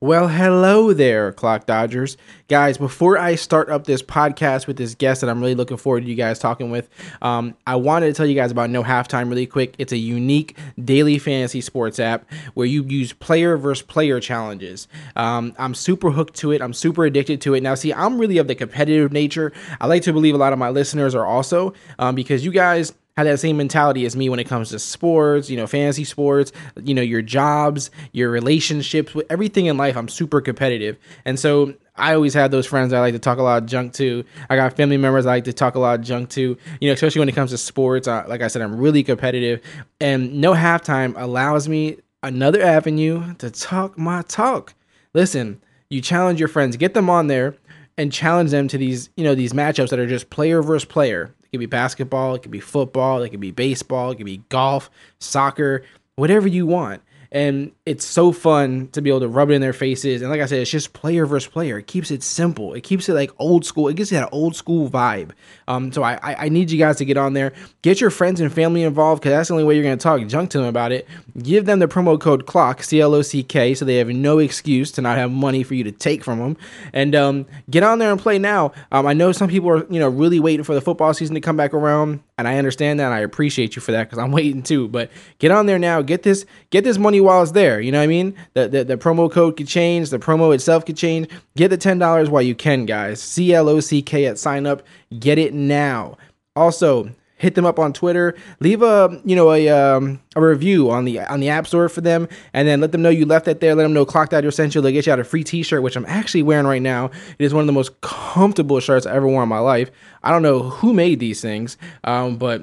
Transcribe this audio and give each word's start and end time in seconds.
Well, 0.00 0.28
hello 0.28 0.92
there, 0.92 1.32
Clock 1.32 1.66
Dodgers. 1.66 2.16
Guys, 2.46 2.78
before 2.78 3.18
I 3.18 3.34
start 3.34 3.68
up 3.68 3.82
this 3.82 4.00
podcast 4.00 4.68
with 4.68 4.76
this 4.76 4.94
guest 4.94 5.22
that 5.22 5.28
I'm 5.28 5.40
really 5.40 5.56
looking 5.56 5.76
forward 5.76 6.04
to 6.04 6.06
you 6.06 6.14
guys 6.14 6.38
talking 6.38 6.70
with, 6.70 6.88
um, 7.20 7.56
I 7.66 7.74
wanted 7.74 8.06
to 8.06 8.12
tell 8.12 8.24
you 8.24 8.36
guys 8.36 8.52
about 8.52 8.70
No 8.70 8.84
Halftime 8.84 9.28
really 9.28 9.44
quick. 9.44 9.74
It's 9.76 9.92
a 9.92 9.96
unique 9.96 10.56
daily 10.84 11.18
fantasy 11.18 11.60
sports 11.60 11.98
app 11.98 12.30
where 12.54 12.64
you 12.64 12.84
use 12.84 13.12
player 13.12 13.56
versus 13.56 13.84
player 13.84 14.20
challenges. 14.20 14.86
Um, 15.16 15.52
I'm 15.58 15.74
super 15.74 16.12
hooked 16.12 16.36
to 16.36 16.52
it. 16.52 16.62
I'm 16.62 16.74
super 16.74 17.04
addicted 17.04 17.40
to 17.40 17.54
it. 17.54 17.64
Now, 17.64 17.74
see, 17.74 17.92
I'm 17.92 18.18
really 18.18 18.38
of 18.38 18.46
the 18.46 18.54
competitive 18.54 19.10
nature. 19.10 19.52
I 19.80 19.88
like 19.88 20.02
to 20.02 20.12
believe 20.12 20.36
a 20.36 20.38
lot 20.38 20.52
of 20.52 20.60
my 20.60 20.70
listeners 20.70 21.16
are 21.16 21.26
also 21.26 21.74
um, 21.98 22.14
because 22.14 22.44
you 22.44 22.52
guys 22.52 22.92
have 23.18 23.26
that 23.26 23.38
same 23.38 23.56
mentality 23.56 24.06
as 24.06 24.14
me 24.14 24.28
when 24.28 24.38
it 24.38 24.44
comes 24.44 24.70
to 24.70 24.78
sports, 24.78 25.50
you 25.50 25.56
know, 25.56 25.66
fantasy 25.66 26.04
sports, 26.04 26.52
you 26.80 26.94
know, 26.94 27.02
your 27.02 27.20
jobs, 27.20 27.90
your 28.12 28.30
relationships, 28.30 29.12
with 29.12 29.26
everything 29.28 29.66
in 29.66 29.76
life. 29.76 29.96
I'm 29.96 30.08
super 30.08 30.40
competitive. 30.40 30.96
And 31.24 31.36
so 31.36 31.74
I 31.96 32.14
always 32.14 32.32
have 32.34 32.52
those 32.52 32.64
friends 32.64 32.92
I 32.92 33.00
like 33.00 33.14
to 33.14 33.18
talk 33.18 33.38
a 33.38 33.42
lot 33.42 33.60
of 33.60 33.68
junk 33.68 33.92
to. 33.94 34.24
I 34.48 34.54
got 34.54 34.76
family 34.76 34.98
members 34.98 35.26
I 35.26 35.30
like 35.30 35.44
to 35.44 35.52
talk 35.52 35.74
a 35.74 35.80
lot 35.80 35.98
of 35.98 36.04
junk 36.04 36.30
to, 36.30 36.56
you 36.80 36.88
know, 36.88 36.92
especially 36.92 37.18
when 37.18 37.28
it 37.28 37.34
comes 37.34 37.50
to 37.50 37.58
sports. 37.58 38.06
Uh, 38.06 38.24
like 38.28 38.40
I 38.40 38.46
said, 38.46 38.62
I'm 38.62 38.76
really 38.76 39.02
competitive. 39.02 39.62
And 40.00 40.40
no 40.40 40.54
halftime 40.54 41.20
allows 41.20 41.68
me 41.68 41.96
another 42.22 42.62
avenue 42.62 43.34
to 43.38 43.50
talk 43.50 43.98
my 43.98 44.22
talk. 44.22 44.74
Listen, 45.12 45.60
you 45.90 46.00
challenge 46.00 46.38
your 46.38 46.48
friends, 46.48 46.76
get 46.76 46.94
them 46.94 47.10
on 47.10 47.26
there 47.26 47.56
and 47.96 48.12
challenge 48.12 48.52
them 48.52 48.68
to 48.68 48.78
these, 48.78 49.10
you 49.16 49.24
know, 49.24 49.34
these 49.34 49.52
matchups 49.52 49.88
that 49.88 49.98
are 49.98 50.06
just 50.06 50.30
player 50.30 50.62
versus 50.62 50.84
player. 50.84 51.34
It 51.50 51.56
could 51.56 51.60
be 51.60 51.66
basketball, 51.66 52.34
it 52.34 52.42
could 52.42 52.50
be 52.50 52.60
football, 52.60 53.22
it 53.22 53.30
could 53.30 53.40
be 53.40 53.50
baseball, 53.50 54.10
it 54.10 54.16
could 54.16 54.26
be 54.26 54.42
golf, 54.50 54.90
soccer, 55.18 55.82
whatever 56.16 56.46
you 56.46 56.66
want 56.66 57.02
and 57.30 57.72
it's 57.84 58.06
so 58.06 58.32
fun 58.32 58.88
to 58.92 59.02
be 59.02 59.10
able 59.10 59.20
to 59.20 59.28
rub 59.28 59.50
it 59.50 59.54
in 59.54 59.60
their 59.60 59.72
faces. 59.72 60.22
And 60.22 60.30
like 60.30 60.40
I 60.40 60.46
said, 60.46 60.60
it's 60.60 60.70
just 60.70 60.92
player 60.94 61.26
versus 61.26 61.50
player. 61.50 61.78
It 61.78 61.86
keeps 61.86 62.10
it 62.10 62.22
simple. 62.22 62.74
It 62.74 62.82
keeps 62.82 63.08
it 63.08 63.14
like 63.14 63.30
old 63.38 63.66
school. 63.66 63.88
It 63.88 63.96
gives 63.96 64.10
it 64.12 64.16
that 64.16 64.30
old 64.32 64.56
school 64.56 64.88
vibe. 64.88 65.32
Um, 65.66 65.92
so 65.92 66.02
I, 66.02 66.18
I 66.22 66.48
need 66.48 66.70
you 66.70 66.78
guys 66.78 66.96
to 66.96 67.04
get 67.04 67.16
on 67.16 67.34
there, 67.34 67.52
get 67.82 68.00
your 68.00 68.10
friends 68.10 68.40
and 68.40 68.52
family 68.52 68.82
involved 68.82 69.22
because 69.22 69.32
that's 69.32 69.48
the 69.48 69.54
only 69.54 69.64
way 69.64 69.74
you're 69.74 69.84
going 69.84 69.98
to 69.98 70.02
talk 70.02 70.26
junk 70.26 70.50
to 70.50 70.58
them 70.58 70.66
about 70.66 70.92
it. 70.92 71.06
Give 71.42 71.66
them 71.66 71.78
the 71.78 71.88
promo 71.88 72.18
code 72.18 72.46
CLOCK 72.46 72.82
C 72.82 73.00
L 73.00 73.14
O 73.14 73.22
C 73.22 73.42
K 73.42 73.74
so 73.74 73.84
they 73.84 73.96
have 73.96 74.08
no 74.08 74.38
excuse 74.38 74.90
to 74.92 75.02
not 75.02 75.18
have 75.18 75.30
money 75.30 75.62
for 75.62 75.74
you 75.74 75.84
to 75.84 75.92
take 75.92 76.24
from 76.24 76.38
them. 76.38 76.56
And 76.92 77.14
um, 77.14 77.46
get 77.68 77.82
on 77.82 77.98
there 77.98 78.10
and 78.10 78.20
play 78.20 78.38
now. 78.38 78.72
Um, 78.90 79.06
I 79.06 79.12
know 79.12 79.32
some 79.32 79.48
people 79.48 79.68
are 79.70 79.86
you 79.92 80.00
know 80.00 80.08
really 80.08 80.40
waiting 80.40 80.64
for 80.64 80.74
the 80.74 80.80
football 80.80 81.12
season 81.12 81.34
to 81.34 81.40
come 81.40 81.56
back 81.56 81.74
around, 81.74 82.22
and 82.38 82.48
I 82.48 82.56
understand 82.56 83.00
that. 83.00 83.06
And 83.06 83.14
I 83.14 83.18
appreciate 83.18 83.76
you 83.76 83.82
for 83.82 83.92
that 83.92 84.04
because 84.04 84.18
I'm 84.18 84.32
waiting 84.38 84.62
too. 84.62 84.88
But 84.88 85.10
get 85.38 85.50
on 85.50 85.66
there 85.66 85.78
now. 85.78 86.00
Get 86.00 86.22
this 86.22 86.46
get 86.70 86.84
this 86.84 86.96
money 86.96 87.20
while 87.20 87.42
it's 87.42 87.52
there. 87.52 87.80
You 87.80 87.92
know 87.92 87.98
what 87.98 88.04
I 88.04 88.08
mean? 88.08 88.34
The, 88.54 88.68
the, 88.68 88.84
the 88.84 88.96
promo 88.96 89.30
code 89.30 89.56
could 89.56 89.68
change. 89.68 90.10
The 90.10 90.18
promo 90.18 90.54
itself 90.54 90.86
could 90.86 90.96
change. 90.96 91.28
Get 91.56 91.68
the 91.68 91.78
$10 91.78 92.28
while 92.28 92.42
you 92.42 92.54
can, 92.54 92.86
guys. 92.86 93.20
C 93.20 93.52
L 93.52 93.68
O 93.68 93.80
C 93.80 94.00
K 94.00 94.26
at 94.26 94.38
sign 94.38 94.66
up. 94.66 94.82
Get 95.18 95.38
it 95.38 95.52
now. 95.52 96.16
Also, 96.56 97.10
hit 97.38 97.54
them 97.54 97.64
up 97.64 97.78
on 97.78 97.92
Twitter. 97.92 98.34
Leave 98.60 98.82
a 98.82 99.20
you 99.24 99.34
know 99.34 99.52
a 99.52 99.68
um, 99.68 100.20
a 100.36 100.42
review 100.42 100.90
on 100.90 101.04
the 101.04 101.20
on 101.20 101.40
the 101.40 101.48
App 101.48 101.66
Store 101.66 101.88
for 101.88 102.02
them, 102.02 102.28
and 102.52 102.68
then 102.68 102.80
let 102.80 102.92
them 102.92 103.00
know 103.00 103.08
you 103.08 103.24
left 103.24 103.48
it 103.48 103.60
there. 103.60 103.74
Let 103.74 103.84
them 103.84 103.94
know 103.94 104.04
Clock 104.04 104.30
Dodger 104.30 104.50
sent 104.50 104.74
you. 104.74 104.80
They'll 104.82 104.92
get 104.92 105.06
you 105.06 105.12
out 105.12 105.20
a 105.20 105.24
free 105.24 105.44
T-shirt, 105.44 105.82
which 105.82 105.96
I'm 105.96 106.06
actually 106.06 106.42
wearing 106.42 106.66
right 106.66 106.82
now. 106.82 107.06
It 107.38 107.44
is 107.44 107.54
one 107.54 107.62
of 107.62 107.66
the 107.66 107.72
most 107.72 107.98
comfortable 108.02 108.80
shirts 108.80 109.06
I 109.06 109.14
ever 109.14 109.26
worn 109.26 109.44
in 109.44 109.48
my 109.48 109.60
life. 109.60 109.90
I 110.22 110.30
don't 110.30 110.42
know 110.42 110.62
who 110.64 110.92
made 110.92 111.20
these 111.20 111.40
things, 111.40 111.78
um, 112.04 112.36
but 112.36 112.60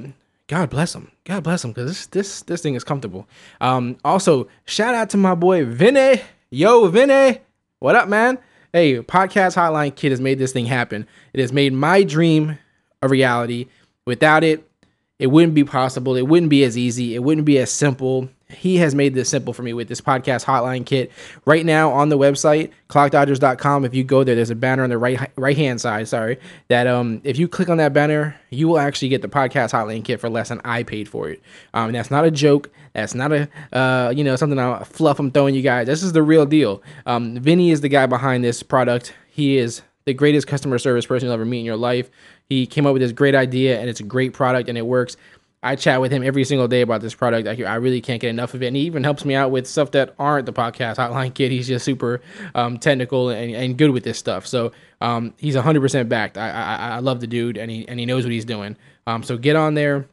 God 0.47 0.69
bless 0.69 0.93
them. 0.93 1.11
God 1.23 1.43
bless 1.43 1.63
them 1.63 1.71
because 1.71 1.89
this 1.89 2.05
this 2.07 2.41
this 2.43 2.61
thing 2.61 2.75
is 2.75 2.83
comfortable. 2.83 3.27
Um, 3.61 3.97
also, 4.05 4.47
shout 4.65 4.93
out 4.93 5.09
to 5.11 5.17
my 5.17 5.33
boy 5.33 5.65
Vinny. 5.65 6.21
Yo, 6.51 6.87
Vinny, 6.87 7.39
what 7.79 7.95
up, 7.95 8.07
man? 8.07 8.37
Hey, 8.71 9.01
podcast 9.01 9.55
hotline 9.55 9.95
kit 9.95 10.11
has 10.11 10.19
made 10.21 10.37
this 10.37 10.51
thing 10.51 10.65
happen. 10.65 11.07
It 11.33 11.39
has 11.39 11.53
made 11.53 11.73
my 11.73 12.03
dream 12.03 12.59
a 13.01 13.07
reality. 13.07 13.67
Without 14.05 14.43
it, 14.43 14.69
it 15.17 15.27
wouldn't 15.27 15.53
be 15.53 15.63
possible. 15.63 16.15
It 16.15 16.27
wouldn't 16.27 16.49
be 16.49 16.63
as 16.63 16.77
easy. 16.77 17.15
It 17.15 17.23
wouldn't 17.23 17.45
be 17.45 17.57
as 17.57 17.71
simple 17.71 18.29
he 18.49 18.77
has 18.77 18.93
made 18.93 19.15
this 19.15 19.29
simple 19.29 19.53
for 19.53 19.63
me 19.63 19.73
with 19.73 19.87
this 19.87 20.01
podcast 20.01 20.45
hotline 20.45 20.85
kit. 20.85 21.11
Right 21.45 21.65
now 21.65 21.91
on 21.91 22.09
the 22.09 22.17
website, 22.17 22.71
clockdodgers.com, 22.89 23.85
if 23.85 23.95
you 23.95 24.03
go 24.03 24.23
there, 24.23 24.35
there's 24.35 24.51
a 24.51 24.55
banner 24.55 24.83
on 24.83 24.89
the 24.89 24.97
right 24.97 25.31
right 25.35 25.57
hand 25.57 25.81
side, 25.81 26.07
sorry, 26.07 26.39
that 26.67 26.85
um 26.85 27.21
if 27.23 27.37
you 27.39 27.47
click 27.47 27.69
on 27.69 27.77
that 27.77 27.93
banner, 27.93 28.39
you 28.49 28.67
will 28.67 28.79
actually 28.79 29.09
get 29.09 29.21
the 29.21 29.27
podcast 29.27 29.71
hotline 29.71 30.03
kit 30.03 30.19
for 30.19 30.29
less 30.29 30.49
than 30.49 30.61
I 30.63 30.83
paid 30.83 31.09
for 31.09 31.29
it. 31.29 31.41
Um 31.73 31.91
that's 31.91 32.11
not 32.11 32.25
a 32.25 32.31
joke. 32.31 32.69
That's 32.93 33.15
not 33.15 33.31
a 33.31 33.49
uh 33.73 34.13
you 34.15 34.23
know 34.23 34.35
something 34.35 34.59
I 34.59 34.83
fluff 34.83 35.19
I'm 35.19 35.31
throwing 35.31 35.55
you 35.55 35.63
guys. 35.63 35.87
This 35.87 36.03
is 36.03 36.13
the 36.13 36.23
real 36.23 36.45
deal. 36.45 36.83
Um 37.05 37.39
Vinny 37.39 37.71
is 37.71 37.81
the 37.81 37.89
guy 37.89 38.05
behind 38.05 38.43
this 38.43 38.61
product. 38.61 39.13
He 39.27 39.57
is 39.57 39.81
the 40.05 40.13
greatest 40.13 40.47
customer 40.47 40.77
service 40.77 41.05
person 41.05 41.25
you'll 41.25 41.33
ever 41.33 41.45
meet 41.45 41.59
in 41.59 41.65
your 41.65 41.77
life. 41.77 42.09
He 42.47 42.65
came 42.67 42.85
up 42.85 42.93
with 42.93 43.01
this 43.01 43.11
great 43.11 43.35
idea 43.35 43.79
and 43.79 43.89
it's 43.89 43.99
a 43.99 44.03
great 44.03 44.33
product 44.33 44.69
and 44.69 44.77
it 44.77 44.85
works. 44.85 45.17
I 45.63 45.75
chat 45.75 45.99
with 45.99 46.11
him 46.11 46.21
every 46.21 46.43
single 46.43 46.67
day 46.67 46.81
about 46.81 47.01
this 47.01 47.15
product. 47.15 47.47
I, 47.47 47.63
I 47.63 47.75
really 47.75 47.99
can't 47.99 48.21
get 48.21 48.29
enough 48.29 48.53
of 48.53 48.61
it. 48.61 48.67
And 48.67 48.75
he 48.75 48.83
even 48.83 49.03
helps 49.03 49.25
me 49.25 49.33
out 49.33 49.49
with 49.49 49.65
stuff 49.65 49.91
that 49.91 50.13
aren't 50.19 50.45
the 50.45 50.53
podcast 50.53 50.95
hotline 50.97 51.33
kit. 51.33 51.51
He's 51.51 51.67
just 51.67 51.83
super 51.83 52.21
um, 52.53 52.77
technical 52.77 53.29
and, 53.29 53.55
and 53.55 53.77
good 53.77 53.89
with 53.89 54.03
this 54.03 54.19
stuff. 54.19 54.45
So 54.45 54.71
um, 55.01 55.33
he's 55.37 55.55
100% 55.55 56.07
backed. 56.07 56.37
I, 56.37 56.51
I, 56.51 56.75
I 56.75 56.99
love 56.99 57.19
the 57.19 57.27
dude 57.27 57.57
and 57.57 57.71
he, 57.71 57.87
and 57.87 57.99
he 57.99 58.05
knows 58.05 58.23
what 58.23 58.31
he's 58.31 58.45
doing. 58.45 58.77
Um, 59.07 59.23
so 59.23 59.37
get 59.37 59.55
on 59.55 59.73
there, 59.73 60.05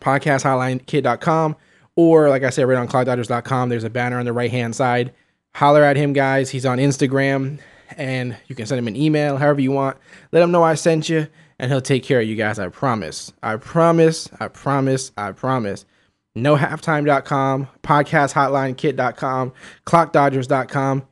podcasthotlinekit.com, 0.00 1.56
or 1.96 2.28
like 2.28 2.42
I 2.42 2.50
said, 2.50 2.64
right 2.64 2.76
on 2.76 2.88
clockdodgers.com. 2.88 3.70
There's 3.70 3.84
a 3.84 3.90
banner 3.90 4.18
on 4.18 4.26
the 4.26 4.34
right 4.34 4.50
hand 4.50 4.76
side. 4.76 5.14
Holler 5.54 5.82
at 5.82 5.96
him, 5.96 6.12
guys. 6.12 6.50
He's 6.50 6.66
on 6.66 6.76
Instagram 6.76 7.58
and 7.96 8.36
you 8.46 8.54
can 8.54 8.66
send 8.66 8.78
him 8.78 8.88
an 8.88 8.96
email, 8.96 9.36
however 9.36 9.60
you 9.60 9.72
want. 9.72 9.96
Let 10.32 10.42
him 10.42 10.50
know 10.50 10.62
I 10.62 10.74
sent 10.74 11.08
you 11.08 11.28
and 11.58 11.70
he'll 11.70 11.80
take 11.80 12.02
care 12.02 12.20
of 12.20 12.26
you 12.26 12.36
guys. 12.36 12.58
I 12.58 12.68
promise. 12.68 13.32
I 13.42 13.56
promise. 13.56 14.28
I 14.40 14.48
promise. 14.48 15.12
I 15.16 15.32
promise. 15.32 15.84
NoHalftime.com, 16.36 17.68
podcasthotlinekit.com, 17.82 19.52
clockdodgers.com. 19.86 21.02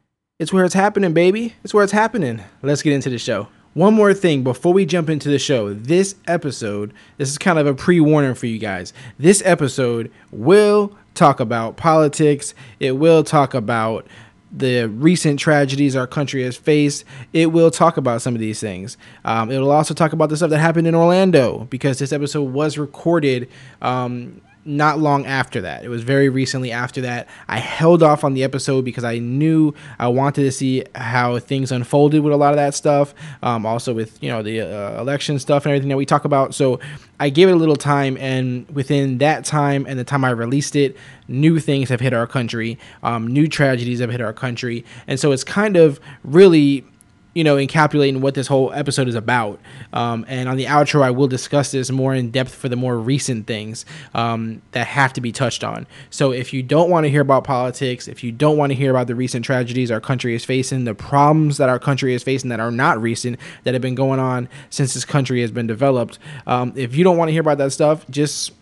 It's 0.40 0.52
where 0.52 0.64
it's 0.64 0.74
happening, 0.74 1.12
baby. 1.12 1.54
It's 1.62 1.72
where 1.72 1.84
it's 1.84 1.92
happening. 1.92 2.42
Let's 2.62 2.82
get 2.82 2.92
into 2.92 3.10
the 3.10 3.18
show. 3.18 3.46
One 3.74 3.94
more 3.94 4.12
thing 4.12 4.42
before 4.42 4.72
we 4.72 4.84
jump 4.84 5.08
into 5.08 5.30
the 5.30 5.38
show. 5.38 5.72
This 5.72 6.16
episode, 6.26 6.92
this 7.16 7.30
is 7.30 7.38
kind 7.38 7.58
of 7.58 7.66
a 7.66 7.74
pre 7.74 8.00
warning 8.00 8.34
for 8.34 8.46
you 8.46 8.58
guys. 8.58 8.92
This 9.18 9.42
episode 9.46 10.10
will 10.32 10.96
talk 11.14 11.40
about 11.40 11.76
politics, 11.76 12.54
it 12.80 12.92
will 12.92 13.22
talk 13.22 13.54
about 13.54 14.06
the 14.52 14.84
recent 14.86 15.40
tragedies 15.40 15.96
our 15.96 16.06
country 16.06 16.42
has 16.42 16.56
faced, 16.56 17.04
it 17.32 17.46
will 17.46 17.70
talk 17.70 17.96
about 17.96 18.22
some 18.22 18.34
of 18.34 18.40
these 18.40 18.60
things. 18.60 18.96
Um, 19.24 19.50
it'll 19.50 19.70
also 19.70 19.94
talk 19.94 20.12
about 20.12 20.28
the 20.28 20.36
stuff 20.36 20.50
that 20.50 20.58
happened 20.58 20.86
in 20.86 20.94
Orlando 20.94 21.66
because 21.70 21.98
this 21.98 22.12
episode 22.12 22.52
was 22.52 22.76
recorded 22.76 23.48
um, 23.80 24.40
not 24.64 24.98
long 24.98 25.26
after 25.26 25.60
that. 25.62 25.84
It 25.84 25.88
was 25.88 26.02
very 26.02 26.28
recently 26.28 26.70
after 26.70 27.00
that. 27.00 27.28
I 27.48 27.58
held 27.58 28.02
off 28.02 28.22
on 28.24 28.34
the 28.34 28.44
episode 28.44 28.84
because 28.84 29.04
I 29.04 29.18
knew 29.18 29.74
I 29.98 30.08
wanted 30.08 30.42
to 30.42 30.52
see 30.52 30.84
how 30.94 31.38
things 31.38 31.72
unfolded 31.72 32.22
with 32.22 32.32
a 32.32 32.36
lot 32.36 32.50
of 32.50 32.56
that 32.56 32.74
stuff. 32.74 33.14
Um, 33.42 33.66
also 33.66 33.92
with 33.92 34.22
you 34.22 34.28
know 34.28 34.42
the 34.42 34.60
uh, 34.60 35.00
election 35.00 35.38
stuff 35.38 35.64
and 35.64 35.72
everything 35.72 35.88
that 35.88 35.96
we 35.96 36.06
talk 36.06 36.24
about. 36.24 36.54
So 36.54 36.78
I 37.18 37.28
gave 37.28 37.48
it 37.48 37.52
a 37.52 37.56
little 37.56 37.76
time, 37.76 38.16
and 38.18 38.68
within 38.70 39.18
that 39.18 39.44
time 39.44 39.86
and 39.88 39.98
the 39.98 40.04
time 40.04 40.24
I 40.24 40.30
released 40.30 40.76
it, 40.76 40.96
new 41.28 41.58
things 41.58 41.88
have 41.88 42.00
hit 42.00 42.12
our 42.12 42.26
country. 42.26 42.78
Um, 43.02 43.26
new 43.26 43.48
tragedies 43.48 44.00
have 44.00 44.10
hit 44.10 44.20
our 44.20 44.32
country, 44.32 44.84
and 45.06 45.18
so 45.18 45.32
it's 45.32 45.44
kind 45.44 45.76
of 45.76 46.00
really 46.24 46.84
you 47.34 47.44
know, 47.44 47.56
encapsulating 47.56 48.20
what 48.20 48.34
this 48.34 48.46
whole 48.46 48.72
episode 48.72 49.08
is 49.08 49.14
about. 49.14 49.58
Um, 49.92 50.24
and 50.28 50.48
on 50.48 50.56
the 50.56 50.66
outro, 50.66 51.02
I 51.02 51.10
will 51.10 51.28
discuss 51.28 51.70
this 51.70 51.90
more 51.90 52.14
in 52.14 52.30
depth 52.30 52.54
for 52.54 52.68
the 52.68 52.76
more 52.76 52.98
recent 52.98 53.46
things 53.46 53.86
um, 54.14 54.60
that 54.72 54.86
have 54.86 55.12
to 55.14 55.20
be 55.20 55.32
touched 55.32 55.64
on. 55.64 55.86
So 56.10 56.32
if 56.32 56.52
you 56.52 56.62
don't 56.62 56.90
want 56.90 57.04
to 57.04 57.10
hear 57.10 57.22
about 57.22 57.44
politics, 57.44 58.06
if 58.08 58.22
you 58.22 58.32
don't 58.32 58.56
want 58.56 58.70
to 58.70 58.74
hear 58.74 58.90
about 58.90 59.06
the 59.06 59.14
recent 59.14 59.44
tragedies 59.44 59.90
our 59.90 60.00
country 60.00 60.34
is 60.34 60.44
facing, 60.44 60.84
the 60.84 60.94
problems 60.94 61.56
that 61.56 61.68
our 61.68 61.78
country 61.78 62.14
is 62.14 62.22
facing 62.22 62.50
that 62.50 62.60
are 62.60 62.70
not 62.70 63.00
recent, 63.00 63.38
that 63.64 63.74
have 63.74 63.82
been 63.82 63.94
going 63.94 64.20
on 64.20 64.48
since 64.70 64.94
this 64.94 65.04
country 65.04 65.40
has 65.40 65.50
been 65.50 65.66
developed, 65.66 66.18
um, 66.46 66.72
if 66.76 66.94
you 66.94 67.04
don't 67.04 67.16
want 67.16 67.28
to 67.28 67.32
hear 67.32 67.40
about 67.40 67.58
that 67.58 67.72
stuff, 67.72 68.04
just 68.10 68.52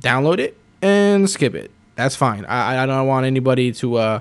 download 0.00 0.38
it 0.38 0.56
and 0.80 1.28
skip 1.28 1.54
it. 1.54 1.70
That's 1.96 2.14
fine. 2.14 2.44
I, 2.44 2.84
I 2.84 2.86
don't 2.86 3.06
want 3.06 3.26
anybody 3.26 3.72
to 3.72 3.96
uh, 3.96 4.20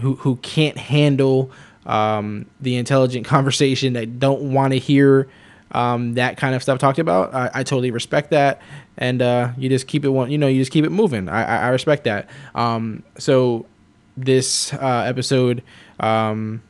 who 0.00 0.16
who 0.16 0.36
can't 0.36 0.76
handle 0.76 1.50
um, 1.86 2.46
the 2.60 2.76
intelligent 2.76 3.26
conversation 3.26 3.94
that 3.94 4.18
don't 4.18 4.52
want 4.52 4.72
to 4.72 4.78
hear 4.78 5.28
um, 5.72 6.14
that 6.14 6.36
kind 6.36 6.54
of 6.54 6.62
stuff 6.62 6.78
talked 6.78 6.98
about. 6.98 7.34
I, 7.34 7.50
I 7.54 7.62
totally 7.62 7.90
respect 7.90 8.30
that, 8.30 8.60
and 8.96 9.22
uh, 9.22 9.52
you 9.56 9.68
just 9.68 9.86
keep 9.86 10.04
it 10.04 10.10
one. 10.10 10.30
You 10.30 10.38
know, 10.38 10.46
you 10.46 10.60
just 10.60 10.72
keep 10.72 10.84
it 10.84 10.90
moving. 10.90 11.28
I, 11.28 11.42
I, 11.44 11.56
I 11.56 11.68
respect 11.68 12.04
that. 12.04 12.28
Um, 12.54 13.02
so 13.18 13.66
this 14.16 14.72
uh, 14.74 15.04
episode 15.06 15.62
um, 16.00 16.62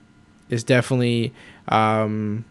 is 0.48 0.62
definitely 0.62 1.32
um, 1.68 2.44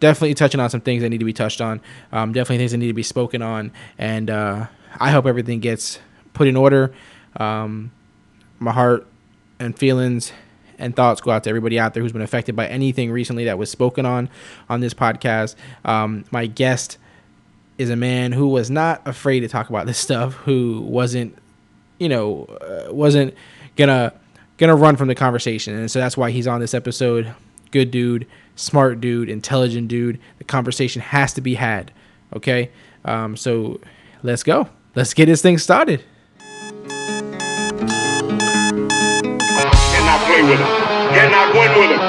definitely 0.00 0.34
touching 0.34 0.60
on 0.60 0.70
some 0.70 0.80
things 0.80 1.02
that 1.02 1.10
need 1.10 1.18
to 1.18 1.24
be 1.24 1.32
touched 1.32 1.60
on. 1.60 1.80
Um, 2.12 2.32
definitely 2.32 2.58
things 2.58 2.72
that 2.72 2.78
need 2.78 2.88
to 2.88 2.94
be 2.94 3.02
spoken 3.02 3.42
on, 3.42 3.70
and 3.98 4.30
uh, 4.30 4.66
I 4.98 5.10
hope 5.10 5.26
everything 5.26 5.60
gets 5.60 5.98
put 6.32 6.48
in 6.48 6.56
order. 6.56 6.94
Um, 7.36 7.92
my 8.58 8.72
heart 8.72 9.06
and 9.58 9.78
feelings 9.78 10.32
and 10.78 10.94
thoughts 10.94 11.20
go 11.20 11.30
out 11.30 11.44
to 11.44 11.50
everybody 11.50 11.78
out 11.78 11.94
there 11.94 12.02
who's 12.02 12.12
been 12.12 12.22
affected 12.22 12.56
by 12.56 12.66
anything 12.66 13.10
recently 13.10 13.44
that 13.44 13.58
was 13.58 13.70
spoken 13.70 14.06
on 14.06 14.28
on 14.68 14.80
this 14.80 14.94
podcast. 14.94 15.54
Um, 15.84 16.24
my 16.30 16.46
guest 16.46 16.98
is 17.78 17.90
a 17.90 17.96
man 17.96 18.32
who 18.32 18.48
was 18.48 18.70
not 18.70 19.06
afraid 19.06 19.40
to 19.40 19.48
talk 19.48 19.68
about 19.68 19.86
this 19.86 19.98
stuff, 19.98 20.34
who 20.34 20.80
wasn't, 20.80 21.36
you 21.98 22.08
know, 22.08 22.44
uh, 22.44 22.92
wasn't 22.92 23.34
gonna 23.76 24.12
gonna 24.58 24.76
run 24.76 24.96
from 24.96 25.08
the 25.08 25.14
conversation, 25.14 25.74
and 25.74 25.90
so 25.90 25.98
that's 25.98 26.16
why 26.16 26.30
he's 26.30 26.46
on 26.46 26.60
this 26.60 26.74
episode. 26.74 27.34
Good 27.70 27.90
dude, 27.90 28.26
smart 28.54 29.00
dude, 29.00 29.28
intelligent 29.28 29.88
dude. 29.88 30.18
The 30.38 30.44
conversation 30.44 31.02
has 31.02 31.32
to 31.34 31.40
be 31.40 31.54
had. 31.54 31.92
Okay, 32.34 32.70
um, 33.04 33.36
so 33.36 33.80
let's 34.22 34.42
go. 34.42 34.68
Let's 34.94 35.12
get 35.12 35.26
this 35.26 35.42
thing 35.42 35.58
started. 35.58 36.02
Play 40.36 40.44
with 40.44 40.60
him. 40.60 40.68
Cannot 41.16 41.48
win 41.56 41.72
with 41.80 41.90
him. 41.96 42.02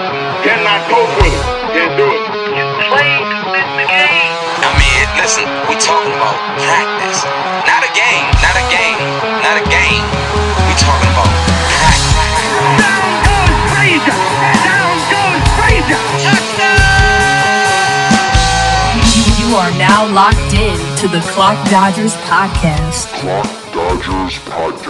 Cannot 0.43 0.83
cope 0.91 1.07
with 1.15 1.31
him. 1.31 1.43
Can't 1.71 1.95
do 1.95 2.07
it. 2.11 2.23
You 2.51 2.65
play 2.91 3.11
to 3.23 3.39
win 3.47 3.67
the 3.79 3.87
game. 3.87 4.35
I 4.67 4.69
mean, 4.75 5.07
listen, 5.15 5.47
we 5.71 5.79
talking 5.79 6.11
about 6.11 6.35
practice. 6.59 7.23
Not 7.63 7.87
a 7.87 7.91
game, 7.95 8.27
not 8.43 8.55
a 8.59 8.65
game, 8.67 8.99
not 9.39 9.55
a 9.55 9.65
game. 9.71 10.03
We 10.67 10.73
talking 10.75 11.11
about 11.15 11.31
practice. 11.71 12.19
Down 12.83 13.07
goes 13.23 13.55
Frazier. 13.71 14.19
Down 14.67 14.95
goes 15.07 15.43
Frazier. 15.55 16.03
You 19.39 19.55
are 19.55 19.71
now 19.79 20.03
locked 20.11 20.51
in 20.51 20.75
to 20.99 21.07
the 21.07 21.23
Clock 21.31 21.55
Dodgers 21.71 22.15
podcast. 22.27 23.07
Clock 23.23 23.47
Dodgers 23.71 24.35
Podcast. 24.43 24.86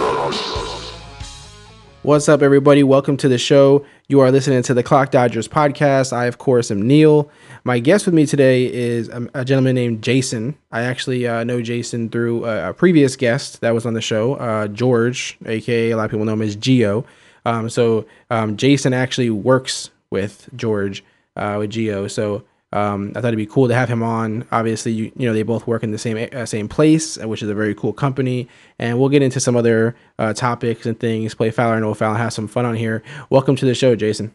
What's 2.08 2.26
up, 2.26 2.40
everybody? 2.40 2.82
Welcome 2.82 3.18
to 3.18 3.28
the 3.28 3.36
show. 3.36 3.84
You 4.08 4.20
are 4.20 4.30
listening 4.32 4.62
to 4.62 4.72
the 4.72 4.82
Clock 4.82 5.10
Dodgers 5.10 5.46
podcast. 5.46 6.10
I, 6.10 6.24
of 6.24 6.38
course, 6.38 6.70
am 6.70 6.80
Neil. 6.80 7.30
My 7.64 7.80
guest 7.80 8.06
with 8.06 8.14
me 8.14 8.24
today 8.24 8.64
is 8.64 9.10
a, 9.10 9.28
a 9.34 9.44
gentleman 9.44 9.74
named 9.74 10.02
Jason. 10.02 10.56
I 10.72 10.84
actually 10.84 11.26
uh, 11.26 11.44
know 11.44 11.60
Jason 11.60 12.08
through 12.08 12.46
a, 12.46 12.70
a, 12.70 12.72
previous 12.72 13.14
guest 13.14 13.60
that 13.60 13.74
was 13.74 13.84
on 13.84 13.92
the 13.92 14.00
show, 14.00 14.36
uh, 14.36 14.68
George, 14.68 15.36
aka 15.44 15.90
a 15.90 15.96
lot 15.98 16.06
of 16.06 16.10
people 16.10 16.24
know 16.24 16.32
him 16.32 16.40
as 16.40 16.56
Geo. 16.56 17.04
Um, 17.44 17.68
so 17.68 18.06
um, 18.30 18.56
Jason 18.56 18.94
actually 18.94 19.28
works 19.28 19.90
with 20.08 20.48
George 20.56 21.04
uh, 21.36 21.56
with 21.58 21.68
Geo. 21.68 22.08
So 22.08 22.42
um, 22.72 23.12
I 23.16 23.20
thought 23.20 23.28
it'd 23.28 23.38
be 23.38 23.46
cool 23.46 23.68
to 23.68 23.74
have 23.74 23.88
him 23.88 24.02
on. 24.02 24.46
Obviously, 24.52 24.92
you, 24.92 25.12
you 25.16 25.26
know 25.26 25.32
they 25.32 25.42
both 25.42 25.66
work 25.66 25.82
in 25.82 25.90
the 25.90 25.98
same 25.98 26.28
uh, 26.32 26.44
same 26.44 26.68
place, 26.68 27.20
uh, 27.20 27.26
which 27.26 27.42
is 27.42 27.48
a 27.48 27.54
very 27.54 27.74
cool 27.74 27.94
company. 27.94 28.48
And 28.78 28.98
we'll 28.98 29.08
get 29.08 29.22
into 29.22 29.40
some 29.40 29.56
other 29.56 29.96
uh, 30.18 30.34
topics 30.34 30.84
and 30.84 30.98
things. 30.98 31.34
Play 31.34 31.50
foul 31.50 31.72
and 31.72 31.96
foul, 31.96 32.14
have 32.14 32.32
some 32.32 32.46
fun 32.46 32.66
on 32.66 32.74
here. 32.74 33.02
Welcome 33.30 33.56
to 33.56 33.64
the 33.64 33.74
show, 33.74 33.96
Jason. 33.96 34.34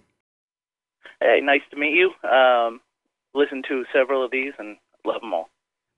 Hey, 1.22 1.42
nice 1.44 1.62
to 1.70 1.78
meet 1.78 1.94
you. 1.94 2.12
Um, 2.28 2.82
listened 3.36 3.66
to 3.68 3.86
several 3.94 4.26
of 4.26 4.32
these 4.32 4.54
and 4.58 4.78
love 5.06 5.22
them 5.22 5.34
all. 5.34 5.50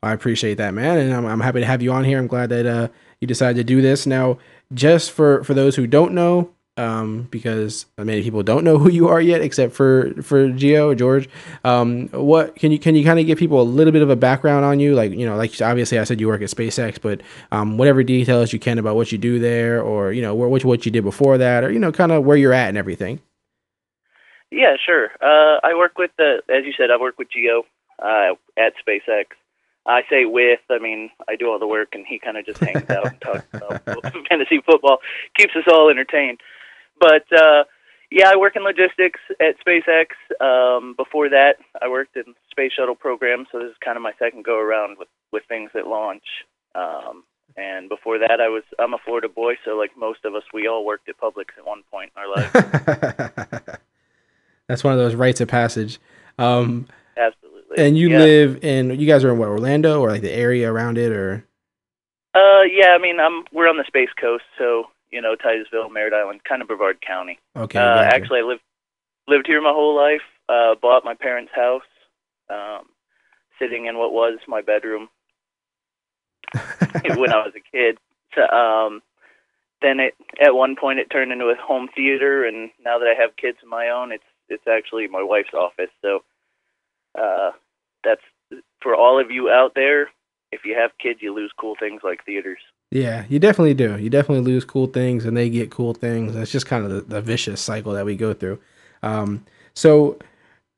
I 0.04 0.12
appreciate 0.12 0.56
that, 0.56 0.74
man, 0.74 1.00
and 1.00 1.14
I'm, 1.14 1.26
I'm 1.26 1.40
happy 1.40 1.62
to 1.62 1.66
have 1.66 1.82
you 1.82 1.92
on 1.92 2.04
here. 2.04 2.20
I'm 2.20 2.28
glad 2.28 2.50
that 2.50 2.66
uh, 2.66 2.90
you 3.22 3.28
decided 3.28 3.56
to 3.56 3.64
do 3.64 3.82
this. 3.82 4.06
Now, 4.06 4.38
just 4.74 5.12
for 5.12 5.44
for 5.46 5.54
those 5.54 5.78
who 5.78 5.88
don't 5.88 6.14
know, 6.14 6.52
um, 6.78 7.28
because 7.32 7.86
many 7.98 8.22
people 8.22 8.44
don't 8.44 8.64
know 8.64 8.78
who 8.78 8.90
you 8.90 9.08
are 9.08 9.22
yet, 9.22 9.42
except 9.42 9.74
for 9.74 10.14
for 10.22 10.50
Geo 10.50 10.94
George. 10.94 11.30
Um, 11.64 12.08
what 12.10 12.56
can 12.56 12.72
you 12.72 12.80
can 12.80 12.96
you 12.96 13.04
kind 13.04 13.20
of 13.20 13.26
give 13.26 13.38
people 13.38 13.62
a 13.62 13.64
little 13.64 13.94
bit 13.94 14.02
of 14.02 14.10
a 14.10 14.16
background 14.16 14.66
on 14.66 14.80
you? 14.80 14.96
Like 14.96 15.12
you 15.12 15.26
know, 15.26 15.36
like 15.36 15.62
obviously 15.62 16.00
I 16.00 16.04
said 16.04 16.20
you 16.20 16.28
work 16.28 16.42
at 16.42 16.50
SpaceX, 16.50 17.00
but 17.02 17.22
um, 17.52 17.78
whatever 17.78 18.04
details 18.04 18.52
you 18.52 18.60
can 18.60 18.78
about 18.78 18.96
what 18.96 19.12
you 19.12 19.18
do 19.18 19.40
there, 19.40 19.82
or 19.82 20.12
you 20.12 20.22
know, 20.22 20.36
what 20.36 20.64
what 20.64 20.86
you 20.86 20.92
did 20.92 21.04
before 21.04 21.38
that, 21.38 21.64
or 21.64 21.72
you 21.72 21.80
know, 21.80 21.92
kind 21.92 22.12
of 22.12 22.24
where 22.24 22.38
you're 22.38 22.54
at 22.54 22.70
and 22.70 22.78
everything. 22.78 23.22
Yeah, 24.52 24.76
sure. 24.84 25.10
Uh, 25.22 25.60
I 25.64 25.76
work 25.76 25.98
with 25.98 26.12
the, 26.18 26.42
as 26.50 26.66
you 26.66 26.74
said, 26.78 26.92
I 26.92 26.98
work 26.98 27.18
with 27.18 27.30
Geo 27.30 27.64
uh, 28.02 28.36
at 28.58 28.74
SpaceX. 28.88 29.26
I 29.88 30.02
say 30.10 30.26
with, 30.26 30.62
I 30.70 30.80
mean 30.80 31.12
I 31.28 31.36
do 31.36 31.50
all 31.52 31.60
the 31.60 31.68
work, 31.68 31.90
and 31.94 32.06
he 32.08 32.20
kind 32.20 32.38
of 32.38 32.46
just 32.46 32.60
hangs 32.60 32.90
out 32.90 33.08
and 33.08 33.22
talks 33.22 33.46
about 33.54 33.84
fantasy 34.30 34.62
football, 34.66 35.00
keeps 35.38 35.56
us 35.56 35.66
all 35.72 35.90
entertained. 35.90 36.40
But 37.00 37.26
uh, 37.36 37.64
yeah, 38.12 38.30
I 38.30 38.38
work 38.38 38.56
in 38.56 38.64
logistics 38.64 39.20
at 39.40 39.56
SpaceX. 39.66 40.16
Um, 40.40 40.94
before 40.96 41.30
that, 41.30 41.56
I 41.82 41.90
worked 41.90 42.16
in 42.16 42.36
space 42.52 42.72
shuttle 42.78 42.96
programs, 42.96 43.48
so 43.52 43.60
this 43.60 43.72
is 43.72 43.78
kind 43.84 43.98
of 43.98 44.04
my 44.04 44.14
second 44.20 44.46
go 44.46 44.60
around 44.60 44.98
with 44.98 45.10
with 45.32 45.44
things 45.48 45.72
that 45.74 45.88
launch. 45.88 46.24
Um, 46.76 47.24
and 47.58 47.90
before 47.90 48.20
that, 48.20 48.40
I 48.42 48.50
was 48.50 48.64
I'm 48.80 48.94
a 48.94 48.98
Florida 49.04 49.30
boy, 49.30 49.56
so 49.64 49.72
like 49.72 49.92
most 49.98 50.20
of 50.26 50.36
us, 50.36 50.44
we 50.54 50.68
all 50.68 50.86
worked 50.86 51.10
at 51.10 51.20
Publix 51.20 51.58
at 51.58 51.66
one 51.66 51.84
point 51.92 52.12
in 52.16 52.22
our 52.22 52.30
life. 52.36 53.62
That's 54.68 54.84
one 54.84 54.94
of 54.94 55.00
those 55.00 55.16
rites 55.16 55.42
of 55.42 55.48
passage. 55.48 56.00
Um, 56.38 56.88
Absolutely. 57.18 57.78
and 57.78 57.98
you 57.98 58.10
yeah. 58.10 58.20
live 58.20 58.64
in 58.64 59.00
you 59.00 59.08
guys 59.08 59.24
are 59.24 59.32
in 59.32 59.38
what 59.38 59.48
Orlando 59.48 60.02
or 60.02 60.10
like 60.10 60.22
the 60.22 60.32
area 60.32 60.72
around 60.72 60.98
it 60.98 61.12
or 61.12 61.46
Uh, 62.34 62.64
yeah, 62.70 62.90
I 62.90 62.98
mean, 62.98 63.20
I'm 63.20 63.44
we're 63.54 63.70
on 63.70 63.78
the 63.78 63.86
Space 63.88 64.10
Coast, 64.20 64.44
so 64.58 64.86
you 65.16 65.22
know, 65.22 65.34
Titusville, 65.34 65.90
Merritt 65.90 66.14
Island, 66.14 66.44
kind 66.44 66.62
of 66.62 66.68
Brevard 66.68 67.00
County. 67.02 67.40
okay. 67.56 67.80
Uh, 67.80 68.04
gotcha. 68.04 68.16
actually, 68.16 68.40
I 68.40 68.44
lived 68.44 68.62
lived 69.30 69.48
here 69.48 69.62
my 69.62 69.72
whole 69.72 69.96
life. 69.96 70.22
Uh, 70.50 70.76
bought 70.80 71.06
my 71.06 71.16
parents' 71.16 71.54
house, 71.56 71.88
um, 72.50 72.82
sitting 73.58 73.86
in 73.86 73.98
what 73.98 74.12
was 74.12 74.38
my 74.46 74.62
bedroom 74.62 75.08
when 76.54 77.32
I 77.32 77.38
was 77.38 77.54
a 77.56 77.78
kid. 77.78 77.98
So, 78.36 78.42
um, 78.56 79.02
then 79.82 80.02
it 80.02 80.16
at 80.40 80.54
one 80.54 80.76
point 80.76 81.00
it 81.00 81.10
turned 81.10 81.32
into 81.32 81.46
a 81.46 81.56
home 81.56 81.88
theater, 81.96 82.44
and 82.44 82.70
now 82.84 83.00
that 83.00 83.08
I 83.08 83.20
have 83.20 83.38
kids 83.38 83.58
of 83.64 83.70
my 83.70 83.88
own, 83.88 84.12
it's 84.12 84.24
it's 84.50 84.68
actually 84.68 85.08
my 85.08 85.24
wife's 85.24 85.54
office. 85.54 85.92
So 86.02 86.24
uh, 87.18 87.52
that's 88.04 88.22
for 88.82 88.96
all 88.96 89.18
of 89.18 89.32
you 89.32 89.50
out 89.50 89.76
there. 89.76 90.10
If 90.52 90.66
you 90.66 90.76
have 90.76 90.92
kids, 91.02 91.20
you 91.22 91.34
lose 91.34 91.54
cool 91.58 91.76
things 91.80 92.02
like 92.04 92.26
theaters. 92.26 92.60
Yeah, 92.92 93.26
you 93.30 93.40
definitely 93.40 93.74
do. 93.74 93.98
You 93.98 94.10
definitely 94.10 94.44
lose 94.44 94.64
cool 94.64 94.88
things 94.88 95.26
and 95.26 95.36
they 95.36 95.50
get 95.50 95.72
cool 95.72 95.94
things. 95.94 96.36
It's 96.36 96.52
just 96.52 96.66
kind 96.66 96.86
of 96.86 96.92
the, 96.92 97.02
the 97.02 97.22
vicious 97.22 97.60
cycle 97.60 97.94
that 97.94 98.06
we 98.06 98.16
go 98.16 98.34
through. 98.34 98.60
Um, 99.04 99.46
so, 99.74 100.18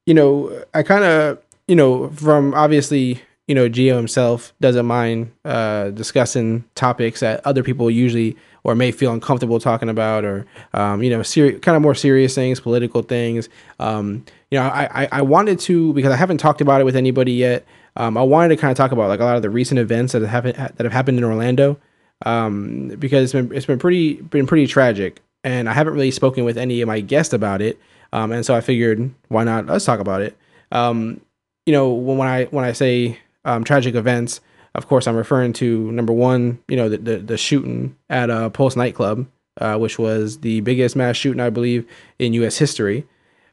you 0.06 0.14
know, 0.14 0.64
I 0.74 0.84
kind 0.84 1.04
of, 1.04 1.40
you 1.68 1.76
know, 1.76 2.10
from 2.10 2.54
obviously, 2.54 3.22
you 3.48 3.54
know, 3.56 3.70
Geo 3.70 3.98
himself 3.98 4.54
doesn't 4.62 4.86
mind 4.86 5.32
uh, 5.46 5.90
discussing 5.92 6.64
topics 6.76 7.20
that 7.20 7.46
other 7.46 7.62
people 7.62 7.92
usually 7.92 8.36
or 8.64 8.74
may 8.74 8.92
feel 8.92 9.14
uncomfortable 9.14 9.60
talking 9.60 9.88
about 9.88 10.26
or, 10.26 10.46
um, 10.74 11.04
you 11.04 11.10
know, 11.10 11.22
seri- 11.24 11.60
kind 11.60 11.76
of 11.76 11.82
more 11.82 11.96
serious 11.96 12.34
things, 12.34 12.60
political 12.60 13.02
things. 13.04 13.48
Um, 13.80 14.26
you 14.50 14.60
know, 14.60 14.66
I, 14.66 15.04
I, 15.04 15.10
I 15.12 15.22
wanted 15.22 15.60
to, 15.62 15.94
because 15.94 16.12
I 16.12 16.16
haven't 16.18 16.40
talked 16.40 16.62
about 16.62 16.82
it 16.82 16.84
with 16.84 16.96
anybody 16.96 17.34
yet. 17.34 17.66
Um, 17.96 18.18
I 18.18 18.24
wanted 18.24 18.50
to 18.56 18.58
kind 18.58 18.72
of 18.72 18.78
talk 18.78 18.92
about 18.92 19.08
like 19.08 19.20
a 19.20 19.24
lot 19.24 19.36
of 19.36 19.42
the 19.42 19.50
recent 19.50 19.80
events 19.80 20.14
that 20.14 20.22
have 20.22 20.32
happened, 20.32 20.56
that 20.56 20.84
have 20.84 20.94
happened 20.94 21.18
in 21.18 21.24
Orlando 21.24 21.78
um, 22.26 22.90
because 23.00 23.24
it's 23.24 23.34
been 23.34 23.56
it's 23.56 23.66
been 23.66 23.80
pretty 23.80 24.16
been 24.16 24.48
pretty 24.48 24.68
tragic, 24.68 25.22
and 25.44 25.70
I 25.70 25.74
haven't 25.74 25.94
really 25.94 26.12
spoken 26.12 26.44
with 26.44 26.58
any 26.58 26.82
of 26.82 26.88
my 26.88 27.00
guests 27.00 27.34
about 27.34 27.62
it, 27.62 27.80
um, 28.14 28.32
and 28.32 28.46
so 28.46 28.56
I 28.56 28.62
figured 28.62 29.14
why 29.28 29.44
not 29.44 29.70
us 29.70 29.86
talk 29.86 30.00
about 30.00 30.22
it. 30.22 30.38
Um, 30.72 31.22
you 31.66 31.74
know, 31.74 31.90
when, 31.90 32.28
I 32.28 32.46
when 32.46 32.66
I 32.66 32.72
say 32.72 33.20
um, 33.46 33.64
tragic 33.64 33.96
events, 33.96 34.42
of 34.76 34.88
course 34.88 35.08
I'm 35.08 35.16
referring 35.16 35.54
to 35.54 35.92
number 35.92 36.14
one, 36.14 36.60
you 36.68 36.78
know, 36.78 36.90
the 36.90 36.98
the, 36.98 37.18
the 37.18 37.38
shooting 37.38 37.96
at 38.10 38.30
a 38.30 38.50
Pulse 38.50 38.76
nightclub, 38.76 39.28
uh, 39.60 39.78
which 39.78 40.00
was 40.00 40.40
the 40.40 40.62
biggest 40.62 40.96
mass 40.96 41.18
shooting 41.18 41.42
I 41.42 41.50
believe 41.50 41.86
in 42.20 42.34
U.S. 42.34 42.58
history. 42.58 43.06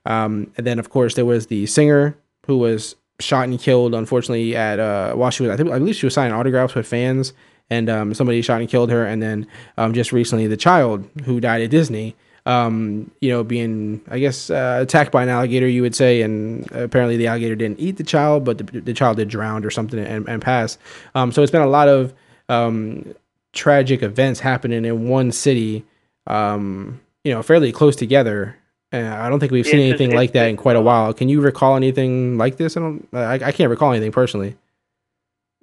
Um, 0.07 0.53
and 0.57 0.67
then 0.67 0.79
of 0.79 0.91
course 0.91 1.15
there 1.15 1.25
was 1.25 1.47
the 1.47 1.67
singer 1.67 2.17
who 2.47 2.59
was 2.59 2.95
shot 3.21 3.49
and 3.49 3.59
killed 3.59 3.95
unfortunately 3.95 4.55
at 4.57 4.79
uh, 4.79 5.15
while 5.15 5.31
she 5.31 5.43
was 5.43 5.53
I 5.53 5.57
think 5.57 5.71
I 5.71 5.79
believe 5.79 5.97
she 5.97 6.07
was 6.07 6.15
signing 6.15 6.35
autographs 6.35 6.75
with 6.75 6.87
fans 6.87 7.33
and 7.71 7.89
um, 7.89 8.15
somebody 8.15 8.43
shot 8.43 8.61
and 8.61 8.69
killed 8.69 8.91
her. 8.91 9.05
And 9.07 9.23
then 9.23 9.47
um, 9.77 9.95
just 9.95 10.13
recently 10.13 10.47
the 10.47 10.57
child 10.57 11.09
who 11.25 11.41
died 11.41 11.63
at 11.63 11.71
Disney. 11.71 12.17
Um, 12.47 13.11
you 13.23 13.31
know, 13.31 13.43
being 13.43 14.03
I 14.11 14.19
guess 14.19 14.51
uh, 14.51 14.81
attacked 14.83 15.11
by 15.11 15.23
an 15.23 15.31
alligator, 15.31 15.67
you 15.67 15.81
would 15.81 15.95
say, 15.95 16.21
and 16.21 16.71
apparently 16.73 17.17
the 17.17 17.27
alligator 17.27 17.55
didn't 17.55 17.81
eat 17.81 17.97
the 17.97 18.05
child, 18.05 18.45
but 18.45 18.59
the, 18.59 18.81
the 18.81 18.93
child 18.93 19.17
did 19.17 19.29
drown 19.29 19.65
or 19.65 19.71
something 19.71 19.99
and, 19.99 20.29
and 20.29 20.43
pass. 20.43 20.77
Um, 21.15 21.33
so 21.33 21.43
it's 21.43 21.53
been 21.53 21.63
a 21.63 21.67
lot 21.67 21.89
of 21.89 22.13
um, 22.51 23.15
tragic 23.55 24.03
events 24.03 24.41
happening 24.41 24.85
in 24.85 25.09
one 25.09 25.33
city, 25.33 25.87
um, 26.27 27.01
you 27.23 27.33
know, 27.33 27.43
fairly 27.43 27.73
close 27.73 27.97
together. 27.97 28.57
And 28.93 29.09
I 29.09 29.29
don't 29.31 29.41
think 29.41 29.51
we've 29.51 29.67
seen 29.67 29.81
anything 29.81 30.15
like 30.15 30.33
that 30.33 30.49
in 30.49 30.57
quite 30.57 30.77
a 30.77 30.81
while. 30.83 31.15
Can 31.15 31.29
you 31.29 31.41
recall 31.41 31.77
anything 31.77 32.37
like 32.37 32.59
this? 32.59 32.77
I 32.77 32.81
don't. 32.81 33.09
I, 33.13 33.35
I 33.35 33.53
can't 33.53 33.71
recall 33.71 33.91
anything 33.91 34.13
personally. 34.13 34.57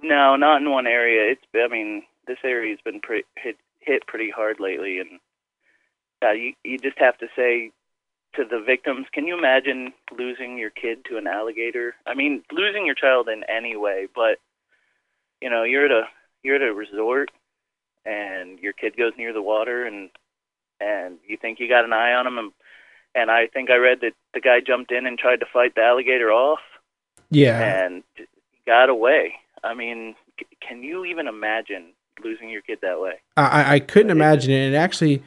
No, 0.02 0.36
not 0.36 0.62
in 0.62 0.70
one 0.72 0.88
area. 0.88 1.32
It's 1.32 1.42
I 1.56 1.68
mean, 1.68 2.04
this 2.28 2.38
area's 2.44 2.80
been 2.84 3.00
pretty 3.02 3.26
hit 3.38 3.58
hit 3.80 4.06
pretty 4.08 4.30
hard 4.30 4.60
lately, 4.60 5.00
and 5.00 5.20
uh, 6.24 6.32
you 6.32 6.54
you 6.64 6.78
just 6.78 6.98
have 7.00 7.18
to 7.20 7.28
say 7.36 7.72
to 8.36 8.46
the 8.46 8.62
victims, 8.66 9.08
can 9.12 9.28
you 9.28 9.38
imagine 9.38 9.92
losing 10.18 10.58
your 10.58 10.70
kid 10.70 11.04
to 11.06 11.18
an 11.18 11.28
alligator? 11.28 11.96
I 12.08 12.14
mean, 12.16 12.44
losing 12.52 12.86
your 12.86 12.96
child 12.96 13.28
in 13.28 13.44
any 13.50 13.76
way, 13.76 14.08
but 14.16 14.38
you 15.42 15.50
know, 15.50 15.64
you're 15.64 15.86
at 15.86 15.92
a 15.92 16.04
you're 16.44 16.56
at 16.56 16.62
a 16.62 16.74
resort, 16.74 17.30
and 18.06 18.58
your 18.60 18.74
kid 18.74 18.98
goes 18.98 19.14
near 19.18 19.34
the 19.34 19.42
water, 19.42 19.86
and 19.86 20.10
and 20.80 21.18
you 21.28 21.38
think 21.38 21.60
you 21.60 21.68
got 21.70 21.86
an 21.86 21.94
eye 21.94 22.14
on 22.14 22.26
him, 22.26 22.38
and 22.38 22.52
and 23.14 23.30
I 23.30 23.48
think 23.48 23.70
I 23.70 23.76
read 23.76 24.00
that 24.02 24.14
the 24.34 24.40
guy 24.40 24.62
jumped 24.66 24.92
in 24.92 25.06
and 25.06 25.20
tried 25.20 25.42
to 25.42 25.46
fight 25.52 25.76
the 25.76 25.84
alligator 25.84 26.32
off 26.32 26.62
Yeah. 27.30 27.60
and 27.60 28.04
got 28.66 28.90
away. 28.90 29.34
I 29.64 29.74
mean, 29.74 30.16
c- 30.40 30.46
can 30.60 30.84
you 30.84 31.06
even 31.06 31.28
imagine 31.28 31.94
losing 32.24 32.50
your 32.50 32.62
kid 32.62 32.80
that 32.82 33.00
way? 33.00 33.14
I, 33.38 33.76
I- 33.76 33.80
couldn't 33.80 34.12
imagine 34.12 34.52
it. 34.52 34.68
And 34.68 34.76
actually, 34.76 35.24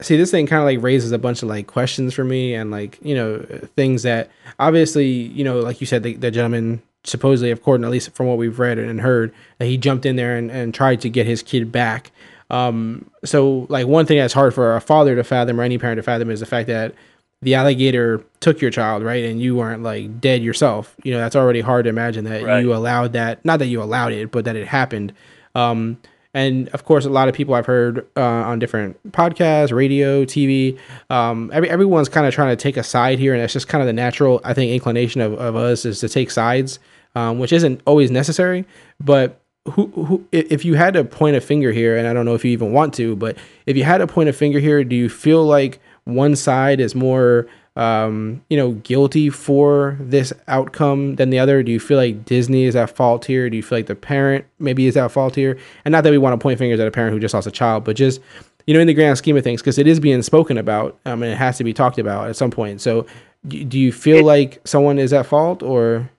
see, 0.00 0.16
this 0.16 0.30
thing 0.30 0.46
kind 0.46 0.60
of 0.62 0.66
like 0.66 0.82
raises 0.82 1.12
a 1.12 1.18
bunch 1.18 1.42
of 1.42 1.48
like 1.48 1.66
questions 1.66 2.14
for 2.14 2.24
me 2.24 2.54
and 2.54 2.70
like, 2.70 2.98
you 3.02 3.14
know, 3.14 3.38
things 3.76 4.02
that 4.04 4.30
obviously, 4.58 5.06
you 5.08 5.44
know, 5.44 5.60
like 5.60 5.80
you 5.80 5.86
said, 5.86 6.02
the, 6.02 6.14
the 6.14 6.30
gentleman 6.30 6.82
supposedly, 7.04 7.50
of 7.50 7.62
course, 7.62 7.82
at 7.82 7.90
least 7.90 8.14
from 8.14 8.26
what 8.26 8.36
we've 8.38 8.58
read 8.58 8.78
and 8.78 9.00
heard, 9.00 9.32
that 9.58 9.66
he 9.66 9.76
jumped 9.78 10.04
in 10.04 10.16
there 10.16 10.36
and, 10.36 10.50
and 10.50 10.74
tried 10.74 11.00
to 11.00 11.08
get 11.08 11.26
his 11.26 11.42
kid 11.42 11.72
back. 11.72 12.10
Um, 12.50 13.10
so 13.24 13.66
like 13.70 13.86
one 13.86 14.06
thing 14.06 14.18
that's 14.18 14.34
hard 14.34 14.52
for 14.52 14.74
a 14.76 14.80
father 14.80 15.14
to 15.14 15.24
fathom 15.24 15.60
or 15.60 15.62
any 15.62 15.78
parent 15.78 15.98
to 15.98 16.02
fathom 16.02 16.30
is 16.30 16.40
the 16.40 16.46
fact 16.46 16.66
that 16.66 16.94
the 17.42 17.54
alligator 17.54 18.22
took 18.40 18.60
your 18.60 18.70
child, 18.70 19.02
right? 19.02 19.24
And 19.24 19.40
you 19.40 19.56
weren't 19.56 19.82
like 19.82 20.20
dead 20.20 20.42
yourself. 20.42 20.94
You 21.04 21.12
know, 21.12 21.18
that's 21.18 21.36
already 21.36 21.60
hard 21.60 21.84
to 21.84 21.88
imagine 21.88 22.24
that 22.24 22.42
Right. 22.42 22.60
you 22.60 22.74
allowed 22.74 23.12
that, 23.14 23.42
not 23.44 23.58
that 23.60 23.66
you 23.66 23.82
allowed 23.82 24.12
it, 24.12 24.30
but 24.30 24.44
that 24.44 24.56
it 24.56 24.66
happened. 24.66 25.12
Um, 25.54 25.98
and 26.32 26.68
of 26.68 26.84
course, 26.84 27.06
a 27.06 27.10
lot 27.10 27.28
of 27.28 27.34
people 27.34 27.54
I've 27.54 27.66
heard 27.66 28.06
uh, 28.16 28.20
on 28.22 28.58
different 28.60 28.96
podcasts, 29.12 29.72
radio, 29.72 30.24
TV, 30.24 30.78
um, 31.08 31.50
every, 31.52 31.68
everyone's 31.68 32.08
kind 32.08 32.26
of 32.26 32.32
trying 32.34 32.50
to 32.56 32.62
take 32.62 32.76
a 32.76 32.84
side 32.84 33.18
here. 33.18 33.32
And 33.32 33.42
that's 33.42 33.52
just 33.54 33.68
kind 33.68 33.82
of 33.82 33.86
the 33.86 33.92
natural, 33.92 34.40
I 34.44 34.54
think, 34.54 34.70
inclination 34.72 35.20
of, 35.22 35.32
of 35.34 35.56
us 35.56 35.84
is 35.84 35.98
to 36.00 36.08
take 36.08 36.30
sides, 36.30 36.78
um, 37.16 37.38
which 37.40 37.52
isn't 37.52 37.80
always 37.86 38.10
necessary. 38.12 38.64
But 39.00 39.40
who, 39.72 39.88
who, 39.88 40.24
if 40.30 40.64
you 40.64 40.74
had 40.74 40.94
to 40.94 41.04
point 41.04 41.36
a 41.36 41.40
finger 41.40 41.72
here, 41.72 41.96
and 41.96 42.06
I 42.06 42.12
don't 42.12 42.24
know 42.26 42.34
if 42.34 42.44
you 42.44 42.52
even 42.52 42.72
want 42.72 42.94
to, 42.94 43.16
but 43.16 43.36
if 43.66 43.76
you 43.76 43.82
had 43.84 43.98
to 43.98 44.06
point 44.06 44.28
a 44.28 44.32
finger 44.32 44.58
here, 44.60 44.84
do 44.84 44.94
you 44.94 45.08
feel 45.08 45.44
like 45.44 45.80
one 46.04 46.36
side 46.36 46.80
is 46.80 46.94
more 46.94 47.46
um, 47.76 48.42
you 48.50 48.56
know, 48.56 48.72
guilty 48.72 49.30
for 49.30 49.96
this 50.00 50.32
outcome 50.48 51.14
than 51.16 51.30
the 51.30 51.38
other? 51.38 51.62
Do 51.62 51.70
you 51.70 51.78
feel 51.80 51.96
like 51.96 52.24
Disney 52.24 52.64
is 52.64 52.74
at 52.76 52.94
fault 52.94 53.24
here? 53.24 53.48
Do 53.48 53.56
you 53.56 53.62
feel 53.62 53.78
like 53.78 53.86
the 53.86 53.94
parent 53.94 54.44
maybe 54.58 54.86
is 54.86 54.96
at 54.96 55.12
fault 55.12 55.36
here? 55.36 55.56
And 55.84 55.92
not 55.92 56.02
that 56.04 56.10
we 56.10 56.18
want 56.18 56.38
to 56.38 56.42
point 56.42 56.58
fingers 56.58 56.80
at 56.80 56.86
a 56.88 56.90
parent 56.90 57.14
who 57.14 57.20
just 57.20 57.32
lost 57.32 57.46
a 57.46 57.50
child, 57.52 57.84
but 57.84 57.96
just 57.96 58.20
you 58.66 58.74
know, 58.74 58.80
in 58.80 58.86
the 58.86 58.94
grand 58.94 59.16
scheme 59.16 59.36
of 59.36 59.42
things, 59.44 59.62
because 59.62 59.78
it 59.78 59.86
is 59.86 59.98
being 59.98 60.20
spoken 60.22 60.58
about, 60.58 60.98
um, 61.06 61.22
and 61.22 61.32
it 61.32 61.36
has 61.36 61.56
to 61.58 61.64
be 61.64 61.72
talked 61.72 61.98
about 61.98 62.28
at 62.28 62.36
some 62.36 62.50
point. 62.50 62.80
So, 62.80 63.06
do, 63.48 63.78
you 63.78 63.90
feel 63.92 64.18
It- 64.18 64.24
like 64.24 64.60
someone 64.64 64.98
is 64.98 65.12
at 65.12 65.26
fault, 65.26 65.62
or 65.62 66.10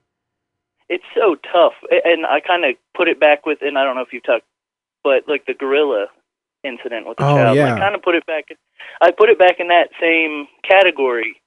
It's 0.89 1.03
so 1.13 1.35
tough, 1.35 1.73
and 2.03 2.25
I 2.25 2.39
kind 2.39 2.65
of 2.65 2.75
put 2.97 3.07
it 3.07 3.19
back 3.19 3.45
with, 3.45 3.59
and 3.61 3.77
I 3.77 3.83
don't 3.83 3.95
know 3.95 4.01
if 4.01 4.11
you've 4.11 4.23
talked, 4.23 4.45
but 5.03 5.27
like 5.27 5.45
the 5.45 5.53
gorilla 5.53 6.07
incident 6.63 7.07
with 7.07 7.17
the 7.17 7.25
Oh, 7.25 7.35
child, 7.35 7.57
yeah. 7.57 7.75
I 7.75 7.79
kind 7.79 7.95
of 7.95 8.01
put 8.01 8.15
it 8.15 8.25
back. 8.25 8.45
I 9.01 9.11
put 9.11 9.29
it 9.29 9.39
back 9.39 9.59
in 9.59 9.67
that 9.69 9.89
same 9.99 10.47
category. 10.67 11.41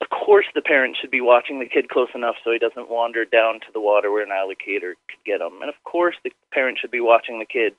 Of 0.00 0.08
course, 0.10 0.46
the 0.54 0.62
parent 0.62 0.96
should 1.00 1.10
be 1.10 1.20
watching 1.20 1.60
the 1.60 1.66
kid 1.66 1.88
close 1.88 2.08
enough 2.14 2.34
so 2.42 2.50
he 2.50 2.58
doesn't 2.58 2.90
wander 2.90 3.24
down 3.24 3.60
to 3.60 3.66
the 3.72 3.80
water 3.80 4.10
where 4.10 4.24
an 4.24 4.32
alligator 4.32 4.96
could 5.08 5.24
get 5.24 5.40
him, 5.40 5.60
and 5.60 5.68
of 5.68 5.76
course, 5.84 6.16
the 6.24 6.30
parent 6.52 6.78
should 6.80 6.90
be 6.90 7.00
watching 7.00 7.38
the 7.38 7.46
kid 7.46 7.74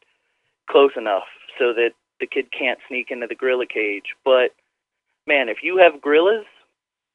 close 0.70 0.92
enough 0.96 1.24
so 1.60 1.74
that 1.74 1.92
the 2.20 2.28
kid 2.28 2.48
can't 2.58 2.80
sneak 2.88 3.12
into 3.12 3.28
the 3.28 3.36
gorilla 3.36 3.66
cage. 3.66 4.16
But 4.24 4.52
man, 5.28 5.50
if 5.50 5.58
you 5.64 5.78
have 5.78 6.02
gorillas, 6.02 6.46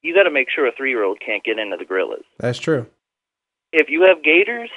you 0.03 0.15
got 0.15 0.25
to 0.25 0.31
make 0.31 0.51
sure 0.51 0.67
a 0.67 0.73
three-year-old 0.73 1.21
can't 1.25 1.43
get 1.43 1.59
into 1.59 1.77
the 1.77 1.85
gorillas 1.85 2.25
that's 2.39 2.59
true? 2.59 2.87
if 3.73 3.89
you 3.91 4.03
have 4.03 4.23
gators, 4.23 4.71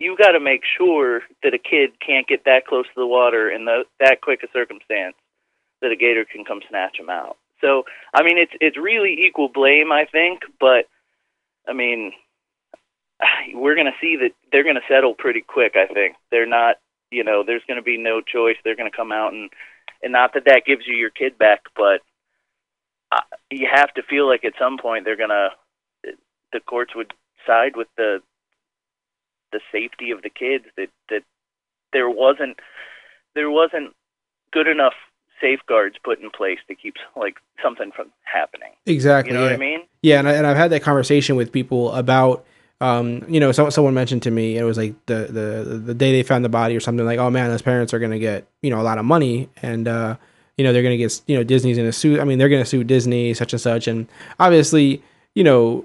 you 0.00 0.16
got 0.16 0.32
to 0.32 0.40
make 0.40 0.62
sure 0.78 1.20
that 1.42 1.54
a 1.54 1.58
kid 1.58 1.90
can't 2.04 2.26
get 2.26 2.44
that 2.46 2.66
close 2.66 2.86
to 2.86 3.00
the 3.00 3.06
water 3.06 3.50
in 3.50 3.66
the, 3.66 3.84
that 4.00 4.22
quick 4.22 4.42
a 4.42 4.48
circumstance 4.52 5.14
that 5.82 5.92
a 5.92 5.96
gator 5.96 6.24
can 6.24 6.44
come 6.44 6.60
snatch 6.68 6.98
him 6.98 7.10
out. 7.10 7.36
So, 7.60 7.84
I 8.14 8.22
mean, 8.22 8.38
it's 8.38 8.52
it's 8.60 8.78
really 8.78 9.26
equal 9.26 9.48
blame, 9.48 9.92
I 9.92 10.06
think, 10.10 10.40
but 10.58 10.88
I 11.68 11.74
mean, 11.74 12.12
we're 13.54 13.74
going 13.74 13.86
to 13.86 14.00
see 14.00 14.16
that 14.16 14.32
they're 14.50 14.64
going 14.64 14.76
to 14.76 14.88
settle 14.88 15.14
pretty 15.14 15.42
quick. 15.42 15.76
I 15.76 15.86
think 15.92 16.16
they're 16.30 16.46
not, 16.46 16.76
you 17.10 17.22
know, 17.22 17.44
there's 17.46 17.64
going 17.68 17.76
to 17.78 17.82
be 17.82 17.98
no 17.98 18.22
choice. 18.22 18.56
They're 18.64 18.76
going 18.76 18.90
to 18.90 18.96
come 18.96 19.12
out 19.12 19.32
and 19.32 19.50
and 20.02 20.12
not 20.12 20.32
that 20.32 20.46
that 20.46 20.64
gives 20.64 20.86
you 20.86 20.94
your 20.96 21.10
kid 21.10 21.36
back, 21.36 21.60
but 21.76 22.00
uh, 23.12 23.20
you 23.50 23.68
have 23.70 23.92
to 23.94 24.02
feel 24.02 24.26
like 24.26 24.46
at 24.46 24.54
some 24.58 24.78
point 24.78 25.04
they're 25.04 25.16
going 25.16 25.28
to 25.28 25.50
the 26.52 26.60
courts 26.60 26.94
would 26.96 27.12
side 27.46 27.76
with 27.76 27.88
the 27.96 28.22
the 29.52 29.60
safety 29.72 30.10
of 30.10 30.22
the 30.22 30.30
kids 30.30 30.64
that 30.76 30.88
that 31.08 31.22
there 31.92 32.08
wasn't 32.08 32.58
there 33.34 33.50
wasn't 33.50 33.94
good 34.52 34.66
enough 34.66 34.94
safeguards 35.40 35.96
put 36.02 36.20
in 36.20 36.30
place 36.30 36.58
to 36.68 36.74
keep 36.74 36.94
like 37.16 37.36
something 37.62 37.90
from 37.94 38.10
happening. 38.24 38.72
Exactly. 38.86 39.32
You 39.32 39.38
know 39.38 39.44
yeah. 39.44 39.52
what 39.52 39.56
I 39.56 39.58
mean? 39.58 39.80
Yeah, 40.02 40.18
and, 40.18 40.28
I, 40.28 40.32
and 40.32 40.46
I've 40.46 40.56
had 40.56 40.70
that 40.72 40.82
conversation 40.82 41.36
with 41.36 41.52
people 41.52 41.92
about, 41.92 42.44
um, 42.80 43.24
you 43.28 43.40
know, 43.40 43.52
so, 43.52 43.70
someone 43.70 43.94
mentioned 43.94 44.22
to 44.24 44.30
me 44.30 44.56
it 44.56 44.64
was 44.64 44.76
like 44.76 44.94
the, 45.06 45.28
the 45.30 45.78
the 45.78 45.94
day 45.94 46.12
they 46.12 46.22
found 46.22 46.44
the 46.44 46.50
body 46.50 46.76
or 46.76 46.80
something 46.80 47.04
like, 47.06 47.18
oh 47.18 47.30
man, 47.30 47.50
those 47.50 47.62
parents 47.62 47.92
are 47.94 47.98
gonna 47.98 48.18
get 48.18 48.46
you 48.62 48.70
know 48.70 48.80
a 48.80 48.84
lot 48.84 48.98
of 48.98 49.04
money 49.04 49.48
and 49.62 49.88
uh, 49.88 50.16
you 50.56 50.64
know 50.64 50.72
they're 50.72 50.82
gonna 50.82 50.96
get 50.96 51.20
you 51.26 51.36
know 51.36 51.44
Disney's 51.44 51.76
gonna 51.76 51.92
sue. 51.92 52.20
I 52.20 52.24
mean, 52.24 52.38
they're 52.38 52.48
gonna 52.48 52.64
sue 52.64 52.84
Disney 52.84 53.34
such 53.34 53.52
and 53.52 53.60
such, 53.60 53.88
and 53.88 54.08
obviously, 54.38 55.02
you 55.34 55.44
know, 55.44 55.84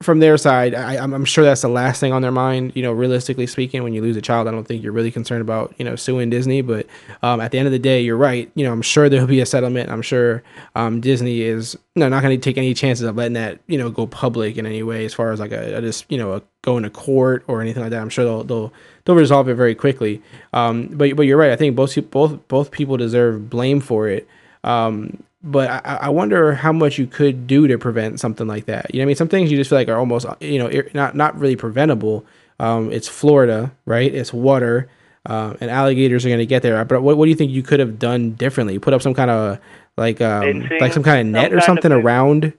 from 0.00 0.20
their 0.20 0.36
side, 0.36 0.74
I, 0.74 0.96
I'm, 0.96 1.12
I'm 1.12 1.24
sure 1.24 1.44
that's 1.44 1.62
the 1.62 1.68
last 1.68 1.98
thing 1.98 2.12
on 2.12 2.22
their 2.22 2.30
mind. 2.30 2.72
You 2.76 2.82
know, 2.82 2.92
realistically 2.92 3.48
speaking, 3.48 3.82
when 3.82 3.92
you 3.94 4.00
lose 4.00 4.16
a 4.16 4.22
child, 4.22 4.46
I 4.46 4.52
don't 4.52 4.64
think 4.64 4.82
you're 4.82 4.92
really 4.92 5.10
concerned 5.10 5.40
about 5.40 5.74
you 5.76 5.84
know 5.84 5.96
suing 5.96 6.30
Disney. 6.30 6.62
But 6.62 6.86
um, 7.22 7.40
at 7.40 7.50
the 7.50 7.58
end 7.58 7.66
of 7.66 7.72
the 7.72 7.80
day, 7.80 8.00
you're 8.00 8.16
right. 8.16 8.50
You 8.54 8.64
know, 8.64 8.72
I'm 8.72 8.82
sure 8.82 9.08
there'll 9.08 9.26
be 9.26 9.40
a 9.40 9.46
settlement. 9.46 9.90
I'm 9.90 10.02
sure 10.02 10.44
um, 10.76 11.00
Disney 11.00 11.40
is 11.42 11.76
you 11.96 12.00
know, 12.00 12.08
not 12.08 12.22
going 12.22 12.38
to 12.38 12.42
take 12.42 12.56
any 12.56 12.74
chances 12.74 13.04
of 13.04 13.16
letting 13.16 13.32
that 13.32 13.58
you 13.66 13.76
know 13.76 13.90
go 13.90 14.06
public 14.06 14.56
in 14.56 14.66
any 14.66 14.84
way, 14.84 15.04
as 15.04 15.14
far 15.14 15.32
as 15.32 15.40
like 15.40 15.50
a, 15.50 15.78
a 15.78 15.80
just 15.80 16.04
you 16.08 16.18
know 16.18 16.34
a, 16.34 16.42
going 16.62 16.84
to 16.84 16.90
court 16.90 17.42
or 17.48 17.60
anything 17.60 17.82
like 17.82 17.90
that. 17.90 18.00
I'm 18.00 18.08
sure 18.08 18.24
they'll 18.24 18.44
they'll 18.44 18.72
they'll 19.04 19.16
resolve 19.16 19.48
it 19.48 19.54
very 19.54 19.74
quickly. 19.74 20.22
Um, 20.52 20.88
but 20.92 21.16
but 21.16 21.22
you're 21.22 21.38
right. 21.38 21.50
I 21.50 21.56
think 21.56 21.74
both 21.74 21.98
both 22.10 22.46
both 22.46 22.70
people 22.70 22.96
deserve 22.96 23.50
blame 23.50 23.80
for 23.80 24.08
it. 24.08 24.28
Um, 24.62 25.24
but 25.50 25.70
I, 25.70 25.98
I 26.02 26.08
wonder 26.10 26.54
how 26.54 26.72
much 26.72 26.98
you 26.98 27.06
could 27.06 27.46
do 27.46 27.66
to 27.66 27.78
prevent 27.78 28.20
something 28.20 28.46
like 28.46 28.66
that. 28.66 28.94
You 28.94 28.98
know, 28.98 29.02
what 29.02 29.06
I 29.06 29.08
mean, 29.08 29.16
some 29.16 29.28
things 29.28 29.50
you 29.50 29.56
just 29.56 29.70
feel 29.70 29.78
like 29.78 29.88
are 29.88 29.98
almost, 29.98 30.26
you 30.40 30.58
know, 30.58 30.70
not 30.94 31.14
not 31.14 31.38
really 31.38 31.56
preventable. 31.56 32.24
Um, 32.60 32.92
it's 32.92 33.08
Florida, 33.08 33.72
right? 33.86 34.12
It's 34.12 34.32
water, 34.32 34.88
uh, 35.26 35.54
and 35.60 35.70
alligators 35.70 36.24
are 36.26 36.28
going 36.28 36.38
to 36.40 36.46
get 36.46 36.62
there. 36.62 36.84
But 36.84 37.02
what, 37.02 37.16
what 37.16 37.24
do 37.24 37.30
you 37.30 37.36
think 37.36 37.50
you 37.50 37.62
could 37.62 37.80
have 37.80 37.98
done 37.98 38.32
differently? 38.32 38.78
Put 38.78 38.94
up 38.94 39.02
some 39.02 39.14
kind 39.14 39.30
of 39.30 39.58
like 39.96 40.20
um, 40.20 40.42
Fencing, 40.42 40.78
like 40.80 40.92
some 40.92 41.02
kind 41.02 41.20
of 41.28 41.32
net 41.32 41.52
or 41.52 41.58
of 41.58 41.64
something 41.64 41.92
around. 41.92 42.52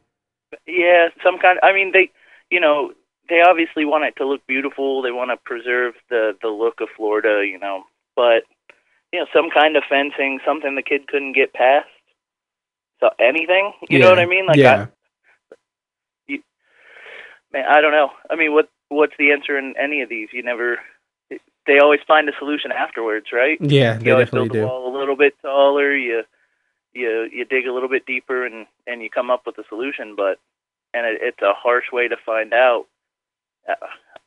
Yeah, 0.65 1.09
some 1.23 1.37
kind. 1.37 1.59
I 1.61 1.73
mean, 1.73 1.91
they, 1.91 2.11
you 2.49 2.59
know, 2.59 2.91
they 3.29 3.41
obviously 3.41 3.85
want 3.85 4.05
it 4.05 4.15
to 4.17 4.27
look 4.27 4.45
beautiful. 4.47 5.01
They 5.01 5.11
want 5.11 5.31
to 5.31 5.37
preserve 5.37 5.93
the 6.09 6.35
the 6.41 6.49
look 6.49 6.81
of 6.81 6.89
Florida, 6.95 7.45
you 7.45 7.59
know. 7.59 7.83
But 8.15 8.43
you 9.13 9.19
know, 9.19 9.25
some 9.33 9.49
kind 9.53 9.75
of 9.75 9.83
fencing, 9.89 10.39
something 10.45 10.75
the 10.75 10.81
kid 10.81 11.07
couldn't 11.07 11.33
get 11.33 11.53
past. 11.53 11.87
So 12.99 13.09
anything, 13.19 13.71
you 13.89 13.99
know 13.99 14.09
what 14.09 14.19
I 14.19 14.25
mean? 14.25 14.45
Like, 14.45 14.57
yeah, 14.57 14.87
I, 16.29 16.39
man, 17.53 17.65
I 17.69 17.81
don't 17.81 17.91
know. 17.91 18.09
I 18.29 18.35
mean, 18.35 18.53
what 18.53 18.69
what's 18.89 19.13
the 19.17 19.31
answer 19.31 19.57
in 19.57 19.73
any 19.77 20.01
of 20.01 20.09
these? 20.09 20.29
You 20.33 20.43
never. 20.43 20.79
They 21.67 21.77
always 21.79 21.99
find 22.07 22.27
a 22.27 22.31
solution 22.39 22.71
afterwards, 22.71 23.27
right? 23.31 23.57
yeah, 23.61 23.97
they 23.97 24.05
you 24.07 24.13
always 24.13 24.25
definitely 24.27 24.49
build 24.49 24.57
the 24.57 24.61
do. 24.61 24.65
wall 24.67 24.93
a 24.93 24.97
little 24.97 25.15
bit 25.15 25.35
taller. 25.41 25.95
You 25.95 26.23
you 26.93 27.29
you 27.31 27.45
dig 27.45 27.67
a 27.67 27.73
little 27.73 27.89
bit 27.89 28.05
deeper 28.05 28.45
and 28.45 28.65
and 28.87 29.01
you 29.01 29.09
come 29.09 29.29
up 29.29 29.43
with 29.45 29.57
a 29.59 29.63
solution. 29.69 30.15
But 30.15 30.39
and 30.93 31.05
it, 31.05 31.19
it's 31.21 31.41
a 31.41 31.53
harsh 31.53 31.85
way 31.93 32.07
to 32.07 32.17
find 32.25 32.53
out. 32.53 32.85
Uh, 33.69 33.75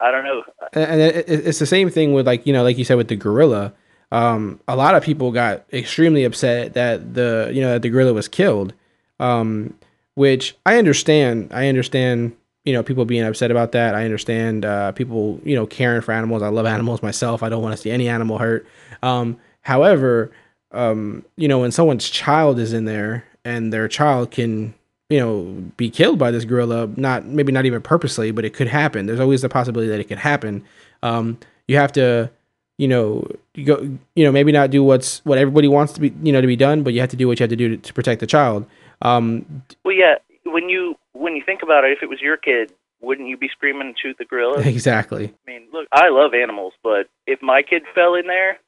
I 0.01 0.11
don't 0.13 0.25
know. 0.25 0.43
and 0.73 0.85
and 0.93 1.01
it, 1.01 1.29
it- 1.29 1.47
it's 1.49 1.59
the 1.59 1.67
same 1.67 1.91
thing 1.91 2.13
with 2.13 2.27
like 2.27 2.47
you 2.47 2.53
know 2.53 2.63
like 2.63 2.79
you 2.79 2.85
said 2.85 2.97
with 2.97 3.09
the 3.09 3.17
gorilla 3.17 3.73
um 4.13 4.61
a 4.69 4.77
lot 4.77 4.95
of 4.95 5.03
people 5.03 5.33
got 5.33 5.65
extremely 5.73 6.23
upset 6.23 6.75
that 6.75 7.15
the 7.15 7.51
you 7.53 7.61
know 7.61 7.73
that 7.73 7.83
the 7.83 7.89
gorilla 7.89 8.13
was 8.13 8.29
killed. 8.29 8.75
Um 9.19 9.75
which 10.15 10.55
i 10.67 10.77
understand. 10.77 11.49
I 11.53 11.69
understand 11.69 12.37
you 12.65 12.75
know 12.75 12.83
people 12.83 13.05
being 13.07 13.25
upset 13.25 13.51
about 13.51 13.73
that. 13.73 13.95
I 13.95 14.05
understand 14.05 14.65
uh 14.65 14.93
people 14.93 15.41
you 15.45 15.57
know 15.57 15.67
caring 15.67 16.03
for 16.03 16.13
animals. 16.13 16.43
I 16.43 16.49
love 16.49 16.67
animals 16.67 17.03
myself. 17.03 17.43
I 17.43 17.49
don't 17.49 17.63
want 17.63 17.75
to 17.75 17.83
see 17.83 17.91
any 17.91 18.09
animal 18.09 18.39
hurt. 18.39 18.67
Um 19.03 19.39
however 19.63 20.31
um 20.73 21.25
you 21.37 21.49
know 21.49 21.61
when 21.61 21.73
someone's 21.73 22.09
child 22.09 22.59
is 22.59 22.73
in 22.75 22.85
there 22.85 23.25
and 23.45 23.73
their 23.73 23.89
child 23.89 24.31
can 24.31 24.75
you 25.09 25.19
know 25.19 25.43
be 25.79 25.89
killed 25.89 26.19
by 26.19 26.31
this 26.31 26.45
gorilla 26.45 26.89
not 26.97 27.25
maybe 27.25 27.51
not 27.53 27.65
even 27.65 27.81
purposely 27.81 28.31
but 28.31 28.45
it 28.45 28.53
could 28.53 28.69
happen. 28.69 29.07
There's 29.07 29.21
always 29.21 29.41
the 29.41 29.49
possibility 29.49 29.89
that 29.89 30.01
it 30.01 30.09
could 30.09 30.19
happen. 30.19 30.63
Um 31.03 31.39
you 31.67 31.79
have 31.79 31.93
to 31.93 32.31
you 32.79 32.89
know 32.89 33.27
you 33.55 33.65
go 33.65 33.81
you 34.15 34.25
know 34.25 34.33
maybe 34.33 34.53
not 34.53 34.71
do 34.71 34.83
what's 34.83 35.25
what 35.25 35.39
everybody 35.39 35.69
wants 35.69 35.93
to 35.93 36.01
be 36.01 36.13
you 36.23 36.33
know 36.33 36.41
to 36.41 36.47
be 36.47 36.57
done 36.57 36.83
but 36.83 36.93
you 36.93 37.01
have 37.01 37.11
to 37.11 37.17
do 37.17 37.29
what 37.29 37.39
you 37.39 37.45
have 37.45 37.51
to 37.51 37.57
do 37.57 37.69
to, 37.69 37.77
to 37.77 37.93
protect 37.93 38.21
the 38.21 38.27
child 38.27 38.67
um 39.03 39.63
Well, 39.85 39.95
yeah. 39.95 40.17
When 40.45 40.69
you 40.69 40.97
when 41.13 41.37
you 41.37 41.43
think 41.45 41.63
about 41.63 41.85
it, 41.85 41.93
if 41.93 42.03
it 42.03 42.09
was 42.09 42.21
your 42.21 42.37
kid, 42.37 42.73
wouldn't 43.01 43.29
you 43.29 43.37
be 43.37 43.49
screaming 43.49 43.89
and 43.89 43.99
shoot 43.99 44.17
the 44.19 44.25
gorilla? 44.25 44.61
exactly 44.65 45.35
I 45.47 45.51
mean, 45.51 45.69
look, 45.73 45.87
I 45.93 46.09
love 46.09 46.35
animals, 46.35 46.73
but 46.83 47.09
if 47.27 47.43
my 47.43 47.63
kid 47.63 47.83
fell 47.95 48.15
in 48.15 48.27
there, 48.27 48.59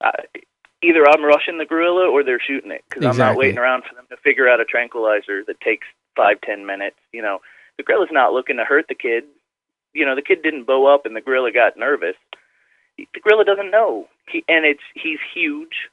I, 0.00 0.12
either 0.82 1.08
I'm 1.08 1.24
rushing 1.24 1.58
the 1.58 1.64
gorilla 1.64 2.08
or 2.08 2.22
they're 2.24 2.40
shooting 2.40 2.70
it 2.70 2.84
because 2.88 3.04
I'm 3.04 3.16
not 3.16 3.36
waiting 3.36 3.58
around 3.58 3.84
for 3.88 3.94
them 3.94 4.06
to 4.10 4.16
figure 4.18 4.48
out 4.48 4.60
a 4.60 4.64
tranquilizer 4.64 5.44
that 5.46 5.60
takes 5.60 5.86
five 6.16 6.40
ten 6.40 6.66
minutes. 6.66 6.96
You 7.12 7.22
know, 7.22 7.40
the 7.76 7.82
gorilla's 7.82 8.10
not 8.12 8.32
looking 8.32 8.56
to 8.56 8.64
hurt 8.64 8.86
the 8.88 8.94
kid. 8.94 9.24
You 9.92 10.04
know, 10.06 10.14
the 10.14 10.22
kid 10.22 10.42
didn't 10.42 10.66
bow 10.66 10.92
up 10.92 11.06
and 11.06 11.16
the 11.16 11.20
gorilla 11.20 11.52
got 11.52 11.76
nervous. 11.76 12.16
The 12.98 13.20
gorilla 13.20 13.44
doesn't 13.44 13.70
know, 13.70 14.08
he, 14.28 14.44
and 14.48 14.66
it's 14.66 14.82
he's 14.94 15.18
huge, 15.32 15.88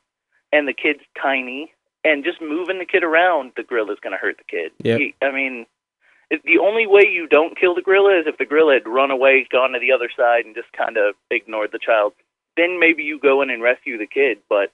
and 0.52 0.68
the 0.68 0.74
kid's 0.74 1.02
tiny, 1.22 1.72
and 2.04 2.24
just 2.24 2.42
moving 2.42 2.80
the 2.80 2.86
kid 2.86 3.04
around, 3.04 3.52
the 3.56 3.64
gorilla's 3.64 4.00
going 4.02 4.14
to 4.14 4.18
hurt 4.18 4.38
the 4.38 4.44
kid. 4.44 4.72
Yep. 4.84 5.00
He, 5.00 5.16
I 5.22 5.32
mean, 5.32 5.66
it, 6.30 6.42
the 6.44 6.60
only 6.60 6.88
way 6.88 7.04
you 7.10 7.28
don't 7.28 7.60
kill 7.60 7.76
the 7.76 7.82
gorilla 7.82 8.20
is 8.20 8.26
if 8.28 8.38
the 8.38 8.46
gorilla 8.46 8.74
had 8.74 8.88
run 8.88 9.12
away, 9.12 9.48
gone 9.52 9.72
to 9.74 9.80
the 9.80 9.92
other 9.92 10.10
side, 10.16 10.46
and 10.46 10.56
just 10.56 10.72
kind 10.74 10.98
of 10.98 11.16
ignored 11.30 11.72
the 11.72 11.80
child. 11.80 12.14
Then 12.58 12.80
maybe 12.80 13.04
you 13.04 13.20
go 13.20 13.42
in 13.42 13.50
and 13.50 13.62
rescue 13.62 13.98
the 13.98 14.08
kid. 14.08 14.40
But 14.50 14.72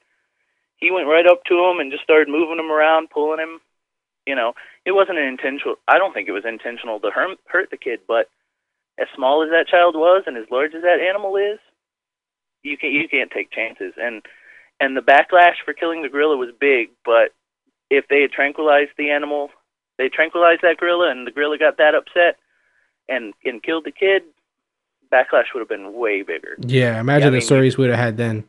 he 0.78 0.92
went 0.92 1.08
right 1.08 1.26
up 1.28 1.44
to 1.46 1.56
him 1.66 1.80
and 1.80 1.92
just 1.92 2.04
started 2.04 2.30
moving 2.30 2.60
him 2.60 2.72
around, 2.72 3.10
pulling 3.10 3.40
him. 3.40 3.60
You 4.26 4.36
know, 4.36 4.54
it 4.86 4.92
wasn't 4.92 5.18
an 5.18 5.28
intentional. 5.28 5.76
I 5.88 5.98
don't 5.98 6.14
think 6.14 6.28
it 6.28 6.34
was 6.34 6.46
intentional 6.46 7.00
to 7.00 7.10
hurt, 7.10 7.38
hurt 7.48 7.72
the 7.72 7.78
kid. 7.78 8.00
But 8.08 8.30
as 9.00 9.08
small 9.16 9.44
as 9.44 9.50
that 9.50 9.68
child 9.68 9.96
was, 9.96 10.24
and 10.28 10.38
as 10.38 10.46
large 10.52 10.74
as 10.76 10.84
that 10.84 11.00
animal 11.02 11.36
is, 11.38 11.60
you 12.63 12.77
can 12.77 12.91
you 12.91 13.08
can't 13.10 13.32
take 13.32 13.51
chances. 13.51 13.94
And 14.01 14.22
and 14.80 14.96
the 14.98 15.01
backlash 15.01 15.56
for 15.63 15.74
killing 15.74 16.01
the 16.01 16.10
gorilla 16.10 16.38
was 16.38 16.50
big. 16.60 16.89
But 17.06 17.34
if 17.89 18.08
they 18.10 18.22
had 18.22 18.32
tranquilized 18.32 18.91
the 18.98 19.12
animal 19.12 19.50
they 19.98 20.10
tranquilized 20.10 20.62
that 20.63 20.77
gorilla 20.77 21.12
and 21.12 21.27
the 21.27 21.32
gorilla 21.32 21.58
got 21.58 21.77
that 21.77 21.94
upset 21.96 22.38
and 23.10 23.34
and 23.46 23.62
killed 23.62 23.84
the 23.86 23.91
kid, 23.91 24.24
backlash 25.12 25.53
would 25.53 25.60
have 25.60 25.70
been 25.70 25.94
way 25.94 26.22
bigger. 26.24 26.56
yeah 26.60 27.00
imagine 27.00 27.27
Yeah, 27.27 27.30
the 27.32 27.38
mean, 27.38 27.41
stories 27.41 27.77
we 27.77 27.84
would 27.84 27.91
have 27.91 28.00
had 28.00 28.18
then 28.18 28.44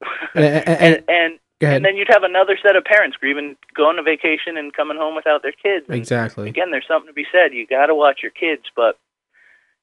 and, 0.34 0.44
and, 0.44 0.68
and- 0.68 0.78
and 0.78 1.04
and, 1.08 1.38
go 1.60 1.66
ahead 1.66 1.76
and 1.76 1.84
then 1.84 1.96
you'd 1.96 2.08
have 2.08 2.22
another 2.24 2.56
set 2.60 2.74
of 2.76 2.84
parents 2.84 3.16
grieving, 3.16 3.56
going 3.74 3.96
to 3.96 4.02
vacation 4.02 4.56
and 4.56 4.72
coming 4.72 4.96
home 4.96 5.14
without 5.14 5.42
their 5.42 5.52
kids. 5.52 5.86
And 5.88 5.96
exactly 5.96 6.48
again, 6.48 6.70
there's 6.70 6.86
something 6.88 7.08
to 7.08 7.12
be 7.12 7.26
said. 7.30 7.52
You 7.52 7.66
got 7.66 7.86
to 7.86 7.94
watch 7.94 8.20
your 8.22 8.32
kids, 8.32 8.62
but 8.74 8.98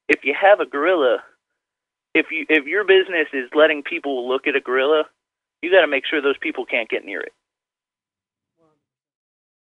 if 0.07 0.23
you 0.25 0.33
have 0.39 0.59
a 0.59 0.65
gorilla, 0.65 1.23
if 2.13 2.27
you 2.31 2.45
if 2.49 2.65
your 2.65 2.83
business 2.83 3.27
is 3.33 3.49
letting 3.53 3.83
people 3.83 4.27
look 4.27 4.47
at 4.47 4.55
a 4.55 4.61
gorilla, 4.61 5.03
you 5.61 5.71
got 5.71 5.81
to 5.81 5.87
make 5.87 6.05
sure 6.05 6.21
those 6.21 6.37
people 6.37 6.65
can't 6.65 6.89
get 6.89 7.05
near 7.05 7.21
it. 7.21 7.33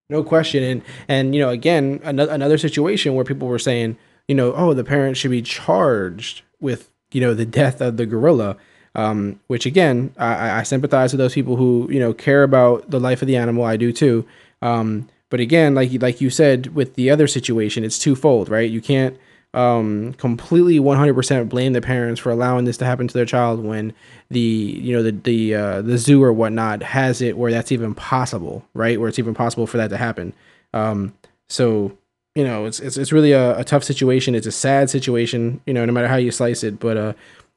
No 0.08 0.22
question, 0.22 0.62
and 0.62 0.82
and 1.08 1.34
you 1.34 1.40
know, 1.40 1.48
again, 1.48 2.00
another 2.04 2.32
another 2.32 2.58
situation 2.58 3.14
where 3.14 3.24
people 3.24 3.48
were 3.48 3.58
saying, 3.58 3.96
you 4.28 4.34
know, 4.34 4.52
oh, 4.54 4.74
the 4.74 4.84
parents 4.84 5.20
should 5.20 5.30
be 5.30 5.42
charged 5.42 6.42
with 6.60 6.90
you 7.12 7.20
know 7.20 7.34
the 7.34 7.46
death 7.46 7.80
of 7.80 7.96
the 7.96 8.06
gorilla. 8.06 8.56
Um, 8.94 9.40
which 9.46 9.64
again, 9.64 10.12
I, 10.18 10.58
I 10.58 10.62
sympathize 10.64 11.12
with 11.12 11.18
those 11.18 11.32
people 11.32 11.56
who 11.56 11.88
you 11.90 11.98
know 11.98 12.12
care 12.12 12.42
about 12.42 12.90
the 12.90 13.00
life 13.00 13.22
of 13.22 13.28
the 13.28 13.36
animal. 13.36 13.64
I 13.64 13.78
do 13.78 13.90
too. 13.90 14.26
Um, 14.60 15.08
but 15.30 15.40
again, 15.40 15.74
like 15.74 15.90
like 16.02 16.20
you 16.20 16.28
said 16.28 16.74
with 16.74 16.94
the 16.94 17.08
other 17.08 17.26
situation, 17.26 17.84
it's 17.84 17.98
twofold, 17.98 18.50
right? 18.50 18.70
You 18.70 18.82
can't 18.82 19.16
um, 19.54 20.14
completely 20.14 20.78
100% 20.78 21.48
blame 21.48 21.74
the 21.74 21.82
parents 21.82 22.20
for 22.20 22.30
allowing 22.30 22.64
this 22.64 22.78
to 22.78 22.84
happen 22.84 23.06
to 23.06 23.14
their 23.14 23.26
child 23.26 23.62
when 23.62 23.92
the 24.30 24.40
you 24.40 24.94
know 24.96 25.02
the 25.02 25.12
the 25.12 25.54
uh, 25.54 25.82
the 25.82 25.98
zoo 25.98 26.22
or 26.22 26.32
whatnot 26.32 26.82
has 26.82 27.20
it 27.20 27.36
where 27.36 27.50
that's 27.50 27.70
even 27.70 27.94
possible, 27.94 28.64
right? 28.72 28.98
Where 28.98 29.08
it's 29.08 29.18
even 29.18 29.34
possible 29.34 29.66
for 29.66 29.76
that 29.76 29.88
to 29.88 29.98
happen. 29.98 30.32
Um, 30.72 31.14
so 31.50 31.96
you 32.34 32.44
know 32.44 32.64
it's 32.64 32.80
it's, 32.80 32.96
it's 32.96 33.12
really 33.12 33.32
a, 33.32 33.58
a 33.58 33.64
tough 33.64 33.84
situation. 33.84 34.34
It's 34.34 34.46
a 34.46 34.52
sad 34.52 34.88
situation, 34.88 35.60
you 35.66 35.74
know, 35.74 35.84
no 35.84 35.92
matter 35.92 36.08
how 36.08 36.16
you 36.16 36.30
slice 36.30 36.64
it. 36.64 36.80
But 36.80 36.96
uh, 36.96 37.12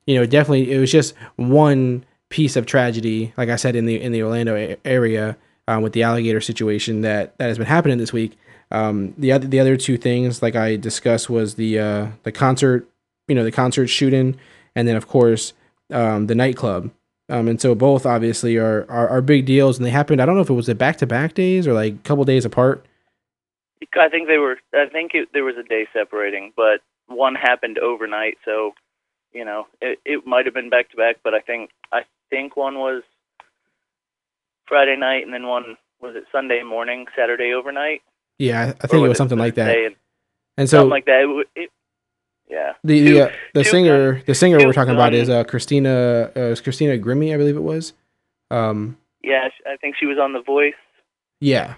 you 0.06 0.16
know, 0.16 0.26
definitely 0.26 0.74
it 0.74 0.80
was 0.80 0.92
just 0.92 1.16
one 1.38 2.04
piece 2.30 2.58
of 2.58 2.66
tragedy, 2.66 3.34
like 3.38 3.48
I 3.48 3.56
said 3.56 3.76
in 3.76 3.86
the 3.86 4.02
in 4.02 4.12
the 4.12 4.24
Orlando 4.24 4.76
area 4.84 5.38
um, 5.70 5.82
with 5.82 5.94
the 5.94 6.04
alligator 6.04 6.42
situation 6.42 7.02
that 7.02 7.38
that 7.38 7.48
has 7.48 7.58
been 7.58 7.68
happening 7.68 7.98
this 7.98 8.12
week. 8.12 8.38
Um, 8.72 9.14
the 9.18 9.32
other 9.32 9.48
the 9.48 9.60
other 9.60 9.78
two 9.78 9.98
things, 9.98 10.42
like 10.42 10.56
I 10.56 10.76
discussed, 10.76 11.30
was 11.30 11.56
the 11.56 11.80
uh, 11.80 12.08
the 12.24 12.32
concert, 12.32 12.88
you 13.28 13.36
know, 13.36 13.44
the 13.44 13.52
concert 13.52 13.88
shooting, 13.88 14.38
and 14.76 14.88
then 14.88 14.96
of 14.96 15.08
course 15.08 15.54
um, 15.92 16.28
the 16.28 16.36
nightclub. 16.36 16.92
Um, 17.28 17.48
and 17.48 17.60
so 17.60 17.74
both 17.74 18.06
obviously 18.06 18.58
are, 18.58 18.86
are 18.90 19.10
are 19.10 19.22
big 19.22 19.46
deals, 19.46 19.78
and 19.78 19.86
they 19.86 19.90
happened. 19.92 20.22
I 20.22 20.26
don't 20.26 20.36
know 20.36 20.42
if 20.42 20.50
it 20.50 20.54
was 20.54 20.68
the 20.68 20.76
back 20.76 20.98
to 20.98 21.08
back 21.08 21.34
days 21.34 21.68
or 21.68 21.74
like 21.74 21.94
a 21.94 21.98
couple 22.00 22.24
days 22.24 22.46
apart. 22.46 22.86
I 24.00 24.10
think 24.10 24.28
they 24.28 24.38
were. 24.38 24.58
I 24.74 24.88
think 24.92 25.12
it, 25.14 25.30
there 25.34 25.44
was 25.44 25.56
a 25.58 25.64
day 25.64 25.88
separating, 25.94 26.54
but 26.56 26.82
one 27.08 27.36
happened 27.36 27.78
overnight. 27.78 28.38
So, 28.46 28.74
you 29.34 29.46
know, 29.46 29.66
it 29.82 30.00
it 30.06 30.26
might 30.26 30.46
have 30.46 30.54
been 30.54 30.70
back 30.70 30.92
to 30.92 30.98
back, 30.98 31.18
but 31.24 31.34
I 31.34 31.40
think 31.40 31.72
I 31.92 32.02
think 32.30 32.56
one 32.56 32.76
was 32.76 33.04
Friday 34.68 34.96
night, 34.98 35.24
and 35.24 35.34
then 35.34 35.48
one 35.48 35.78
was 36.02 36.16
it 36.16 36.26
Sunday 36.32 36.62
morning, 36.64 37.06
Saturday 37.16 37.54
overnight. 37.54 38.02
Yeah, 38.38 38.74
I, 38.82 38.88
think 38.88 39.06
it 39.06 39.08
was 39.08 39.18
something 39.18 39.38
like 39.38 39.56
that. 39.56 39.76
And 39.78 39.96
And 40.58 40.70
so 40.70 40.80
something 40.80 40.90
like 40.90 41.06
that. 41.06 41.22
It, 41.22 41.62
it, 41.62 41.70
yeah. 42.50 42.74
the 42.84 43.02
the, 43.02 43.22
uh, 43.22 43.32
the 43.54 43.64
two 43.64 43.70
singer 43.70 44.22
the 44.26 44.36
singer 44.36 44.60
two 44.60 44.68
we're 44.68 44.74
talking 44.74 44.94
about 44.94 45.14
is 45.14 45.30
uh, 45.30 45.44
Christina 45.44 46.32
uh, 46.36 46.40
is 46.40 46.62
Christina 46.62 46.98
Grimmie, 46.98 47.34
I 47.34 47.38
believe 47.38 47.56
it 47.56 47.64
was. 47.64 47.94
Um, 48.52 48.98
Yeah, 49.24 49.48
I 49.66 49.78
think 49.78 49.96
she 50.00 50.06
was 50.06 50.18
on 50.20 50.34
The 50.34 50.42
Voice. 50.42 50.74
Yeah. 51.40 51.76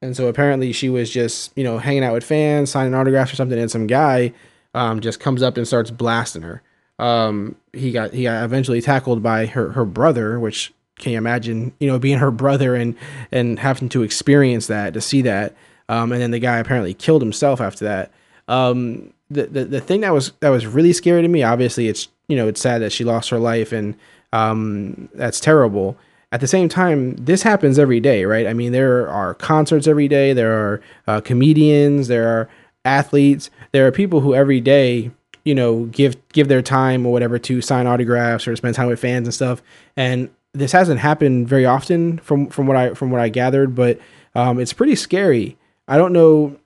And 0.00 0.16
so 0.16 0.28
apparently 0.28 0.72
she 0.72 0.88
was 0.88 1.10
just, 1.10 1.52
you 1.56 1.64
know, 1.64 1.78
hanging 1.78 2.04
out 2.04 2.12
with 2.12 2.24
fans, 2.24 2.70
signing 2.70 2.94
autographs 2.94 3.32
or 3.32 3.36
something, 3.36 3.58
and 3.58 3.70
some 3.70 3.86
guy 3.86 4.32
um, 4.74 5.00
just 5.00 5.18
comes 5.18 5.42
up 5.42 5.56
and 5.56 5.66
starts 5.66 5.90
blasting 5.90 6.42
her. 6.42 6.62
Um, 6.98 7.56
he 7.72 7.92
got 7.92 8.12
he 8.12 8.24
got 8.24 8.44
eventually 8.44 8.80
tackled 8.80 9.22
by 9.22 9.46
her 9.46 9.72
her 9.72 9.84
brother, 9.84 10.38
which 10.38 10.72
can 10.98 11.12
you 11.12 11.18
imagine, 11.18 11.72
you 11.80 11.88
know, 11.88 11.98
being 11.98 12.18
her 12.18 12.30
brother 12.30 12.74
and 12.74 12.96
and 13.32 13.58
having 13.58 13.88
to 13.90 14.02
experience 14.02 14.66
that, 14.66 14.94
to 14.94 15.00
see 15.00 15.22
that. 15.22 15.54
Um, 15.88 16.12
and 16.12 16.20
then 16.20 16.30
the 16.30 16.38
guy 16.38 16.58
apparently 16.58 16.94
killed 16.94 17.22
himself 17.22 17.60
after 17.60 17.84
that. 17.84 18.12
Um, 18.46 19.12
the, 19.30 19.46
the 19.46 19.64
the 19.64 19.80
thing 19.80 20.02
that 20.02 20.12
was 20.12 20.32
that 20.40 20.50
was 20.50 20.66
really 20.66 20.92
scary 20.92 21.22
to 21.22 21.28
me, 21.28 21.42
obviously 21.42 21.88
it's 21.88 22.08
you 22.28 22.36
know, 22.36 22.46
it's 22.48 22.60
sad 22.60 22.82
that 22.82 22.92
she 22.92 23.04
lost 23.04 23.30
her 23.30 23.38
life 23.38 23.72
and 23.72 23.94
um, 24.32 25.08
that's 25.14 25.40
terrible 25.40 25.96
at 26.30 26.40
the 26.40 26.46
same 26.46 26.68
time, 26.68 27.16
this 27.16 27.42
happens 27.42 27.78
every 27.78 28.00
day, 28.00 28.24
right? 28.24 28.46
I 28.46 28.52
mean, 28.52 28.72
there 28.72 29.08
are 29.08 29.34
concerts 29.34 29.86
every 29.86 30.08
day, 30.08 30.32
there 30.32 30.52
are 30.52 30.82
uh, 31.06 31.20
comedians, 31.22 32.08
there 32.08 32.28
are 32.28 32.48
athletes, 32.84 33.50
there 33.72 33.86
are 33.86 33.92
people 33.92 34.20
who 34.20 34.34
every 34.34 34.60
day, 34.60 35.10
you 35.44 35.54
know, 35.54 35.84
give 35.84 36.16
give 36.28 36.48
their 36.48 36.60
time 36.60 37.06
or 37.06 37.12
whatever 37.12 37.38
to 37.38 37.62
sign 37.62 37.86
autographs 37.86 38.46
or 38.46 38.54
spend 38.56 38.74
time 38.74 38.88
with 38.88 39.00
fans 39.00 39.26
and 39.26 39.34
stuff. 39.34 39.62
And 39.96 40.28
this 40.58 40.72
hasn't 40.72 41.00
happened 41.00 41.48
very 41.48 41.64
often 41.64 42.18
from 42.18 42.48
from 42.48 42.66
what 42.66 42.76
I 42.76 42.94
from 42.94 43.10
what 43.10 43.20
I 43.20 43.28
gathered, 43.28 43.74
but 43.74 44.00
um, 44.34 44.58
it's 44.58 44.72
pretty 44.72 44.94
scary. 44.94 45.56
I 45.86 45.96
don't 45.96 46.12
know 46.12 46.58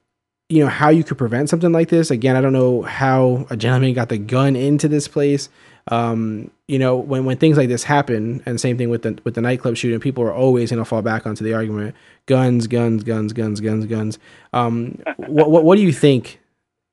you 0.49 0.63
know 0.63 0.69
how 0.69 0.91
you 0.91 1.03
could 1.03 1.17
prevent 1.17 1.49
something 1.49 1.73
like 1.73 1.89
this 1.89 2.11
again 2.11 2.37
i 2.37 2.41
don't 2.43 2.53
know 2.53 2.83
how 2.83 3.47
a 3.49 3.57
gentleman 3.57 3.95
got 3.95 4.11
the 4.11 4.19
gun 4.19 4.55
into 4.55 4.87
this 4.87 5.09
place 5.09 5.49
um 5.89 6.51
you 6.69 6.79
know 6.79 6.97
when 6.97 7.25
when 7.25 7.39
things 7.39 7.57
like 7.57 7.69
this 7.69 7.85
happen 7.85 8.43
and 8.45 8.61
same 8.61 8.77
thing 8.77 8.91
with 8.91 9.01
the 9.01 9.19
with 9.25 9.35
the 9.35 9.41
nightclub 9.41 9.77
shooting 9.77 9.99
people 9.99 10.23
are 10.23 10.35
always 10.35 10.71
going 10.71 10.79
to 10.79 10.85
fall 10.85 11.01
back 11.01 11.27
onto 11.27 11.43
the 11.43 11.55
argument 11.55 11.95
guns 12.27 12.67
guns 12.67 13.03
guns 13.03 13.33
guns 13.33 13.61
guns 13.61 13.87
guns 13.87 14.19
um 14.53 14.99
what, 15.17 15.51
what 15.51 15.65
what 15.65 15.77
do 15.77 15.83
you 15.83 15.93
think 15.93 16.39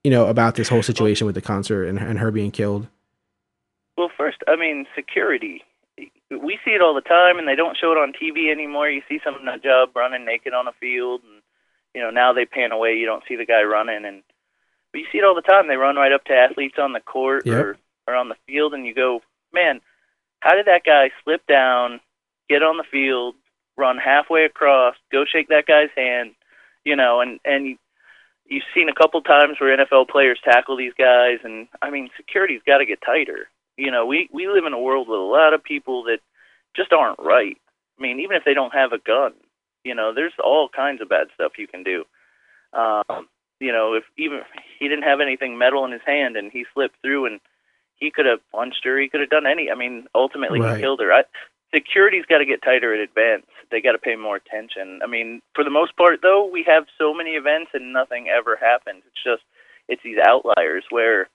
you 0.06 0.12
know 0.12 0.28
about 0.28 0.56
this 0.56 0.70
whole 0.70 0.84
situation 0.84 1.26
with 1.26 1.36
the 1.36 1.42
concert 1.42 1.84
and, 1.84 2.00
and 2.00 2.18
her 2.20 2.32
being 2.32 2.52
killed 2.52 2.88
Well, 3.98 4.10
first, 4.16 4.38
I 4.48 4.56
mean, 4.56 4.86
security. 4.96 5.62
We 6.30 6.60
see 6.64 6.72
it 6.72 6.82
all 6.82 6.94
the 6.94 7.02
time, 7.02 7.40
and 7.40 7.48
they 7.48 7.56
don't 7.56 7.78
show 7.78 7.92
it 7.92 7.98
on 7.98 8.14
TV 8.14 8.52
anymore. 8.52 8.90
You 8.90 9.02
see 9.10 9.20
some 9.24 9.44
nut 9.44 9.64
job 9.64 9.90
running 9.96 10.26
naked 10.26 10.54
on 10.54 10.68
a 10.68 10.74
field, 10.74 11.22
and 11.24 11.42
you 11.94 12.02
know 12.02 12.10
now 12.12 12.34
they 12.34 12.46
pan 12.46 12.72
away. 12.72 12.96
You 12.96 13.06
don't 13.06 13.24
see 13.28 13.36
the 13.36 13.46
guy 13.46 13.64
running, 13.64 14.06
and 14.06 14.22
but 14.92 15.00
you 15.00 15.08
see 15.12 15.18
it 15.20 15.24
all 15.24 15.36
the 15.36 15.42
time. 15.42 15.68
They 15.68 15.76
run 15.76 15.96
right 15.96 16.12
up 16.12 16.24
to 16.26 16.34
athletes 16.34 16.76
on 16.80 16.94
the 16.94 17.00
court 17.00 17.46
Yep. 17.46 17.56
or 17.56 17.78
or 18.08 18.16
on 18.16 18.30
the 18.30 18.36
field, 18.48 18.74
and 18.74 18.86
you 18.86 18.94
go, 18.94 19.22
man, 19.54 19.82
how 20.40 20.56
did 20.56 20.66
that 20.68 20.84
guy 20.84 21.12
slip 21.24 21.46
down, 21.48 22.00
get 22.50 22.64
on 22.64 22.78
the 22.78 22.84
field, 22.90 23.36
run 23.78 23.98
halfway 23.98 24.46
across, 24.46 24.96
go 25.12 25.26
shake 25.26 25.50
that 25.50 25.66
guy's 25.68 25.90
hand, 25.96 26.32
you 26.84 26.96
know, 26.96 27.22
and 27.22 27.40
and 27.46 27.66
you, 27.66 27.78
you've 28.46 28.64
seen 28.74 28.90
a 28.90 28.94
couple 28.94 29.22
times 29.22 29.60
where 29.60 29.76
NFL 29.76 30.10
players 30.10 30.40
tackle 30.44 30.78
these 30.78 30.94
guys, 30.98 31.40
and 31.44 31.68
I 31.82 31.90
mean, 31.90 32.10
security's 32.18 32.62
got 32.66 32.80
to 32.80 32.86
get 32.86 33.02
tighter. 33.02 33.50
You 33.80 33.92
know, 33.92 34.06
we 34.06 34.30
we 34.34 34.48
live 34.50 34.66
in 34.66 34.74
a 34.74 34.80
world 34.80 35.08
with 35.08 35.20
a 35.20 35.24
lot 35.24 35.54
of 35.54 35.64
people 35.64 36.04
that 36.04 36.20
just 36.76 36.92
aren't 36.92 37.20
right. 37.20 37.58
I 37.98 38.02
mean, 38.02 38.20
even 38.20 38.36
if 38.36 38.44
they 38.44 38.54
don't 38.54 38.74
have 38.74 38.92
a 38.92 38.98
gun, 39.00 39.34
you 39.86 39.96
know, 39.96 40.14
there's 40.14 40.34
all 40.44 40.68
kinds 40.74 41.02
of 41.02 41.08
bad 41.08 41.28
stuff 41.34 41.54
you 41.58 41.68
can 41.68 41.84
do. 41.84 42.04
Um, 42.74 43.28
you 43.62 43.72
know, 43.72 43.94
if 43.94 44.04
even 44.18 44.42
he 44.78 44.88
didn't 44.90 45.04
have 45.04 45.22
anything 45.22 45.58
metal 45.58 45.86
in 45.86 45.92
his 45.92 46.02
hand 46.06 46.36
and 46.36 46.52
he 46.52 46.66
slipped 46.74 46.96
through 47.02 47.26
and 47.28 47.40
he 47.96 48.12
could 48.12 48.26
have 48.26 48.40
punched 48.52 48.84
her, 48.84 49.00
he 49.00 49.08
could 49.10 49.22
have 49.22 49.30
done 49.30 49.48
any. 49.48 49.72
I 49.72 49.76
mean, 49.76 50.08
ultimately 50.14 50.60
Right. 50.60 50.76
he 50.76 50.82
killed 50.82 51.00
her. 51.00 51.12
I, 51.12 51.24
security's 51.74 52.26
got 52.26 52.40
to 52.40 52.46
get 52.46 52.62
tighter 52.62 52.94
in 52.94 53.02
advance. 53.02 53.46
They 53.72 53.82
got 53.82 53.94
to 53.94 53.98
pay 53.98 54.16
more 54.16 54.36
attention. 54.36 55.00
I 55.04 55.08
mean, 55.08 55.42
for 55.56 55.64
the 55.64 55.70
most 55.70 55.96
part, 55.96 56.20
though, 56.22 56.46
we 56.46 56.64
have 56.68 56.86
so 56.98 57.14
many 57.14 57.32
events 57.32 57.72
and 57.74 57.94
nothing 57.94 58.28
ever 58.30 58.58
happens. 58.60 59.04
It's 59.08 59.24
just 59.24 59.44
it's 59.88 60.04
these 60.04 60.20
outliers 60.20 60.84
where 60.90 61.30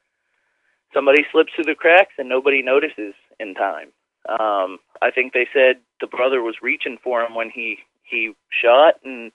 somebody 0.94 1.24
slips 1.30 1.52
through 1.54 1.64
the 1.64 1.74
cracks 1.74 2.14
and 2.18 2.28
nobody 2.28 2.62
notices 2.62 3.14
in 3.38 3.54
time. 3.54 3.88
Um, 4.28 4.78
I 5.02 5.11
think 5.11 5.33
they 5.33 5.46
said 5.52 5.76
the 6.00 6.07
brother 6.07 6.40
was 6.40 6.57
reaching 6.62 6.96
for 7.02 7.22
him 7.22 7.35
when 7.35 7.50
he 7.50 7.78
he 8.04 8.33
shot 8.48 8.94
and 9.04 9.33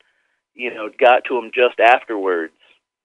you 0.56 0.74
know 0.74 0.90
got 0.98 1.26
to 1.26 1.38
him 1.38 1.52
just 1.54 1.80
afterwards, 1.80 2.54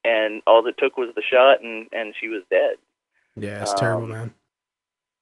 and 0.05 0.41
all 0.47 0.67
it 0.67 0.77
took 0.79 0.97
was 0.97 1.11
the 1.15 1.23
shot 1.23 1.63
and 1.63 1.89
and 1.93 2.15
she 2.19 2.29
was 2.29 2.43
dead. 2.49 2.77
Yeah, 3.37 3.63
it's 3.63 3.75
terrible, 3.75 4.05
Um, 4.05 4.11
man. 4.11 4.35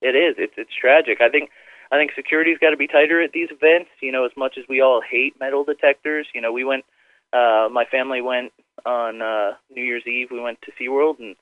It 0.02 0.14
is. 0.14 0.34
It's 0.38 0.54
it's 0.56 0.74
tragic. 0.74 1.20
I 1.20 1.28
think 1.28 1.50
I 1.90 1.96
think 1.96 2.12
security's 2.14 2.58
got 2.58 2.70
to 2.70 2.76
be 2.76 2.86
tighter 2.86 3.20
at 3.20 3.32
these 3.32 3.48
events. 3.50 3.90
You 4.00 4.12
know, 4.12 4.24
as 4.24 4.32
much 4.36 4.56
as 4.58 4.64
we 4.68 4.80
all 4.80 5.00
hate 5.00 5.38
metal 5.40 5.64
detectors, 5.64 6.26
you 6.34 6.40
know, 6.40 6.52
we 6.52 6.64
went. 6.64 6.84
Uh, 7.32 7.66
my 7.72 7.86
family 7.86 8.20
went 8.20 8.52
on 8.84 9.22
uh, 9.22 9.52
New 9.74 9.82
Year's 9.82 10.06
Eve. 10.06 10.28
We 10.30 10.40
went 10.40 10.58
to 10.62 10.72
SeaWorld, 10.72 11.18
and 11.18 11.34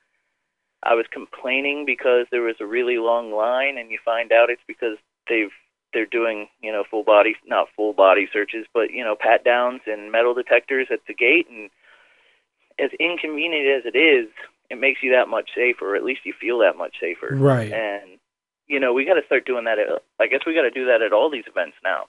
I 0.83 0.95
was 0.95 1.07
complaining 1.13 1.85
because 1.85 2.27
there 2.31 2.43
was 2.43 2.57
a 2.61 2.67
really 2.67 2.97
long 2.97 3.33
line, 3.33 3.77
and 3.79 3.91
you 3.91 3.99
find 4.05 4.33
out 4.33 4.51
it's 4.51 4.63
because 4.67 4.97
they've 5.29 5.53
they're 5.93 6.07
doing 6.07 6.49
you 6.63 6.73
know 6.73 6.85
full 6.89 7.03
body 7.03 7.35
not 7.47 7.69
full 7.77 7.93
body 7.93 8.29
searches, 8.33 8.67
but 8.73 8.91
you 8.91 9.05
know 9.05 9.17
pat 9.19 9.45
downs 9.45 9.83
and 9.87 10.13
metal 10.13 10.35
detectors 10.35 10.89
at 10.91 11.01
the 11.07 11.15
gate, 11.15 11.47
and 11.51 11.71
as 12.79 12.91
inconvenient 12.99 13.67
as 13.67 13.93
it 13.93 13.99
is, 13.99 14.29
it 14.71 14.79
makes 14.79 15.03
you 15.03 15.13
that 15.13 15.29
much 15.29 15.51
safer, 15.55 15.93
or 15.93 15.97
at 15.97 16.05
least 16.05 16.21
you 16.25 16.33
feel 16.41 16.59
that 16.61 16.79
much 16.79 16.97
safer. 17.01 17.35
Right. 17.35 17.73
and 17.73 18.19
you 18.67 18.81
know 18.81 18.93
we 18.95 19.05
got 19.05 19.15
to 19.15 19.27
start 19.27 19.45
doing 19.45 19.65
that 19.65 19.79
at, 19.79 19.89
i 20.21 20.29
guess 20.29 20.41
we 20.47 20.55
got 20.55 20.63
to 20.63 20.71
do 20.71 20.87
that 20.87 21.03
at 21.03 21.13
all 21.13 21.31
these 21.31 21.45
events 21.47 21.77
now. 21.85 22.05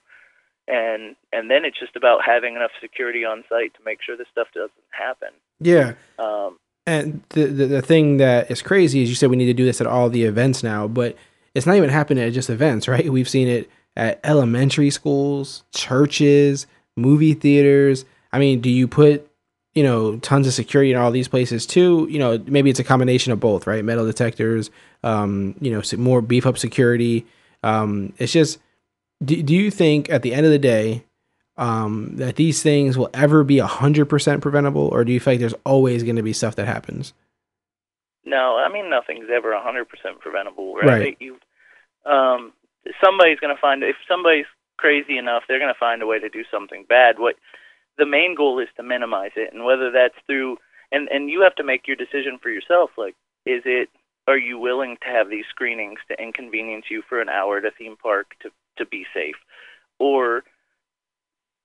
And 0.68 1.16
and 1.32 1.50
then 1.50 1.64
it's 1.64 1.78
just 1.78 1.96
about 1.96 2.20
having 2.24 2.54
enough 2.54 2.70
security 2.80 3.24
on 3.24 3.42
site 3.48 3.74
to 3.74 3.80
make 3.84 3.98
sure 4.00 4.16
this 4.16 4.28
stuff 4.30 4.46
doesn't 4.54 4.72
happen. 4.90 5.30
Yeah. 5.60 5.94
um 6.18 6.58
And 6.86 7.22
the, 7.30 7.46
the 7.46 7.66
the 7.66 7.82
thing 7.82 8.16
that 8.16 8.50
is 8.50 8.60
crazy 8.60 9.02
is 9.02 9.08
you 9.08 9.14
said 9.14 9.30
we 9.30 9.36
need 9.36 9.46
to 9.46 9.54
do 9.54 9.64
this 9.64 9.80
at 9.80 9.86
all 9.86 10.10
the 10.10 10.24
events 10.24 10.62
now, 10.62 10.88
but 10.88 11.16
it's 11.54 11.66
not 11.66 11.76
even 11.76 11.90
happening 11.90 12.24
at 12.24 12.32
just 12.32 12.50
events, 12.50 12.88
right? 12.88 13.10
We've 13.10 13.28
seen 13.28 13.48
it 13.48 13.70
at 13.96 14.20
elementary 14.24 14.90
schools, 14.90 15.64
churches, 15.72 16.66
movie 16.96 17.34
theaters. 17.34 18.04
I 18.32 18.38
mean, 18.38 18.60
do 18.60 18.70
you 18.70 18.88
put 18.88 19.28
you 19.74 19.82
know 19.82 20.16
tons 20.18 20.46
of 20.46 20.54
security 20.54 20.90
in 20.90 20.96
all 20.96 21.12
these 21.12 21.28
places 21.28 21.66
too? 21.66 22.08
You 22.10 22.18
know, 22.18 22.42
maybe 22.46 22.70
it's 22.70 22.80
a 22.80 22.84
combination 22.84 23.32
of 23.32 23.38
both, 23.38 23.66
right? 23.66 23.84
Metal 23.84 24.04
detectors, 24.04 24.70
um, 25.04 25.54
you 25.60 25.70
know, 25.70 25.82
more 25.98 26.20
beef 26.20 26.46
up 26.46 26.58
security. 26.58 27.26
Um, 27.62 28.12
it's 28.18 28.32
just, 28.32 28.58
do, 29.24 29.40
do 29.40 29.54
you 29.54 29.70
think 29.70 30.10
at 30.10 30.22
the 30.22 30.34
end 30.34 30.46
of 30.46 30.50
the 30.52 30.58
day, 30.58 31.04
um, 31.62 32.16
that 32.16 32.36
these 32.36 32.62
things 32.62 32.98
will 32.98 33.10
ever 33.14 33.44
be 33.44 33.58
100% 33.58 34.40
preventable 34.40 34.88
or 34.88 35.04
do 35.04 35.12
you 35.12 35.20
feel 35.20 35.34
like 35.34 35.40
there's 35.40 35.54
always 35.64 36.02
going 36.02 36.16
to 36.16 36.22
be 36.22 36.32
stuff 36.32 36.56
that 36.56 36.66
happens? 36.66 37.12
No 38.24 38.56
i 38.56 38.72
mean 38.72 38.88
nothing's 38.88 39.28
ever 39.34 39.52
a 39.52 39.62
hundred 39.62 39.88
percent 39.88 40.20
preventable 40.20 40.74
Right. 40.74 40.86
right, 40.86 41.16
you 41.20 41.38
um 42.06 42.52
somebody's 43.02 43.40
going 43.40 43.54
to 43.54 43.60
find 43.60 43.82
if 43.82 43.96
somebody's 44.08 44.46
crazy 44.78 45.18
enough 45.18 45.42
they're 45.48 45.58
going 45.58 45.74
to 45.74 45.78
find 45.78 46.02
a 46.02 46.06
way 46.06 46.18
to 46.18 46.28
do 46.28 46.44
something 46.50 46.84
bad. 46.88 47.18
What 47.18 47.36
the 47.98 48.06
main 48.06 48.34
goal 48.36 48.58
is 48.60 48.68
to 48.76 48.82
minimize 48.82 49.32
it 49.36 49.52
and 49.52 49.64
whether 49.64 49.90
that's 49.90 50.14
through 50.26 50.58
and 50.92 51.08
and 51.08 51.30
you 51.30 51.42
have 51.42 51.56
to 51.56 51.64
make 51.64 51.86
your 51.86 51.96
decision 51.96 52.38
for 52.40 52.48
yourself 52.48 52.90
like 52.96 53.14
is 53.44 53.62
it 53.64 53.88
are 54.28 54.38
you 54.38 54.58
willing 54.58 54.96
to 55.02 55.08
have 55.08 55.28
these 55.28 55.44
screenings 55.50 55.98
to 56.08 56.22
inconvenience 56.22 56.86
you 56.90 57.02
for 57.08 57.20
an 57.20 57.28
hour 57.28 57.58
at 57.58 57.64
a 57.64 57.72
theme 57.76 57.96
park 57.96 58.34
to 58.42 58.50
to 58.78 58.86
be 58.86 59.04
safe? 59.12 59.36
Or 59.98 60.44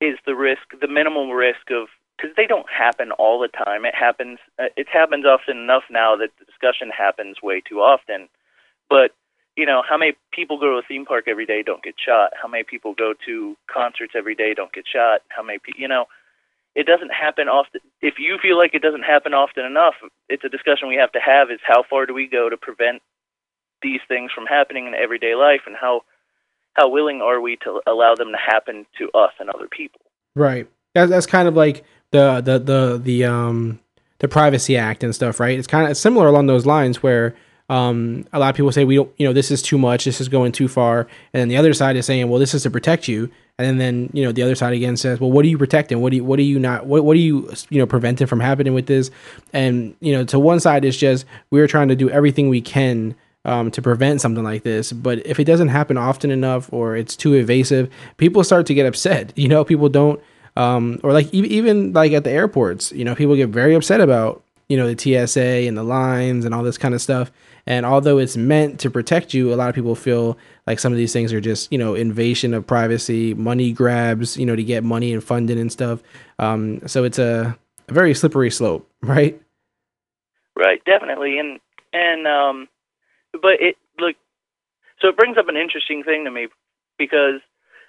is 0.01 0.17
the 0.25 0.35
risk 0.35 0.61
the 0.79 0.87
minimal 0.87 1.33
risk 1.33 1.71
of 1.71 1.87
because 2.17 2.35
they 2.35 2.47
don't 2.47 2.69
happen 2.69 3.11
all 3.11 3.39
the 3.39 3.47
time. 3.47 3.85
It 3.85 3.95
happens 3.95 4.39
uh, 4.59 4.69
it 4.75 4.87
happens 4.91 5.25
often 5.25 5.57
enough 5.57 5.83
now 5.89 6.15
that 6.15 6.29
the 6.39 6.45
discussion 6.45 6.89
happens 6.89 7.37
way 7.41 7.61
too 7.61 7.79
often. 7.79 8.27
But 8.89 9.11
you 9.55 9.65
know 9.65 9.81
how 9.87 9.97
many 9.97 10.13
people 10.31 10.59
go 10.59 10.71
to 10.71 10.77
a 10.77 10.87
theme 10.87 11.05
park 11.05 11.25
every 11.27 11.45
day 11.45 11.63
don't 11.63 11.83
get 11.83 11.95
shot. 12.03 12.31
How 12.41 12.47
many 12.47 12.63
people 12.63 12.93
go 12.93 13.13
to 13.25 13.55
concerts 13.71 14.13
every 14.15 14.35
day 14.35 14.53
don't 14.53 14.73
get 14.73 14.85
shot. 14.91 15.21
How 15.29 15.43
many 15.43 15.59
people 15.59 15.81
you 15.81 15.87
know 15.87 16.05
it 16.75 16.85
doesn't 16.85 17.11
happen 17.11 17.49
often 17.49 17.81
if 18.01 18.15
you 18.19 18.37
feel 18.41 18.57
like 18.57 18.75
it 18.75 18.83
doesn't 18.83 19.03
happen 19.03 19.33
often 19.33 19.65
enough 19.65 19.95
it's 20.29 20.43
a 20.43 20.49
discussion 20.49 20.87
we 20.87 20.95
have 20.95 21.11
to 21.11 21.19
have 21.19 21.49
is 21.49 21.59
how 21.65 21.83
far 21.89 22.05
do 22.05 22.13
we 22.13 22.27
go 22.27 22.49
to 22.49 22.55
prevent 22.55 23.01
these 23.81 23.99
things 24.07 24.31
from 24.31 24.45
happening 24.45 24.85
in 24.87 24.93
everyday 24.93 25.33
life 25.35 25.61
and 25.65 25.75
how 25.75 26.01
how 26.77 26.87
willing 26.89 27.21
are 27.21 27.41
we 27.41 27.57
to 27.57 27.81
allow 27.87 28.15
them 28.15 28.31
to 28.31 28.37
happen 28.37 28.85
to 28.99 29.09
us 29.17 29.33
and 29.39 29.49
other 29.49 29.67
people? 29.67 29.99
Right. 30.35 30.67
That's, 30.93 31.09
that's 31.09 31.25
kind 31.25 31.47
of 31.47 31.55
like 31.55 31.83
the 32.11 32.39
the 32.41 32.59
the 32.59 33.01
the 33.03 33.25
um 33.25 33.79
the 34.19 34.27
privacy 34.27 34.77
act 34.77 35.03
and 35.03 35.13
stuff 35.13 35.39
right? 35.39 35.57
It's 35.57 35.67
kind 35.67 35.89
of 35.89 35.97
similar 35.97 36.27
along 36.27 36.47
those 36.47 36.65
lines 36.65 37.03
where 37.03 37.35
um 37.69 38.25
a 38.31 38.39
lot 38.39 38.49
of 38.49 38.55
people 38.55 38.71
say 38.71 38.85
we 38.85 38.95
don't 38.95 39.11
you 39.17 39.27
know 39.27 39.33
this 39.33 39.51
is 39.51 39.61
too 39.61 39.77
much. 39.77 40.05
This 40.05 40.21
is 40.21 40.29
going 40.29 40.51
too 40.51 40.67
far. 40.67 41.01
And 41.33 41.41
then 41.41 41.47
the 41.49 41.57
other 41.57 41.73
side 41.73 41.95
is 41.97 42.05
saying 42.05 42.29
well 42.29 42.39
this 42.39 42.53
is 42.53 42.63
to 42.63 42.69
protect 42.69 43.07
you. 43.07 43.29
And 43.59 43.81
then, 43.81 44.11
you 44.13 44.23
know 44.23 44.31
the 44.31 44.43
other 44.43 44.53
side 44.53 44.73
again 44.73 44.97
says 44.97 45.19
well 45.19 45.31
what 45.31 45.43
are 45.43 45.47
you 45.47 45.57
protecting? 45.57 45.99
What 45.99 46.11
do 46.11 46.17
you 46.17 46.23
what 46.23 46.37
are 46.37 46.43
you 46.43 46.59
not 46.59 46.85
what, 46.85 47.03
what 47.03 47.15
are 47.15 47.19
you 47.19 47.51
you 47.69 47.79
know 47.79 47.87
preventing 47.87 48.27
from 48.27 48.39
happening 48.39 48.75
with 48.75 48.85
this? 48.85 49.09
And 49.51 49.95
you 49.99 50.13
know 50.13 50.23
to 50.25 50.39
one 50.39 50.59
side 50.59 50.85
it's 50.85 50.97
just 50.97 51.25
we're 51.49 51.67
trying 51.67 51.87
to 51.87 51.95
do 51.95 52.09
everything 52.09 52.49
we 52.49 52.61
can 52.61 53.15
um, 53.47 53.71
to 53.71 53.81
prevent 53.81 54.21
something 54.21 54.43
like 54.43 54.63
this. 54.63 54.91
But 54.91 55.25
if 55.25 55.39
it 55.39 55.45
doesn't 55.45 55.69
happen 55.69 55.97
often 55.97 56.29
enough 56.29 56.71
or 56.71 56.95
it's 56.95 57.15
too 57.15 57.33
evasive, 57.33 57.89
people 58.17 58.43
start 58.43 58.67
to 58.67 58.73
get 58.75 58.85
upset. 58.85 59.33
You 59.47 59.47
know, 59.47 59.63
people 59.63 59.87
don't, 59.87 60.19
um, 60.57 60.99
or 61.03 61.13
like 61.13 61.33
even 61.33 61.93
like 61.93 62.11
at 62.11 62.25
the 62.25 62.31
airports, 62.31 62.91
you 62.91 63.05
know, 63.05 63.15
people 63.15 63.35
get 63.35 63.47
very 63.49 63.75
upset 63.75 64.01
about 64.01 64.43
you 64.67 64.75
know 64.75 64.93
the 64.93 64.97
TSA 65.27 65.67
and 65.67 65.77
the 65.77 65.83
lines 65.83 66.43
and 66.43 66.53
all 66.53 66.63
this 66.63 66.77
kind 66.77 66.93
of 66.93 67.01
stuff. 67.01 67.31
And 67.65 67.85
although 67.85 68.17
it's 68.17 68.35
meant 68.35 68.79
to 68.81 68.89
protect 68.89 69.33
you, 69.33 69.53
a 69.53 69.55
lot 69.55 69.69
of 69.69 69.75
people 69.75 69.95
feel 69.95 70.37
like 70.65 70.79
some 70.79 70.91
of 70.91 70.97
these 70.97 71.13
things 71.13 71.31
are 71.31 71.39
just 71.39 71.71
you 71.71 71.77
know 71.77 71.95
invasion 71.95 72.53
of 72.53 72.67
privacy, 72.67 73.33
money 73.35 73.71
grabs, 73.71 74.35
you 74.35 74.45
know, 74.45 74.55
to 74.55 74.63
get 74.63 74.83
money 74.83 75.13
and 75.13 75.23
funding 75.23 75.59
and 75.59 75.71
stuff. 75.71 76.01
Um, 76.39 76.85
so 76.87 77.05
it's 77.05 77.19
a, 77.19 77.57
a 77.87 77.93
very 77.93 78.13
slippery 78.13 78.51
slope, 78.51 78.89
right? 79.01 79.39
Right, 80.57 80.83
definitely, 80.83 81.39
and 81.39 81.59
and 81.93 82.27
um, 82.27 82.67
but 83.41 83.59
it 83.59 83.75
look, 83.99 84.15
so 85.01 85.09
it 85.09 85.17
brings 85.17 85.37
up 85.37 85.47
an 85.49 85.57
interesting 85.57 86.03
thing 86.03 86.25
to 86.25 86.31
me 86.31 86.47
because, 86.97 87.41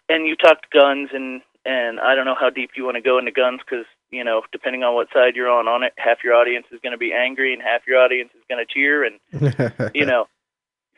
and 0.08 0.26
you 0.26 0.36
talked 0.36 0.70
guns 0.72 1.10
and 1.12 1.42
and 1.64 2.00
I 2.00 2.14
don't 2.14 2.24
know 2.24 2.36
how 2.38 2.50
deep 2.50 2.70
you 2.76 2.84
want 2.84 2.96
to 2.96 3.02
go 3.02 3.18
into 3.18 3.32
guns 3.32 3.60
because 3.64 3.86
you 4.10 4.24
know 4.24 4.42
depending 4.52 4.82
on 4.82 4.94
what 4.94 5.08
side 5.12 5.36
you're 5.36 5.50
on 5.50 5.68
on 5.68 5.82
it, 5.82 5.92
half 5.96 6.18
your 6.24 6.34
audience 6.34 6.66
is 6.72 6.80
going 6.82 6.92
to 6.92 6.98
be 6.98 7.12
angry 7.12 7.52
and 7.52 7.62
half 7.62 7.86
your 7.86 7.98
audience 8.00 8.30
is 8.34 8.42
going 8.48 8.64
to 8.64 8.72
cheer, 8.72 9.04
and 9.04 9.92
you 9.94 10.06
know, 10.06 10.26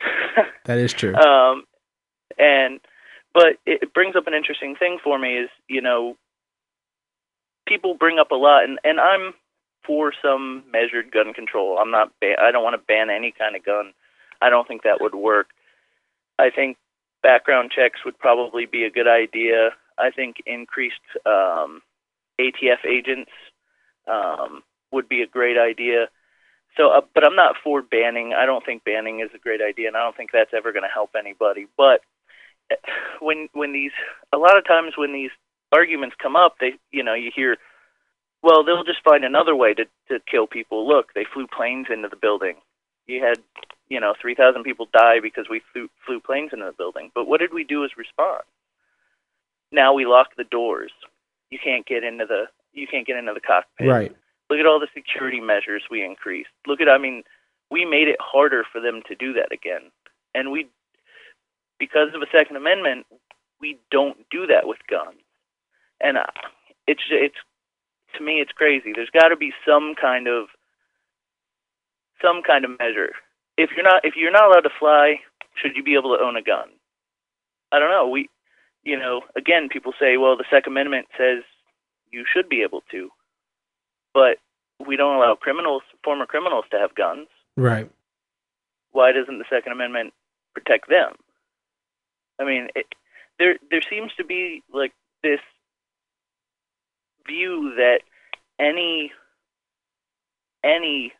that 0.64 0.78
is 0.78 0.92
true. 0.92 1.14
um, 1.14 1.64
and 2.38 2.80
but 3.32 3.58
it, 3.66 3.92
brings 3.94 4.16
up 4.16 4.26
an 4.26 4.34
interesting 4.34 4.74
thing 4.76 4.98
for 5.02 5.18
me 5.18 5.38
is 5.38 5.50
you 5.68 5.80
know 5.80 6.16
people 7.66 7.94
bring 7.94 8.18
up 8.18 8.30
a 8.30 8.36
lot 8.36 8.64
and 8.64 8.78
and 8.84 9.00
I'm 9.00 9.34
for 9.86 10.12
some 10.22 10.62
measured 10.70 11.10
gun 11.10 11.32
control. 11.32 11.78
I'm 11.78 11.90
not 11.90 12.12
ban- 12.20 12.36
I 12.40 12.50
don't 12.50 12.62
want 12.62 12.74
to 12.74 12.86
ban 12.86 13.10
any 13.10 13.32
kind 13.36 13.56
of 13.56 13.64
gun. 13.64 13.92
I 14.40 14.50
don't 14.50 14.66
think 14.66 14.82
that 14.82 15.00
would 15.00 15.14
work. 15.14 15.48
I 16.38 16.50
think 16.50 16.76
background 17.22 17.70
checks 17.74 18.00
would 18.04 18.18
probably 18.18 18.66
be 18.66 18.84
a 18.84 18.90
good 18.90 19.08
idea. 19.08 19.70
I 19.98 20.10
think 20.10 20.36
increased 20.46 20.94
um, 21.26 21.82
ATF 22.40 22.84
agents 22.88 23.30
um, 24.10 24.62
would 24.92 25.08
be 25.08 25.22
a 25.22 25.26
great 25.26 25.58
idea. 25.58 26.08
So, 26.76 26.90
uh, 26.90 27.00
but 27.14 27.24
I'm 27.24 27.36
not 27.36 27.56
for 27.62 27.82
banning. 27.82 28.32
I 28.32 28.46
don't 28.46 28.64
think 28.64 28.84
banning 28.84 29.20
is 29.20 29.30
a 29.34 29.38
great 29.38 29.60
idea, 29.60 29.88
and 29.88 29.96
I 29.96 30.00
don't 30.00 30.16
think 30.16 30.30
that's 30.32 30.54
ever 30.56 30.72
going 30.72 30.84
to 30.84 30.88
help 30.92 31.10
anybody. 31.18 31.66
But 31.76 32.00
when 33.20 33.48
when 33.52 33.72
these 33.72 33.92
a 34.32 34.38
lot 34.38 34.56
of 34.56 34.66
times 34.66 34.92
when 34.96 35.12
these 35.12 35.30
arguments 35.72 36.16
come 36.20 36.36
up, 36.36 36.56
they 36.60 36.72
you 36.90 37.02
know 37.02 37.14
you 37.14 37.30
hear, 37.34 37.56
well 38.42 38.64
they'll 38.64 38.84
just 38.84 39.02
find 39.04 39.24
another 39.24 39.54
way 39.54 39.74
to 39.74 39.84
to 40.08 40.20
kill 40.30 40.46
people. 40.46 40.86
Look, 40.86 41.12
they 41.14 41.26
flew 41.32 41.46
planes 41.46 41.88
into 41.90 42.08
the 42.08 42.16
building. 42.16 42.56
You 43.06 43.24
had 43.24 43.38
you 43.90 44.00
know 44.00 44.14
three 44.20 44.34
thousand 44.34 44.62
people 44.62 44.88
die 44.92 45.20
because 45.20 45.46
we 45.50 45.60
flew, 45.72 45.90
flew 46.06 46.20
planes 46.20 46.50
into 46.54 46.64
the 46.64 46.72
building. 46.72 47.10
But 47.14 47.28
what 47.28 47.40
did 47.40 47.52
we 47.52 47.64
do 47.64 47.84
as 47.84 47.90
response? 47.98 48.46
Now 49.70 49.92
we 49.92 50.06
lock 50.06 50.28
the 50.36 50.44
doors. 50.44 50.92
You 51.50 51.58
can't 51.62 51.84
get 51.84 52.02
into 52.02 52.24
the 52.24 52.44
you 52.72 52.86
can't 52.86 53.06
get 53.06 53.16
into 53.16 53.34
the 53.34 53.40
cockpit. 53.40 53.88
Right. 53.88 54.16
Look 54.48 54.58
at 54.58 54.66
all 54.66 54.80
the 54.80 54.88
security 54.92 55.40
measures 55.40 55.84
we 55.88 56.04
increased. 56.04 56.50
Look 56.66 56.80
at, 56.80 56.88
I 56.88 56.98
mean, 56.98 57.22
we 57.70 57.84
made 57.84 58.08
it 58.08 58.16
harder 58.20 58.64
for 58.70 58.80
them 58.80 59.00
to 59.06 59.14
do 59.14 59.32
that 59.34 59.52
again. 59.52 59.92
And 60.34 60.50
we, 60.50 60.66
because 61.78 62.08
of 62.14 62.20
the 62.20 62.26
Second 62.32 62.56
Amendment, 62.56 63.06
we 63.60 63.78
don't 63.92 64.28
do 64.28 64.48
that 64.48 64.66
with 64.66 64.78
guns. 64.88 65.20
And 66.00 66.18
uh, 66.18 66.26
it's, 66.88 67.02
it's, 67.10 67.36
to 68.16 68.24
me, 68.24 68.40
it's 68.40 68.50
crazy. 68.50 68.92
There's 68.92 69.10
got 69.10 69.28
to 69.28 69.36
be 69.36 69.52
some 69.64 69.94
kind 69.94 70.26
of, 70.26 70.48
some 72.20 72.42
kind 72.42 72.64
of 72.64 72.72
measure. 72.80 73.12
If 73.62 73.70
you're 73.76 73.84
not, 73.84 74.04
if 74.04 74.14
you're 74.16 74.32
not 74.32 74.46
allowed 74.46 74.60
to 74.62 74.70
fly, 74.78 75.20
should 75.54 75.76
you 75.76 75.82
be 75.82 75.94
able 75.94 76.16
to 76.16 76.22
own 76.22 76.36
a 76.36 76.42
gun? 76.42 76.68
I 77.72 77.78
don't 77.78 77.90
know. 77.90 78.08
We, 78.08 78.28
you 78.82 78.98
know, 78.98 79.22
again, 79.36 79.68
people 79.68 79.92
say, 79.98 80.16
well, 80.16 80.36
the 80.36 80.44
Second 80.50 80.72
Amendment 80.72 81.06
says 81.16 81.44
you 82.10 82.24
should 82.32 82.48
be 82.48 82.62
able 82.62 82.82
to 82.90 83.10
but 84.12 84.38
we 84.84 84.96
don't 84.96 85.16
allow 85.16 85.34
criminals, 85.34 85.82
former 86.02 86.26
criminals, 86.26 86.64
to 86.70 86.78
have 86.78 86.94
guns. 86.94 87.28
Right. 87.56 87.90
Why 88.92 89.12
doesn't 89.12 89.38
the 89.38 89.44
Second 89.50 89.72
Amendment 89.72 90.12
protect 90.54 90.88
them? 90.88 91.14
I 92.40 92.44
mean, 92.44 92.68
it, 92.74 92.86
there 93.38 93.56
there 93.70 93.82
seems 93.88 94.12
to 94.16 94.24
be 94.24 94.62
like 94.72 94.92
this 95.22 95.40
view 97.26 97.74
that 97.76 98.00
any 98.58 99.12
any 100.64 101.12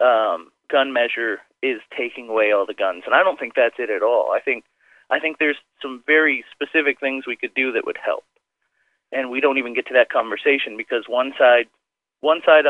um, 0.00 0.50
gun 0.70 0.92
measure 0.92 1.38
is 1.62 1.80
taking 1.96 2.28
away 2.28 2.52
all 2.52 2.66
the 2.66 2.74
guns, 2.74 3.02
and 3.06 3.14
I 3.14 3.22
don't 3.22 3.38
think 3.38 3.54
that's 3.54 3.76
it 3.78 3.90
at 3.90 4.02
all. 4.02 4.32
I 4.32 4.40
think 4.40 4.64
I 5.10 5.18
think 5.18 5.38
there's 5.38 5.56
some 5.80 6.02
very 6.06 6.44
specific 6.52 7.00
things 7.00 7.26
we 7.26 7.36
could 7.36 7.54
do 7.54 7.72
that 7.72 7.86
would 7.86 7.98
help, 8.02 8.24
and 9.12 9.30
we 9.30 9.40
don't 9.40 9.58
even 9.58 9.74
get 9.74 9.86
to 9.88 9.94
that 9.94 10.10
conversation 10.10 10.76
because 10.76 11.04
one 11.08 11.32
side 11.38 11.66
one 12.20 12.40
side 12.44 12.64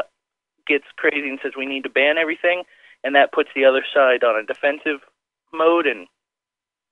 gets 0.66 0.84
crazy 0.96 1.28
and 1.28 1.38
says 1.42 1.52
we 1.56 1.66
need 1.66 1.82
to 1.84 1.90
ban 1.90 2.18
everything, 2.18 2.62
and 3.04 3.14
that 3.14 3.32
puts 3.32 3.50
the 3.54 3.64
other 3.64 3.84
side 3.92 4.24
on 4.24 4.36
a 4.36 4.44
defensive 4.44 5.00
mode, 5.52 5.86
and 5.86 6.06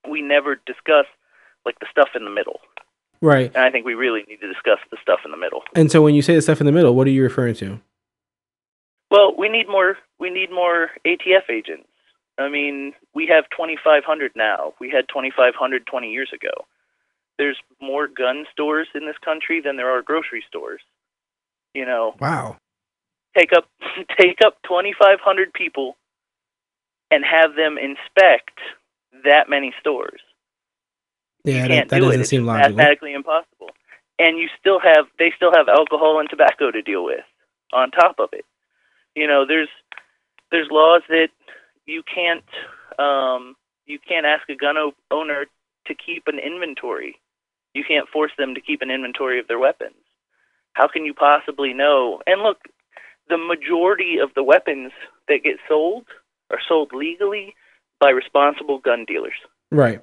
we 0.09 0.23
never 0.23 0.57
discuss 0.67 1.07
like 1.65 1.79
the 1.81 1.87
stuff 1.91 2.11
in 2.15 2.25
the 2.25 2.31
middle. 2.31 2.61
Right. 3.21 3.51
And 3.55 3.65
I 3.65 3.71
think 3.71 3.87
we 3.87 3.95
really 3.95 4.23
need 4.29 4.41
to 4.41 4.53
discuss 4.53 4.79
the 4.91 4.99
stuff 5.01 5.21
in 5.25 5.31
the 5.31 5.37
middle. 5.37 5.63
And 5.75 5.91
so 5.91 6.03
when 6.03 6.15
you 6.15 6.23
say 6.23 6.35
the 6.35 6.43
stuff 6.43 6.61
in 6.61 6.67
the 6.67 6.73
middle, 6.73 6.95
what 6.95 7.07
are 7.07 7.11
you 7.11 7.23
referring 7.23 7.55
to? 7.57 7.81
Well, 9.11 9.35
we 9.37 9.49
need 9.49 9.69
more. 9.69 9.97
We 10.19 10.31
need 10.31 10.51
more 10.51 10.91
ATF 11.07 11.51
agents. 11.51 11.89
I 12.39 12.49
mean, 12.49 12.95
we 13.15 13.27
have 13.29 13.45
2,500 13.51 14.33
now. 14.37 14.75
We 14.81 14.91
had 14.91 15.09
2,500 15.09 15.87
20 15.87 16.11
years 16.13 16.31
ago. 16.35 16.53
There's 17.39 17.59
more 17.81 18.09
gun 18.09 18.47
stores 18.53 18.89
in 18.95 19.07
this 19.07 19.17
country 19.25 19.61
than 19.61 19.77
there 19.77 19.91
are 19.91 20.03
grocery 20.03 20.45
stores. 20.49 20.81
You 21.75 21.87
know, 21.87 22.15
Wow. 22.21 22.59
take 23.37 23.53
up 23.57 23.69
take 24.21 24.39
up 24.45 24.57
2,500 24.69 25.53
people 25.53 25.97
and 27.11 27.25
have 27.25 27.55
them 27.57 27.79
inspect 27.79 28.59
that 29.25 29.49
many 29.49 29.73
stores. 29.81 30.21
Yeah, 31.45 31.63
you 31.65 31.69
that, 31.69 31.69
can't 31.69 31.91
that 31.91 32.01
do 32.01 32.07
doesn't 32.07 32.21
it. 32.23 32.27
Seem 32.27 32.47
logical. 32.47 32.71
mathematically 32.77 33.15
impossible. 33.15 33.71
And 34.19 34.39
you 34.39 34.49
still 34.61 34.81
have 34.81 35.07
they 35.19 35.33
still 35.37 35.53
have 35.55 35.69
alcohol 35.69 36.21
and 36.21 36.29
tobacco 36.31 36.71
to 36.71 36.83
deal 36.83 37.05
with 37.05 37.25
on 37.73 37.91
top 37.91 38.17
of 38.21 38.31
it. 38.33 38.45
You 39.15 39.27
know, 39.27 39.47
there's 39.47 39.69
there's 40.51 40.69
laws 40.71 41.03
that 41.09 41.29
you 41.87 42.03
can't 42.03 42.45
um, 42.99 43.57
you 43.87 43.99
can't 43.99 44.27
ask 44.27 44.49
a 44.49 44.57
gun 44.57 44.77
o- 44.77 44.95
owner 45.11 45.47
to 45.87 45.95
keep 45.95 46.25
an 46.27 46.39
inventory. 46.39 47.17
You 47.75 47.85
can't 47.87 48.09
force 48.09 48.33
them 48.39 48.55
to 48.55 48.61
keep 48.61 48.83
an 48.83 48.91
inventory 48.91 49.39
of 49.39 49.49
their 49.49 49.59
weapons. 49.59 49.95
How 50.73 50.89
can 50.89 51.05
you 51.05 51.15
possibly 51.15 51.73
know? 51.73 52.21
And 52.27 52.43
look, 52.43 52.59
the 53.29 53.39
majority 53.39 54.19
of 54.19 54.31
the 54.35 54.43
weapons 54.43 54.93
that 55.29 55.45
get 55.45 55.57
sold 55.69 56.07
are 56.51 56.61
sold 56.69 56.93
legally 56.93 57.55
by 58.01 58.11
responsible 58.11 58.79
gun 58.79 59.05
dealers. 59.07 59.37
Right. 59.71 60.01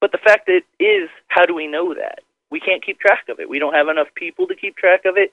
But 0.00 0.12
the 0.12 0.18
fact 0.18 0.46
that 0.46 0.62
is, 0.80 1.08
how 1.28 1.46
do 1.46 1.54
we 1.54 1.66
know 1.66 1.94
that? 1.94 2.20
We 2.50 2.60
can't 2.60 2.84
keep 2.84 2.98
track 2.98 3.24
of 3.28 3.40
it. 3.40 3.48
We 3.48 3.58
don't 3.58 3.74
have 3.74 3.88
enough 3.88 4.08
people 4.14 4.46
to 4.48 4.54
keep 4.54 4.76
track 4.76 5.04
of 5.04 5.16
it, 5.16 5.32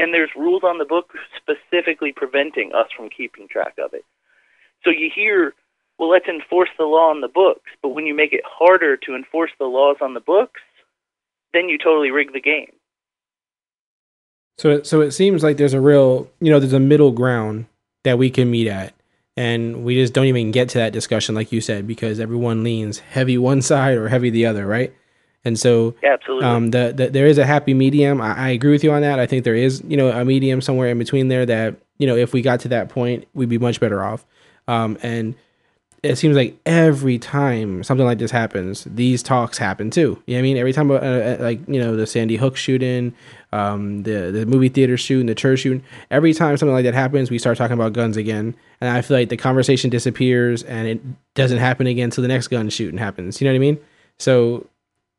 and 0.00 0.14
there's 0.14 0.30
rules 0.36 0.62
on 0.64 0.78
the 0.78 0.84
book 0.84 1.12
specifically 1.36 2.12
preventing 2.12 2.72
us 2.74 2.88
from 2.96 3.08
keeping 3.08 3.48
track 3.48 3.74
of 3.78 3.92
it. 3.92 4.04
So 4.84 4.90
you 4.90 5.10
hear, 5.14 5.54
well, 5.98 6.10
let's 6.10 6.26
enforce 6.26 6.70
the 6.78 6.84
law 6.84 7.10
on 7.10 7.20
the 7.20 7.28
books, 7.28 7.70
but 7.82 7.90
when 7.90 8.06
you 8.06 8.14
make 8.14 8.32
it 8.32 8.42
harder 8.46 8.96
to 8.96 9.14
enforce 9.14 9.50
the 9.58 9.66
laws 9.66 9.96
on 10.00 10.14
the 10.14 10.20
books, 10.20 10.60
then 11.52 11.68
you 11.68 11.78
totally 11.78 12.10
rig 12.10 12.32
the 12.32 12.40
game. 12.40 12.72
So 14.58 14.82
so 14.82 15.00
it 15.00 15.12
seems 15.12 15.42
like 15.42 15.56
there's 15.56 15.74
a 15.74 15.80
real, 15.80 16.30
you 16.40 16.50
know, 16.50 16.60
there's 16.60 16.72
a 16.72 16.80
middle 16.80 17.12
ground 17.12 17.66
that 18.04 18.18
we 18.18 18.30
can 18.30 18.50
meet 18.50 18.66
at. 18.66 18.94
And 19.36 19.84
we 19.84 19.94
just 19.94 20.12
don't 20.12 20.26
even 20.26 20.50
get 20.50 20.68
to 20.70 20.78
that 20.78 20.92
discussion, 20.92 21.34
like 21.34 21.52
you 21.52 21.60
said, 21.60 21.86
because 21.86 22.20
everyone 22.20 22.62
leans 22.62 22.98
heavy 22.98 23.38
one 23.38 23.62
side 23.70 23.96
or 23.96 24.08
heavy 24.08 24.30
the 24.30 24.46
other, 24.46 24.66
right? 24.66 24.94
And 25.44 25.58
so 25.58 25.94
Yeah, 26.02 26.14
absolutely. 26.14 26.46
um, 26.46 26.70
the, 26.70 26.92
the 26.94 27.08
there 27.08 27.26
is 27.26 27.38
a 27.38 27.46
happy 27.46 27.74
medium. 27.74 28.20
I, 28.20 28.36
I 28.36 28.48
agree 28.50 28.72
with 28.72 28.84
you 28.84 28.92
on 28.92 29.02
that. 29.02 29.18
I 29.18 29.26
think 29.26 29.44
there 29.44 29.54
is, 29.54 29.82
you 29.86 29.96
know, 29.96 30.10
a 30.10 30.24
medium 30.24 30.60
somewhere 30.60 30.88
in 30.90 30.98
between 30.98 31.28
there 31.28 31.46
that, 31.46 31.76
you 31.98 32.06
know, 32.06 32.16
if 32.16 32.32
we 32.32 32.42
got 32.42 32.60
to 32.60 32.68
that 32.68 32.88
point, 32.88 33.26
we'd 33.34 33.48
be 33.48 33.58
much 33.58 33.80
better 33.80 34.02
off. 34.02 34.24
Um, 34.68 34.98
and 35.02 35.34
it 36.02 36.16
seems 36.16 36.34
like 36.34 36.58
every 36.64 37.18
time 37.18 37.82
something 37.82 38.06
like 38.06 38.18
this 38.18 38.30
happens, 38.30 38.84
these 38.84 39.22
talks 39.22 39.58
happen 39.58 39.90
too. 39.90 40.22
You 40.26 40.34
know 40.34 40.38
what 40.38 40.38
I 40.38 40.42
mean? 40.42 40.56
Every 40.56 40.72
time, 40.72 40.90
uh, 40.90 40.94
uh, 40.94 41.36
like 41.40 41.60
you 41.68 41.78
know, 41.78 41.94
the 41.94 42.06
Sandy 42.06 42.36
Hook 42.36 42.56
shooting, 42.56 43.14
um, 43.52 44.02
the 44.04 44.30
the 44.30 44.46
movie 44.46 44.70
theater 44.70 44.96
shooting, 44.96 45.26
the 45.26 45.34
church 45.34 45.60
shooting. 45.60 45.82
Every 46.10 46.32
time 46.32 46.56
something 46.56 46.72
like 46.72 46.84
that 46.84 46.94
happens, 46.94 47.30
we 47.30 47.38
start 47.38 47.58
talking 47.58 47.74
about 47.74 47.92
guns 47.92 48.16
again, 48.16 48.54
and 48.80 48.96
I 48.96 49.02
feel 49.02 49.16
like 49.18 49.28
the 49.28 49.36
conversation 49.36 49.90
disappears 49.90 50.62
and 50.62 50.88
it 50.88 51.00
doesn't 51.34 51.58
happen 51.58 51.86
again 51.86 52.04
until 52.04 52.22
the 52.22 52.28
next 52.28 52.48
gun 52.48 52.70
shooting 52.70 52.98
happens. 52.98 53.40
You 53.40 53.46
know 53.46 53.52
what 53.52 53.56
I 53.56 53.60
mean? 53.60 53.78
So 54.18 54.66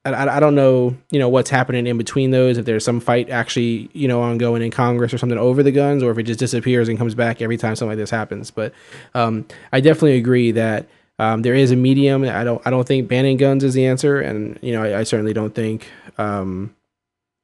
I, 0.03 0.37
I 0.37 0.39
don't 0.39 0.55
know, 0.55 0.95
you 1.11 1.19
know, 1.19 1.29
what's 1.29 1.49
happening 1.49 1.85
in 1.85 1.97
between 1.97 2.31
those. 2.31 2.57
If 2.57 2.65
there's 2.65 2.83
some 2.83 2.99
fight 2.99 3.29
actually, 3.29 3.89
you 3.93 4.07
know, 4.07 4.21
ongoing 4.21 4.63
in 4.63 4.71
Congress 4.71 5.13
or 5.13 5.17
something 5.17 5.37
over 5.37 5.61
the 5.61 5.71
guns, 5.71 6.01
or 6.01 6.11
if 6.11 6.17
it 6.17 6.23
just 6.23 6.39
disappears 6.39 6.89
and 6.89 6.97
comes 6.97 7.13
back 7.13 7.41
every 7.41 7.57
time 7.57 7.75
something 7.75 7.91
like 7.91 7.97
this 7.97 8.09
happens. 8.09 8.49
But 8.49 8.73
um, 9.13 9.45
I 9.71 9.79
definitely 9.79 10.17
agree 10.17 10.51
that 10.51 10.87
um, 11.19 11.43
there 11.43 11.53
is 11.53 11.69
a 11.69 11.75
medium. 11.75 12.23
I 12.23 12.43
don't, 12.43 12.61
I 12.65 12.71
don't 12.71 12.87
think 12.87 13.07
banning 13.07 13.37
guns 13.37 13.63
is 13.63 13.75
the 13.75 13.85
answer, 13.85 14.19
and 14.19 14.57
you 14.63 14.73
know, 14.73 14.83
I, 14.83 14.99
I 14.99 15.03
certainly 15.03 15.33
don't 15.33 15.53
think, 15.53 15.87
um, 16.17 16.75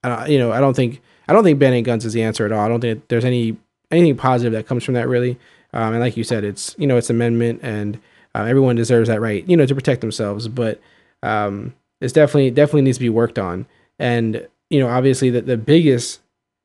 I, 0.04 0.26
you 0.28 0.40
know, 0.40 0.52
I 0.52 0.60
don't 0.60 0.76
think, 0.76 1.02
I 1.28 1.34
don't 1.34 1.44
think 1.44 1.60
banning 1.60 1.84
guns 1.84 2.06
is 2.06 2.14
the 2.14 2.24
answer 2.24 2.46
at 2.46 2.52
all. 2.52 2.66
I 2.66 2.68
don't 2.70 2.82
think 2.82 3.08
there's 3.08 3.26
any 3.26 3.58
anything 3.92 4.18
positive 4.18 4.54
that 4.54 4.68
comes 4.68 4.84
from 4.84 4.96
that 4.96 5.08
really. 5.08 5.38
Um, 5.74 5.94
and 5.94 6.00
like 6.00 6.18
you 6.18 6.24
said, 6.24 6.44
it's 6.44 6.76
you 6.80 6.88
know, 6.88 6.98
it's 6.98 7.12
amendment, 7.12 7.60
and 7.62 8.00
uh, 8.34 8.46
everyone 8.46 8.76
deserves 8.76 9.10
that 9.10 9.22
right, 9.22 9.48
you 9.48 9.56
know, 9.56 9.66
to 9.68 9.76
protect 9.76 10.02
themselves. 10.02 10.48
But 10.48 10.82
um, 11.22 11.76
it's 12.02 12.14
definitely 12.14 12.52
definitely 12.52 12.84
needs 12.84 12.98
to 12.98 13.04
be 13.04 13.10
worked 13.10 13.40
on. 13.40 13.66
And 14.00 14.48
you 14.70 14.80
know, 14.80 14.88
obviously, 14.88 15.30
the 15.30 15.42
the 15.42 15.58
biggest 15.58 16.22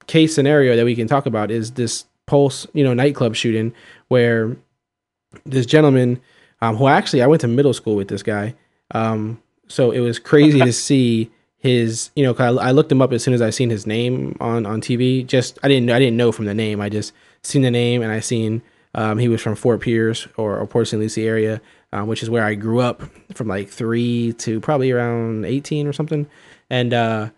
case 0.07 0.35
scenario 0.35 0.77
that 0.77 0.85
we 0.85 0.95
can 0.95 1.07
talk 1.07 1.27
about 1.27 1.51
is 1.51 1.73
this 1.73 2.07
Pulse, 2.27 2.67
you 2.73 2.85
know, 2.85 2.95
nightclub 2.95 3.35
shooting 3.35 3.75
where 4.09 4.57
this 5.45 5.67
gentleman, 5.67 6.21
um, 6.61 6.77
who 6.77 6.87
actually 6.87 7.23
I 7.23 7.27
went 7.27 7.41
to 7.41 7.49
middle 7.49 7.75
school 7.75 7.97
with 7.97 8.09
this 8.09 8.23
guy, 8.23 8.55
um, 8.93 9.43
so 9.69 9.91
it 9.91 10.01
was 10.01 10.19
crazy 10.19 10.61
to 10.61 10.73
see 10.89 11.31
his, 11.59 12.11
you 12.17 12.25
know, 12.25 12.35
I, 12.39 12.69
I 12.69 12.71
looked 12.73 12.91
him 12.91 13.01
up 13.01 13.13
as 13.13 13.23
soon 13.23 13.35
as 13.35 13.43
I 13.43 13.51
seen 13.51 13.71
his 13.71 13.87
name 13.87 14.37
on 14.41 14.67
on 14.67 14.81
TV. 14.81 15.27
Just 15.27 15.59
I 15.63 15.69
didn't 15.69 15.91
I 15.91 15.99
didn't 15.99 16.17
know 16.17 16.33
from 16.33 16.45
the 16.45 16.55
name. 16.55 16.81
I 16.81 16.89
just 16.89 17.13
seen 17.43 17.63
the 17.63 17.71
name 17.71 18.03
and 18.03 18.13
I 18.13 18.21
seen 18.21 18.63
um, 18.95 19.19
he 19.19 19.29
was 19.29 19.41
from 19.41 19.55
Fort 19.55 19.81
Pierce 19.81 20.29
or, 20.37 20.59
or 20.59 20.67
Port 20.67 20.89
St. 20.89 21.01
Lucie 21.01 21.27
area, 21.27 21.61
um, 21.93 22.07
which 22.07 22.23
is 22.23 22.31
where 22.31 22.45
I 22.45 22.55
grew 22.55 22.81
up 22.81 23.03
from 23.35 23.49
like 23.49 23.69
three 23.69 24.33
to 24.35 24.61
probably 24.61 24.91
around 24.91 25.45
18 25.45 25.87
or 25.87 25.93
something. 25.93 26.27
And 26.71 26.95
uh, 26.95 27.31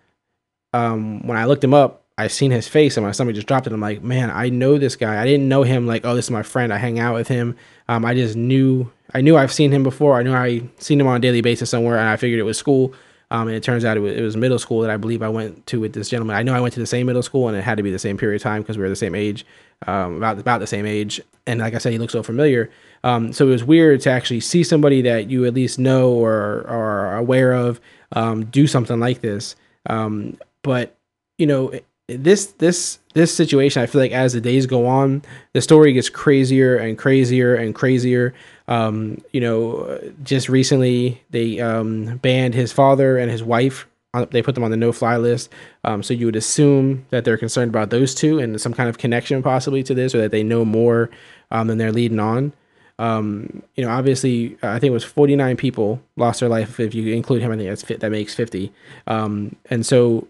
um, 0.73 1.27
when 1.27 1.37
I 1.37 1.45
looked 1.47 1.65
him 1.65 1.75
up, 1.75 2.05
I 2.17 2.29
seen 2.29 2.53
his 2.53 2.69
face 2.69 2.97
and 2.97 3.05
my 3.05 3.13
stomach 3.13 3.35
just 3.35 3.49
dropped. 3.49 3.67
And 3.67 3.75
I'm 3.75 3.81
like, 3.81 4.03
man, 4.03 4.31
I 4.31 4.49
know 4.49 4.79
this 4.79 4.95
guy. 4.95 5.21
I 5.21 5.25
didn't 5.25 5.49
know 5.49 5.65
him 5.65 5.87
like, 5.87 6.05
oh, 6.05 6.15
this 6.15 6.27
is 6.27 6.31
my 6.31 6.45
friend. 6.45 6.73
I 6.73 6.79
hang 6.79 7.01
out 7.01 7.15
with 7.15 7.27
him. 7.27 7.57
Um, 7.89 8.05
I 8.05 8.15
just 8.15 8.37
knew, 8.37 8.91
I 9.13 9.21
knew 9.21 9.37
I've 9.37 9.53
seen 9.53 9.73
him 9.73 9.83
before. 9.83 10.19
I 10.19 10.23
knew 10.23 10.33
I 10.33 10.63
seen 10.79 11.01
him 11.01 11.09
on 11.09 11.17
a 11.17 11.21
daily 11.21 11.41
basis 11.41 11.71
somewhere, 11.71 11.99
and 11.99 12.09
I 12.09 12.17
figured 12.17 12.39
it 12.39 12.45
was 12.45 12.57
school. 12.57 12.95
Um, 13.31 13.49
and 13.49 13.57
it 13.57 13.65
turns 13.65 13.85
out 13.85 13.97
it 13.97 14.01
was, 14.01 14.15
it 14.15 14.23
was 14.23 14.37
middle 14.37 14.61
school 14.61 14.81
that 14.83 14.91
I 14.91 14.97
believe 14.97 15.23
I 15.23 15.29
went 15.29 15.67
to 15.67 15.81
with 15.81 15.93
this 15.93 16.09
gentleman. 16.09 16.37
I 16.37 16.45
know 16.45 16.55
I 16.55 16.61
went 16.61 16.75
to 16.75 16.81
the 16.81 16.87
same 16.87 17.07
middle 17.07 17.23
school, 17.23 17.49
and 17.49 17.57
it 17.57 17.63
had 17.63 17.79
to 17.79 17.83
be 17.83 17.91
the 17.91 17.99
same 17.99 18.17
period 18.17 18.37
of 18.37 18.43
time 18.43 18.63
because 18.63 18.77
we 18.79 18.83
were 18.85 18.89
the 18.89 18.95
same 18.95 19.15
age. 19.15 19.45
um, 19.87 20.19
about 20.19 20.39
about 20.39 20.61
the 20.61 20.67
same 20.69 20.87
age, 20.87 21.21
and 21.47 21.61
like 21.61 21.75
I 21.75 21.79
said, 21.79 21.93
he 21.93 21.99
looked 21.99 22.13
so 22.13 22.23
familiar. 22.23 22.71
Um, 23.05 23.35
so 23.35 23.47
it 23.47 23.51
was 23.51 23.63
weird 23.63 24.01
to 24.01 24.11
actually 24.11 24.41
see 24.41 24.65
somebody 24.65 25.03
that 25.03 25.31
you 25.31 25.45
at 25.45 25.53
least 25.53 25.79
know 25.79 26.11
or, 26.11 26.67
are 26.67 27.17
aware 27.19 27.53
of 27.53 27.79
um, 28.13 28.47
do 28.47 28.67
something 28.67 28.99
like 28.99 29.21
this. 29.21 29.55
Um, 29.87 30.39
but 30.63 30.97
you 31.37 31.47
know, 31.47 31.73
this 32.09 32.47
this 32.47 32.99
this 33.13 33.35
situation, 33.35 33.83
I 33.83 33.87
feel 33.87 34.01
like 34.01 34.13
as 34.13 34.33
the 34.33 34.41
days 34.41 34.67
go 34.67 34.87
on, 34.87 35.23
the 35.53 35.61
story 35.61 35.93
gets 35.93 36.09
crazier 36.09 36.77
and 36.77 36.99
crazier 36.99 37.55
and 37.55 37.75
crazier. 37.75 38.35
Um, 38.69 39.23
you 39.33 39.41
know, 39.41 40.01
just 40.23 40.49
recently 40.49 41.23
they 41.31 41.61
um, 41.61 42.17
banned 42.19 42.55
his 42.55 42.73
father 42.73 43.19
and 43.19 43.31
his 43.31 43.43
wife. 43.43 43.87
They 44.31 44.43
put 44.43 44.55
them 44.55 44.65
on 44.65 44.71
the 44.71 44.77
no-fly 44.77 45.17
list. 45.17 45.51
Um, 45.83 46.03
so 46.03 46.15
you 46.15 46.27
would 46.27 46.37
assume 46.37 47.05
that 47.11 47.25
they're 47.25 47.37
concerned 47.37 47.71
about 47.71 47.91
those 47.91 48.15
two 48.15 48.39
and 48.39 48.61
some 48.61 48.73
kind 48.73 48.89
of 48.89 48.97
connection 48.97 49.43
possibly 49.43 49.83
to 49.83 49.93
this, 49.93 50.15
or 50.15 50.19
that 50.19 50.31
they 50.31 50.45
know 50.45 50.65
more 50.65 51.11
than 51.51 51.79
they're 51.79 51.93
leading 51.93 52.21
on. 52.21 52.53
Um, 52.99 53.63
you 53.75 53.85
know, 53.85 53.91
obviously, 53.91 54.57
uh, 54.63 54.69
I 54.69 54.79
think 54.79 54.91
it 54.91 54.95
was 54.95 55.05
49 55.05 55.57
people 55.57 56.01
lost 56.17 56.41
their 56.41 56.49
life. 56.49 56.79
If 56.79 56.95
you 56.95 57.13
include 57.15 57.43
him, 57.43 57.51
I 57.51 57.57
think 57.57 57.69
that's 57.69 57.83
fit, 57.83 58.01
that 58.01 58.11
makes 58.11 58.35
50. 58.35 58.73
Um, 59.07 59.57
and 59.71 59.85
so, 59.85 60.29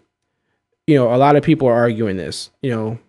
you 0.87 0.95
know, 0.95 1.13
a 1.13 1.17
lot 1.17 1.35
of 1.35 1.43
people 1.43 1.67
are 1.67 1.75
arguing 1.75 2.17
this. 2.17 2.49
You 2.61 2.71
know, 2.71 2.99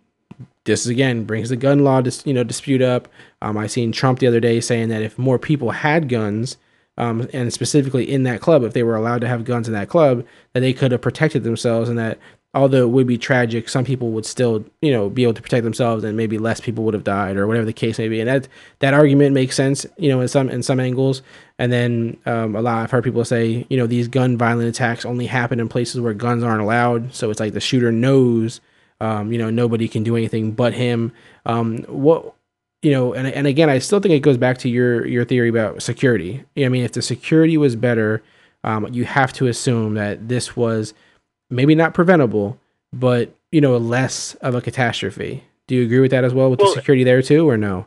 this 0.64 0.84
is, 0.84 0.88
again 0.88 1.24
brings 1.24 1.48
the 1.48 1.56
gun 1.56 1.84
law, 1.84 2.00
dis, 2.00 2.22
you 2.26 2.34
know, 2.34 2.44
dispute 2.44 2.82
up. 2.82 3.08
Um, 3.40 3.56
I 3.56 3.66
seen 3.66 3.92
Trump 3.92 4.18
the 4.18 4.26
other 4.26 4.40
day 4.40 4.60
saying 4.60 4.88
that 4.88 5.02
if 5.02 5.18
more 5.18 5.38
people 5.38 5.70
had 5.70 6.08
guns, 6.08 6.58
um, 6.98 7.28
and 7.32 7.52
specifically 7.52 8.10
in 8.10 8.22
that 8.22 8.40
club, 8.40 8.62
if 8.62 8.72
they 8.72 8.82
were 8.82 8.96
allowed 8.96 9.20
to 9.20 9.28
have 9.28 9.44
guns 9.44 9.68
in 9.68 9.74
that 9.74 9.88
club, 9.88 10.24
that 10.54 10.60
they 10.60 10.72
could 10.72 10.92
have 10.92 11.02
protected 11.02 11.44
themselves, 11.44 11.88
and 11.88 11.98
that 11.98 12.18
although 12.56 12.82
it 12.82 12.88
would 12.88 13.06
be 13.06 13.18
tragic, 13.18 13.68
some 13.68 13.84
people 13.84 14.10
would 14.12 14.24
still, 14.24 14.64
you 14.80 14.90
know, 14.90 15.10
be 15.10 15.22
able 15.22 15.34
to 15.34 15.42
protect 15.42 15.62
themselves, 15.62 16.02
and 16.02 16.16
maybe 16.16 16.38
less 16.38 16.58
people 16.58 16.84
would 16.84 16.94
have 16.94 17.04
died, 17.04 17.36
or 17.36 17.46
whatever 17.46 17.66
the 17.66 17.72
case 17.72 17.98
may 17.98 18.08
be. 18.08 18.18
And 18.18 18.28
that 18.28 18.48
that 18.78 18.94
argument 18.94 19.34
makes 19.34 19.54
sense, 19.54 19.84
you 19.98 20.08
know, 20.08 20.20
in 20.22 20.28
some 20.28 20.48
in 20.48 20.62
some 20.62 20.80
angles. 20.80 21.22
And 21.58 21.70
then 21.70 22.16
um, 22.24 22.56
a 22.56 22.62
lot 22.62 22.82
I've 22.82 22.90
heard 22.90 23.04
people 23.04 23.24
say, 23.24 23.66
you 23.68 23.76
know, 23.76 23.86
these 23.86 24.08
gun 24.08 24.38
violent 24.38 24.68
attacks 24.68 25.04
only 25.04 25.26
happen 25.26 25.60
in 25.60 25.68
places 25.68 26.00
where 26.00 26.14
guns 26.14 26.42
aren't 26.42 26.62
allowed. 26.62 27.14
So 27.14 27.30
it's 27.30 27.40
like 27.40 27.52
the 27.52 27.60
shooter 27.60 27.92
knows, 27.92 28.60
um, 29.00 29.32
you 29.32 29.38
know, 29.38 29.50
nobody 29.50 29.86
can 29.86 30.02
do 30.02 30.16
anything 30.16 30.52
but 30.52 30.72
him. 30.72 31.12
Um, 31.44 31.78
what 31.84 32.34
you 32.80 32.90
know, 32.90 33.12
and 33.12 33.28
and 33.28 33.46
again, 33.46 33.68
I 33.68 33.80
still 33.80 34.00
think 34.00 34.14
it 34.14 34.20
goes 34.20 34.38
back 34.38 34.56
to 34.58 34.68
your 34.70 35.06
your 35.06 35.26
theory 35.26 35.50
about 35.50 35.82
security. 35.82 36.42
I 36.56 36.68
mean, 36.70 36.84
if 36.84 36.92
the 36.92 37.02
security 37.02 37.58
was 37.58 37.76
better, 37.76 38.22
um, 38.64 38.88
you 38.94 39.04
have 39.04 39.34
to 39.34 39.46
assume 39.46 39.94
that 39.94 40.28
this 40.28 40.56
was 40.56 40.94
maybe 41.50 41.74
not 41.74 41.94
preventable, 41.94 42.58
but 42.92 43.34
you 43.52 43.60
know, 43.60 43.76
less 43.76 44.34
of 44.36 44.54
a 44.54 44.60
catastrophe. 44.60 45.44
Do 45.66 45.74
you 45.74 45.84
agree 45.84 46.00
with 46.00 46.10
that 46.10 46.24
as 46.24 46.34
well 46.34 46.50
with 46.50 46.60
Well- 46.60 46.70
the 46.70 46.80
security 46.80 47.04
there 47.04 47.22
too, 47.22 47.48
or 47.48 47.56
no? 47.56 47.86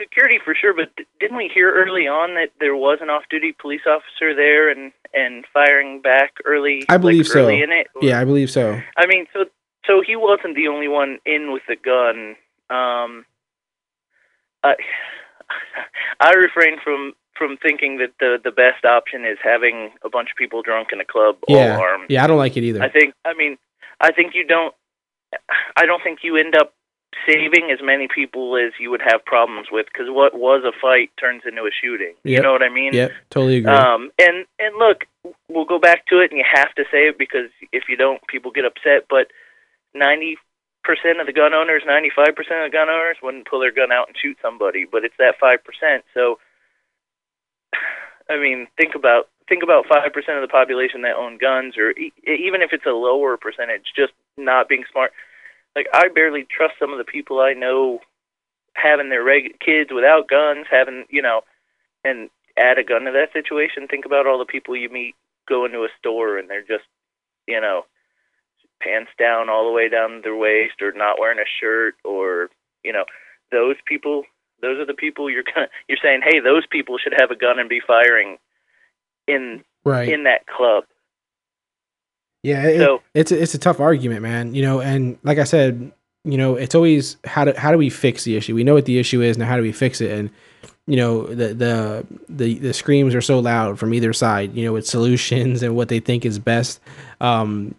security 0.00 0.40
for 0.44 0.52
sure, 0.52 0.74
but 0.74 0.90
didn't 1.20 1.36
we 1.36 1.46
hear 1.54 1.72
early 1.72 2.08
on 2.08 2.34
that 2.34 2.50
there 2.58 2.74
was 2.74 2.98
an 3.00 3.08
off-duty 3.08 3.52
police 3.60 3.82
officer 3.86 4.34
there 4.34 4.68
and 4.68 4.90
and 5.14 5.44
firing 5.52 6.00
back 6.00 6.32
early? 6.44 6.82
I 6.88 6.96
believe 6.96 7.24
like, 7.26 7.32
so. 7.32 7.44
early 7.44 7.62
In 7.62 7.70
it? 7.70 7.86
Yeah, 8.00 8.18
I 8.20 8.24
believe 8.24 8.50
so. 8.50 8.80
I 8.96 9.06
mean, 9.06 9.26
so 9.32 9.44
so 9.86 10.02
he 10.04 10.16
wasn't 10.16 10.56
the 10.56 10.66
only 10.66 10.88
one 10.88 11.18
in 11.24 11.52
with 11.52 11.62
the 11.68 11.76
gun. 11.76 12.34
Um, 12.68 13.24
I 14.64 14.74
I 16.20 16.32
refrain 16.32 16.78
from 16.82 17.12
from 17.36 17.56
thinking 17.56 17.98
that 17.98 18.12
the 18.20 18.38
the 18.42 18.50
best 18.50 18.84
option 18.84 19.24
is 19.24 19.38
having 19.42 19.90
a 20.04 20.08
bunch 20.10 20.30
of 20.30 20.36
people 20.36 20.62
drunk 20.62 20.88
in 20.92 21.00
a 21.00 21.04
club 21.04 21.36
Yeah, 21.48 21.76
all 21.76 21.82
armed. 21.82 22.06
yeah, 22.10 22.24
I 22.24 22.26
don't 22.26 22.38
like 22.38 22.56
it 22.56 22.64
either. 22.64 22.82
I 22.82 22.88
think. 22.88 23.14
I 23.24 23.34
mean, 23.34 23.56
I 24.00 24.12
think 24.12 24.34
you 24.34 24.46
don't. 24.46 24.74
I 25.76 25.86
don't 25.86 26.02
think 26.02 26.20
you 26.22 26.36
end 26.36 26.54
up 26.56 26.74
saving 27.26 27.70
as 27.70 27.78
many 27.82 28.08
people 28.12 28.56
as 28.56 28.72
you 28.80 28.90
would 28.90 29.02
have 29.04 29.24
problems 29.24 29.68
with 29.70 29.86
because 29.86 30.06
what 30.08 30.34
was 30.34 30.62
a 30.64 30.72
fight 30.80 31.10
turns 31.20 31.42
into 31.46 31.62
a 31.62 31.70
shooting. 31.70 32.14
You 32.24 32.40
know 32.40 32.52
what 32.52 32.62
I 32.62 32.68
mean? 32.68 32.92
Yep, 32.94 33.12
totally 33.30 33.56
agree. 33.58 33.72
Um, 33.72 34.10
and 34.18 34.44
and 34.58 34.76
look, 34.78 35.04
we'll 35.48 35.64
go 35.64 35.78
back 35.78 36.06
to 36.06 36.20
it, 36.20 36.30
and 36.30 36.38
you 36.38 36.44
have 36.50 36.74
to 36.74 36.84
say 36.90 37.08
it 37.08 37.18
because 37.18 37.48
if 37.72 37.84
you 37.88 37.96
don't, 37.96 38.20
people 38.28 38.50
get 38.50 38.64
upset. 38.64 39.06
But 39.08 39.28
ninety 39.94 40.36
percent 40.84 41.20
of 41.20 41.26
the 41.26 41.32
gun 41.32 41.54
owners, 41.54 41.82
ninety-five 41.86 42.34
percent 42.34 42.64
of 42.64 42.70
the 42.70 42.76
gun 42.76 42.88
owners 42.88 43.16
wouldn't 43.22 43.46
pull 43.48 43.60
their 43.60 43.72
gun 43.72 43.92
out 43.92 44.08
and 44.08 44.16
shoot 44.20 44.36
somebody, 44.42 44.84
but 44.90 45.04
it's 45.04 45.16
that 45.18 45.36
five 45.40 45.64
percent. 45.64 46.04
So, 46.12 46.38
I 48.28 48.38
mean, 48.38 48.68
think 48.76 48.94
about 48.94 49.28
think 49.48 49.62
about 49.62 49.86
five 49.86 50.12
percent 50.12 50.38
of 50.38 50.42
the 50.42 50.52
population 50.52 51.02
that 51.02 51.16
own 51.16 51.38
guns, 51.38 51.76
or 51.76 51.90
e- 51.92 52.12
even 52.26 52.62
if 52.62 52.72
it's 52.72 52.86
a 52.86 52.90
lower 52.90 53.36
percentage, 53.36 53.92
just 53.96 54.12
not 54.36 54.68
being 54.68 54.84
smart. 54.90 55.12
Like 55.76 55.86
I 55.92 56.08
barely 56.08 56.46
trust 56.50 56.74
some 56.78 56.92
of 56.92 56.98
the 56.98 57.04
people 57.04 57.40
I 57.40 57.52
know 57.54 58.00
having 58.74 59.08
their 59.10 59.22
reg- 59.22 59.58
kids 59.60 59.90
without 59.92 60.28
guns, 60.28 60.66
having 60.70 61.04
you 61.10 61.22
know, 61.22 61.42
and 62.04 62.30
add 62.56 62.78
a 62.78 62.84
gun 62.84 63.02
to 63.02 63.12
that 63.12 63.32
situation. 63.32 63.86
Think 63.88 64.04
about 64.04 64.26
all 64.26 64.38
the 64.38 64.44
people 64.44 64.76
you 64.76 64.88
meet 64.88 65.14
go 65.48 65.64
into 65.64 65.78
a 65.80 65.88
store 65.98 66.38
and 66.38 66.48
they're 66.48 66.62
just, 66.62 66.84
you 67.46 67.60
know, 67.60 67.82
pants 68.80 69.10
down 69.18 69.48
all 69.48 69.66
the 69.66 69.72
way 69.72 69.88
down 69.88 70.20
their 70.22 70.36
waist 70.36 70.80
or 70.82 70.92
not 70.92 71.18
wearing 71.18 71.38
a 71.38 71.48
shirt 71.60 71.94
or, 72.04 72.48
you 72.84 72.92
know, 72.92 73.04
those 73.50 73.76
people. 73.86 74.24
Those 74.62 74.78
are 74.78 74.86
the 74.86 74.94
people 74.94 75.28
you're 75.28 75.42
gonna, 75.42 75.68
you're 75.88 75.98
saying, 76.02 76.20
hey, 76.24 76.40
those 76.40 76.64
people 76.70 76.96
should 76.98 77.14
have 77.18 77.30
a 77.30 77.36
gun 77.36 77.58
and 77.58 77.68
be 77.68 77.80
firing 77.86 78.38
in 79.28 79.62
right. 79.84 80.08
in 80.08 80.24
that 80.24 80.46
club. 80.46 80.84
Yeah, 82.42 82.66
it, 82.66 82.78
So- 82.78 83.02
it's 83.14 83.30
a, 83.32 83.40
it's 83.42 83.54
a 83.54 83.58
tough 83.58 83.80
argument, 83.80 84.22
man. 84.22 84.54
You 84.54 84.62
know, 84.62 84.80
and 84.80 85.18
like 85.22 85.38
I 85.38 85.44
said, 85.44 85.92
you 86.24 86.38
know, 86.38 86.54
it's 86.56 86.74
always 86.74 87.16
how 87.24 87.44
do 87.44 87.52
how 87.56 87.72
do 87.72 87.78
we 87.78 87.90
fix 87.90 88.24
the 88.24 88.36
issue? 88.36 88.54
We 88.54 88.64
know 88.64 88.74
what 88.74 88.84
the 88.86 88.98
issue 88.98 89.20
is 89.20 89.36
now. 89.36 89.46
How 89.46 89.56
do 89.56 89.62
we 89.62 89.72
fix 89.72 90.00
it? 90.00 90.10
And 90.12 90.30
you 90.86 90.96
know, 90.96 91.26
the 91.26 91.52
the 91.54 92.06
the 92.28 92.58
the 92.58 92.72
screams 92.72 93.14
are 93.16 93.20
so 93.20 93.40
loud 93.40 93.78
from 93.78 93.92
either 93.92 94.12
side. 94.12 94.54
You 94.54 94.64
know, 94.64 94.72
with 94.72 94.86
solutions 94.86 95.62
and 95.64 95.74
what 95.74 95.88
they 95.88 95.98
think 95.98 96.24
is 96.24 96.38
best. 96.38 96.80
Um, 97.20 97.74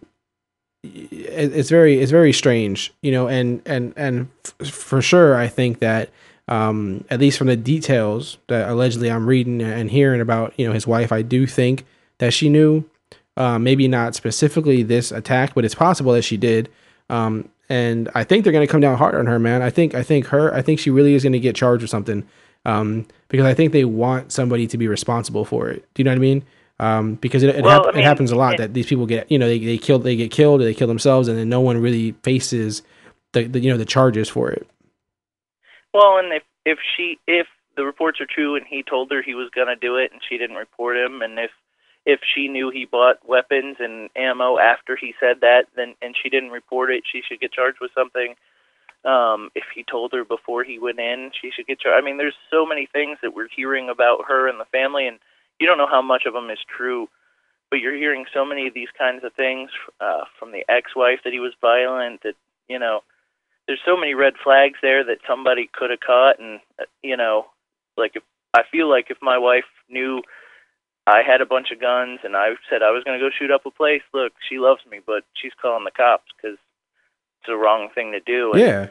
it, 0.82 1.10
it's 1.56 1.70
very 1.70 2.00
it's 2.00 2.10
very 2.10 2.34
strange. 2.34 2.92
You 3.02 3.12
know, 3.12 3.28
and 3.28 3.62
and 3.64 3.94
and 3.96 4.28
f- 4.60 4.68
for 4.70 5.00
sure, 5.00 5.36
I 5.36 5.48
think 5.48 5.78
that. 5.80 6.10
Um, 6.46 7.04
at 7.08 7.20
least 7.20 7.38
from 7.38 7.46
the 7.46 7.56
details 7.56 8.36
that 8.48 8.68
allegedly 8.68 9.10
I'm 9.10 9.26
reading 9.26 9.62
and 9.62 9.90
hearing 9.90 10.20
about, 10.20 10.52
you 10.58 10.66
know, 10.66 10.72
his 10.74 10.86
wife, 10.86 11.10
I 11.10 11.22
do 11.22 11.46
think 11.46 11.86
that 12.18 12.34
she 12.34 12.50
knew 12.50 12.84
uh, 13.38 13.58
maybe 13.58 13.88
not 13.88 14.14
specifically 14.14 14.82
this 14.82 15.10
attack, 15.10 15.54
but 15.54 15.64
it's 15.64 15.74
possible 15.74 16.12
that 16.12 16.22
she 16.22 16.36
did. 16.36 16.68
Um, 17.08 17.48
and 17.70 18.10
I 18.14 18.24
think 18.24 18.44
they're 18.44 18.52
going 18.52 18.66
to 18.66 18.70
come 18.70 18.82
down 18.82 18.98
hard 18.98 19.14
on 19.14 19.24
her, 19.26 19.38
man. 19.38 19.62
I 19.62 19.70
think 19.70 19.94
I 19.94 20.02
think 20.02 20.26
her. 20.26 20.52
I 20.54 20.60
think 20.60 20.78
she 20.80 20.90
really 20.90 21.14
is 21.14 21.22
going 21.22 21.32
to 21.32 21.40
get 21.40 21.56
charged 21.56 21.80
with 21.82 21.90
something 21.90 22.26
um, 22.66 23.06
because 23.28 23.46
I 23.46 23.54
think 23.54 23.72
they 23.72 23.86
want 23.86 24.30
somebody 24.30 24.66
to 24.66 24.76
be 24.76 24.86
responsible 24.86 25.46
for 25.46 25.68
it. 25.70 25.82
Do 25.94 26.00
you 26.00 26.04
know 26.04 26.10
what 26.10 26.16
I 26.16 26.20
mean? 26.20 26.44
Um, 26.78 27.14
because 27.14 27.42
it, 27.42 27.56
it, 27.56 27.64
Well, 27.64 27.84
hap- 27.84 27.86
I 27.94 27.96
mean, 27.96 28.02
it 28.02 28.04
happens 28.04 28.30
a 28.32 28.36
lot 28.36 28.54
it- 28.54 28.58
that 28.58 28.74
these 28.74 28.86
people 28.86 29.06
get, 29.06 29.30
you 29.30 29.38
know, 29.38 29.46
they, 29.48 29.58
they 29.58 29.78
kill, 29.78 29.98
they 29.98 30.14
get 30.16 30.30
killed, 30.30 30.60
or 30.60 30.64
they 30.64 30.74
kill 30.74 30.88
themselves, 30.88 31.26
and 31.28 31.38
then 31.38 31.48
no 31.48 31.60
one 31.62 31.80
really 31.80 32.12
faces 32.22 32.82
the, 33.32 33.44
the 33.44 33.60
you 33.60 33.70
know 33.70 33.78
the 33.78 33.86
charges 33.86 34.28
for 34.28 34.50
it. 34.50 34.68
Well, 35.94 36.18
and 36.18 36.32
if 36.32 36.42
if 36.66 36.78
she 36.96 37.18
if 37.26 37.46
the 37.76 37.84
reports 37.84 38.20
are 38.20 38.26
true 38.26 38.56
and 38.56 38.66
he 38.66 38.82
told 38.82 39.10
her 39.12 39.22
he 39.22 39.34
was 39.34 39.48
going 39.54 39.68
to 39.68 39.76
do 39.76 39.96
it 39.96 40.12
and 40.12 40.20
she 40.28 40.36
didn't 40.36 40.56
report 40.56 40.96
him, 40.96 41.22
and 41.22 41.38
if 41.38 41.52
if 42.04 42.20
she 42.34 42.48
knew 42.48 42.68
he 42.70 42.84
bought 42.84 43.26
weapons 43.26 43.76
and 43.78 44.10
ammo 44.16 44.58
after 44.58 44.96
he 44.96 45.14
said 45.20 45.40
that, 45.40 45.66
then 45.76 45.94
and 46.02 46.16
she 46.20 46.28
didn't 46.28 46.50
report 46.50 46.90
it, 46.90 47.04
she 47.10 47.22
should 47.26 47.40
get 47.40 47.52
charged 47.52 47.78
with 47.80 47.92
something. 47.94 48.34
Um, 49.04 49.50
if 49.54 49.64
he 49.74 49.84
told 49.84 50.12
her 50.12 50.24
before 50.24 50.64
he 50.64 50.78
went 50.78 50.98
in, 50.98 51.30
she 51.40 51.50
should 51.54 51.66
get 51.66 51.78
charged. 51.78 52.02
I 52.02 52.04
mean, 52.04 52.16
there's 52.16 52.36
so 52.50 52.66
many 52.66 52.86
things 52.86 53.18
that 53.22 53.34
we're 53.34 53.48
hearing 53.54 53.88
about 53.88 54.24
her 54.28 54.48
and 54.48 54.58
the 54.58 54.64
family, 54.66 55.06
and 55.06 55.18
you 55.60 55.66
don't 55.66 55.78
know 55.78 55.86
how 55.86 56.02
much 56.02 56.24
of 56.26 56.32
them 56.32 56.50
is 56.50 56.58
true. 56.76 57.08
But 57.70 57.80
you're 57.80 57.96
hearing 57.96 58.24
so 58.32 58.44
many 58.44 58.66
of 58.66 58.74
these 58.74 58.88
kinds 58.96 59.24
of 59.24 59.32
things 59.34 59.70
uh, 60.00 60.24
from 60.38 60.52
the 60.52 60.64
ex-wife 60.68 61.20
that 61.24 61.32
he 61.32 61.40
was 61.40 61.52
violent. 61.60 62.22
That 62.22 62.34
you 62.68 62.78
know, 62.78 63.02
there's 63.66 63.80
so 63.84 63.96
many 63.96 64.14
red 64.14 64.34
flags 64.42 64.78
there 64.82 65.04
that 65.04 65.18
somebody 65.26 65.68
could 65.72 65.90
have 65.90 66.00
caught 66.00 66.38
and 66.38 66.60
uh, 66.80 66.84
you 67.02 67.16
know 67.16 67.46
like 67.96 68.12
if 68.14 68.22
i 68.52 68.62
feel 68.70 68.88
like 68.88 69.06
if 69.10 69.18
my 69.22 69.38
wife 69.38 69.64
knew 69.88 70.22
i 71.06 71.22
had 71.22 71.40
a 71.40 71.46
bunch 71.46 71.70
of 71.70 71.80
guns 71.80 72.20
and 72.24 72.36
i 72.36 72.48
said 72.68 72.82
i 72.82 72.90
was 72.90 73.04
going 73.04 73.18
to 73.18 73.24
go 73.24 73.30
shoot 73.36 73.50
up 73.50 73.66
a 73.66 73.70
place 73.70 74.02
look 74.12 74.32
she 74.48 74.58
loves 74.58 74.80
me 74.90 75.00
but 75.04 75.24
she's 75.34 75.52
calling 75.60 75.84
the 75.84 75.90
cops 75.90 76.30
because 76.36 76.58
it's 77.38 77.48
the 77.48 77.56
wrong 77.56 77.88
thing 77.94 78.12
to 78.12 78.20
do 78.20 78.52
and 78.52 78.60
Yeah, 78.60 78.88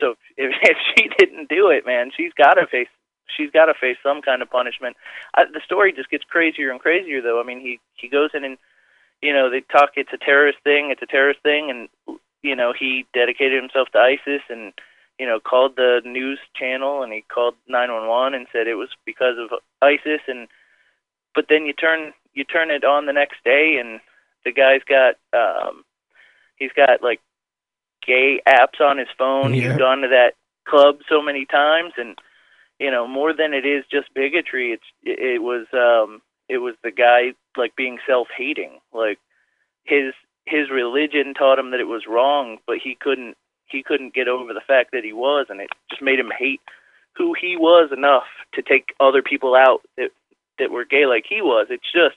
so 0.00 0.14
if 0.36 0.54
if 0.62 0.76
she 0.96 1.08
didn't 1.18 1.48
do 1.48 1.68
it 1.68 1.86
man 1.86 2.10
she's 2.16 2.32
got 2.36 2.54
to 2.54 2.66
face 2.66 2.88
she's 3.36 3.50
got 3.50 3.66
to 3.66 3.74
face 3.74 3.96
some 4.02 4.22
kind 4.22 4.42
of 4.42 4.50
punishment. 4.50 4.96
I, 5.34 5.44
the 5.44 5.60
story 5.64 5.92
just 5.92 6.10
gets 6.10 6.24
crazier 6.24 6.70
and 6.70 6.80
crazier 6.80 7.22
though. 7.22 7.40
I 7.40 7.44
mean 7.44 7.60
he 7.60 7.80
he 7.94 8.08
goes 8.08 8.30
in 8.34 8.44
and 8.44 8.58
you 9.22 9.32
know 9.32 9.50
they 9.50 9.60
talk 9.60 9.90
it's 9.96 10.12
a 10.12 10.18
terrorist 10.18 10.58
thing 10.64 10.90
it's 10.90 11.02
a 11.02 11.06
terrorist 11.06 11.40
thing 11.42 11.70
and 11.70 12.13
you 12.44 12.56
know 12.56 12.72
he 12.78 13.06
dedicated 13.14 13.60
himself 13.60 13.88
to 13.92 13.98
isis 13.98 14.42
and 14.48 14.72
you 15.18 15.26
know 15.26 15.40
called 15.40 15.76
the 15.76 16.00
news 16.04 16.38
channel 16.56 17.02
and 17.02 17.12
he 17.12 17.24
called 17.32 17.54
911 17.68 18.34
and 18.34 18.46
said 18.52 18.66
it 18.68 18.76
was 18.76 18.90
because 19.06 19.36
of 19.38 19.58
isis 19.82 20.20
and 20.28 20.48
but 21.34 21.46
then 21.48 21.66
you 21.66 21.72
turn 21.72 22.12
you 22.34 22.44
turn 22.44 22.70
it 22.70 22.84
on 22.84 23.06
the 23.06 23.12
next 23.12 23.42
day 23.44 23.78
and 23.80 24.00
the 24.44 24.52
guy's 24.52 24.82
got 24.88 25.16
um 25.32 25.84
he's 26.56 26.72
got 26.76 27.02
like 27.02 27.20
gay 28.06 28.40
apps 28.48 28.80
on 28.80 28.98
his 28.98 29.08
phone 29.18 29.54
Yeah. 29.54 29.70
he's 29.70 29.78
gone 29.78 30.02
to 30.02 30.08
that 30.08 30.34
club 30.64 30.98
so 31.08 31.22
many 31.22 31.46
times, 31.46 31.92
and 31.96 32.18
you 32.78 32.90
know, 32.90 33.06
more 33.06 33.32
than 33.32 33.54
it 33.54 33.66
is 33.66 33.84
just 33.90 34.12
bigotry. 34.14 34.72
It's 34.72 34.84
it, 35.02 35.18
it 35.36 35.42
was 35.42 35.66
um 35.72 36.22
it 36.48 36.58
was 36.58 36.74
the 36.82 36.90
guy 36.90 37.34
like 37.56 37.76
being 37.76 37.98
self-hating. 38.06 38.80
Like 38.92 39.18
his 39.84 40.12
his 40.46 40.70
religion 40.70 41.34
taught 41.34 41.58
him 41.58 41.70
that 41.70 41.80
it 41.80 41.88
was 41.88 42.04
wrong, 42.08 42.58
but 42.66 42.78
he 42.82 42.96
couldn't 43.00 43.36
he 43.66 43.82
couldn't 43.82 44.14
get 44.14 44.28
over 44.28 44.52
the 44.52 44.60
fact 44.66 44.90
that 44.92 45.04
he 45.04 45.12
was, 45.12 45.46
and 45.48 45.60
it 45.60 45.70
just 45.90 46.02
made 46.02 46.18
him 46.18 46.30
hate 46.36 46.60
who 47.16 47.34
he 47.40 47.56
was 47.56 47.90
enough 47.92 48.24
to 48.52 48.62
take 48.62 48.94
other 49.00 49.22
people 49.22 49.54
out 49.54 49.80
that 49.96 50.10
that 50.58 50.70
were 50.70 50.84
gay 50.84 51.06
like 51.06 51.24
he 51.28 51.40
was. 51.40 51.68
It's 51.70 51.90
just 51.92 52.16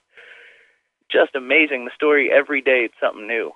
just 1.09 1.35
amazing. 1.35 1.85
The 1.85 1.91
story 1.95 2.29
every 2.31 2.61
day 2.61 2.85
it's 2.85 2.99
something 3.01 3.27
new. 3.27 3.51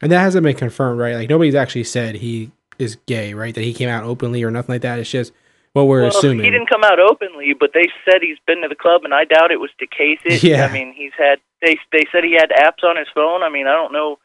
And 0.00 0.10
that 0.10 0.20
hasn't 0.20 0.44
been 0.44 0.56
confirmed, 0.56 1.00
right? 1.00 1.14
Like 1.14 1.28
nobody's 1.28 1.54
actually 1.54 1.84
said 1.84 2.16
he 2.16 2.50
is 2.78 2.96
gay, 3.06 3.34
right? 3.34 3.54
That 3.54 3.62
he 3.62 3.74
came 3.74 3.88
out 3.88 4.04
openly 4.04 4.42
or 4.42 4.50
nothing 4.50 4.74
like 4.74 4.82
that. 4.82 4.98
It's 4.98 5.10
just 5.10 5.32
what 5.74 5.86
we're 5.86 6.02
well, 6.02 6.08
assuming. 6.10 6.44
he 6.44 6.50
didn't 6.50 6.68
come 6.68 6.84
out 6.84 6.98
openly, 7.00 7.54
but 7.58 7.70
they 7.74 7.88
said 8.04 8.20
he's 8.20 8.38
been 8.46 8.62
to 8.62 8.68
the 8.68 8.74
club, 8.74 9.02
and 9.04 9.14
I 9.14 9.24
doubt 9.24 9.50
it 9.50 9.60
was 9.60 9.70
to 9.80 9.86
case 9.86 10.18
it. 10.24 10.42
Yeah. 10.42 10.66
I 10.66 10.72
mean, 10.72 10.92
he's 10.96 11.12
had 11.18 11.38
they 11.62 11.78
they 11.92 12.04
said 12.12 12.24
he 12.24 12.32
had 12.32 12.50
apps 12.50 12.84
on 12.86 12.96
his 12.96 13.08
phone. 13.14 13.42
I 13.42 13.48
mean, 13.48 13.66
I 13.66 13.72
don't 13.72 13.92
know 13.92 14.18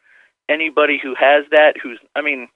anybody 0.48 0.98
who 1.02 1.14
has 1.14 1.44
that. 1.50 1.74
Who's 1.82 1.98
I 2.16 2.22
mean, 2.22 2.48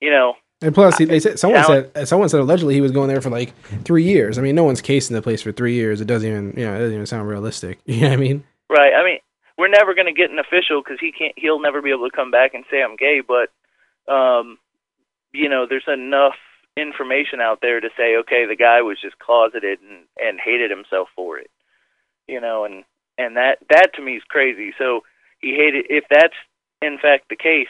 you 0.00 0.10
know, 0.10 0.34
And 0.62 0.74
plus, 0.74 0.98
he- 0.98 1.04
they 1.04 1.20
said 1.20 1.38
someone 1.38 1.62
Down- 1.62 1.86
said 1.94 2.08
someone 2.08 2.28
said 2.28 2.40
allegedly 2.40 2.74
he 2.74 2.80
was 2.80 2.92
going 2.92 3.08
there 3.08 3.20
for 3.20 3.30
like 3.30 3.52
three 3.84 4.04
years. 4.04 4.38
I 4.38 4.42
mean, 4.42 4.54
no 4.54 4.64
one's 4.64 4.80
casing 4.80 5.14
the 5.14 5.22
place 5.22 5.42
for 5.42 5.52
three 5.52 5.74
years. 5.74 6.00
It 6.00 6.06
doesn't 6.06 6.28
even 6.28 6.54
you 6.56 6.64
know 6.66 6.74
it 6.74 6.78
doesn't 6.78 6.94
even 6.94 7.06
sound 7.06 7.28
realistic. 7.28 7.78
You 7.86 8.00
know 8.02 8.08
what 8.08 8.12
I 8.14 8.16
mean? 8.16 8.44
Right. 8.68 8.92
I 8.94 9.04
mean, 9.04 9.18
we're 9.58 9.68
never 9.68 9.94
going 9.94 10.06
to 10.06 10.12
get 10.12 10.30
an 10.30 10.38
official 10.38 10.82
because 10.82 10.98
he 11.00 11.12
can't. 11.12 11.34
He'll 11.36 11.60
never 11.60 11.82
be 11.82 11.90
able 11.90 12.08
to 12.08 12.16
come 12.16 12.30
back 12.30 12.54
and 12.54 12.64
say 12.70 12.82
I'm 12.82 12.96
gay. 12.96 13.20
But, 13.20 13.50
um, 14.12 14.58
you 15.32 15.48
know, 15.48 15.66
there's 15.68 15.86
enough 15.86 16.34
information 16.80 17.40
out 17.40 17.60
there 17.60 17.80
to 17.80 17.88
say, 17.96 18.16
okay, 18.16 18.46
the 18.46 18.56
guy 18.56 18.82
was 18.82 18.98
just 19.00 19.18
closeted 19.18 19.78
and 19.80 20.04
and 20.18 20.40
hated 20.40 20.70
himself 20.70 21.08
for 21.14 21.38
it. 21.38 21.50
You 22.26 22.40
know, 22.40 22.64
and 22.64 22.84
and 23.18 23.36
that 23.36 23.58
that 23.68 23.94
to 23.94 24.02
me 24.02 24.16
is 24.16 24.22
crazy. 24.28 24.72
So 24.78 25.02
he 25.38 25.54
hated. 25.54 25.86
If 25.88 26.04
that's 26.10 26.34
in 26.82 26.98
fact 26.98 27.28
the 27.28 27.36
case, 27.36 27.68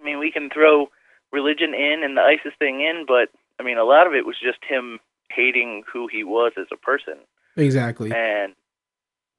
I 0.00 0.04
mean, 0.04 0.18
we 0.18 0.32
can 0.32 0.50
throw 0.50 0.88
religion 1.32 1.74
in 1.74 2.02
and 2.04 2.16
the 2.16 2.22
ISIS 2.22 2.52
thing 2.58 2.80
in, 2.80 3.04
but 3.06 3.28
I 3.58 3.62
mean, 3.62 3.78
a 3.78 3.84
lot 3.84 4.06
of 4.06 4.14
it 4.14 4.26
was 4.26 4.36
just 4.42 4.58
him 4.68 4.98
hating 5.30 5.84
who 5.90 6.08
he 6.08 6.24
was 6.24 6.52
as 6.58 6.66
a 6.72 6.76
person. 6.76 7.14
Exactly. 7.56 8.12
And 8.12 8.54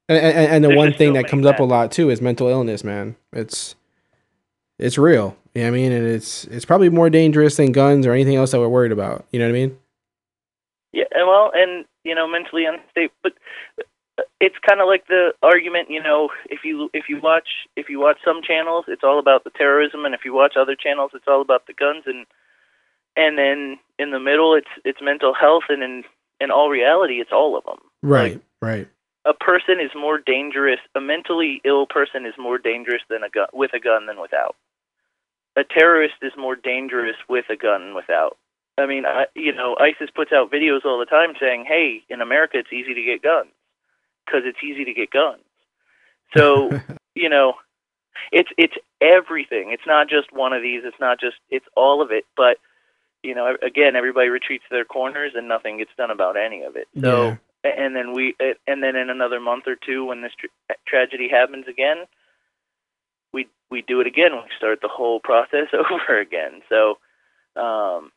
And, 0.10 0.18
and, 0.18 0.52
and 0.52 0.64
the 0.64 0.76
one 0.76 0.94
thing 0.94 1.10
so 1.10 1.22
that 1.22 1.30
comes 1.30 1.46
up 1.46 1.60
a 1.60 1.64
lot 1.64 1.92
too 1.92 2.10
is 2.10 2.22
mental 2.22 2.48
illness, 2.48 2.84
man. 2.84 3.16
It's 3.32 3.76
it's 4.80 4.98
real. 4.98 5.38
You 5.54 5.62
know 5.62 5.70
what 5.70 5.78
I 5.78 5.80
mean? 5.82 5.92
And 5.92 6.08
it's 6.08 6.46
it's 6.46 6.66
probably 6.66 6.90
more 6.90 7.10
dangerous 7.10 7.58
than 7.58 7.72
guns 7.72 8.08
or 8.08 8.14
anything 8.14 8.36
else 8.36 8.52
that 8.52 8.60
we're 8.60 8.68
worried 8.68 8.92
about. 8.92 9.26
You 9.32 9.40
know 9.40 9.46
what 9.46 9.56
I 9.56 9.60
mean? 9.60 9.78
Yeah, 10.92 11.04
well, 11.16 11.52
and 11.54 11.86
you 12.04 12.16
know, 12.16 12.28
mentally 12.28 12.66
unstable. 12.66 13.14
But 13.22 13.34
uh, 14.18 14.24
it's 14.40 14.56
kind 14.68 14.82
of 14.82 14.88
like 14.88 15.08
the 15.08 15.34
argument, 15.44 15.90
you 15.90 16.02
know, 16.02 16.30
if 16.50 16.62
you 16.64 16.90
if 16.94 17.06
you 17.08 17.20
watch 17.22 17.48
if 17.76 17.88
you 17.90 18.00
watch 18.00 18.18
some 18.26 18.42
channels, 18.42 18.86
it's 18.88 19.04
all 19.04 19.20
about 19.20 19.44
the 19.44 19.52
terrorism, 19.52 20.06
and 20.06 20.16
if 20.16 20.22
you 20.26 20.34
watch 20.34 20.54
other 20.60 20.76
channels, 20.76 21.12
it's 21.14 21.28
all 21.28 21.42
about 21.42 21.68
the 21.68 21.74
guns, 21.74 22.04
and 22.08 22.26
and 23.16 23.38
then 23.38 23.78
in 24.00 24.12
the 24.12 24.20
middle, 24.20 24.56
it's 24.56 24.70
it's 24.84 25.00
mental 25.02 25.34
health, 25.34 25.64
and 25.70 25.84
in 25.84 26.04
in 26.40 26.52
all 26.52 26.70
reality, 26.70 27.16
it's 27.22 27.32
all 27.32 27.58
of 27.58 27.64
them. 27.64 27.78
Right. 28.02 28.42
Right. 28.62 28.88
A 29.26 29.34
person 29.34 29.80
is 29.80 29.92
more 29.96 30.20
dangerous. 30.20 30.80
A 30.96 31.00
mentally 31.00 31.62
ill 31.64 31.86
person 31.86 32.26
is 32.26 32.34
more 32.38 32.58
dangerous 32.58 33.02
than 33.10 33.24
a 33.24 33.30
gun 33.30 33.48
with 33.54 33.72
a 33.74 33.80
gun 33.80 34.08
than 34.08 34.20
without. 34.20 34.56
A 35.56 35.64
terrorist 35.64 36.16
is 36.22 36.32
more 36.38 36.56
dangerous 36.56 37.16
with 37.30 37.46
a 37.50 37.56
gun 37.56 37.82
than 37.82 37.96
without. 37.96 38.38
I 38.78 38.88
mean, 38.88 39.06
I, 39.06 39.26
you 39.36 39.54
know, 39.54 39.76
ISIS 39.80 40.10
puts 40.16 40.32
out 40.32 40.52
videos 40.52 40.84
all 40.84 41.00
the 41.00 41.06
time 41.06 41.34
saying, 41.40 41.66
"Hey, 41.68 42.04
in 42.10 42.22
America, 42.22 42.58
it's 42.58 42.74
easy 42.74 42.94
to 42.94 43.04
get 43.04 43.22
guns 43.22 43.52
because 44.26 44.42
it's 44.46 44.64
easy 44.64 44.84
to 44.86 44.94
get 44.94 45.12
guns." 45.12 45.44
So, 46.36 46.72
you 47.16 47.30
know, 47.30 47.54
it's 48.32 48.50
it's 48.58 48.74
everything. 49.00 49.72
It's 49.72 49.86
not 49.86 50.10
just 50.10 50.34
one 50.34 50.54
of 50.54 50.64
these. 50.64 50.82
It's 50.86 51.00
not 51.00 51.20
just 51.20 51.36
it's 51.50 51.66
all 51.76 52.02
of 52.02 52.12
it. 52.12 52.26
But 52.36 52.58
you 53.24 53.34
know, 53.36 53.56
again, 53.62 53.96
everybody 53.96 54.30
retreats 54.30 54.66
to 54.70 54.76
their 54.76 54.86
corners 54.86 55.32
and 55.36 55.48
nothing 55.48 55.78
gets 55.78 55.92
done 55.98 56.12
about 56.12 56.36
any 56.36 56.64
of 56.64 56.76
it. 56.76 56.88
So, 57.00 57.38
and 57.64 57.96
then 57.96 58.12
we, 58.14 58.36
and 58.68 58.84
then 58.84 58.96
in 58.96 59.10
another 59.10 59.40
month 59.40 59.64
or 59.66 59.76
two, 59.76 60.06
when 60.06 60.22
this 60.22 60.34
tra- 60.38 60.76
tragedy 60.86 61.30
happens 61.30 61.66
again, 61.68 62.06
we 63.34 63.48
we 63.70 63.82
do 63.82 64.00
it 64.00 64.08
again. 64.08 64.32
We 64.34 64.50
start 64.58 64.80
the 64.82 64.88
whole 64.88 65.20
process 65.20 65.68
over 65.74 66.20
again. 66.20 66.62
So, 66.70 66.98
um, 67.60 68.12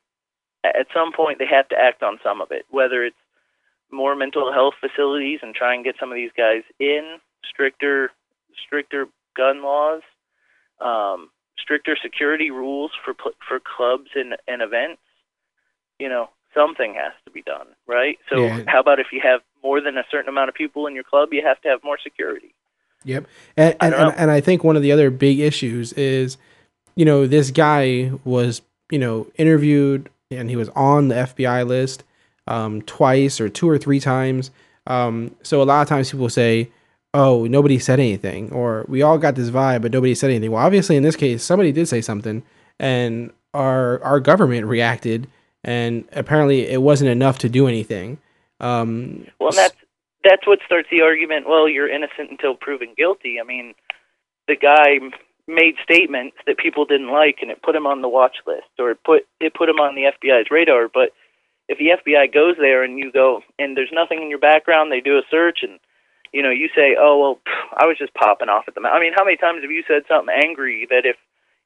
at 0.64 0.86
some 0.94 1.12
point, 1.12 1.38
they 1.38 1.46
have 1.46 1.68
to 1.68 1.76
act 1.78 2.02
on 2.02 2.18
some 2.22 2.40
of 2.40 2.50
it, 2.50 2.66
whether 2.70 3.04
it's 3.04 3.16
more 3.90 4.14
mental 4.16 4.52
health 4.52 4.74
facilities 4.80 5.40
and 5.42 5.54
try 5.54 5.74
and 5.74 5.84
get 5.84 5.94
some 5.98 6.10
of 6.10 6.16
these 6.16 6.32
guys 6.36 6.62
in 6.80 7.18
stricter 7.48 8.10
stricter 8.66 9.06
gun 9.36 9.62
laws, 9.62 10.02
um, 10.80 11.30
stricter 11.58 11.96
security 12.00 12.50
rules 12.50 12.92
for 13.04 13.14
for 13.46 13.60
clubs 13.60 14.10
and, 14.14 14.36
and 14.46 14.62
events. 14.62 15.00
You 15.98 16.08
know, 16.08 16.28
something 16.54 16.94
has 16.94 17.12
to 17.24 17.30
be 17.30 17.42
done, 17.42 17.68
right? 17.86 18.18
So, 18.28 18.44
Yeah. 18.44 18.60
how 18.66 18.80
about 18.80 19.00
if 19.00 19.12
you 19.12 19.20
have 19.22 19.40
more 19.62 19.80
than 19.80 19.96
a 19.96 20.04
certain 20.10 20.28
amount 20.28 20.48
of 20.48 20.54
people 20.54 20.86
in 20.86 20.94
your 20.94 21.04
club, 21.04 21.32
you 21.32 21.42
have 21.44 21.60
to 21.62 21.68
have 21.68 21.82
more 21.82 21.98
security. 22.02 22.54
Yep. 23.06 23.26
And 23.56 23.76
I 23.80 23.86
and, 23.86 23.94
and, 23.94 24.14
and 24.16 24.30
I 24.30 24.40
think 24.40 24.62
one 24.62 24.76
of 24.76 24.82
the 24.82 24.92
other 24.92 25.10
big 25.10 25.38
issues 25.40 25.92
is, 25.94 26.36
you 26.96 27.04
know, 27.04 27.26
this 27.26 27.50
guy 27.50 28.10
was, 28.24 28.60
you 28.90 28.98
know, 28.98 29.26
interviewed 29.36 30.10
and 30.30 30.50
he 30.50 30.56
was 30.56 30.68
on 30.70 31.08
the 31.08 31.14
FBI 31.14 31.66
list 31.66 32.02
um, 32.46 32.82
twice 32.82 33.40
or 33.40 33.48
two 33.48 33.68
or 33.68 33.78
three 33.78 34.00
times. 34.00 34.50
Um, 34.86 35.34
so 35.42 35.62
a 35.62 35.64
lot 35.64 35.82
of 35.82 35.88
times 35.88 36.10
people 36.10 36.28
say, 36.28 36.68
oh, 37.14 37.46
nobody 37.46 37.78
said 37.78 37.98
anything, 37.98 38.52
or 38.52 38.84
we 38.88 39.02
all 39.02 39.18
got 39.18 39.36
this 39.36 39.50
vibe, 39.50 39.82
but 39.82 39.92
nobody 39.92 40.14
said 40.14 40.30
anything. 40.30 40.50
Well, 40.50 40.64
obviously 40.64 40.96
in 40.96 41.02
this 41.02 41.16
case, 41.16 41.42
somebody 41.42 41.72
did 41.72 41.88
say 41.88 42.00
something, 42.00 42.42
and 42.78 43.32
our 43.54 44.02
our 44.02 44.20
government 44.20 44.66
reacted, 44.66 45.28
and 45.64 46.04
apparently 46.12 46.68
it 46.68 46.82
wasn't 46.82 47.10
enough 47.10 47.38
to 47.38 47.48
do 47.48 47.66
anything. 47.68 48.18
Um, 48.60 49.26
Well, 49.38 49.52
that's 49.52 49.76
that's 50.28 50.46
what 50.46 50.58
starts 50.66 50.88
the 50.90 51.02
argument. 51.02 51.48
Well, 51.48 51.68
you're 51.68 51.88
innocent 51.88 52.30
until 52.30 52.54
proven 52.54 52.94
guilty. 52.96 53.38
I 53.40 53.44
mean, 53.44 53.74
the 54.48 54.56
guy 54.56 54.98
made 55.46 55.74
statements 55.82 56.36
that 56.46 56.58
people 56.58 56.84
didn't 56.84 57.12
like, 57.12 57.38
and 57.40 57.50
it 57.50 57.62
put 57.62 57.76
him 57.76 57.86
on 57.86 58.02
the 58.02 58.08
watch 58.08 58.36
list, 58.46 58.68
or 58.78 58.90
it 58.90 58.98
put 59.04 59.26
it 59.40 59.54
put 59.54 59.68
him 59.68 59.80
on 59.80 59.94
the 59.94 60.10
FBI's 60.10 60.50
radar. 60.50 60.88
But 60.92 61.10
if 61.68 61.78
the 61.78 61.94
FBI 61.98 62.32
goes 62.32 62.56
there 62.58 62.82
and 62.82 62.98
you 62.98 63.12
go 63.12 63.42
and 63.58 63.76
there's 63.76 63.92
nothing 63.92 64.22
in 64.22 64.30
your 64.30 64.38
background, 64.38 64.90
they 64.90 65.00
do 65.00 65.18
a 65.18 65.22
search 65.30 65.60
and 65.62 65.78
you 66.32 66.42
know 66.42 66.50
you 66.50 66.68
say, 66.74 66.96
"Oh 66.98 67.18
well, 67.18 67.38
pff, 67.46 67.76
I 67.76 67.86
was 67.86 67.98
just 67.98 68.14
popping 68.14 68.48
off 68.48 68.64
at 68.68 68.74
the 68.74 68.80
mouth." 68.80 68.92
I 68.94 69.00
mean, 69.00 69.12
how 69.16 69.24
many 69.24 69.36
times 69.36 69.62
have 69.62 69.70
you 69.70 69.84
said 69.86 70.02
something 70.08 70.34
angry 70.34 70.86
that 70.90 71.06
if 71.06 71.16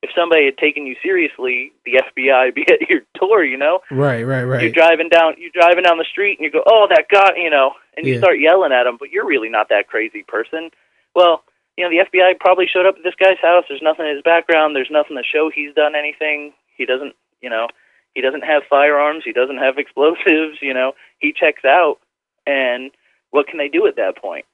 if 0.03 0.11
somebody 0.17 0.47
had 0.47 0.57
taken 0.59 0.87
you 0.87 0.97
seriously, 1.03 1.73
the 1.85 2.01
FBI 2.03 2.47
would 2.47 2.55
be 2.55 2.63
at 2.73 2.89
your 2.89 3.03
door, 3.15 3.45
you 3.45 3.57
know? 3.57 3.81
right, 3.91 4.23
right, 4.25 4.45
right. 4.45 4.63
You're 4.63 4.73
driving 4.73 5.09
down 5.09 5.35
you're 5.39 5.51
driving 5.53 5.85
down 5.85 5.99
the 5.99 6.05
street 6.11 6.39
and 6.39 6.45
you 6.45 6.51
go, 6.51 6.63
"Oh, 6.67 6.87
that 6.89 7.07
guy," 7.11 7.33
you 7.37 7.51
know, 7.51 7.73
and 7.97 8.07
you 8.07 8.15
Yeah. 8.15 8.19
start 8.21 8.39
yelling 8.41 8.73
at 8.73 8.87
him, 8.87 8.97
but 8.99 9.11
you're 9.11 9.27
really 9.27 9.49
not 9.49 9.69
that 9.69 9.89
crazy 9.89 10.23
person. 10.23 10.71
Well, 11.15 11.45
you 11.77 11.85
know, 11.85 11.91
the 11.91 12.05
FBI 12.05 12.39
probably 12.41 12.67
showed 12.67 12.87
up 12.87 12.97
at 12.97 13.03
this 13.05 13.15
guy's 13.15 13.39
house. 13.41 13.65
There's 13.69 13.83
nothing 13.83 14.07
in 14.07 14.15
his 14.15 14.23
background. 14.23 14.75
There's 14.77 14.91
nothing 14.91 15.17
to 15.17 15.23
show 15.23 15.51
he's 15.51 15.75
done 15.75 15.95
anything. 15.95 16.53
He 16.77 16.85
doesn't, 16.87 17.15
you 17.41 17.49
know, 17.51 17.69
he 18.15 18.21
doesn't 18.21 18.45
have 18.45 18.63
firearms. 18.69 19.23
He 19.25 19.33
doesn't 19.33 19.59
have 19.59 19.79
explosives. 19.79 20.59
You 20.61 20.75
know, 20.75 20.93
he 21.19 21.33
checks 21.33 21.65
out. 21.65 21.99
And 22.47 22.91
what 23.31 23.47
can 23.47 23.59
they 23.59 23.69
do 23.69 23.87
at 23.87 23.97
that 23.97 24.17
point? 24.17 24.45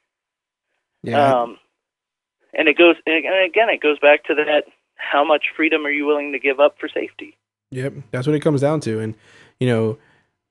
yeah, 1.03 1.35
Um, 1.43 1.59
and 2.53 2.69
it 2.69 2.77
goes, 2.79 2.97
and 3.07 3.15
again, 3.17 3.69
it 3.71 3.81
goes 3.81 3.99
back 3.99 4.25
to 4.25 4.35
that: 4.35 4.65
how 4.97 5.25
much 5.25 5.47
freedom 5.57 5.87
are 5.87 5.91
you 5.91 6.07
willing 6.07 6.33
to 6.33 6.39
give 6.39 6.61
up 6.61 6.77
for 6.79 6.89
safety? 6.89 7.37
Yep, 7.71 7.95
that's 8.11 8.27
what 8.27 8.37
it 8.37 8.41
comes 8.41 8.61
down 8.61 8.81
to, 8.81 9.01
and 9.01 9.15
you 9.61 9.69
know, 9.69 9.99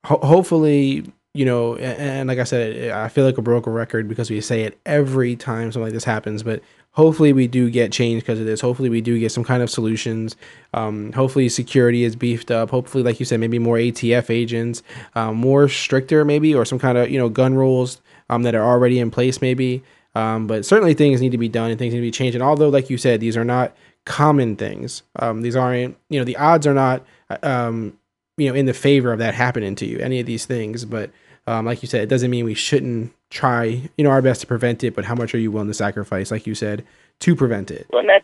ho- 0.05 0.19
hopefully, 0.21 1.05
you 1.33 1.45
know, 1.45 1.75
and, 1.75 1.97
and 1.99 2.27
like 2.27 2.39
I 2.39 2.43
said, 2.43 2.91
I 2.91 3.07
feel 3.07 3.25
like 3.25 3.37
a 3.37 3.41
broken 3.41 3.73
record 3.73 4.07
because 4.07 4.29
we 4.29 4.41
say 4.41 4.63
it 4.63 4.77
every 4.85 5.35
time 5.35 5.71
something 5.71 5.83
like 5.83 5.93
this 5.93 6.03
happens, 6.03 6.43
but 6.43 6.61
hopefully 6.91 7.33
we 7.33 7.47
do 7.47 7.69
get 7.69 7.91
change 7.91 8.23
because 8.23 8.39
of 8.39 8.45
this. 8.45 8.61
Hopefully 8.61 8.89
we 8.89 9.01
do 9.01 9.19
get 9.19 9.31
some 9.31 9.43
kind 9.43 9.61
of 9.61 9.69
solutions. 9.69 10.35
Um, 10.73 11.11
hopefully 11.11 11.47
security 11.49 12.03
is 12.03 12.15
beefed 12.15 12.51
up. 12.51 12.69
Hopefully, 12.69 13.03
like 13.03 13.19
you 13.19 13.25
said, 13.25 13.39
maybe 13.39 13.59
more 13.59 13.77
ATF 13.77 14.29
agents, 14.29 14.81
um, 15.13 15.35
more 15.35 15.69
stricter 15.69 16.25
maybe, 16.25 16.55
or 16.55 16.65
some 16.65 16.79
kind 16.79 16.97
of 16.97 17.09
you 17.09 17.19
know 17.19 17.29
gun 17.29 17.53
rules 17.53 18.01
um, 18.29 18.43
that 18.43 18.55
are 18.55 18.63
already 18.63 18.99
in 18.99 19.11
place 19.11 19.41
maybe. 19.41 19.83
Um, 20.15 20.47
but 20.47 20.65
certainly 20.65 20.93
things 20.93 21.19
need 21.19 21.33
to 21.33 21.37
be 21.37 21.49
done 21.49 21.69
and 21.69 21.77
things 21.77 21.93
need 21.93 21.99
to 21.99 22.05
be 22.05 22.11
changed. 22.11 22.35
And 22.35 22.43
although, 22.43 22.69
like 22.69 22.89
you 22.89 22.97
said, 22.97 23.19
these 23.19 23.35
are 23.35 23.43
not 23.43 23.75
common 24.05 24.55
things. 24.55 25.03
Um, 25.17 25.41
these 25.41 25.55
aren't, 25.55 25.97
you 26.09 26.19
know, 26.19 26.25
the 26.25 26.37
odds 26.37 26.65
are 26.65 26.73
not, 26.73 27.05
um, 27.43 27.97
you 28.37 28.49
know, 28.49 28.55
in 28.55 28.65
the 28.65 28.73
favor 28.73 29.11
of 29.11 29.19
that 29.19 29.33
happening 29.33 29.75
to 29.75 29.85
you, 29.85 29.99
any 29.99 30.19
of 30.19 30.25
these 30.25 30.45
things. 30.45 30.85
But 30.85 31.11
um, 31.47 31.65
like 31.65 31.81
you 31.81 31.87
said, 31.87 32.01
it 32.01 32.09
doesn't 32.09 32.31
mean 32.31 32.45
we 32.45 32.53
shouldn't 32.53 33.13
try, 33.29 33.81
you 33.97 34.03
know, 34.03 34.09
our 34.09 34.21
best 34.21 34.41
to 34.41 34.47
prevent 34.47 34.83
it. 34.83 34.95
But 34.95 35.05
how 35.05 35.15
much 35.15 35.33
are 35.33 35.39
you 35.39 35.51
willing 35.51 35.67
to 35.67 35.73
sacrifice, 35.73 36.31
like 36.31 36.47
you 36.47 36.55
said, 36.55 36.85
to 37.19 37.35
prevent 37.35 37.71
it? 37.71 37.87
Well, 37.89 38.01
and 38.01 38.09
that 38.09 38.23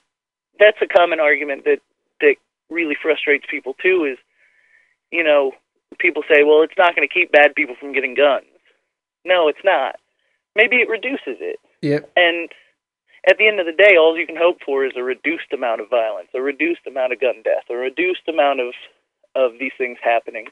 that's 0.59 0.77
a 0.81 0.87
common 0.87 1.19
argument 1.19 1.65
that 1.65 1.79
that 2.21 2.35
really 2.69 2.95
frustrates 3.01 3.45
people 3.49 3.75
too. 3.81 4.05
Is 4.11 4.17
you 5.11 5.23
know 5.23 5.53
people 5.99 6.23
say, 6.29 6.43
well, 6.43 6.61
it's 6.63 6.77
not 6.77 6.95
going 6.95 7.07
to 7.07 7.13
keep 7.13 7.31
bad 7.31 7.53
people 7.55 7.75
from 7.79 7.93
getting 7.93 8.15
guns. 8.15 8.45
No, 9.25 9.47
it's 9.47 9.63
not. 9.63 9.95
Maybe 10.55 10.77
it 10.77 10.89
reduces 10.89 11.37
it. 11.39 11.59
Yep. 11.81 12.11
And 12.15 12.49
at 13.27 13.37
the 13.37 13.47
end 13.47 13.59
of 13.59 13.65
the 13.65 13.71
day, 13.71 13.97
all 13.97 14.17
you 14.17 14.25
can 14.25 14.35
hope 14.35 14.57
for 14.65 14.85
is 14.85 14.93
a 14.95 15.03
reduced 15.03 15.53
amount 15.53 15.81
of 15.81 15.89
violence, 15.89 16.29
a 16.33 16.41
reduced 16.41 16.87
amount 16.87 17.13
of 17.13 17.21
gun 17.21 17.41
death, 17.43 17.63
a 17.69 17.75
reduced 17.75 18.27
amount 18.27 18.59
of 18.59 18.73
of 19.35 19.53
these 19.59 19.71
things 19.77 19.97
happening. 20.03 20.47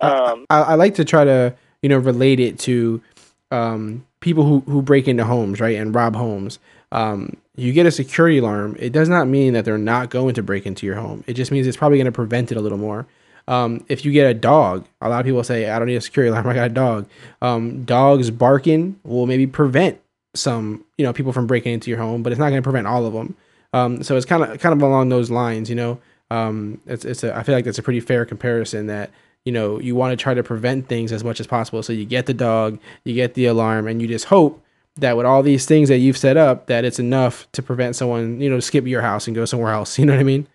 Um, 0.00 0.46
I, 0.48 0.60
I 0.60 0.74
like 0.74 0.94
to 0.94 1.04
try 1.04 1.24
to 1.24 1.54
you 1.82 1.88
know 1.88 1.98
relate 1.98 2.40
it 2.40 2.58
to 2.60 3.02
um, 3.50 4.06
people 4.20 4.44
who 4.44 4.60
who 4.60 4.80
break 4.82 5.08
into 5.08 5.24
homes 5.24 5.60
right 5.60 5.76
and 5.76 5.94
rob 5.94 6.14
homes. 6.14 6.58
Um, 6.92 7.36
you 7.56 7.72
get 7.72 7.86
a 7.86 7.90
security 7.90 8.38
alarm. 8.38 8.76
It 8.78 8.92
does 8.92 9.08
not 9.08 9.26
mean 9.26 9.52
that 9.54 9.64
they're 9.64 9.78
not 9.78 10.10
going 10.10 10.34
to 10.34 10.42
break 10.42 10.66
into 10.66 10.86
your 10.86 10.96
home. 10.96 11.24
It 11.26 11.34
just 11.34 11.50
means 11.50 11.66
it's 11.66 11.76
probably 11.76 11.98
going 11.98 12.06
to 12.06 12.12
prevent 12.12 12.52
it 12.52 12.56
a 12.56 12.60
little 12.60 12.78
more. 12.78 13.06
Um, 13.48 13.84
if 13.88 14.04
you 14.04 14.12
get 14.12 14.30
a 14.30 14.34
dog, 14.34 14.86
a 15.00 15.08
lot 15.08 15.20
of 15.20 15.26
people 15.26 15.42
say, 15.42 15.68
"I 15.68 15.78
don't 15.78 15.88
need 15.88 15.96
a 15.96 16.00
security 16.00 16.30
alarm. 16.30 16.46
I 16.48 16.54
got 16.54 16.66
a 16.66 16.74
dog." 16.74 17.08
Um, 17.40 17.84
dogs 17.84 18.30
barking 18.30 19.00
will 19.02 19.26
maybe 19.26 19.48
prevent 19.48 20.00
some 20.34 20.84
you 20.98 21.04
know 21.04 21.12
people 21.12 21.32
from 21.32 21.46
breaking 21.46 21.72
into 21.72 21.90
your 21.90 21.98
home, 21.98 22.22
but 22.22 22.32
it's 22.32 22.38
not 22.38 22.50
going 22.50 22.62
to 22.62 22.66
prevent 22.66 22.86
all 22.86 23.06
of 23.06 23.12
them. 23.12 23.36
Um, 23.72 24.02
so 24.02 24.16
it's 24.16 24.26
kind 24.26 24.42
of 24.42 24.58
kind 24.58 24.72
of 24.72 24.82
along 24.82 25.08
those 25.08 25.30
lines, 25.30 25.68
you 25.68 25.76
know. 25.76 26.00
Um, 26.30 26.80
it's 26.86 27.04
it's 27.04 27.24
a, 27.24 27.36
I 27.36 27.42
feel 27.42 27.54
like 27.54 27.64
that's 27.64 27.78
a 27.78 27.82
pretty 27.82 28.00
fair 28.00 28.24
comparison 28.24 28.86
that 28.86 29.10
you 29.44 29.52
know 29.52 29.78
you 29.80 29.94
want 29.94 30.12
to 30.18 30.22
try 30.22 30.34
to 30.34 30.42
prevent 30.42 30.88
things 30.88 31.12
as 31.12 31.24
much 31.24 31.40
as 31.40 31.46
possible. 31.46 31.82
So 31.82 31.92
you 31.92 32.04
get 32.04 32.26
the 32.26 32.34
dog, 32.34 32.78
you 33.04 33.14
get 33.14 33.34
the 33.34 33.46
alarm, 33.46 33.86
and 33.86 34.00
you 34.00 34.08
just 34.08 34.26
hope 34.26 34.62
that 34.96 35.16
with 35.16 35.24
all 35.24 35.42
these 35.42 35.64
things 35.64 35.88
that 35.88 35.98
you've 35.98 36.18
set 36.18 36.36
up, 36.36 36.66
that 36.66 36.84
it's 36.84 36.98
enough 36.98 37.50
to 37.52 37.62
prevent 37.62 37.96
someone 37.96 38.40
you 38.40 38.50
know 38.50 38.60
skip 38.60 38.86
your 38.86 39.02
house 39.02 39.26
and 39.26 39.34
go 39.36 39.44
somewhere 39.44 39.72
else. 39.72 39.98
You 40.02 40.06
know 40.06 40.14
what 40.14 40.20
I 40.20 40.24
mean? 40.24 40.46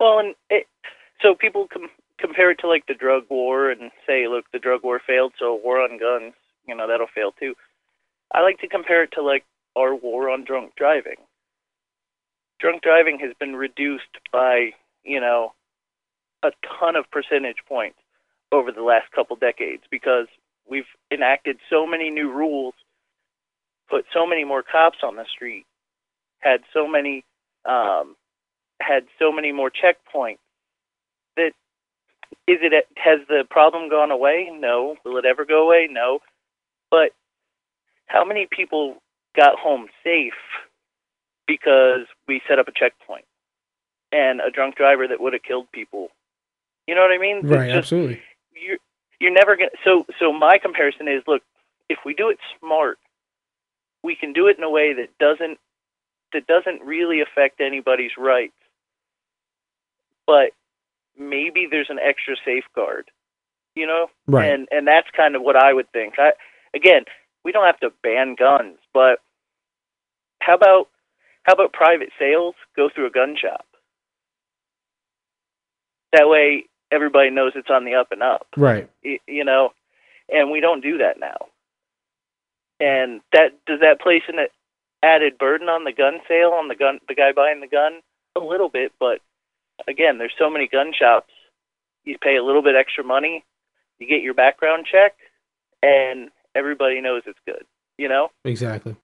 Well, 0.00 0.18
and 0.18 0.34
it, 0.50 0.66
so 1.22 1.34
people 1.34 1.68
com- 1.72 1.90
compare 2.18 2.50
it 2.50 2.58
to 2.60 2.68
like 2.68 2.86
the 2.86 2.94
drug 2.94 3.24
war 3.30 3.70
and 3.70 3.90
say, 4.06 4.26
look, 4.28 4.44
the 4.52 4.58
drug 4.58 4.82
war 4.82 5.00
failed, 5.04 5.32
so 5.38 5.60
war 5.62 5.80
on 5.80 5.98
guns, 5.98 6.34
you 6.66 6.74
know, 6.74 6.88
that'll 6.88 7.06
fail 7.14 7.32
too. 7.32 7.54
I 8.32 8.42
like 8.42 8.58
to 8.60 8.68
compare 8.68 9.02
it 9.02 9.10
to 9.12 9.22
like 9.22 9.44
our 9.76 9.94
war 9.94 10.30
on 10.30 10.44
drunk 10.44 10.72
driving. 10.76 11.16
Drunk 12.60 12.82
driving 12.82 13.18
has 13.20 13.32
been 13.38 13.56
reduced 13.56 14.04
by, 14.32 14.70
you 15.02 15.20
know, 15.20 15.52
a 16.42 16.50
ton 16.78 16.96
of 16.96 17.10
percentage 17.10 17.58
points 17.68 17.98
over 18.52 18.70
the 18.70 18.82
last 18.82 19.10
couple 19.12 19.36
decades 19.36 19.82
because 19.90 20.26
we've 20.68 20.84
enacted 21.10 21.58
so 21.70 21.86
many 21.86 22.10
new 22.10 22.30
rules, 22.30 22.74
put 23.90 24.04
so 24.12 24.26
many 24.26 24.44
more 24.44 24.62
cops 24.62 24.98
on 25.02 25.16
the 25.16 25.24
street, 25.34 25.66
had 26.38 26.60
so 26.72 26.86
many 26.86 27.24
um, 27.64 28.14
had 28.80 29.04
so 29.18 29.32
many 29.32 29.52
more 29.52 29.70
checkpoints 29.70 30.38
that 31.36 31.52
is 32.46 32.58
it 32.60 32.86
has 32.96 33.20
the 33.28 33.44
problem 33.48 33.88
gone 33.88 34.10
away? 34.10 34.50
No. 34.52 34.96
Will 35.04 35.16
it 35.16 35.24
ever 35.24 35.44
go 35.44 35.66
away? 35.66 35.88
No. 35.90 36.20
But 36.90 37.10
how 38.06 38.24
many 38.24 38.46
people 38.50 38.96
got 39.36 39.58
home 39.58 39.86
safe 40.02 40.32
because 41.46 42.06
we 42.28 42.40
set 42.48 42.58
up 42.58 42.68
a 42.68 42.72
checkpoint 42.72 43.24
and 44.12 44.40
a 44.40 44.50
drunk 44.50 44.76
driver 44.76 45.06
that 45.08 45.20
would 45.20 45.32
have 45.32 45.42
killed 45.42 45.66
people? 45.72 46.08
You 46.86 46.94
know 46.94 47.00
what 47.02 47.12
I 47.12 47.18
mean? 47.18 47.46
Right. 47.46 47.66
just- 47.68 47.76
Absolutely. 47.78 48.22
you're 48.54 48.78
you're 49.20 49.32
never 49.32 49.56
gonna 49.56 49.70
so 49.84 50.04
so 50.18 50.32
my 50.32 50.58
comparison 50.58 51.08
is 51.08 51.22
look 51.26 51.42
if 51.88 51.98
we 52.04 52.14
do 52.14 52.28
it 52.30 52.38
smart 52.60 52.98
we 54.02 54.14
can 54.14 54.32
do 54.32 54.48
it 54.48 54.58
in 54.58 54.64
a 54.64 54.70
way 54.70 54.92
that 54.92 55.08
doesn't 55.18 55.58
that 56.32 56.46
doesn't 56.46 56.82
really 56.82 57.20
affect 57.20 57.60
anybody's 57.60 58.10
rights 58.18 58.52
but 60.26 60.50
maybe 61.18 61.66
there's 61.70 61.90
an 61.90 61.98
extra 62.00 62.34
safeguard 62.44 63.10
you 63.76 63.86
know 63.86 64.08
Right. 64.26 64.50
and 64.52 64.68
and 64.70 64.86
that's 64.86 65.08
kind 65.16 65.36
of 65.36 65.42
what 65.42 65.56
i 65.56 65.72
would 65.72 65.90
think 65.92 66.14
i 66.18 66.32
again 66.74 67.04
we 67.44 67.52
don't 67.52 67.66
have 67.66 67.80
to 67.80 67.90
ban 68.02 68.34
guns 68.38 68.78
but 68.92 69.18
how 70.40 70.54
about 70.54 70.88
how 71.44 71.52
about 71.52 71.72
private 71.72 72.10
sales 72.18 72.54
go 72.76 72.88
through 72.92 73.06
a 73.06 73.10
gun 73.10 73.36
shop 73.40 73.66
that 76.12 76.28
way 76.28 76.64
everybody 76.92 77.30
knows 77.30 77.52
it's 77.54 77.70
on 77.70 77.84
the 77.84 77.94
up 77.94 78.12
and 78.12 78.22
up 78.22 78.46
Right. 78.56 78.88
you 79.02 79.44
know, 79.44 79.72
and 80.32 80.50
we 80.50 80.60
don't 80.60 80.80
do 80.80 80.98
that 80.98 81.18
now. 81.18 81.46
And 82.80 83.20
that 83.32 83.52
does 83.66 83.80
that 83.80 84.00
place 84.00 84.22
an 84.28 84.46
added 85.02 85.38
burden 85.38 85.68
on 85.68 85.84
the 85.84 85.92
gun 85.92 86.14
sale 86.28 86.50
on 86.50 86.68
the 86.68 86.74
gun 86.74 87.00
the 87.08 87.14
guy 87.14 87.32
buying 87.32 87.60
the 87.60 87.66
gun 87.66 88.00
a 88.36 88.40
little 88.40 88.68
bit, 88.68 88.92
but 88.98 89.20
again, 89.86 90.18
there's 90.18 90.34
so 90.38 90.50
many 90.50 90.66
gun 90.66 90.92
shops. 90.96 91.32
You 92.04 92.16
pay 92.18 92.36
a 92.36 92.44
little 92.44 92.62
bit 92.62 92.74
extra 92.74 93.04
money, 93.04 93.44
you 93.98 94.06
get 94.06 94.22
your 94.22 94.34
background 94.34 94.86
check, 94.90 95.14
and 95.82 96.30
everybody 96.54 97.00
knows 97.00 97.22
it's 97.26 97.38
good. 97.46 97.64
You 97.98 98.08
know, 98.08 98.28
Exactly. 98.44 98.96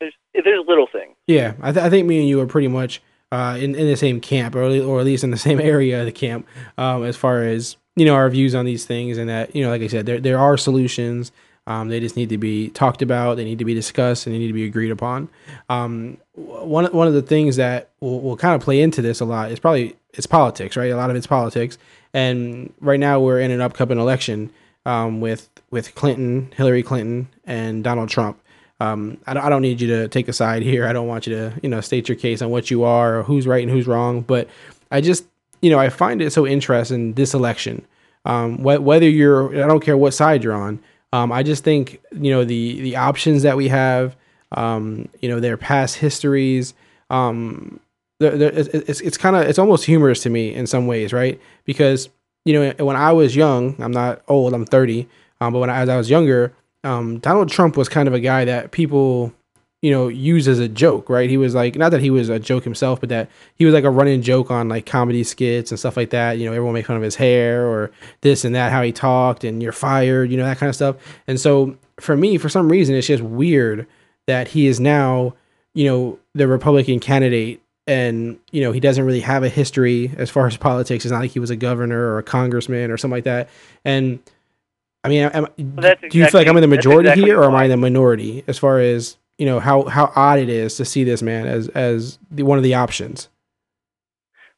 There's 0.00 0.12
there's 0.34 0.64
little 0.66 0.86
things. 0.90 1.14
Yeah, 1.26 1.54
I, 1.60 1.72
th- 1.72 1.84
I 1.84 1.90
think 1.90 2.06
me 2.06 2.20
and 2.20 2.28
you 2.28 2.40
are 2.40 2.46
pretty 2.46 2.68
much 2.68 3.02
uh, 3.32 3.56
in 3.58 3.74
in 3.74 3.86
the 3.86 3.96
same 3.96 4.20
camp, 4.20 4.54
or 4.54 4.64
at 4.64 4.82
or 4.82 5.00
at 5.00 5.06
least 5.06 5.24
in 5.24 5.30
the 5.30 5.36
same 5.48 5.60
area 5.60 6.00
of 6.00 6.06
the 6.06 6.12
camp, 6.12 6.46
um, 6.78 7.04
as 7.04 7.16
far 7.16 7.42
as 7.42 7.76
you 7.96 8.04
know 8.04 8.14
our 8.14 8.28
views 8.28 8.54
on 8.54 8.64
these 8.64 8.84
things, 8.84 9.18
and 9.18 9.28
that 9.28 9.54
you 9.54 9.64
know, 9.64 9.70
like 9.70 9.82
I 9.82 9.86
said, 9.88 10.06
there 10.06 10.20
there 10.20 10.38
are 10.38 10.56
solutions. 10.56 11.32
Um, 11.66 11.88
they 11.88 11.98
just 11.98 12.14
need 12.14 12.28
to 12.28 12.36
be 12.36 12.68
talked 12.68 13.00
about. 13.00 13.38
They 13.38 13.44
need 13.44 13.58
to 13.58 13.64
be 13.64 13.72
discussed, 13.72 14.26
and 14.26 14.34
they 14.34 14.38
need 14.38 14.48
to 14.48 14.52
be 14.52 14.66
agreed 14.66 14.90
upon. 14.90 15.28
Um, 15.68 16.18
one 16.34 16.84
one 16.86 17.08
of 17.08 17.14
the 17.14 17.22
things 17.22 17.56
that 17.56 17.90
will, 18.00 18.20
will 18.20 18.36
kind 18.36 18.54
of 18.54 18.60
play 18.60 18.80
into 18.80 19.00
this 19.00 19.20
a 19.20 19.24
lot 19.24 19.50
is 19.50 19.58
probably 19.58 19.96
it's 20.12 20.26
politics, 20.26 20.76
right? 20.76 20.92
A 20.92 20.96
lot 20.96 21.10
of 21.10 21.16
it's 21.16 21.26
politics, 21.26 21.78
and 22.12 22.72
right 22.80 23.00
now 23.00 23.18
we're 23.18 23.40
in 23.40 23.50
an 23.50 23.60
upcoming 23.60 23.98
election 23.98 24.50
um, 24.86 25.20
with 25.20 25.48
with 25.70 25.94
Clinton, 25.94 26.52
Hillary 26.56 26.82
Clinton, 26.82 27.28
and 27.44 27.82
Donald 27.82 28.08
Trump. 28.08 28.38
Um, 28.80 29.18
I, 29.26 29.34
don't, 29.34 29.44
I 29.44 29.48
don't 29.48 29.62
need 29.62 29.80
you 29.80 29.88
to 29.88 30.08
take 30.08 30.28
a 30.28 30.32
side 30.32 30.62
here. 30.62 30.86
I 30.86 30.92
don't 30.92 31.06
want 31.06 31.26
you 31.26 31.34
to, 31.34 31.52
you 31.62 31.68
know, 31.68 31.80
state 31.80 32.08
your 32.08 32.16
case 32.16 32.42
on 32.42 32.50
what 32.50 32.70
you 32.70 32.84
are 32.84 33.18
or 33.18 33.22
who's 33.22 33.46
right 33.46 33.62
and 33.62 33.70
who's 33.70 33.86
wrong. 33.86 34.20
But 34.20 34.48
I 34.90 35.00
just, 35.00 35.24
you 35.62 35.70
know, 35.70 35.78
I 35.78 35.88
find 35.88 36.20
it 36.20 36.32
so 36.32 36.46
interesting 36.46 37.14
this 37.14 37.34
election. 37.34 37.86
Um, 38.24 38.58
wh- 38.58 38.82
whether 38.82 39.08
you're, 39.08 39.64
I 39.64 39.66
don't 39.68 39.80
care 39.80 39.96
what 39.96 40.12
side 40.12 40.42
you're 40.42 40.54
on. 40.54 40.80
Um, 41.12 41.30
I 41.30 41.44
just 41.44 41.62
think, 41.62 42.00
you 42.12 42.32
know, 42.32 42.44
the 42.44 42.80
the 42.80 42.96
options 42.96 43.42
that 43.44 43.56
we 43.56 43.68
have, 43.68 44.16
um, 44.52 45.08
you 45.20 45.28
know, 45.28 45.38
their 45.38 45.56
past 45.56 45.96
histories, 45.96 46.74
um, 47.10 47.78
they're, 48.18 48.36
they're, 48.36 48.52
it's 48.52 48.68
it's, 48.68 49.00
it's 49.00 49.16
kind 49.16 49.36
of 49.36 49.42
it's 49.42 49.58
almost 49.58 49.84
humorous 49.84 50.22
to 50.24 50.30
me 50.30 50.52
in 50.52 50.66
some 50.66 50.88
ways, 50.88 51.12
right? 51.12 51.40
Because 51.64 52.08
you 52.44 52.52
know, 52.52 52.84
when 52.84 52.96
I 52.96 53.12
was 53.12 53.34
young, 53.34 53.80
I'm 53.80 53.92
not 53.92 54.22
old, 54.28 54.52
I'm 54.54 54.66
30, 54.66 55.08
um, 55.40 55.52
but 55.52 55.58
when 55.60 55.70
I, 55.70 55.80
as 55.80 55.88
I 55.88 55.96
was 55.96 56.10
younger, 56.10 56.52
um, 56.84 57.18
Donald 57.18 57.48
Trump 57.48 57.76
was 57.76 57.88
kind 57.88 58.06
of 58.06 58.14
a 58.14 58.20
guy 58.20 58.44
that 58.44 58.70
people, 58.70 59.32
you 59.80 59.90
know, 59.90 60.08
use 60.08 60.46
as 60.46 60.58
a 60.58 60.68
joke, 60.68 61.08
right? 61.08 61.30
He 61.30 61.38
was 61.38 61.54
like, 61.54 61.76
not 61.76 61.90
that 61.90 62.00
he 62.00 62.10
was 62.10 62.28
a 62.28 62.38
joke 62.38 62.64
himself, 62.64 63.00
but 63.00 63.08
that 63.08 63.30
he 63.56 63.64
was 63.64 63.72
like 63.72 63.84
a 63.84 63.90
running 63.90 64.20
joke 64.22 64.50
on 64.50 64.68
like 64.68 64.84
comedy 64.84 65.24
skits 65.24 65.70
and 65.70 65.78
stuff 65.78 65.96
like 65.96 66.10
that. 66.10 66.38
You 66.38 66.46
know, 66.46 66.52
everyone 66.52 66.74
make 66.74 66.86
fun 66.86 66.96
of 66.96 67.02
his 67.02 67.16
hair 67.16 67.66
or 67.66 67.90
this 68.20 68.44
and 68.44 68.54
that, 68.54 68.70
how 68.70 68.82
he 68.82 68.92
talked, 68.92 69.44
and 69.44 69.62
you're 69.62 69.72
fired, 69.72 70.30
you 70.30 70.36
know, 70.36 70.44
that 70.44 70.58
kind 70.58 70.68
of 70.68 70.74
stuff. 70.74 70.96
And 71.26 71.40
so 71.40 71.76
for 71.98 72.16
me, 72.16 72.36
for 72.38 72.48
some 72.48 72.70
reason, 72.70 72.94
it's 72.94 73.06
just 73.06 73.22
weird 73.22 73.86
that 74.26 74.48
he 74.48 74.66
is 74.66 74.80
now, 74.80 75.34
you 75.72 75.86
know, 75.86 76.18
the 76.34 76.46
Republican 76.46 77.00
candidate 77.00 77.62
and 77.86 78.38
you 78.50 78.62
know 78.62 78.72
he 78.72 78.80
doesn't 78.80 79.04
really 79.04 79.20
have 79.20 79.42
a 79.42 79.48
history 79.48 80.12
as 80.16 80.30
far 80.30 80.46
as 80.46 80.56
politics. 80.56 81.04
It's 81.04 81.12
not 81.12 81.20
like 81.20 81.32
he 81.32 81.40
was 81.40 81.50
a 81.50 81.56
governor 81.56 82.12
or 82.12 82.18
a 82.18 82.22
congressman 82.22 82.90
or 82.90 82.96
something 82.96 83.16
like 83.16 83.24
that. 83.24 83.48
And 83.84 84.18
I 85.02 85.08
mean, 85.08 85.22
am, 85.24 85.48
that's 85.58 86.00
do 86.00 86.18
you 86.18 86.26
feel 86.26 86.40
like 86.40 86.48
I'm 86.48 86.56
in 86.56 86.62
the 86.62 86.68
majority 86.68 87.08
exactly 87.08 87.30
here, 87.30 87.40
or 87.40 87.44
am 87.44 87.54
I 87.54 87.64
in 87.64 87.70
the 87.70 87.76
minority 87.76 88.42
as 88.46 88.58
far 88.58 88.80
as 88.80 89.16
you 89.38 89.46
know 89.46 89.60
how 89.60 89.84
how 89.84 90.12
odd 90.16 90.38
it 90.38 90.48
is 90.48 90.76
to 90.76 90.84
see 90.84 91.04
this 91.04 91.22
man 91.22 91.46
as 91.46 91.68
as 91.68 92.18
the, 92.30 92.42
one 92.42 92.58
of 92.58 92.64
the 92.64 92.74
options? 92.74 93.28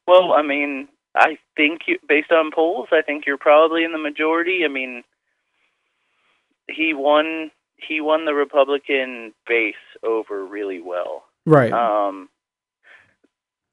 Well, 0.06 0.32
I 0.32 0.42
mean, 0.42 0.86
I 1.16 1.38
think 1.56 1.82
you, 1.88 1.98
based 2.08 2.30
on 2.30 2.52
polls, 2.54 2.88
I 2.92 3.02
think 3.02 3.26
you're 3.26 3.38
probably 3.38 3.82
in 3.82 3.90
the 3.90 3.98
majority. 3.98 4.60
I 4.64 4.68
mean, 4.68 5.02
he 6.68 6.94
won 6.94 7.50
he 7.76 8.00
won 8.00 8.24
the 8.24 8.34
Republican 8.34 9.34
base 9.48 9.74
over 10.04 10.44
really 10.44 10.80
well. 10.80 11.24
Right. 11.44 11.72
Um, 11.72 12.28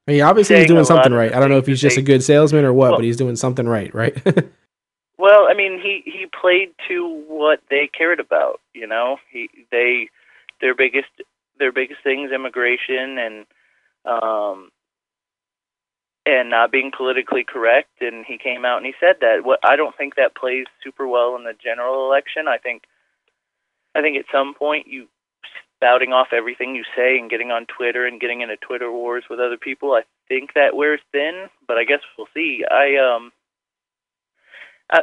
I 0.07 0.11
mean, 0.11 0.21
obviously 0.21 0.57
he's 0.57 0.67
doing 0.67 0.83
something 0.83 1.13
right. 1.13 1.33
I 1.33 1.39
don't 1.39 1.49
know 1.49 1.57
if 1.57 1.65
he's 1.65 1.79
just 1.81 1.97
a 1.97 2.01
good 2.01 2.23
salesman 2.23 2.65
or 2.65 2.73
what, 2.73 2.89
Well- 2.91 2.97
but 2.99 3.05
he's 3.05 3.17
doing 3.17 3.35
something 3.35 3.67
right, 3.67 3.93
right? 3.93 4.15
well, 5.17 5.47
I 5.49 5.53
mean, 5.53 5.79
he 5.81 6.03
he 6.05 6.25
played 6.25 6.71
to 6.89 7.23
what 7.27 7.61
they 7.69 7.87
cared 7.87 8.19
about. 8.19 8.59
You 8.73 8.87
know, 8.87 9.17
he 9.31 9.49
they 9.71 10.09
their 10.59 10.75
biggest 10.75 11.09
their 11.57 11.71
biggest 11.71 12.01
things 12.03 12.31
immigration 12.31 13.17
and 13.17 13.45
um 14.05 14.69
and 16.25 16.49
not 16.49 16.71
being 16.71 16.91
politically 16.95 17.43
correct. 17.45 18.01
And 18.01 18.25
he 18.25 18.37
came 18.37 18.65
out 18.65 18.77
and 18.77 18.85
he 18.85 18.93
said 18.99 19.17
that. 19.21 19.43
What 19.45 19.59
I 19.63 19.75
don't 19.77 19.95
think 19.95 20.15
that 20.15 20.35
plays 20.35 20.65
super 20.83 21.07
well 21.07 21.35
in 21.37 21.43
the 21.43 21.53
general 21.53 22.05
election. 22.05 22.47
I 22.49 22.57
think 22.57 22.83
I 23.95 24.01
think 24.01 24.17
at 24.17 24.25
some 24.31 24.53
point 24.53 24.87
you 24.87 25.07
spouting 25.83 26.13
off 26.13 26.27
everything 26.31 26.75
you 26.75 26.83
say 26.95 27.17
and 27.19 27.29
getting 27.29 27.51
on 27.51 27.65
Twitter 27.65 28.05
and 28.05 28.21
getting 28.21 28.41
into 28.41 28.55
Twitter 28.57 28.91
wars 28.91 29.25
with 29.29 29.39
other 29.39 29.57
people. 29.57 29.91
I 29.91 30.03
think 30.29 30.53
that 30.55 30.75
wears 30.75 31.01
thin, 31.11 31.47
but 31.67 31.77
I 31.77 31.83
guess 31.83 31.99
we'll 32.17 32.27
see. 32.33 32.63
I 32.69 32.95
um 32.95 33.31
uh, 34.89 35.01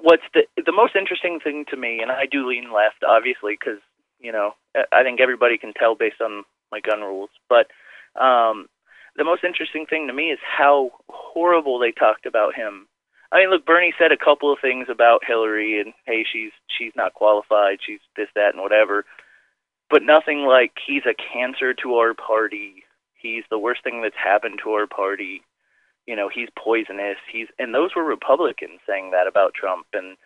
what's 0.00 0.22
the 0.34 0.42
the 0.64 0.72
most 0.72 0.96
interesting 0.96 1.40
thing 1.42 1.64
to 1.70 1.76
me, 1.76 2.00
and 2.00 2.10
I 2.10 2.26
do 2.30 2.48
lean 2.48 2.72
left, 2.72 3.04
obviously, 3.06 3.58
because 3.58 3.80
you 4.20 4.32
know 4.32 4.54
I- 4.74 5.02
think 5.02 5.20
everybody 5.20 5.58
can 5.58 5.72
tell 5.74 5.94
based 5.94 6.20
on 6.20 6.44
my 6.70 6.80
gun 6.80 7.00
rules. 7.00 7.30
But 7.48 7.66
um, 8.20 8.68
the 9.16 9.24
most 9.24 9.44
interesting 9.44 9.86
thing 9.86 10.06
to 10.06 10.12
me 10.12 10.30
is 10.30 10.38
how 10.42 10.92
horrible 11.08 11.78
they 11.78 11.92
talked 11.92 12.24
about 12.26 12.54
him. 12.54 12.88
I 13.32 13.38
mean, 13.38 13.50
look, 13.50 13.64
Bernie 13.66 13.94
said 13.98 14.12
a 14.12 14.22
couple 14.22 14.52
of 14.52 14.58
things 14.60 14.88
about 14.90 15.24
Hillary, 15.26 15.80
and 15.80 15.92
hey, 16.06 16.24
she's 16.30 16.52
she's 16.78 16.92
not 16.94 17.14
qualified, 17.14 17.78
she's 17.84 18.00
this, 18.16 18.28
that, 18.34 18.54
and 18.54 18.62
whatever, 18.62 19.04
but 19.92 20.02
nothing 20.02 20.46
like 20.46 20.72
he's 20.84 21.02
a 21.04 21.14
cancer 21.14 21.74
to 21.74 21.96
our 21.96 22.14
party. 22.14 22.82
He's 23.14 23.44
the 23.50 23.58
worst 23.58 23.84
thing 23.84 24.00
that's 24.02 24.16
happened 24.16 24.58
to 24.64 24.70
our 24.70 24.86
party. 24.86 25.42
You 26.06 26.16
know 26.16 26.30
he's 26.34 26.48
poisonous. 26.58 27.18
He's 27.30 27.46
and 27.58 27.74
those 27.74 27.90
were 27.94 28.02
republicans 28.02 28.80
saying 28.88 29.10
that 29.12 29.28
about 29.28 29.52
trump. 29.54 29.86
And 29.92 30.16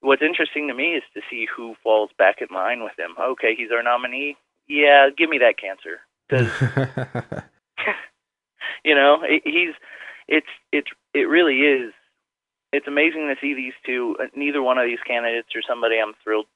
what's 0.00 0.20
interesting 0.20 0.66
to 0.68 0.74
me 0.74 0.96
is 0.96 1.04
to 1.14 1.22
see 1.30 1.46
who 1.46 1.76
falls 1.82 2.10
back 2.18 2.38
in 2.42 2.54
line 2.54 2.82
with 2.82 2.98
him. 2.98 3.12
Okay 3.18 3.54
he's 3.56 3.70
our 3.70 3.84
nominee. 3.84 4.36
Yeah 4.66 5.08
give 5.16 5.30
me 5.30 5.38
that 5.38 5.56
cancer. 5.58 6.00
'Cause, 6.28 6.50
you 8.84 8.94
know 8.96 9.22
it, 9.22 9.42
he's 9.44 9.74
it's 10.26 10.50
it's 10.72 10.90
it 11.14 11.28
really 11.28 11.60
is. 11.60 11.94
It's 12.72 12.88
amazing 12.88 13.28
to 13.28 13.36
see 13.40 13.54
these 13.54 13.72
two 13.86 14.16
uh, 14.20 14.26
neither 14.34 14.60
one 14.60 14.76
of 14.76 14.86
these 14.86 14.98
candidates 15.06 15.48
or 15.54 15.62
somebody 15.66 15.98
i'm 15.98 16.12
thrilled 16.22 16.46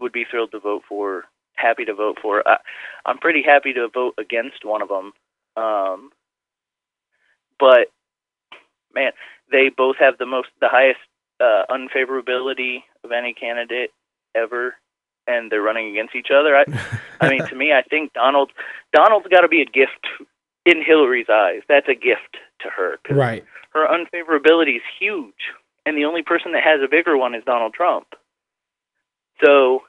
would 0.00 0.10
be 0.12 0.24
thrilled 0.28 0.50
to 0.52 0.58
vote 0.58 0.82
for 0.88 1.26
happy 1.60 1.84
to 1.84 1.94
vote 1.94 2.18
for 2.20 2.46
I, 2.48 2.58
i'm 3.04 3.18
pretty 3.18 3.42
happy 3.42 3.72
to 3.74 3.88
vote 3.92 4.14
against 4.18 4.64
one 4.64 4.82
of 4.82 4.88
them 4.88 5.12
um 5.56 6.10
but 7.58 7.88
man, 8.94 9.12
they 9.50 9.70
both 9.74 9.96
have 9.98 10.18
the 10.18 10.26
most, 10.26 10.48
the 10.60 10.68
highest 10.68 11.00
uh, 11.40 11.64
unfavorability 11.70 12.82
of 13.04 13.12
any 13.12 13.32
candidate 13.32 13.90
ever, 14.34 14.74
and 15.26 15.50
they're 15.50 15.62
running 15.62 15.90
against 15.90 16.14
each 16.14 16.28
other. 16.34 16.56
I, 16.56 16.64
I 17.20 17.28
mean, 17.28 17.46
to 17.46 17.54
me, 17.54 17.72
I 17.72 17.82
think 17.82 18.12
Donald, 18.12 18.50
Donald's 18.92 19.28
got 19.28 19.42
to 19.42 19.48
be 19.48 19.62
a 19.62 19.66
gift 19.66 20.06
in 20.66 20.82
Hillary's 20.84 21.28
eyes. 21.30 21.62
That's 21.68 21.88
a 21.88 21.94
gift 21.94 22.38
to 22.62 22.68
her. 22.68 22.98
right. 23.10 23.44
Her 23.72 23.86
unfavorability 23.86 24.76
is 24.76 24.82
huge, 24.98 25.52
and 25.86 25.96
the 25.96 26.04
only 26.04 26.22
person 26.22 26.52
that 26.52 26.64
has 26.64 26.80
a 26.84 26.88
bigger 26.88 27.16
one 27.16 27.34
is 27.36 27.44
Donald 27.44 27.72
Trump. 27.72 28.08
So, 29.44 29.82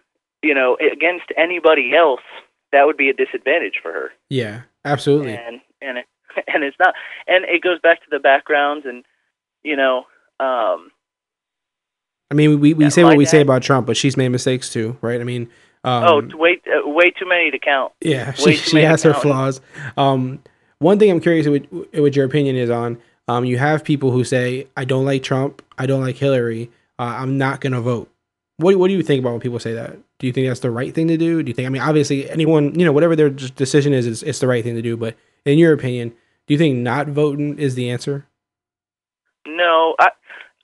you 0.43 0.53
know, 0.53 0.77
against 0.79 1.25
anybody 1.37 1.93
else, 1.95 2.21
that 2.71 2.85
would 2.85 2.97
be 2.97 3.09
a 3.09 3.13
disadvantage 3.13 3.79
for 3.81 3.91
her 3.91 4.11
Yeah, 4.29 4.61
absolutely. 4.85 5.33
and 5.33 5.61
and 5.81 5.97
it, 5.99 6.05
and 6.47 6.63
it's 6.63 6.77
not 6.79 6.93
and 7.27 7.45
it 7.45 7.61
goes 7.61 7.79
back 7.81 7.99
to 7.99 8.07
the 8.09 8.19
backgrounds 8.19 8.85
and 8.85 9.03
you 9.63 9.75
know 9.75 10.05
um 10.39 10.91
I 12.29 12.33
mean, 12.33 12.61
we, 12.61 12.73
we 12.73 12.89
say 12.89 13.03
what 13.03 13.17
we 13.17 13.25
say 13.25 13.41
about 13.41 13.61
Trump, 13.61 13.85
but 13.85 13.97
she's 13.97 14.15
made 14.15 14.29
mistakes 14.29 14.71
too, 14.71 14.97
right? 15.01 15.19
I 15.19 15.25
mean, 15.25 15.49
um, 15.83 16.03
oh 16.31 16.37
way 16.37 16.61
uh, 16.65 16.87
way 16.87 17.11
too 17.11 17.27
many 17.27 17.51
to 17.51 17.59
count 17.59 17.91
Yeah, 18.01 18.33
Way 18.39 18.53
she, 18.53 18.69
she 18.69 18.81
has 18.83 19.03
her 19.03 19.13
flaws. 19.13 19.59
Um, 19.97 20.39
one 20.79 20.97
thing 20.97 21.11
I'm 21.11 21.19
curious 21.19 21.47
what, 21.47 21.65
what 21.93 22.15
your 22.15 22.25
opinion 22.25 22.55
is 22.55 22.69
on. 22.69 22.99
Um, 23.27 23.45
you 23.45 23.57
have 23.57 23.83
people 23.83 24.11
who 24.11 24.23
say, 24.23 24.67
"I 24.77 24.85
don't 24.85 25.05
like 25.05 25.23
Trump. 25.23 25.61
I 25.77 25.85
don't 25.85 26.01
like 26.01 26.17
Hillary. 26.17 26.71
Uh, 26.97 27.15
I'm 27.19 27.37
not 27.37 27.61
going 27.61 27.73
to 27.73 27.81
vote." 27.81 28.09
What 28.57 28.75
What 28.77 28.87
do 28.87 28.93
you 28.93 29.03
think 29.03 29.19
about 29.19 29.31
when 29.31 29.41
people 29.41 29.59
say 29.59 29.73
that? 29.73 29.97
Do 30.22 30.28
you 30.28 30.34
think 30.34 30.47
that's 30.47 30.59
the 30.59 30.69
right 30.69 30.93
thing 30.93 31.07
to 31.07 31.17
do? 31.17 31.41
Do 31.41 31.49
you 31.49 31.53
think? 31.53 31.65
I 31.65 31.69
mean, 31.69 31.82
obviously, 31.82 32.30
anyone 32.30 32.78
you 32.80 32.86
know, 32.86 32.93
whatever 32.93 33.15
their 33.15 33.30
decision 33.30 33.91
is, 33.91 34.05
it's, 34.05 34.22
it's 34.22 34.39
the 34.39 34.47
right 34.47 34.63
thing 34.63 34.76
to 34.76 34.82
do. 34.82 34.95
But 34.95 35.17
in 35.45 35.57
your 35.57 35.74
opinion, 35.74 36.09
do 36.45 36.53
you 36.53 36.57
think 36.59 36.78
not 36.78 37.07
voting 37.07 37.57
is 37.57 37.76
the 37.76 37.89
answer? 37.89 38.28
no 39.45 39.95
i 39.99 40.09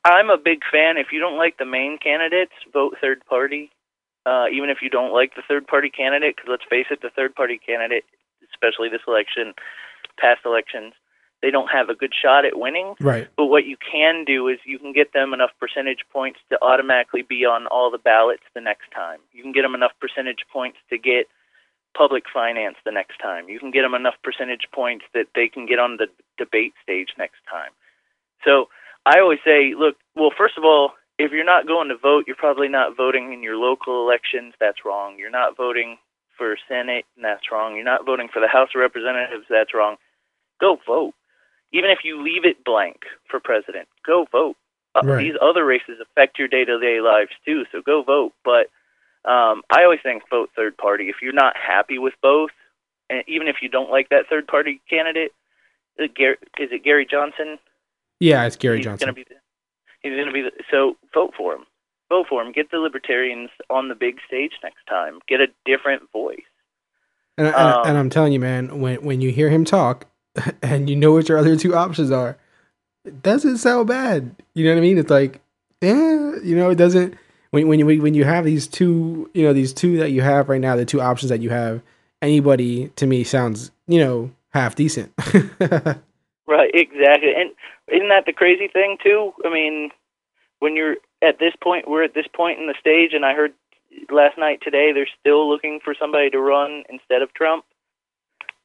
i'm 0.06 0.30
a 0.30 0.38
big 0.38 0.62
fan 0.72 0.98
if 0.98 1.08
you 1.12 1.20
don't 1.20 1.38
like 1.38 1.58
the 1.58 1.66
main 1.66 1.98
candidates 1.98 2.54
vote 2.72 2.96
third 3.02 3.24
party 3.26 3.72
uh 4.26 4.46
even 4.52 4.70
if 4.70 4.78
you 4.82 4.90
don't 4.90 5.14
like 5.14 5.36
the 5.36 5.44
third 5.48 5.66
party 5.68 5.90
candidate 5.90 6.36
because 6.36 6.50
let's 6.50 6.64
face 6.70 6.88
it 6.92 7.02
the 7.02 7.10
third 7.16 7.34
party 7.36 7.60
candidate 7.64 8.06
especially 8.54 8.90
this 8.90 9.02
election 9.08 9.54
past 10.20 10.42
elections 10.46 10.94
they 11.42 11.52
don't 11.52 11.70
have 11.70 11.90
a 11.90 11.96
good 11.96 12.14
shot 12.20 12.46
at 12.46 12.58
winning 12.58 12.96
Right. 13.00 13.28
But 13.36 13.46
what 13.46 13.66
you 13.66 13.78
can 13.78 14.24
do 14.26 14.48
is 14.48 14.58
you 14.66 14.80
can 14.80 14.94
get 14.94 15.14
them 15.14 15.34
enough 15.34 15.52
percentage 15.60 16.04
points 16.12 16.40
to 16.50 16.62
automatically 16.62 17.22
be 17.22 17.46
on 17.46 17.68
all 17.68 17.92
the 17.92 17.98
ballots 17.98 18.44
the 18.54 18.62
next 18.62 18.92
time. 18.94 19.20
You 19.34 19.44
can 19.44 19.52
get 19.52 19.62
them 19.62 19.76
enough 19.76 19.94
percentage 20.00 20.46
points 20.52 20.78
to 20.90 20.98
get 20.98 21.28
public 21.96 22.24
finance 22.34 22.76
the 22.86 22.92
next 22.92 23.18
time. 23.20 23.50
You 23.50 23.60
can 23.60 23.72
get 23.72 23.82
them 23.82 23.94
enough 23.94 24.16
percentage 24.24 24.68
points 24.74 25.06
that 25.14 25.28
they 25.36 25.48
can 25.48 25.66
get 25.66 25.80
on 25.80 25.98
the 25.98 26.08
debate 26.38 26.74
stage 26.84 27.10
next 27.18 27.40
time. 27.50 27.72
So 28.44 28.70
I 29.06 29.20
always 29.20 29.40
say, 29.44 29.74
look, 29.78 29.96
well, 30.16 30.32
first 30.36 30.58
of 30.58 30.64
all, 30.64 30.94
if 31.18 31.32
you're 31.32 31.46
not 31.46 31.66
going 31.66 31.90
to 31.90 31.98
vote, 31.98 32.26
you're 32.28 32.36
probably 32.36 32.68
not 32.68 32.96
voting 32.96 33.34
in 33.34 33.42
your 33.42 33.58
local 33.58 34.06
elections. 34.06 34.54
That's 34.60 34.86
wrong. 34.86 35.16
You're 35.18 35.32
not 35.32 35.58
voting 35.58 35.98
for 36.38 36.56
Senate, 36.70 37.06
and 37.16 37.26
that's 37.26 37.52
wrong. 37.52 37.76
You're 37.76 37.84
not 37.84 38.06
voting 38.06 38.28
for 38.32 38.40
the 38.40 38.48
House 38.48 38.70
of 38.76 38.80
Representatives. 38.80 39.46
That's 39.50 39.74
wrong. 39.74 39.96
Go 40.62 40.78
vote 40.86 41.16
even 41.72 41.90
if 41.90 42.00
you 42.04 42.22
leave 42.24 42.46
it 42.46 42.64
blank 42.64 43.04
for 43.30 43.40
president, 43.40 43.88
go 44.06 44.26
vote. 44.32 44.56
Uh, 44.96 45.02
Right. 45.04 45.24
These 45.24 45.36
other 45.42 45.64
races 45.66 46.00
affect 46.02 46.40
your 46.40 46.48
day 46.48 46.66
to 46.66 46.80
day 46.80 47.02
lives 47.02 47.32
too, 47.46 47.66
so 47.72 47.82
go 47.82 48.02
vote. 48.04 48.34
But 48.44 48.68
um, 49.30 49.62
I 49.70 49.84
always 49.84 50.00
think 50.02 50.24
vote 50.30 50.50
third 50.56 50.78
party. 50.78 51.10
If 51.10 51.18
you're 51.22 51.34
not 51.34 51.56
happy 51.58 52.00
with 52.00 52.14
both, 52.22 52.52
and 53.10 53.24
even 53.28 53.48
if 53.48 53.58
you 53.62 53.70
don't 53.70 53.92
like 53.92 54.10
that 54.10 54.26
third 54.30 54.48
party 54.48 54.82
candidate, 54.90 55.32
is 55.98 56.06
it 56.06 56.16
Gary, 56.16 56.38
is 56.60 56.70
it 56.72 56.84
Gary 56.84 57.06
Johnson? 57.06 57.60
Yeah, 58.20 58.46
it's 58.46 58.56
Gary 58.56 58.78
he's 58.78 58.86
Johnson. 58.86 59.08
Gonna 59.08 59.14
be 59.16 59.26
he's 60.02 60.14
going 60.14 60.28
to 60.28 60.32
be 60.34 60.42
the, 60.42 60.52
so 60.72 60.96
vote 61.14 61.34
for 61.38 61.54
him. 61.54 61.66
Vote 62.10 62.28
for 62.30 62.42
him. 62.42 62.52
Get 62.52 62.72
the 62.72 62.78
libertarians 62.78 63.50
on 63.70 63.90
the 63.90 63.96
big 63.96 64.18
stage 64.26 64.54
next 64.64 64.86
time. 64.88 65.20
Get 65.28 65.42
a 65.42 65.48
different 65.66 66.10
voice. 66.12 66.40
And, 67.38 67.48
I- 67.48 67.52
and, 67.52 67.74
Um, 67.74 67.88
and 67.88 67.98
I'm 67.98 68.10
telling 68.10 68.32
you, 68.34 68.40
man, 68.40 68.80
when 68.80 69.04
when 69.04 69.22
you 69.22 69.32
hear 69.32 69.50
him 69.50 69.66
talk, 69.66 70.06
and 70.62 70.90
you 70.90 70.96
know 70.96 71.12
what 71.12 71.30
your 71.30 71.38
other 71.38 71.56
two 71.56 71.76
options 71.76 72.12
are, 72.12 72.38
it 73.06 73.22
doesn't 73.22 73.58
sound 73.58 73.88
bad. 73.88 74.36
You 74.54 74.66
know 74.66 74.72
what 74.72 74.80
I 74.80 74.82
mean? 74.82 74.98
It's 74.98 75.10
like, 75.10 75.42
yeah, 75.82 76.36
you 76.44 76.56
know, 76.56 76.70
it 76.70 76.76
doesn't. 76.76 77.16
When 77.52 77.68
when 77.68 77.80
you 77.80 78.02
when 78.02 78.14
you 78.14 78.26
have 78.26 78.46
these 78.46 78.68
two, 78.68 79.30
you 79.34 79.44
know, 79.44 79.54
these 79.54 79.74
two 79.74 79.98
that 79.98 80.12
you 80.12 80.22
have 80.22 80.50
right 80.50 80.62
now, 80.62 80.76
the 80.76 80.86
two 80.86 81.02
options 81.02 81.30
that 81.30 81.42
you 81.42 81.50
have, 81.50 81.82
anybody 82.22 82.90
to 82.98 83.08
me 83.08 83.24
sounds, 83.24 83.72
you 83.88 84.00
know, 84.00 84.32
half 84.50 84.76
decent. 84.76 85.14
Right, 86.48 86.72
exactly. 86.74 87.34
And 87.36 87.52
isn't 87.92 88.10
that 88.10 88.26
the 88.26 88.34
crazy 88.34 88.70
thing 88.70 88.98
too? 89.04 89.34
I 89.46 89.54
mean, 89.54 89.92
when 90.60 90.76
you're 90.76 90.96
at 91.22 91.40
this 91.40 91.54
point, 91.62 91.90
we're 91.90 92.04
at 92.04 92.14
this 92.14 92.28
point 92.34 92.60
in 92.60 92.68
the 92.68 92.76
stage, 92.80 93.12
and 93.14 93.26
I 93.26 93.34
heard 93.34 93.54
last 94.10 94.38
night 94.38 94.60
today 94.64 94.92
they're 94.94 95.10
still 95.20 95.50
looking 95.50 95.80
for 95.84 95.94
somebody 96.00 96.30
to 96.30 96.40
run 96.40 96.84
instead 96.90 97.22
of 97.22 97.34
Trump. 97.34 97.66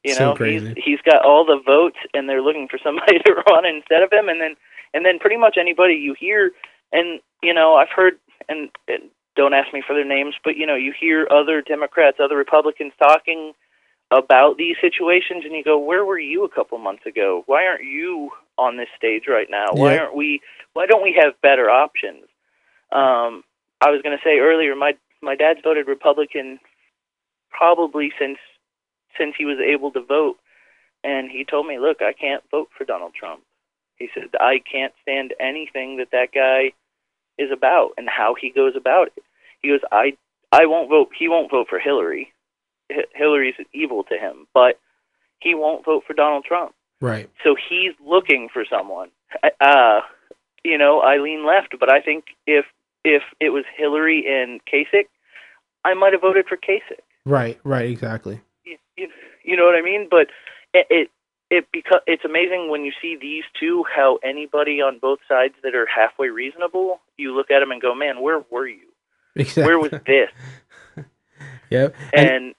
You 0.05 0.15
So 0.15 0.17
know, 0.17 0.37
crazy. 0.37 0.77
he's 0.77 0.85
he's 0.85 1.01
got 1.03 1.25
all 1.25 1.45
the 1.45 1.61
votes, 1.65 1.99
and 2.15 2.29
they're 2.29 2.43
looking 2.43 2.69
for 2.69 2.79
somebody 2.83 3.19
to 3.27 3.35
run 3.51 3.67
instead 3.67 4.03
of 4.03 4.13
him, 4.13 4.29
and 4.29 4.41
then 4.41 4.55
and 4.95 5.05
then 5.05 5.19
pretty 5.19 5.37
much 5.37 5.57
anybody 5.61 5.95
you 5.95 6.15
hear, 6.19 6.53
and 6.93 7.21
you 7.43 7.55
know, 7.55 7.75
I've 7.77 7.91
heard, 7.95 8.15
and, 8.49 8.71
and 8.89 9.05
don't 9.37 9.55
ask 9.55 9.73
me 9.73 9.83
for 9.87 9.95
their 9.95 10.07
names, 10.07 10.35
but 10.45 10.57
you 10.57 10.67
know, 10.67 10.77
you 10.77 10.93
hear 10.99 11.29
other 11.31 11.63
Democrats, 11.63 12.19
other 12.23 12.37
Republicans 12.37 12.93
talking 13.03 13.53
about 14.13 14.59
these 14.59 14.77
situations 14.81 15.45
and 15.45 15.55
you 15.55 15.65
go 15.65 15.79
where 15.79 16.05
were 16.05 16.19
you 16.19 16.45
a 16.45 16.49
couple 16.49 16.79
months 16.79 17.07
ago? 17.07 17.43
Why 17.47 17.67
aren't 17.67 17.85
you 17.85 18.31
on 18.59 18.77
this 18.77 18.89
stage 18.97 19.25
right 19.29 19.49
now? 19.51 19.75
Why 19.75 19.97
aren't 19.99 20.15
we 20.17 20.41
why 20.75 20.87
don't 20.87 21.03
we 21.03 21.19
have 21.21 21.41
better 21.43 21.71
options? 21.71 22.25
Um 22.93 23.45
i 23.81 23.91
was 23.91 24.03
going 24.03 24.17
to 24.17 24.23
say 24.25 24.39
earlier 24.39 24.77
my 24.77 24.95
my 25.23 25.35
dad's 25.37 25.61
voted 25.65 25.89
republican 25.89 26.59
probably 27.51 28.13
since 28.19 28.39
since 29.19 29.35
he 29.37 29.45
was 29.45 29.59
able 29.59 29.91
to 29.91 30.01
vote 30.03 30.37
and 31.05 31.31
he 31.31 31.45
told 31.45 31.67
me 31.67 31.79
look 31.79 32.03
i 32.03 32.13
can't 32.13 32.43
vote 32.51 32.69
for 32.77 32.85
donald 32.85 33.13
trump 33.15 33.43
he 33.97 34.09
said 34.15 34.25
i 34.41 34.61
can't 34.71 34.93
stand 35.03 35.35
anything 35.41 35.97
that 35.99 36.11
that 36.13 36.33
guy 36.35 36.73
is 37.39 37.51
about 37.53 37.91
and 37.97 38.09
how 38.09 38.35
he 38.41 38.51
goes 38.51 38.75
about 38.77 39.09
it 39.17 39.23
he 39.63 39.69
goes 39.69 39.81
i 39.91 40.13
i 40.53 40.67
won't 40.67 40.89
vote 40.89 41.09
he 41.19 41.29
won't 41.29 41.51
vote 41.51 41.67
for 41.69 41.79
hillary 41.79 42.33
Hi- 42.91 43.05
Hillary's 43.15 43.55
evil 43.73 44.05
to 44.05 44.19
him, 44.19 44.47
but 44.55 44.79
he 45.41 45.55
won't 45.55 45.85
vote 45.85 46.05
for 46.07 46.15
Donald 46.15 46.45
Trump. 46.45 46.75
right. 47.01 47.29
So 47.45 47.55
he's 47.69 47.93
looking 48.05 48.49
for 48.53 48.65
someone. 48.69 49.09
Uh, 49.61 50.01
you 50.65 50.79
know, 50.79 51.01
I 51.01 51.19
lean 51.19 51.47
left, 51.47 51.75
but 51.81 51.91
I 51.91 52.01
think 52.01 52.25
if 52.47 52.67
if 53.05 53.23
it 53.41 53.51
was 53.51 53.65
Hillary 53.77 54.25
and 54.29 54.61
Kasich, 54.65 55.09
I 55.85 55.95
might 55.95 56.13
have 56.13 56.23
voted 56.23 56.47
for 56.47 56.57
Kasich. 56.57 57.01
Right. 57.25 57.59
Right. 57.65 57.89
Exactly. 57.91 58.41
You, 58.97 59.09
you, 59.45 59.57
know 59.57 59.65
what 59.65 59.75
I 59.75 59.83
mean? 59.83 60.09
But 60.11 60.29
it 60.75 60.87
it, 60.91 61.11
it 61.51 61.67
because 61.73 62.01
it's 62.07 62.25
amazing 62.25 62.71
when 62.71 62.85
you 62.85 62.93
see 63.01 63.17
these 63.21 63.45
two 63.59 63.85
how 63.95 64.19
anybody 64.25 64.81
on 64.81 64.99
both 64.99 65.19
sides 65.29 65.55
that 65.63 65.75
are 65.75 65.87
halfway 65.87 66.29
reasonable, 66.29 67.01
you 67.17 67.35
look 67.35 67.51
at 67.51 67.61
them 67.61 67.71
and 67.71 67.81
go, 67.81 67.95
"Man, 67.95 68.21
where 68.21 68.45
were 68.51 68.67
you? 68.67 68.89
Exactly. 69.37 69.65
Where 69.65 69.79
was 69.79 69.91
this?" 69.91 70.31
Yep. 71.71 71.97
And, 72.13 72.29
And 72.29 72.55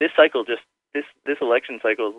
this 0.00 0.10
cycle 0.16 0.44
just 0.44 0.62
this 0.94 1.04
this 1.26 1.36
election 1.40 1.78
cycle 1.82 2.08
is 2.08 2.14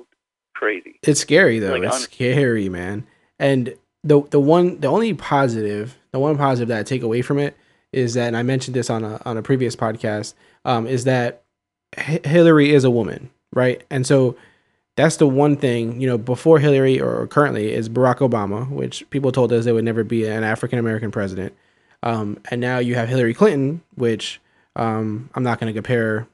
crazy. 0.56 1.00
It's 1.04 1.20
scary 1.20 1.60
though. 1.60 1.74
Like, 1.74 1.84
it's 1.84 2.04
scary, 2.04 2.70
man. 2.70 3.08
And 3.40 3.76
the 4.04 4.22
the 4.30 4.40
one 4.40 4.80
the 4.80 4.88
only 4.88 5.14
positive 5.14 5.98
the 6.12 6.20
one 6.20 6.38
positive 6.38 6.68
that 6.70 6.80
I 6.80 6.84
take 6.84 7.02
away 7.02 7.22
from 7.22 7.40
it 7.40 7.58
is 7.92 8.14
that 8.14 8.28
and 8.28 8.38
I 8.38 8.44
mentioned 8.44 8.76
this 8.76 8.90
on 8.90 9.04
a 9.04 9.22
on 9.26 9.38
a 9.38 9.42
previous 9.42 9.76
podcast 9.76 10.34
um, 10.66 10.88
is 10.88 11.06
that 11.06 11.44
H- 11.96 12.26
Hillary 12.26 12.74
is 12.74 12.84
a 12.84 12.92
woman, 12.92 13.30
right? 13.54 13.84
And 13.90 14.06
so 14.06 14.36
that's 14.96 15.18
the 15.18 15.28
one 15.28 15.56
thing 15.56 16.02
you 16.02 16.08
know 16.08 16.18
before 16.18 16.60
Hillary 16.60 17.00
or 17.00 17.28
currently 17.28 17.74
is 17.74 17.88
Barack 17.88 18.18
Obama, 18.18 18.70
which 18.70 19.08
people 19.10 19.32
told 19.32 19.54
us 19.54 19.66
there 19.66 19.74
would 19.74 19.86
never 19.86 20.04
be 20.04 20.26
an 20.26 20.44
African 20.44 20.80
American 20.80 21.12
president, 21.12 21.54
um, 22.04 22.40
and 22.52 22.60
now 22.60 22.80
you 22.80 22.96
have 22.96 23.08
Hillary 23.08 23.34
Clinton, 23.34 23.82
which 23.96 24.42
um, 24.76 25.30
I'm 25.36 25.44
not 25.44 25.60
going 25.60 25.72
to 25.72 25.78
compare. 25.78 26.28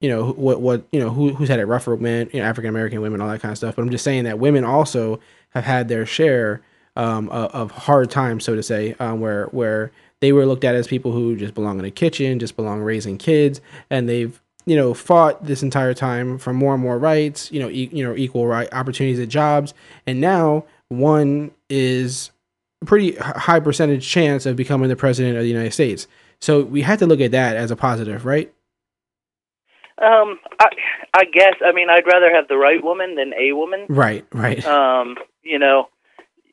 You 0.00 0.10
know 0.10 0.32
what? 0.32 0.60
What 0.60 0.86
you 0.92 1.00
know? 1.00 1.10
Who, 1.10 1.34
who's 1.34 1.48
had 1.48 1.60
it 1.60 1.66
rougher? 1.66 1.96
men, 1.96 2.28
you 2.32 2.40
know, 2.40 2.46
African 2.46 2.68
American 2.68 3.00
women, 3.00 3.20
all 3.20 3.28
that 3.28 3.40
kind 3.40 3.52
of 3.52 3.58
stuff. 3.58 3.76
But 3.76 3.82
I'm 3.82 3.90
just 3.90 4.04
saying 4.04 4.24
that 4.24 4.38
women 4.38 4.64
also 4.64 5.20
have 5.50 5.64
had 5.64 5.88
their 5.88 6.04
share 6.04 6.62
um, 6.96 7.28
of, 7.30 7.50
of 7.52 7.70
hard 7.70 8.10
times, 8.10 8.44
so 8.44 8.54
to 8.54 8.62
say, 8.62 8.94
um, 8.98 9.20
where 9.20 9.46
where 9.46 9.90
they 10.20 10.32
were 10.32 10.46
looked 10.46 10.64
at 10.64 10.74
as 10.74 10.86
people 10.86 11.12
who 11.12 11.36
just 11.36 11.54
belong 11.54 11.78
in 11.78 11.84
the 11.84 11.90
kitchen, 11.90 12.38
just 12.38 12.56
belong 12.56 12.80
raising 12.80 13.18
kids, 13.18 13.60
and 13.90 14.08
they've 14.08 14.40
you 14.66 14.76
know 14.76 14.92
fought 14.92 15.44
this 15.44 15.62
entire 15.62 15.94
time 15.94 16.38
for 16.38 16.52
more 16.52 16.74
and 16.74 16.82
more 16.82 16.98
rights, 16.98 17.50
you 17.50 17.60
know, 17.60 17.70
e- 17.70 17.90
you 17.92 18.04
know, 18.04 18.14
equal 18.14 18.46
right 18.46 18.68
opportunities 18.72 19.18
at 19.18 19.28
jobs, 19.28 19.72
and 20.06 20.20
now 20.20 20.64
one 20.88 21.52
is 21.70 22.30
a 22.82 22.84
pretty 22.84 23.16
high 23.16 23.60
percentage 23.60 24.06
chance 24.06 24.46
of 24.46 24.56
becoming 24.56 24.88
the 24.88 24.96
president 24.96 25.36
of 25.36 25.42
the 25.42 25.48
United 25.48 25.72
States. 25.72 26.06
So 26.40 26.62
we 26.62 26.82
had 26.82 26.98
to 26.98 27.06
look 27.06 27.20
at 27.20 27.30
that 27.30 27.56
as 27.56 27.70
a 27.70 27.76
positive, 27.76 28.26
right? 28.26 28.52
Um, 29.98 30.38
I, 30.60 30.68
I 31.14 31.24
guess. 31.24 31.54
I 31.64 31.72
mean, 31.72 31.88
I'd 31.88 32.06
rather 32.06 32.30
have 32.30 32.48
the 32.48 32.58
right 32.58 32.82
woman 32.84 33.14
than 33.14 33.32
a 33.32 33.52
woman. 33.52 33.86
Right, 33.88 34.26
right. 34.32 34.64
Um, 34.66 35.16
you 35.42 35.58
know, 35.58 35.88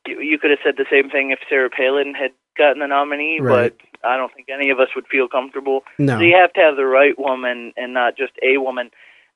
you, 0.08 0.22
you 0.22 0.40
could 0.40 0.52
have 0.52 0.60
said 0.64 0.76
the 0.78 0.86
same 0.90 1.10
thing 1.10 1.32
if 1.32 1.40
Sarah 1.50 1.70
Palin 1.70 2.14
had 2.14 2.32
gotten 2.58 2.80
the 2.80 2.88
nominee, 2.88 3.40
Right. 3.42 3.74
but 4.02 4.08
I 4.10 4.18
don't 4.18 4.34
think 4.34 4.50
any 4.50 4.70
of 4.70 4.80
us 4.80 4.90
would 4.96 5.08
feel 5.08 5.28
comfortable. 5.28 5.84
No. 5.98 6.18
So 6.18 6.24
you 6.24 6.36
have 6.36 6.54
to 6.54 6.60
have 6.62 6.76
the 6.76 6.86
right 6.86 7.18
woman 7.18 7.74
and 7.78 7.94
not 7.94 8.18
just 8.18 8.34
a 8.44 8.58
woman. 8.58 8.92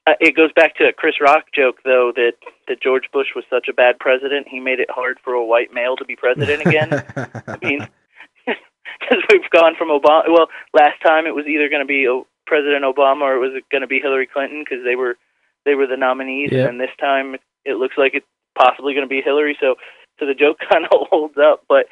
Uh, 0.05 0.13
it 0.21 0.35
goes 0.35 0.51
back 0.55 0.75
to 0.77 0.85
a 0.87 0.93
Chris 0.93 1.15
Rock 1.21 1.45
joke, 1.53 1.79
though, 1.83 2.11
that 2.15 2.33
that 2.67 2.81
George 2.81 3.09
Bush 3.11 3.27
was 3.35 3.43
such 3.49 3.67
a 3.67 3.73
bad 3.73 3.99
president, 3.99 4.47
he 4.47 4.59
made 4.59 4.79
it 4.79 4.89
hard 4.89 5.17
for 5.23 5.33
a 5.33 5.43
white 5.45 5.73
male 5.73 5.95
to 5.97 6.05
be 6.05 6.15
president 6.15 6.65
again. 6.65 6.89
I 7.47 7.57
mean, 7.61 7.87
because 8.45 9.23
we've 9.31 9.49
gone 9.51 9.75
from 9.77 9.89
Obama. 9.89 10.23
Well, 10.29 10.47
last 10.73 11.01
time 11.05 11.25
it 11.25 11.35
was 11.35 11.45
either 11.47 11.69
going 11.69 11.81
to 11.81 11.85
be 11.87 12.07
O- 12.07 12.27
President 12.45 12.83
Obama 12.85 13.21
or 13.23 13.35
it 13.35 13.39
was 13.39 13.61
going 13.71 13.81
to 13.81 13.87
be 13.87 13.99
Hillary 13.99 14.27
Clinton 14.27 14.63
because 14.63 14.83
they 14.85 14.95
were 14.95 15.17
they 15.65 15.75
were 15.75 15.87
the 15.87 15.97
nominees, 15.97 16.51
Yep. 16.51 16.69
and 16.69 16.79
this 16.79 16.91
time 16.99 17.35
it 17.65 17.75
looks 17.75 17.95
like 17.97 18.13
it's 18.13 18.25
possibly 18.57 18.93
going 18.93 19.05
to 19.05 19.09
be 19.09 19.21
Hillary. 19.21 19.57
So, 19.59 19.75
so 20.19 20.25
the 20.25 20.33
joke 20.33 20.57
kind 20.71 20.85
of 20.85 21.07
holds 21.09 21.35
up. 21.37 21.63
But 21.67 21.87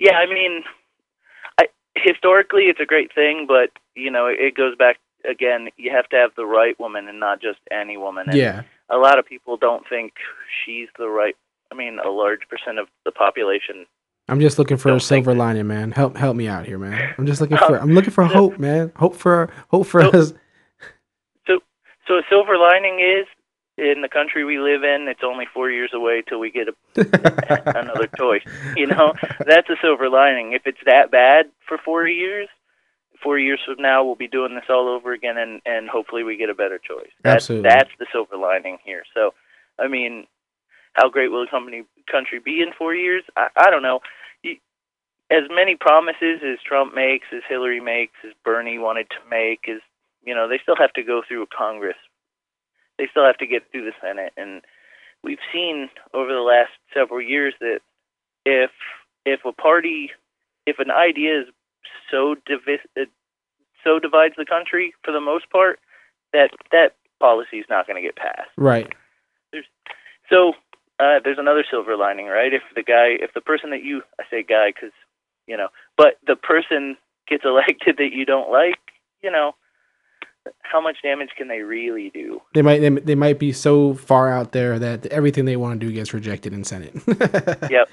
yeah, 0.00 0.14
I 0.16 0.26
mean, 0.26 0.64
I, 1.58 1.66
historically 1.94 2.64
it's 2.64 2.80
a 2.80 2.86
great 2.86 3.14
thing, 3.14 3.44
but 3.46 3.70
you 3.94 4.10
know, 4.10 4.26
it 4.26 4.56
goes 4.56 4.74
back 4.76 4.96
again. 5.28 5.68
You 5.76 5.92
have 5.92 6.08
to 6.08 6.16
have 6.16 6.30
the 6.36 6.46
right 6.46 6.78
woman 6.80 7.06
and 7.06 7.20
not 7.20 7.40
just 7.40 7.60
any 7.70 7.96
woman. 7.96 8.28
And 8.28 8.36
yeah. 8.36 8.62
a 8.88 8.96
lot 8.96 9.18
of 9.18 9.26
people 9.26 9.56
don't 9.56 9.88
think 9.88 10.14
she's 10.64 10.88
the 10.98 11.08
right. 11.08 11.36
I 11.70 11.76
mean, 11.76 11.98
a 12.04 12.10
large 12.10 12.48
percent 12.48 12.80
of 12.80 12.88
the 13.04 13.12
population 13.12 13.86
I'm 14.30 14.40
just 14.40 14.60
looking 14.60 14.76
for 14.76 14.94
a 14.94 15.00
silver 15.00 15.34
lining, 15.34 15.66
man. 15.66 15.90
Help 15.90 16.16
help 16.16 16.36
me 16.36 16.46
out 16.46 16.64
here, 16.64 16.78
man. 16.78 17.14
I'm 17.18 17.26
just 17.26 17.40
looking 17.40 17.56
for 17.66 17.76
I'm 17.76 17.92
looking 17.94 18.12
for 18.12 18.24
hope, 18.24 18.58
man. 18.58 18.92
Hope 18.96 19.16
for 19.16 19.50
hope 19.68 19.86
for 19.86 20.02
So- 20.02 20.10
us. 20.10 20.32
So 22.06 22.18
a 22.18 22.22
silver 22.28 22.58
lining 22.58 22.98
is 22.98 23.28
in 23.80 24.02
the 24.02 24.08
country 24.08 24.44
we 24.44 24.58
live 24.58 24.84
in, 24.84 25.08
it's 25.08 25.22
only 25.24 25.46
four 25.52 25.70
years 25.70 25.90
away 25.94 26.22
till 26.28 26.38
we 26.38 26.50
get 26.50 26.68
a, 26.68 26.74
another 27.78 28.08
choice. 28.16 28.42
You 28.76 28.86
know, 28.86 29.14
that's 29.46 29.68
a 29.70 29.76
silver 29.80 30.08
lining. 30.08 30.52
If 30.52 30.66
it's 30.66 30.80
that 30.86 31.10
bad 31.10 31.46
for 31.66 31.78
four 31.78 32.06
years, 32.06 32.48
four 33.22 33.38
years 33.38 33.60
from 33.64 33.76
now 33.78 34.04
we'll 34.04 34.14
be 34.14 34.28
doing 34.28 34.54
this 34.54 34.64
all 34.68 34.88
over 34.88 35.12
again, 35.12 35.38
and 35.38 35.60
and 35.64 35.88
hopefully 35.88 36.22
we 36.22 36.36
get 36.36 36.50
a 36.50 36.54
better 36.54 36.78
choice. 36.78 37.10
That's 37.22 37.44
Absolutely. 37.44 37.68
that's 37.68 37.90
the 37.98 38.06
silver 38.12 38.36
lining 38.36 38.78
here. 38.84 39.02
So, 39.14 39.32
I 39.78 39.88
mean, 39.88 40.26
how 40.92 41.08
great 41.08 41.30
will 41.30 41.44
the 41.44 41.50
company 41.50 41.84
country 42.10 42.38
be 42.38 42.60
in 42.60 42.72
four 42.76 42.94
years? 42.94 43.24
I, 43.36 43.48
I 43.56 43.70
don't 43.70 43.82
know. 43.82 44.00
As 45.32 45.44
many 45.48 45.76
promises 45.76 46.40
as 46.42 46.58
Trump 46.66 46.92
makes, 46.92 47.28
as 47.32 47.42
Hillary 47.48 47.78
makes, 47.80 48.14
as 48.26 48.32
Bernie 48.44 48.78
wanted 48.78 49.08
to 49.10 49.30
make, 49.30 49.68
as 49.68 49.80
you 50.24 50.34
know, 50.34 50.48
they 50.48 50.58
still 50.60 50.76
have 50.76 50.92
to 50.94 51.02
go 51.02 51.22
through 51.26 51.46
Congress. 51.56 51.96
They 53.00 53.08
still 53.10 53.24
have 53.24 53.38
to 53.38 53.46
get 53.46 53.62
through 53.72 53.86
the 53.86 53.96
Senate, 53.98 54.34
and 54.36 54.60
we've 55.24 55.38
seen 55.50 55.88
over 56.12 56.30
the 56.30 56.44
last 56.44 56.68
several 56.92 57.22
years 57.22 57.54
that 57.60 57.80
if 58.44 58.70
if 59.24 59.40
a 59.46 59.52
party, 59.52 60.10
if 60.66 60.78
an 60.78 60.90
idea 60.90 61.40
is 61.40 61.46
so 62.10 62.34
divis- 62.46 62.84
uh, 63.00 63.06
so 63.82 63.98
divides 63.98 64.34
the 64.36 64.44
country 64.44 64.92
for 65.02 65.12
the 65.12 65.20
most 65.20 65.48
part, 65.48 65.80
that 66.34 66.50
that 66.72 66.96
policy 67.20 67.56
is 67.56 67.64
not 67.70 67.86
going 67.86 67.96
to 67.96 68.06
get 68.06 68.16
passed. 68.16 68.50
Right. 68.58 68.92
There's, 69.50 69.64
So 70.28 70.52
uh, 70.98 71.20
there's 71.24 71.38
another 71.38 71.64
silver 71.70 71.96
lining, 71.96 72.26
right? 72.26 72.52
If 72.52 72.62
the 72.74 72.82
guy, 72.82 73.16
if 73.18 73.32
the 73.32 73.40
person 73.40 73.70
that 73.70 73.82
you, 73.82 74.02
I 74.20 74.24
say 74.30 74.42
guy 74.42 74.72
because, 74.74 74.92
you 75.46 75.56
know, 75.56 75.68
but 75.96 76.18
the 76.26 76.36
person 76.36 76.98
gets 77.26 77.46
elected 77.46 77.96
that 77.96 78.12
you 78.12 78.26
don't 78.26 78.50
like, 78.50 78.78
you 79.22 79.30
know, 79.30 79.54
how 80.62 80.80
much 80.80 81.02
damage 81.02 81.30
can 81.36 81.48
they 81.48 81.60
really 81.60 82.10
do? 82.10 82.40
They 82.54 82.62
might 82.62 82.80
they, 82.80 82.88
they 82.88 83.14
might 83.14 83.38
be 83.38 83.52
so 83.52 83.94
far 83.94 84.30
out 84.30 84.52
there 84.52 84.78
that 84.78 85.06
everything 85.06 85.44
they 85.44 85.56
want 85.56 85.80
to 85.80 85.86
do 85.86 85.92
gets 85.92 86.14
rejected 86.14 86.52
in 86.52 86.64
Senate. 86.64 86.94
Yep, 87.70 87.88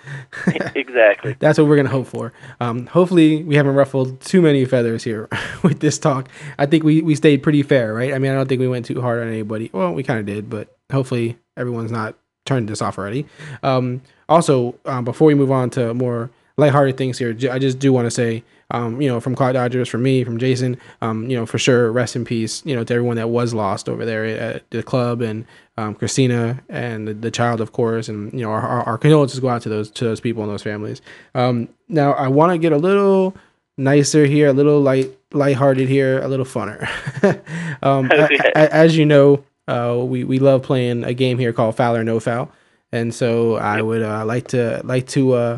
exactly. 0.76 1.36
That's 1.40 1.60
what 1.60 1.68
we're 1.68 1.76
gonna 1.76 1.90
hope 1.90 2.08
for. 2.08 2.34
Um, 2.60 2.88
hopefully, 2.88 3.44
we 3.44 3.56
haven't 3.56 3.76
ruffled 3.76 4.20
too 4.22 4.42
many 4.42 4.66
feathers 4.66 5.04
here 5.04 5.28
with 5.64 5.80
this 5.80 6.00
talk. 6.00 6.30
I 6.58 6.66
think 6.66 6.84
we, 6.84 7.02
we 7.02 7.14
stayed 7.16 7.44
pretty 7.44 7.62
fair, 7.64 7.94
right? 7.94 8.14
I 8.14 8.18
mean, 8.18 8.32
I 8.32 8.36
don't 8.36 8.48
think 8.48 8.60
we 8.60 8.68
went 8.68 8.86
too 8.86 9.02
hard 9.02 9.22
on 9.22 9.28
anybody. 9.28 9.70
Well, 9.74 9.94
we 9.94 10.04
kind 10.04 10.20
of 10.20 10.26
did, 10.26 10.50
but 10.50 10.76
hopefully, 10.92 11.38
everyone's 11.56 11.92
not 11.92 12.16
turned 12.46 12.68
this 12.70 12.82
off 12.82 12.98
already. 12.98 13.26
Um, 13.62 14.02
also, 14.30 14.76
um, 14.86 15.06
before 15.06 15.28
we 15.28 15.36
move 15.36 15.52
on 15.52 15.70
to 15.72 15.94
more 15.94 16.32
lighthearted 16.58 16.98
things 16.98 17.20
here, 17.20 17.38
I 17.52 17.60
just 17.60 17.78
do 17.78 17.94
want 17.94 18.06
to 18.08 18.12
say, 18.12 18.44
um, 18.72 19.02
you 19.02 19.08
know, 19.08 19.20
from 19.20 19.34
Cloud 19.36 19.54
Dodgers, 19.54 19.88
from 19.88 20.04
me, 20.04 20.24
from 20.24 20.38
Jason, 20.38 20.78
um, 21.02 21.30
you 21.30 21.38
know, 21.38 21.46
for 21.46 21.58
sure, 21.58 21.92
rest 21.92 22.16
in 22.16 22.26
peace, 22.26 22.62
you 22.66 22.76
know, 22.76 22.84
to 22.84 22.94
everyone 22.94 23.16
that 23.16 23.30
was 23.30 23.54
lost 23.54 23.88
over 23.88 24.04
there 24.06 24.26
at 24.26 24.70
the 24.72 24.84
club 24.84 25.22
and 25.22 25.46
um, 25.78 25.96
Christina 25.96 26.62
and 26.68 27.08
the, 27.08 27.14
the 27.14 27.32
child, 27.32 27.62
of 27.62 27.72
course, 27.72 28.10
and 28.10 28.34
you 28.34 28.42
know, 28.42 28.50
our, 28.52 28.62
our, 28.62 28.84
our 28.84 28.98
condolences 28.98 29.40
go 29.40 29.48
out 29.50 29.62
to 29.62 29.70
those 29.70 29.90
to 29.92 30.04
those 30.06 30.20
people 30.20 30.44
and 30.44 30.52
those 30.52 30.64
families. 30.64 31.02
Um, 31.36 31.70
now, 31.88 32.12
I 32.14 32.28
want 32.28 32.52
to 32.52 32.58
get 32.58 32.72
a 32.74 32.78
little 32.78 33.36
nicer 33.78 34.26
here, 34.26 34.48
a 34.50 34.54
little 34.54 34.82
light 34.82 35.16
lighthearted 35.34 35.88
here, 35.88 36.20
a 36.22 36.28
little 36.28 36.46
funner. 36.46 36.90
um, 37.84 38.10
a- 38.12 38.24
Okay. 38.26 38.52
a- 38.56 38.74
as 38.74 38.98
you 38.98 39.06
know, 39.06 39.44
uh, 39.68 39.96
we 40.04 40.24
we 40.26 40.40
love 40.40 40.64
playing 40.64 41.04
a 41.06 41.14
game 41.14 41.38
here 41.38 41.54
called 41.54 41.76
Foul 41.78 41.96
or 41.96 42.04
No 42.04 42.20
Foul, 42.20 42.52
and 42.92 43.14
so 43.14 43.56
I 43.56 43.82
would 43.82 44.02
uh, 44.02 44.26
like 44.26 44.48
to 44.50 44.82
like 44.84 45.08
to 45.10 45.34
uh, 45.34 45.58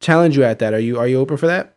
challenge 0.00 0.36
you 0.36 0.44
at 0.44 0.58
that. 0.60 0.74
Are 0.74 0.78
you 0.80 0.98
are 0.98 1.08
you 1.08 1.18
open 1.18 1.36
for 1.36 1.46
that? 1.48 1.76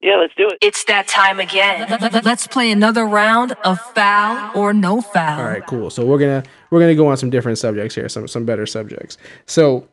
Yeah, 0.00 0.16
let's 0.16 0.34
do 0.36 0.46
it. 0.48 0.58
It's 0.60 0.84
that 0.84 1.08
time 1.08 1.40
again. 1.40 1.98
Let's 2.22 2.46
play 2.46 2.70
another 2.70 3.06
round 3.06 3.52
of 3.64 3.80
foul 3.80 4.52
or 4.54 4.72
no 4.72 5.00
foul. 5.00 5.40
All 5.40 5.46
right, 5.46 5.66
cool. 5.66 5.90
So 5.90 6.04
we're 6.04 6.18
gonna 6.18 6.44
we're 6.70 6.80
gonna 6.80 6.94
go 6.94 7.06
on 7.08 7.16
some 7.16 7.30
different 7.30 7.58
subjects 7.58 7.94
here, 7.94 8.08
some 8.08 8.28
some 8.28 8.44
better 8.44 8.66
subjects. 8.66 9.16
So 9.46 9.88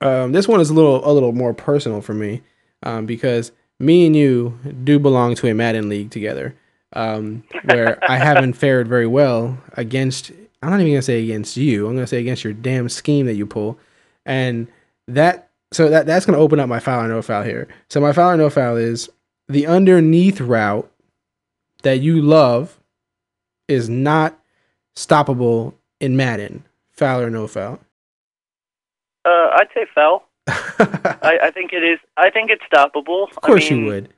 um, 0.00 0.32
this 0.32 0.48
one 0.48 0.60
is 0.60 0.70
a 0.70 0.74
little 0.74 1.08
a 1.08 1.12
little 1.12 1.32
more 1.32 1.54
personal 1.54 2.00
for 2.00 2.14
me 2.14 2.42
um, 2.82 3.06
because 3.06 3.52
me 3.78 4.06
and 4.06 4.16
you 4.16 4.58
do 4.84 4.98
belong 4.98 5.36
to 5.36 5.48
a 5.48 5.54
Madden 5.54 5.88
league 5.88 6.10
together, 6.10 6.56
um, 6.94 7.44
where 7.64 7.98
I 8.10 8.16
haven't 8.24 8.54
fared 8.54 8.88
very 8.88 9.06
well 9.06 9.58
against. 9.74 10.32
I'm 10.60 10.70
not 10.70 10.80
even 10.80 10.92
gonna 10.92 11.02
say 11.02 11.22
against 11.22 11.56
you. 11.56 11.86
I'm 11.86 11.94
gonna 11.94 12.06
say 12.06 12.18
against 12.18 12.42
your 12.42 12.52
damn 12.52 12.88
scheme 12.88 13.26
that 13.26 13.34
you 13.34 13.46
pull, 13.46 13.78
and 14.26 14.66
that 15.06 15.47
so 15.72 15.88
that 15.88 16.06
that's 16.06 16.26
gonna 16.26 16.38
open 16.38 16.60
up 16.60 16.68
my 16.68 16.80
foul 16.80 17.04
or 17.04 17.08
no 17.08 17.22
foul 17.22 17.42
here. 17.42 17.68
So 17.88 18.00
my 18.00 18.12
foul 18.12 18.32
or 18.32 18.36
no 18.36 18.50
foul 18.50 18.76
is 18.76 19.08
the 19.48 19.66
underneath 19.66 20.40
route 20.40 20.90
that 21.82 22.00
you 22.00 22.20
love 22.20 22.78
is 23.68 23.88
not 23.88 24.38
stoppable 24.96 25.74
in 26.00 26.16
Madden. 26.16 26.64
Foul 26.90 27.20
or 27.20 27.30
no 27.30 27.46
foul? 27.46 27.78
Uh, 29.24 29.50
I'd 29.54 29.68
say 29.74 29.86
foul. 29.94 30.24
I, 30.48 31.38
I 31.44 31.50
think 31.50 31.72
it 31.72 31.84
is. 31.84 31.98
I 32.16 32.30
think 32.30 32.50
it's 32.50 32.62
stoppable. 32.72 33.28
Of 33.30 33.40
course 33.42 33.70
I 33.70 33.74
mean, 33.74 33.84
you 33.84 33.90
would. 33.90 34.08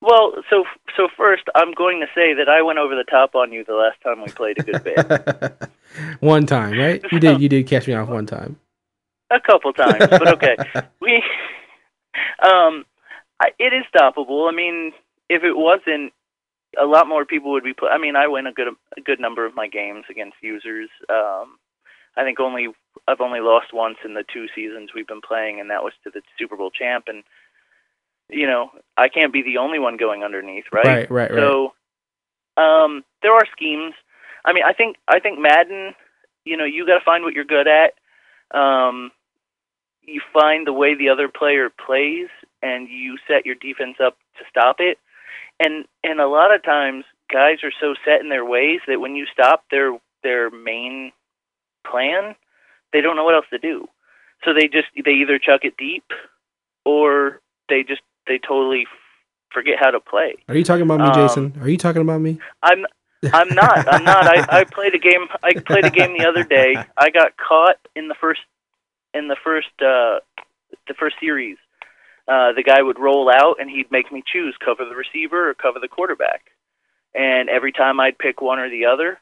Well, 0.00 0.34
so 0.50 0.64
so 0.96 1.08
first, 1.16 1.44
I'm 1.54 1.72
going 1.72 2.00
to 2.00 2.06
say 2.14 2.34
that 2.34 2.48
I 2.48 2.62
went 2.62 2.78
over 2.78 2.94
the 2.94 3.04
top 3.04 3.34
on 3.34 3.52
you 3.52 3.64
the 3.64 3.74
last 3.74 4.00
time 4.02 4.22
we 4.22 4.30
played 4.30 4.58
a 4.58 4.62
good 4.62 4.84
bit. 4.84 5.70
one 6.20 6.46
time, 6.46 6.78
right? 6.78 7.02
You 7.10 7.20
did. 7.20 7.40
You 7.40 7.48
did 7.48 7.66
catch 7.66 7.86
me 7.86 7.94
off 7.94 8.08
one 8.08 8.26
time. 8.26 8.58
A 9.30 9.40
couple 9.40 9.72
times, 9.72 10.06
but 10.10 10.28
okay. 10.34 10.56
we, 11.00 11.22
um, 12.42 12.84
I, 13.40 13.50
it 13.58 13.72
is 13.72 13.84
stoppable. 13.94 14.50
I 14.50 14.54
mean, 14.54 14.92
if 15.28 15.42
it 15.44 15.56
wasn't, 15.56 16.12
a 16.80 16.86
lot 16.86 17.08
more 17.08 17.24
people 17.24 17.52
would 17.52 17.64
be. 17.64 17.74
Put, 17.74 17.90
I 17.90 17.98
mean, 17.98 18.16
I 18.16 18.26
win 18.26 18.46
a 18.46 18.52
good 18.52 18.68
a 18.96 19.00
good 19.00 19.20
number 19.20 19.46
of 19.46 19.54
my 19.54 19.68
games 19.68 20.04
against 20.10 20.36
users. 20.42 20.88
Um, 21.08 21.58
I 22.16 22.24
think 22.24 22.40
only 22.40 22.68
I've 23.06 23.20
only 23.20 23.40
lost 23.40 23.72
once 23.72 23.98
in 24.04 24.14
the 24.14 24.24
two 24.32 24.46
seasons 24.54 24.90
we've 24.94 25.06
been 25.06 25.20
playing, 25.20 25.60
and 25.60 25.70
that 25.70 25.82
was 25.82 25.92
to 26.04 26.10
the 26.10 26.22
Super 26.38 26.56
Bowl 26.56 26.70
champ. 26.70 27.04
And 27.08 27.22
you 28.28 28.46
know, 28.46 28.70
I 28.96 29.08
can't 29.08 29.32
be 29.32 29.42
the 29.42 29.58
only 29.58 29.78
one 29.78 29.96
going 29.96 30.22
underneath, 30.22 30.64
right? 30.72 30.86
Right, 30.86 31.10
right, 31.10 31.30
right. 31.30 31.38
So, 31.38 31.72
um, 32.56 33.04
there 33.22 33.32
are 33.32 33.46
schemes. 33.52 33.94
I 34.44 34.52
mean, 34.52 34.64
I 34.66 34.72
think 34.72 34.96
I 35.06 35.20
think 35.20 35.38
Madden. 35.38 35.94
You 36.44 36.56
know, 36.56 36.64
you 36.64 36.86
got 36.86 36.98
to 36.98 37.04
find 37.04 37.24
what 37.24 37.34
you're 37.34 37.44
good 37.44 37.68
at. 37.68 37.92
Um, 38.58 39.10
you 40.08 40.20
find 40.32 40.66
the 40.66 40.72
way 40.72 40.94
the 40.94 41.08
other 41.08 41.28
player 41.28 41.70
plays, 41.70 42.28
and 42.62 42.88
you 42.88 43.16
set 43.28 43.46
your 43.46 43.54
defense 43.54 43.96
up 44.02 44.16
to 44.38 44.44
stop 44.48 44.76
it. 44.78 44.98
And 45.60 45.84
and 46.02 46.20
a 46.20 46.28
lot 46.28 46.54
of 46.54 46.62
times, 46.62 47.04
guys 47.32 47.58
are 47.62 47.72
so 47.80 47.94
set 48.04 48.20
in 48.20 48.28
their 48.28 48.44
ways 48.44 48.80
that 48.86 49.00
when 49.00 49.14
you 49.16 49.26
stop 49.32 49.64
their 49.70 49.98
their 50.22 50.50
main 50.50 51.12
plan, 51.86 52.34
they 52.92 53.00
don't 53.00 53.16
know 53.16 53.24
what 53.24 53.34
else 53.34 53.46
to 53.50 53.58
do. 53.58 53.88
So 54.44 54.52
they 54.54 54.68
just 54.68 54.88
they 55.04 55.12
either 55.12 55.38
chuck 55.38 55.60
it 55.64 55.76
deep, 55.76 56.04
or 56.84 57.40
they 57.68 57.82
just 57.82 58.02
they 58.26 58.38
totally 58.38 58.86
forget 59.52 59.74
how 59.80 59.90
to 59.90 60.00
play. 60.00 60.36
Are 60.48 60.56
you 60.56 60.64
talking 60.64 60.82
about 60.82 61.00
me, 61.00 61.06
Um, 61.06 61.14
Jason? 61.28 61.62
Are 61.62 61.68
you 61.68 61.78
talking 61.78 62.02
about 62.02 62.20
me? 62.20 62.38
I'm 62.62 62.84
I'm 63.32 63.52
not. 63.54 63.92
I'm 63.92 64.04
not. 64.04 64.26
I, 64.28 64.60
I 64.60 64.64
played 64.64 64.94
a 64.94 64.98
game. 64.98 65.26
I 65.42 65.54
played 65.54 65.84
a 65.86 65.90
game 65.90 66.16
the 66.16 66.26
other 66.26 66.44
day. 66.44 66.76
I 66.96 67.10
got 67.10 67.32
caught 67.36 67.76
in 67.96 68.08
the 68.08 68.14
first 68.20 68.40
in 69.14 69.28
the 69.28 69.36
first 69.42 69.68
uh, 69.80 70.20
the 70.86 70.94
first 70.98 71.16
series. 71.20 71.56
Uh, 72.26 72.52
the 72.52 72.62
guy 72.62 72.82
would 72.82 72.98
roll 72.98 73.30
out 73.30 73.56
and 73.58 73.70
he'd 73.70 73.90
make 73.90 74.12
me 74.12 74.22
choose 74.30 74.54
cover 74.62 74.84
the 74.84 74.94
receiver 74.94 75.48
or 75.48 75.54
cover 75.54 75.78
the 75.80 75.88
quarterback. 75.88 76.50
And 77.14 77.48
every 77.48 77.72
time 77.72 78.00
I'd 78.00 78.18
pick 78.18 78.42
one 78.42 78.58
or 78.58 78.68
the 78.68 78.84
other, 78.84 79.18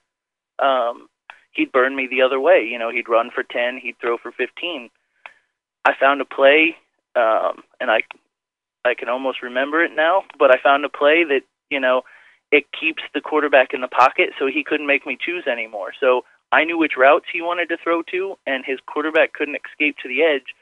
um, 0.59 1.09
he'd 1.53 1.71
burn 1.71 1.95
me 1.95 2.09
the 2.11 2.23
other 2.23 2.41
way. 2.41 2.67
You 2.69 2.81
know, 2.81 2.91
he'd 2.91 3.09
run 3.09 3.31
for 3.33 3.45
ten, 3.45 3.79
he'd 3.81 3.99
throw 4.01 4.19
for 4.19 4.33
fifteen. 4.33 4.91
I 5.85 5.93
found 5.99 6.21
a 6.21 6.25
play, 6.25 6.77
um, 7.15 7.63
and 7.81 7.91
I 7.91 8.03
I 8.85 8.95
can 8.95 9.09
almost 9.09 9.43
remember 9.43 9.85
it 9.85 9.93
now. 9.95 10.25
But 10.39 10.51
I 10.51 10.61
found 10.63 10.85
a 10.85 10.89
play 10.89 11.23
that 11.25 11.43
you 11.71 11.79
know 11.79 12.03
it 12.51 12.65
keeps 12.79 13.03
the 13.15 13.21
quarterback 13.21 13.73
in 13.73 13.81
the 13.81 13.89
pocket, 13.89 14.31
so 14.39 14.47
he 14.47 14.65
couldn't 14.65 14.87
make 14.87 15.07
me 15.07 15.17
choose 15.21 15.47
anymore. 15.47 15.93
So 15.99 16.25
I 16.53 16.65
knew 16.65 16.79
which 16.79 16.97
routes 16.97 17.27
he 17.33 17.43
wanted 17.43 17.69
to 17.71 17.77
throw 17.83 18.03
to, 18.11 18.37
and 18.47 18.65
his 18.65 18.79
quarterback 18.87 19.33
couldn't 19.33 19.57
escape 19.57 19.97
to 20.03 20.09
the 20.09 20.23
edge. 20.23 20.55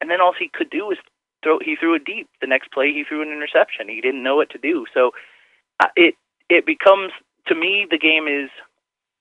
And 0.00 0.10
then 0.10 0.20
all 0.20 0.34
he 0.38 0.48
could 0.48 0.70
do 0.70 0.86
was 0.86 0.98
throw. 1.42 1.58
He 1.58 1.76
threw 1.76 1.94
a 1.94 1.98
deep. 1.98 2.28
The 2.40 2.46
next 2.46 2.72
play, 2.72 2.92
he 2.92 3.04
threw 3.04 3.22
an 3.22 3.32
interception. 3.32 3.88
He 3.88 4.00
didn't 4.00 4.22
know 4.22 4.36
what 4.36 4.50
to 4.50 4.58
do. 4.58 4.86
So 4.94 5.12
uh, 5.80 5.88
it 5.96 6.14
it 6.48 6.66
becomes 6.66 7.12
to 7.48 7.54
me 7.54 7.86
the 7.90 7.98
game 7.98 8.28
is 8.28 8.50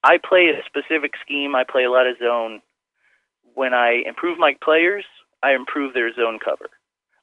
I 0.03 0.17
play 0.17 0.49
a 0.49 0.63
specific 0.65 1.13
scheme. 1.23 1.55
I 1.55 1.63
play 1.63 1.83
a 1.85 1.91
lot 1.91 2.07
of 2.07 2.17
zone. 2.19 2.61
When 3.55 3.73
I 3.73 4.03
improve 4.05 4.39
my 4.39 4.55
players, 4.63 5.05
I 5.43 5.53
improve 5.53 5.93
their 5.93 6.13
zone 6.13 6.39
cover. 6.43 6.69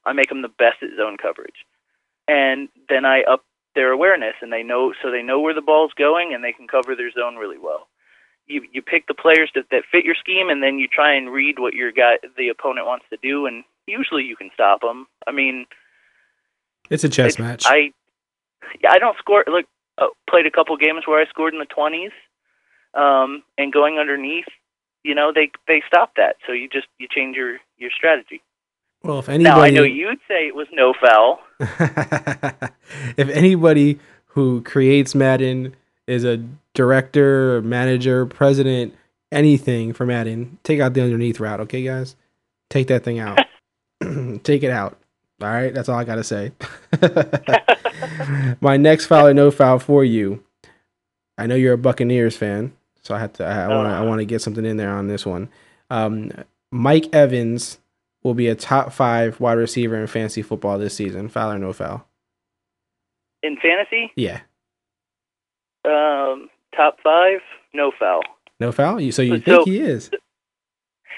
I 0.07 0.13
make 0.13 0.29
them 0.31 0.43
the 0.43 0.49
best 0.49 0.83
at 0.83 0.97
zone 0.97 1.19
coverage, 1.19 1.67
and 2.27 2.69
then 2.89 3.05
I 3.05 3.23
up 3.23 3.45
their 3.75 3.93
awareness, 3.93 4.35
and 4.41 4.53
they 4.53 4.63
know 4.63 4.95
so 5.03 5.11
they 5.11 5.23
know 5.23 5.41
where 5.41 5.55
the 5.55 5.63
ball's 5.63 5.93
going, 5.97 6.35
and 6.35 6.43
they 6.43 6.53
can 6.53 6.69
cover 6.69 6.97
their 6.97 7.13
zone 7.13 7.37
really 7.37 7.59
well. 7.59 7.89
You 8.51 8.63
you 8.73 8.83
pick 8.83 9.07
the 9.07 9.15
players 9.15 9.51
that, 9.55 9.67
that 9.71 9.85
fit 9.91 10.05
your 10.05 10.17
scheme, 10.17 10.49
and 10.51 10.63
then 10.63 10.79
you 10.79 10.89
try 10.89 11.15
and 11.15 11.31
read 11.31 11.59
what 11.59 11.75
your 11.75 11.93
guy 11.93 12.15
the 12.37 12.49
opponent 12.49 12.87
wants 12.87 13.07
to 13.11 13.17
do, 13.23 13.47
and 13.47 13.65
usually 13.87 14.25
you 14.25 14.37
can 14.37 14.51
stop 14.53 14.81
them. 14.81 15.07
I 15.27 15.33
mean, 15.33 15.67
It's 16.91 17.05
a 17.05 17.09
chess 17.09 17.39
match. 17.39 17.63
I 17.67 17.93
yeah, 18.83 18.91
I 18.91 18.99
don't 18.99 19.17
score. 19.19 19.45
Look, 19.47 19.67
uh, 19.99 20.09
played 20.29 20.47
a 20.47 20.51
couple 20.51 20.77
games 20.77 21.03
where 21.07 21.21
I 21.21 21.27
scored 21.27 21.53
in 21.53 21.61
the 21.61 21.67
twenties, 21.67 22.13
um, 22.95 23.43
and 23.57 23.73
going 23.73 23.99
underneath, 23.99 24.47
you 25.05 25.15
know, 25.15 25.33
they 25.35 25.51
they 25.67 25.83
stop 25.87 26.15
that. 26.17 26.37
So 26.47 26.53
you 26.53 26.69
just 26.69 26.87
you 26.99 27.07
change 27.09 27.37
your 27.37 27.59
your 27.79 27.91
strategy. 27.97 28.43
well, 29.03 29.21
if 29.21 29.29
anybody, 29.29 29.45
Now 29.45 29.61
I 29.61 29.71
know 29.71 29.83
you'd 29.83 30.19
say 30.29 30.47
it 30.47 30.55
was 30.55 30.67
no 30.73 30.93
foul. 31.01 31.41
if 33.17 33.29
anybody 33.29 33.99
who 34.27 34.63
creates 34.63 35.15
Madden 35.15 35.75
is 36.07 36.25
a 36.25 36.45
director, 36.75 37.63
manager, 37.63 38.27
president, 38.27 38.95
anything 39.33 39.93
from 39.93 40.11
adding. 40.11 40.59
take 40.63 40.81
out 40.81 40.95
the 40.95 41.03
underneath 41.03 41.41
route, 41.41 41.61
okay, 41.61 41.83
guys? 41.83 42.17
Take 42.69 42.89
that 42.89 43.05
thing 43.05 43.19
out. 43.19 43.39
take 44.43 44.63
it 44.63 44.71
out. 44.71 44.97
All 45.43 45.49
right, 45.49 45.73
that's 45.73 45.89
all 45.89 45.99
I 45.99 46.05
gotta 46.05 46.25
say. 46.25 46.53
My 48.61 48.77
next 48.77 49.07
foul 49.07 49.29
or 49.29 49.35
no 49.35 49.51
foul 49.51 49.79
for 49.79 50.05
you. 50.05 50.45
I 51.39 51.47
know 51.47 51.55
you're 51.55 51.73
a 51.75 51.79
Buccaneers 51.79 52.37
fan, 52.37 52.73
so 53.03 53.15
I 53.15 53.21
have 53.21 53.33
to. 53.35 53.45
I 53.45 53.69
want 53.69 53.89
to. 53.89 53.93
I 53.95 54.03
want 54.03 54.21
to 54.21 54.27
get 54.27 54.43
something 54.43 54.65
in 54.67 54.77
there 54.77 54.91
on 54.91 55.09
this 55.09 55.25
one. 55.25 55.49
Um, 55.89 56.31
Mike 56.71 57.07
Evans 57.15 57.79
will 58.23 58.35
be 58.35 58.49
a 58.49 58.55
top 58.55 58.93
five 58.93 59.41
wide 59.41 59.55
receiver 59.55 59.97
in 59.97 60.07
fantasy 60.07 60.43
football 60.43 60.79
this 60.79 60.95
season. 60.95 61.29
Foul 61.31 61.53
or 61.53 61.59
no 61.59 61.73
foul? 61.73 62.07
In 63.43 63.57
fantasy, 63.57 64.13
Yeah, 64.17 64.41
um, 65.87 66.51
top 66.77 66.97
five, 67.03 67.41
no 67.75 67.93
foul. 67.99 68.23
no 68.59 68.73
foul. 68.73 69.01
You, 69.01 69.13
so 69.13 69.23
you 69.23 69.39
So- 69.41 69.65
think 69.65 69.69
he 69.69 69.81
is? 69.81 70.11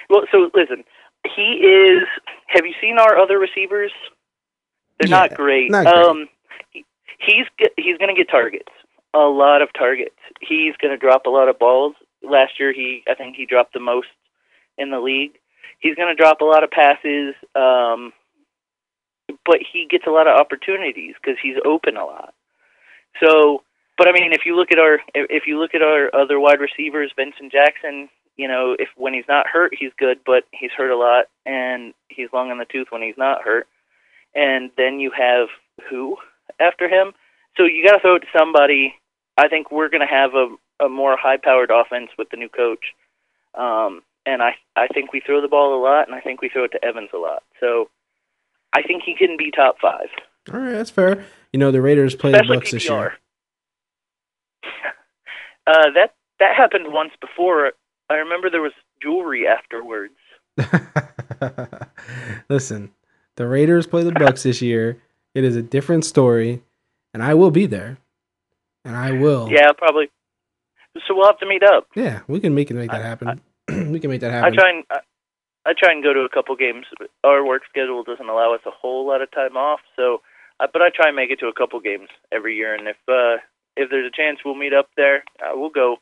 Well, 0.08 0.22
so 0.30 0.50
listen, 0.54 0.84
he 1.34 1.42
is. 1.64 2.02
Have 2.48 2.66
you 2.66 2.74
seen 2.80 2.98
our 2.98 3.16
other 3.18 3.38
receivers? 3.38 3.92
They're 5.00 5.08
Yeah, 5.08 5.16
not 5.20 5.34
great. 5.34 5.70
not 5.70 5.84
great. 5.86 5.94
Um, 5.96 6.28
he, 6.70 6.84
he's 7.18 7.46
he's 7.76 7.96
going 7.98 8.14
to 8.14 8.18
get 8.20 8.28
targets, 8.30 8.72
a 9.14 9.20
lot 9.20 9.62
of 9.62 9.72
targets. 9.72 10.16
He's 10.40 10.74
going 10.80 10.92
to 10.92 10.98
drop 10.98 11.26
a 11.26 11.30
lot 11.30 11.48
of 11.48 11.58
balls. 11.58 11.94
Last 12.22 12.58
year, 12.60 12.72
he 12.72 13.02
I 13.08 13.14
think 13.14 13.36
he 13.36 13.46
dropped 13.46 13.72
the 13.74 13.80
most 13.80 14.08
in 14.78 14.90
the 14.90 15.00
league. 15.00 15.38
He's 15.78 15.94
going 15.96 16.14
to 16.14 16.20
drop 16.20 16.40
a 16.40 16.44
lot 16.44 16.62
of 16.62 16.70
passes, 16.70 17.34
um, 17.56 18.12
but 19.44 19.58
he 19.72 19.86
gets 19.90 20.06
a 20.06 20.10
lot 20.10 20.26
of 20.28 20.38
opportunities 20.38 21.14
because 21.20 21.38
he's 21.42 21.56
open 21.64 21.96
a 21.96 22.04
lot. 22.04 22.34
So, 23.22 23.62
but 24.02 24.08
I 24.08 24.20
mean, 24.20 24.32
if 24.32 24.44
you 24.44 24.56
look 24.56 24.72
at 24.72 24.80
our 24.80 24.98
if 25.14 25.44
you 25.46 25.60
look 25.60 25.76
at 25.76 25.80
our 25.82 26.12
other 26.12 26.40
wide 26.40 26.58
receivers, 26.58 27.12
Vincent 27.14 27.52
Jackson, 27.52 28.08
you 28.36 28.48
know, 28.48 28.74
if 28.76 28.88
when 28.96 29.14
he's 29.14 29.28
not 29.28 29.46
hurt, 29.46 29.72
he's 29.78 29.92
good, 29.96 30.18
but 30.26 30.42
he's 30.50 30.72
hurt 30.76 30.90
a 30.90 30.96
lot, 30.96 31.26
and 31.46 31.94
he's 32.08 32.26
long 32.32 32.50
in 32.50 32.58
the 32.58 32.64
tooth 32.64 32.88
when 32.90 33.00
he's 33.00 33.16
not 33.16 33.42
hurt. 33.42 33.68
And 34.34 34.72
then 34.76 34.98
you 34.98 35.12
have 35.16 35.46
who 35.88 36.16
after 36.58 36.88
him? 36.88 37.12
So 37.56 37.62
you 37.62 37.86
got 37.86 37.94
to 37.94 38.00
throw 38.00 38.16
it 38.16 38.20
to 38.20 38.26
somebody. 38.36 38.96
I 39.38 39.46
think 39.46 39.70
we're 39.70 39.88
going 39.88 40.00
to 40.00 40.12
have 40.12 40.34
a 40.34 40.56
a 40.84 40.88
more 40.88 41.16
high-powered 41.16 41.70
offense 41.70 42.10
with 42.18 42.28
the 42.30 42.36
new 42.36 42.48
coach, 42.48 42.84
um, 43.54 44.02
and 44.26 44.42
I 44.42 44.56
I 44.74 44.88
think 44.88 45.12
we 45.12 45.20
throw 45.20 45.40
the 45.40 45.46
ball 45.46 45.78
a 45.78 45.80
lot, 45.80 46.08
and 46.08 46.16
I 46.16 46.20
think 46.20 46.42
we 46.42 46.48
throw 46.48 46.64
it 46.64 46.72
to 46.72 46.84
Evans 46.84 47.10
a 47.14 47.18
lot. 47.18 47.44
So 47.60 47.88
I 48.72 48.82
think 48.82 49.04
he 49.04 49.14
can 49.14 49.36
be 49.36 49.52
top 49.52 49.76
five, 49.80 50.08
All 50.52 50.58
right, 50.58 50.72
that's 50.72 50.90
fair. 50.90 51.24
You 51.52 51.60
know 51.60 51.70
the 51.70 51.80
Raiders 51.80 52.16
play 52.16 52.32
especially 52.32 52.56
the 52.56 52.62
Bucs 52.64 52.70
this 52.72 52.88
year. 52.88 53.18
uh, 55.66 55.90
that 55.94 56.14
that 56.38 56.56
happened 56.56 56.92
once 56.92 57.12
before. 57.20 57.72
I 58.10 58.14
remember 58.14 58.50
there 58.50 58.62
was 58.62 58.72
jewelry 59.00 59.46
afterwards. 59.46 60.14
Listen, 62.48 62.90
the 63.36 63.46
Raiders 63.46 63.86
play 63.86 64.02
the 64.02 64.10
Bucs 64.10 64.42
this 64.42 64.60
year. 64.60 65.00
It 65.34 65.44
is 65.44 65.56
a 65.56 65.62
different 65.62 66.04
story, 66.04 66.62
and 67.14 67.22
I 67.22 67.34
will 67.34 67.50
be 67.50 67.66
there. 67.66 67.98
And 68.84 68.96
I 68.96 69.12
will. 69.12 69.48
Yeah, 69.50 69.72
probably. 69.76 70.10
So 71.06 71.14
we'll 71.14 71.26
have 71.26 71.38
to 71.38 71.46
meet 71.46 71.62
up. 71.62 71.86
Yeah, 71.94 72.20
we 72.26 72.40
can 72.40 72.54
make 72.54 72.70
it 72.70 72.74
make 72.74 72.90
that 72.90 73.00
I- 73.00 73.04
happen. 73.04 73.40
we 73.92 74.00
can 74.00 74.10
make 74.10 74.20
that 74.20 74.32
happen. 74.32 74.52
I 74.52 74.56
try 74.56 74.70
and 74.70 74.84
I, 74.90 74.98
I 75.64 75.72
try 75.78 75.92
and 75.92 76.02
go 76.02 76.12
to 76.12 76.20
a 76.20 76.28
couple 76.28 76.54
games. 76.56 76.86
Our 77.24 77.46
work 77.46 77.62
schedule 77.68 78.02
doesn't 78.02 78.28
allow 78.28 78.54
us 78.54 78.60
a 78.66 78.70
whole 78.70 79.06
lot 79.06 79.22
of 79.22 79.30
time 79.30 79.56
off, 79.56 79.80
so 79.96 80.20
uh, 80.60 80.66
but 80.72 80.82
I 80.82 80.90
try 80.94 81.06
and 81.08 81.16
make 81.16 81.30
it 81.30 81.38
to 81.40 81.46
a 81.46 81.52
couple 81.52 81.80
games 81.80 82.08
every 82.32 82.56
year. 82.56 82.74
And 82.74 82.88
if 82.88 82.96
uh, 83.08 83.40
if 83.76 83.90
there's 83.90 84.06
a 84.06 84.16
chance 84.16 84.40
we'll 84.44 84.54
meet 84.54 84.72
up 84.72 84.88
there, 84.96 85.24
uh, 85.40 85.52
we'll 85.54 85.70
go. 85.70 85.96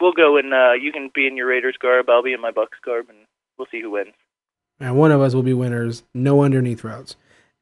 We'll 0.00 0.12
go 0.12 0.36
and 0.36 0.52
uh, 0.52 0.72
you 0.72 0.90
can 0.90 1.10
be 1.14 1.26
in 1.26 1.36
your 1.36 1.46
Raiders 1.46 1.76
garb. 1.80 2.08
I'll 2.10 2.22
be 2.22 2.32
in 2.32 2.40
my 2.40 2.50
Bucs 2.50 2.80
garb, 2.84 3.06
and 3.08 3.18
we'll 3.56 3.68
see 3.70 3.80
who 3.80 3.92
wins. 3.92 4.14
and 4.80 4.96
one 4.96 5.12
of 5.12 5.20
us 5.20 5.34
will 5.34 5.44
be 5.44 5.54
winners. 5.54 6.02
No 6.12 6.42
underneath 6.42 6.82
routes. 6.82 7.14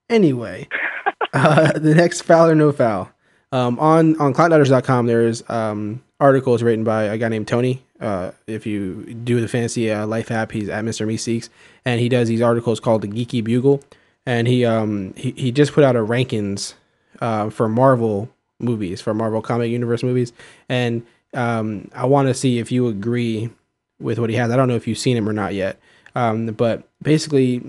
Anyway, 0.09 0.67
uh, 1.35 1.73
the 1.79 1.95
next 1.95 2.23
foul 2.23 2.49
or 2.49 2.55
no 2.55 2.73
foul. 2.73 3.11
Um, 3.53 3.79
on 3.79 4.19
on 4.19 4.33
clouddodgers.com, 4.33 5.07
there's 5.07 5.49
um, 5.51 6.03
articles 6.21 6.63
written 6.63 6.85
by 6.85 7.03
a 7.05 7.19
guy 7.19 7.29
named 7.29 7.49
Tony. 7.49 7.85
Uh, 8.01 8.31
if 8.47 8.67
you 8.67 9.05
do 9.13 9.41
the 9.41 9.47
fancy 9.47 9.91
uh, 9.93 10.07
life 10.07 10.31
app, 10.31 10.53
he's 10.53 10.71
at 10.71 10.85
Mr. 10.85 11.07
Meeseeks, 11.07 11.51
and 11.85 12.01
he 12.01 12.09
does 12.09 12.29
these 12.29 12.41
articles 12.41 12.81
called 12.81 13.03
the 13.03 13.09
Geeky 13.09 13.45
Bugle. 13.45 13.83
And 14.25 14.49
he 14.49 14.65
um 14.65 15.13
he, 15.19 15.33
he 15.33 15.53
just 15.53 15.73
put 15.73 15.85
out 15.85 15.97
a 15.97 16.01
rankings 16.01 16.75
uh, 17.21 17.51
for 17.51 17.69
Marvel 17.69 18.31
movies, 18.63 19.01
for 19.01 19.13
Marvel 19.15 19.43
Comic 19.43 19.71
Universe 19.71 20.03
movies, 20.03 20.33
and 20.69 21.05
um, 21.35 21.91
I 21.95 22.07
want 22.07 22.29
to 22.29 22.35
see 22.35 22.59
if 22.59 22.71
you 22.71 22.89
agree 22.89 23.51
with 24.01 24.19
what 24.19 24.31
he 24.31 24.37
has. 24.37 24.51
I 24.51 24.57
don't 24.57 24.69
know 24.69 24.77
if 24.77 24.87
you've 24.87 24.99
seen 24.99 25.17
him 25.17 25.29
or 25.29 25.33
not 25.33 25.55
yet, 25.55 25.79
um, 26.15 26.47
but 26.47 26.89
basically 27.03 27.63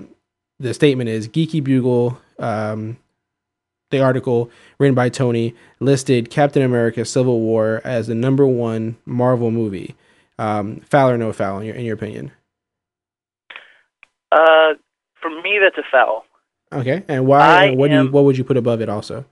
the 0.59 0.73
statement 0.73 1.09
is 1.09 1.27
Geeky 1.27 1.63
Bugle. 1.63 2.19
Um, 2.39 2.97
the 3.91 4.01
article 4.01 4.49
written 4.79 4.95
by 4.95 5.09
Tony 5.09 5.55
listed 5.79 6.29
Captain 6.29 6.63
America: 6.63 7.05
Civil 7.05 7.39
War 7.39 7.81
as 7.83 8.07
the 8.07 8.15
number 8.15 8.45
one 8.45 8.97
Marvel 9.05 9.51
movie. 9.51 9.95
Um, 10.39 10.77
foul 10.89 11.11
or 11.11 11.17
no 11.17 11.31
foul 11.31 11.59
in 11.59 11.67
your 11.67 11.75
in 11.75 11.85
your 11.85 11.93
opinion? 11.93 12.31
Uh, 14.31 14.73
for 15.21 15.29
me, 15.29 15.59
that's 15.61 15.77
a 15.77 15.83
foul. 15.89 16.25
Okay, 16.71 17.03
and 17.07 17.27
why? 17.27 17.67
I 17.67 17.75
what 17.75 17.89
do 17.89 17.95
you 17.95 18.11
what 18.11 18.23
would 18.23 18.37
you 18.37 18.43
put 18.43 18.57
above 18.57 18.81
it 18.81 18.89
also? 18.89 19.25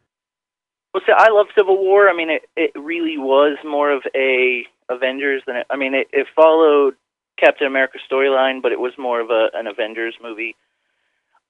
Well, 0.93 1.03
see, 1.05 1.13
I 1.15 1.29
love 1.29 1.47
Civil 1.57 1.77
War. 1.77 2.09
I 2.09 2.15
mean, 2.15 2.29
it 2.29 2.43
it 2.55 2.71
really 2.75 3.17
was 3.17 3.57
more 3.63 3.91
of 3.91 4.03
a 4.15 4.65
Avengers 4.89 5.41
than 5.47 5.57
it, 5.57 5.67
I 5.69 5.77
mean, 5.77 5.93
it, 5.93 6.07
it 6.11 6.27
followed 6.35 6.95
Captain 7.39 7.65
America's 7.65 8.01
storyline, 8.11 8.61
but 8.61 8.71
it 8.71 8.79
was 8.79 8.93
more 8.97 9.21
of 9.21 9.29
a 9.29 9.49
an 9.53 9.67
Avengers 9.67 10.15
movie. 10.21 10.55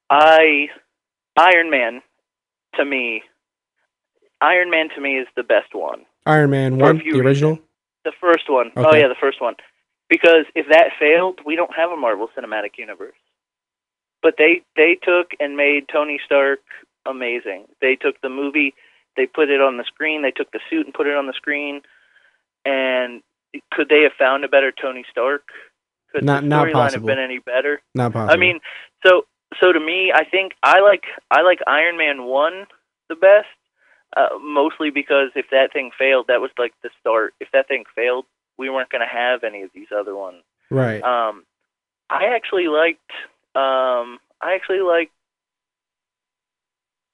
I 0.09 0.69
Iron 1.37 1.69
Man 1.69 2.01
to 2.75 2.85
me, 2.85 3.23
Iron 4.41 4.69
Man 4.69 4.89
to 4.95 5.01
me 5.01 5.17
is 5.17 5.27
the 5.35 5.43
best 5.43 5.73
one. 5.73 6.05
Iron 6.25 6.51
Man 6.51 6.77
one, 6.77 6.99
the 6.99 7.19
original. 7.19 7.59
The 8.03 8.13
first 8.19 8.49
one. 8.49 8.71
Oh 8.75 8.95
yeah, 8.95 9.07
the 9.07 9.15
first 9.19 9.41
one. 9.41 9.55
Because 10.09 10.45
if 10.55 10.67
that 10.69 10.91
failed, 10.99 11.39
we 11.45 11.55
don't 11.55 11.73
have 11.75 11.91
a 11.91 11.95
Marvel 11.95 12.29
Cinematic 12.37 12.77
Universe. 12.77 13.15
But 14.21 14.35
they 14.37 14.61
they 14.75 14.97
took 15.01 15.31
and 15.39 15.55
made 15.55 15.87
Tony 15.91 16.19
Stark 16.25 16.59
amazing. 17.05 17.65
They 17.81 17.95
took 17.95 18.19
the 18.21 18.29
movie, 18.29 18.73
they 19.17 19.25
put 19.25 19.49
it 19.49 19.61
on 19.61 19.77
the 19.77 19.83
screen, 19.83 20.21
they 20.21 20.31
took 20.31 20.51
the 20.51 20.59
suit 20.69 20.85
and 20.85 20.93
put 20.93 21.07
it 21.07 21.15
on 21.15 21.27
the 21.27 21.33
screen, 21.33 21.81
and 22.65 23.21
could 23.71 23.89
they 23.89 24.01
have 24.03 24.13
found 24.17 24.43
a 24.43 24.47
better 24.47 24.71
Tony 24.71 25.03
Stark? 25.11 25.43
Could 26.11 26.23
Not- 26.23 26.41
the 26.43 26.47
not 26.49 26.67
storyline 26.67 26.73
possible. 26.73 27.07
have 27.07 27.15
been 27.17 27.23
any 27.23 27.39
better? 27.39 27.81
Not 27.95 28.13
possible. 28.13 28.33
I 28.33 28.37
mean, 28.37 28.59
so 29.05 29.25
so 29.59 29.71
to 29.71 29.79
me, 29.79 30.11
I 30.13 30.23
think 30.23 30.53
I 30.63 30.79
like 30.81 31.03
I 31.29 31.41
like 31.41 31.59
Iron 31.67 31.97
Man 31.97 32.23
one 32.25 32.67
the 33.09 33.15
best, 33.15 33.47
uh, 34.15 34.37
mostly 34.41 34.89
because 34.89 35.31
if 35.35 35.49
that 35.51 35.73
thing 35.73 35.91
failed, 35.97 36.27
that 36.27 36.39
was 36.41 36.51
like 36.57 36.73
the 36.83 36.89
start. 36.99 37.33
If 37.39 37.49
that 37.51 37.67
thing 37.67 37.83
failed, 37.95 38.25
we 38.57 38.69
weren't 38.69 38.89
going 38.89 39.01
to 39.01 39.13
have 39.13 39.43
any 39.43 39.63
of 39.63 39.71
these 39.73 39.87
other 39.97 40.15
ones. 40.15 40.43
right. 40.69 41.01
Um, 41.03 41.43
I 42.09 42.25
actually 42.35 42.67
liked 42.67 43.11
um, 43.55 44.19
I 44.41 44.53
actually 44.55 44.81
liked 44.81 45.11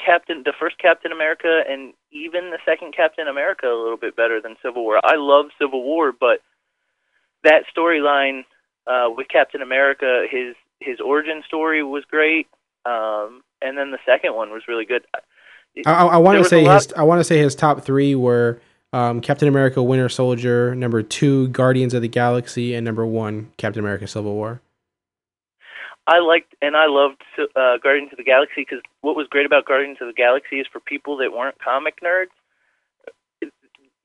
Captain 0.03 0.43
the 0.45 0.53
first 0.59 0.77
Captain 0.77 1.11
America 1.11 1.61
and 1.67 1.93
even 2.11 2.51
the 2.51 2.59
second 2.65 2.95
Captain 2.95 3.27
America 3.27 3.67
a 3.67 3.81
little 3.81 3.97
bit 3.97 4.15
better 4.15 4.41
than 4.41 4.55
Civil 4.61 4.83
War. 4.83 4.99
I 5.03 5.15
love 5.15 5.47
Civil 5.59 5.83
War, 5.83 6.11
but 6.11 6.39
that 7.43 7.63
storyline 7.75 8.43
uh, 8.85 9.09
with 9.15 9.27
Captain 9.27 9.61
America, 9.61 10.25
his 10.29 10.55
his 10.79 10.99
origin 10.99 11.43
story 11.47 11.83
was 11.83 12.03
great, 12.09 12.47
um, 12.85 13.41
and 13.61 13.77
then 13.77 13.91
the 13.91 13.97
second 14.05 14.35
one 14.35 14.51
was 14.51 14.63
really 14.67 14.85
good. 14.85 15.03
I, 15.85 15.91
I, 15.91 16.05
I 16.05 16.17
want 16.17 16.37
to 16.37 16.45
say 16.45 16.63
his. 16.63 16.93
I 16.93 17.03
want 17.03 17.19
to 17.19 17.23
say 17.23 17.39
his 17.39 17.55
top 17.55 17.83
three 17.83 18.15
were 18.15 18.61
um, 18.93 19.21
Captain 19.21 19.47
America: 19.47 19.81
Winter 19.81 20.09
Soldier, 20.09 20.75
number 20.75 21.03
two 21.03 21.49
Guardians 21.49 21.93
of 21.93 22.01
the 22.01 22.07
Galaxy, 22.07 22.73
and 22.73 22.85
number 22.85 23.05
one 23.05 23.51
Captain 23.57 23.79
America: 23.79 24.07
Civil 24.07 24.35
War. 24.35 24.61
I 26.07 26.19
liked 26.19 26.55
and 26.61 26.75
I 26.75 26.87
loved 26.87 27.21
uh, 27.55 27.77
Guardians 27.83 28.11
of 28.13 28.17
the 28.17 28.23
Galaxy 28.23 28.61
because 28.61 28.79
what 29.01 29.15
was 29.15 29.27
great 29.29 29.45
about 29.45 29.65
Guardians 29.65 29.97
of 30.01 30.07
the 30.07 30.13
Galaxy 30.13 30.59
is 30.59 30.67
for 30.71 30.79
people 30.79 31.17
that 31.17 31.33
weren't 31.33 31.59
comic 31.59 31.99
nerds, 32.01 32.31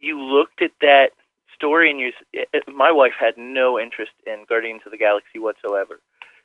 you 0.00 0.20
looked 0.20 0.62
at 0.62 0.72
that 0.80 1.10
story 1.54 1.90
and 1.90 2.00
you. 2.00 2.12
it- 2.32 2.48
My 2.68 2.90
wife 2.90 3.12
had 3.18 3.36
no 3.38 3.78
interest 3.78 4.12
in 4.26 4.44
Guardians 4.48 4.82
of 4.84 4.92
the 4.92 4.98
Galaxy 4.98 5.38
whatsoever. 5.38 6.00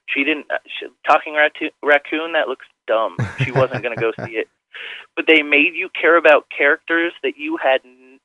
She 0.05 0.24
didn't. 0.24 0.45
uh, 0.51 0.60
She, 0.68 0.88
talking 1.08 1.36
raccoon, 1.36 1.72
raccoon 1.84 2.34
that 2.34 2.47
looks 2.47 2.66
dumb. 2.88 3.18
She 3.43 3.51
wasn't 3.51 3.84
going 3.84 3.95
to 3.95 4.01
go 4.01 4.12
see 4.26 4.38
it. 4.38 4.47
But 5.16 5.26
they 5.28 5.41
made 5.41 5.74
you 5.74 5.89
care 5.99 6.18
about 6.18 6.45
characters 6.55 7.14
that 7.24 7.36
you 7.38 7.58
had 7.58 7.82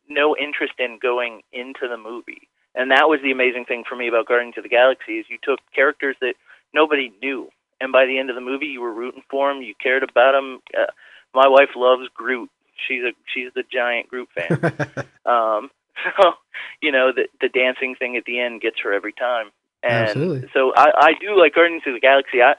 no 0.09 0.37
interest 0.37 0.75
in 0.79 0.99
going 1.01 1.41
into 1.53 1.89
the 1.89 1.97
movie. 1.97 2.47
And 2.75 2.91
that 2.91 3.09
was 3.09 3.21
the 3.23 3.33
amazing 3.33 3.65
thing 3.65 3.85
for 3.89 3.97
me 3.97 4.07
about 4.09 4.27
Guardians 4.27 4.57
of 4.59 4.63
the 4.65 4.69
Galaxy 4.69 5.19
is 5.19 5.27
you 5.31 5.39
took 5.43 5.61
characters 5.75 6.17
that 6.21 6.35
nobody 6.75 7.13
knew, 7.23 7.49
and 7.81 7.93
by 7.93 8.07
the 8.07 8.19
end 8.19 8.31
of 8.31 8.37
the 8.37 8.41
movie, 8.41 8.67
you 8.67 8.81
were 8.81 8.93
rooting 8.93 9.23
for 9.31 9.53
them. 9.53 9.63
You 9.63 9.75
cared 9.81 10.03
about 10.03 10.33
them. 10.33 10.61
Uh, 10.77 10.91
my 11.35 11.49
wife 11.49 11.71
loves 11.77 12.09
Groot. 12.15 12.51
She's 12.87 13.03
a 13.03 13.13
she's 13.33 13.53
the 13.55 13.65
giant 13.71 14.09
Groot 14.09 14.29
fan. 14.35 14.53
um, 15.27 15.71
so 16.17 16.33
you 16.81 16.93
know 16.93 17.13
the 17.15 17.29
the 17.41 17.49
dancing 17.49 17.95
thing 17.99 18.17
at 18.17 18.25
the 18.25 18.41
end 18.41 18.61
gets 18.61 18.77
her 18.83 18.93
every 18.93 19.13
time. 19.13 19.51
And 19.83 20.09
Absolutely. 20.09 20.49
so 20.55 20.73
I 20.77 20.93
I 20.97 21.13
do 21.21 21.39
like 21.39 21.55
Guardians 21.55 21.83
of 21.87 21.95
the 21.95 22.01
Galaxy. 22.01 22.43
I 22.43 22.55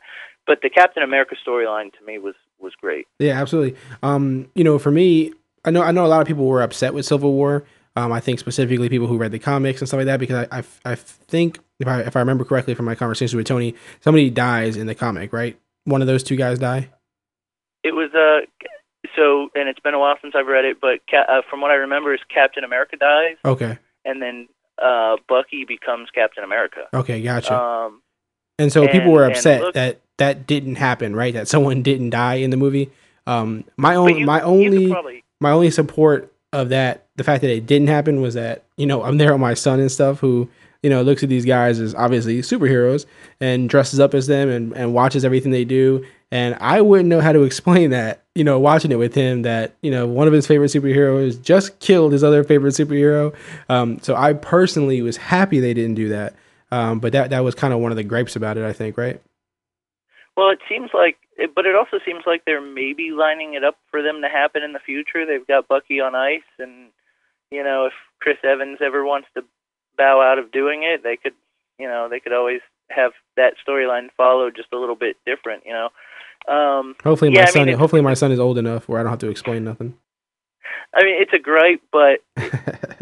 but 0.45 0.59
the 0.61 0.69
Captain 0.69 1.03
America 1.03 1.35
storyline 1.45 1.91
to 1.93 2.05
me 2.05 2.17
was 2.17 2.35
was 2.59 2.73
great. 2.79 3.07
Yeah, 3.19 3.39
absolutely. 3.39 3.79
Um, 4.01 4.49
you 4.55 4.63
know, 4.63 4.79
for 4.79 4.91
me, 4.91 5.33
I 5.65 5.71
know 5.71 5.81
I 5.81 5.91
know 5.91 6.05
a 6.05 6.07
lot 6.07 6.21
of 6.21 6.27
people 6.27 6.45
were 6.45 6.61
upset 6.61 6.93
with 6.93 7.05
Civil 7.05 7.33
War. 7.33 7.63
Um, 7.95 8.11
I 8.11 8.19
think 8.19 8.39
specifically 8.39 8.89
people 8.89 9.05
who 9.07 9.17
read 9.17 9.31
the 9.31 9.39
comics 9.39 9.79
and 9.79 9.87
stuff 9.87 9.99
like 9.99 10.07
that 10.07 10.19
because 10.19 10.47
I, 10.51 10.59
I, 10.59 10.63
I 10.93 10.95
think 10.95 11.59
if 11.79 11.87
I 11.87 12.01
if 12.01 12.15
I 12.15 12.19
remember 12.19 12.43
correctly 12.43 12.73
from 12.73 12.85
my 12.85 12.95
conversation 12.95 13.37
with 13.37 13.45
Tony, 13.45 13.75
somebody 14.01 14.29
dies 14.31 14.77
in 14.77 14.87
the 14.87 14.95
comic, 14.95 15.31
right? 15.31 15.57
One 15.85 16.01
of 16.01 16.07
those 16.07 16.23
two 16.23 16.35
guys 16.35 16.57
die. 16.57 16.89
It 17.83 17.93
was 17.93 18.09
uh 18.13 18.45
so 19.15 19.49
and 19.55 19.69
it's 19.69 19.79
been 19.79 19.93
a 19.93 19.99
while 19.99 20.15
since 20.21 20.33
I've 20.35 20.47
read 20.47 20.65
it, 20.65 20.81
but 20.81 20.99
ca- 21.09 21.25
uh, 21.29 21.41
from 21.49 21.61
what 21.61 21.69
I 21.71 21.75
remember 21.75 22.13
is 22.13 22.19
Captain 22.33 22.63
America 22.63 22.97
dies, 22.97 23.37
Okay, 23.45 23.77
and 24.05 24.21
then 24.21 24.47
uh 24.81 25.17
Bucky 25.29 25.65
becomes 25.65 26.09
Captain 26.15 26.43
America. 26.43 26.87
okay, 26.93 27.21
gotcha. 27.21 27.53
Um, 27.59 28.01
and 28.57 28.71
so 28.71 28.87
people 28.87 29.11
were 29.11 29.25
upset 29.25 29.61
look- 29.61 29.73
that 29.75 29.99
that 30.17 30.47
didn't 30.47 30.75
happen, 30.75 31.15
right? 31.15 31.33
That 31.33 31.47
someone 31.47 31.83
didn't 31.83 32.09
die 32.11 32.35
in 32.35 32.49
the 32.49 32.57
movie. 32.57 32.89
Um, 33.27 33.65
my 33.77 33.95
own 33.95 34.17
you, 34.17 34.25
my 34.25 34.41
only 34.41 34.89
probably 34.89 35.23
my 35.39 35.51
only 35.51 35.69
support 35.71 36.33
of 36.51 36.69
that, 36.69 37.02
the 37.15 37.23
fact 37.23 37.41
that 37.41 37.51
it 37.51 37.65
didn't 37.65 37.87
happen 37.87 38.21
was 38.21 38.33
that, 38.33 38.63
you 38.77 38.85
know, 38.85 39.03
I'm 39.03 39.17
there 39.17 39.31
with 39.31 39.41
my 39.41 39.53
son 39.53 39.79
and 39.79 39.91
stuff 39.91 40.19
who, 40.19 40.49
you 40.81 40.89
know, 40.89 41.01
looks 41.01 41.23
at 41.23 41.29
these 41.29 41.45
guys 41.45 41.79
as 41.79 41.93
obviously 41.95 42.39
superheroes 42.39 43.05
and 43.39 43.69
dresses 43.69 43.99
up 43.99 44.13
as 44.13 44.27
them 44.27 44.49
and, 44.49 44.73
and 44.73 44.93
watches 44.93 45.23
everything 45.23 45.51
they 45.51 45.65
do. 45.65 46.05
And 46.31 46.55
I 46.59 46.81
wouldn't 46.81 47.09
know 47.09 47.21
how 47.21 47.31
to 47.31 47.43
explain 47.43 47.91
that, 47.91 48.23
you 48.35 48.43
know, 48.43 48.59
watching 48.59 48.91
it 48.91 48.97
with 48.97 49.13
him 49.13 49.43
that, 49.43 49.75
you 49.81 49.91
know, 49.91 50.07
one 50.07 50.27
of 50.27 50.33
his 50.33 50.47
favorite 50.47 50.71
superheroes 50.71 51.41
just 51.41 51.79
killed 51.79 52.11
his 52.11 52.23
other 52.23 52.43
favorite 52.43 52.73
superhero. 52.73 53.33
Um, 53.69 53.99
so 54.01 54.15
I 54.15 54.33
personally 54.33 55.01
was 55.01 55.17
happy 55.17 55.59
they 55.59 55.73
didn't 55.73 55.95
do 55.95 56.09
that. 56.09 56.35
Um, 56.71 56.99
but 56.99 57.11
that, 57.11 57.29
that 57.29 57.43
was 57.43 57.53
kind 57.53 57.71
of 57.71 57.79
one 57.79 57.91
of 57.91 57.97
the 57.97 58.03
gripes 58.03 58.35
about 58.35 58.57
it, 58.57 58.65
I 58.65 58.73
think, 58.73 58.97
right? 58.97 59.21
Well, 60.35 60.49
it 60.49 60.59
seems 60.67 60.89
like, 60.93 61.17
but 61.55 61.67
it 61.67 61.75
also 61.75 61.99
seems 62.03 62.23
like 62.25 62.45
they're 62.45 62.61
maybe 62.61 63.11
lining 63.11 63.53
it 63.53 63.63
up 63.63 63.77
for 63.91 64.01
them 64.01 64.21
to 64.23 64.29
happen 64.29 64.63
in 64.63 64.73
the 64.73 64.79
future. 64.79 65.25
They've 65.25 65.45
got 65.45 65.67
Bucky 65.67 65.99
on 65.99 66.15
ice, 66.15 66.41
and 66.57 66.89
you 67.53 67.63
know, 67.63 67.85
if 67.85 67.93
Chris 68.19 68.37
Evans 68.43 68.79
ever 68.81 69.05
wants 69.05 69.27
to 69.35 69.43
bow 69.97 70.21
out 70.21 70.39
of 70.39 70.51
doing 70.51 70.83
it, 70.83 71.03
they 71.03 71.15
could, 71.17 71.33
you 71.79 71.87
know, 71.87 72.07
they 72.09 72.19
could 72.19 72.33
always 72.33 72.61
have 72.89 73.11
that 73.37 73.53
storyline 73.65 74.07
follow 74.17 74.49
just 74.49 74.69
a 74.73 74.77
little 74.77 74.95
bit 74.95 75.17
different. 75.25 75.63
You 75.65 75.73
know, 75.73 75.89
um, 76.53 76.95
Hopefully 77.03 77.31
my 77.31 77.37
Yeah, 77.41 77.43
I 77.43 77.45
son, 77.51 77.61
mean, 77.61 77.67
it's- 77.69 77.79
hopefully 77.79 78.01
my 78.01 78.13
son 78.13 78.31
is 78.31 78.39
old 78.39 78.57
enough 78.57 78.87
where 78.89 78.99
I 78.99 79.03
don't 79.03 79.11
have 79.11 79.19
to 79.19 79.29
explain 79.29 79.63
nothing. 79.63 79.97
I 80.95 81.03
mean, 81.03 81.15
it's 81.21 81.33
a 81.33 81.39
gripe, 81.39 81.81
but 81.91 82.19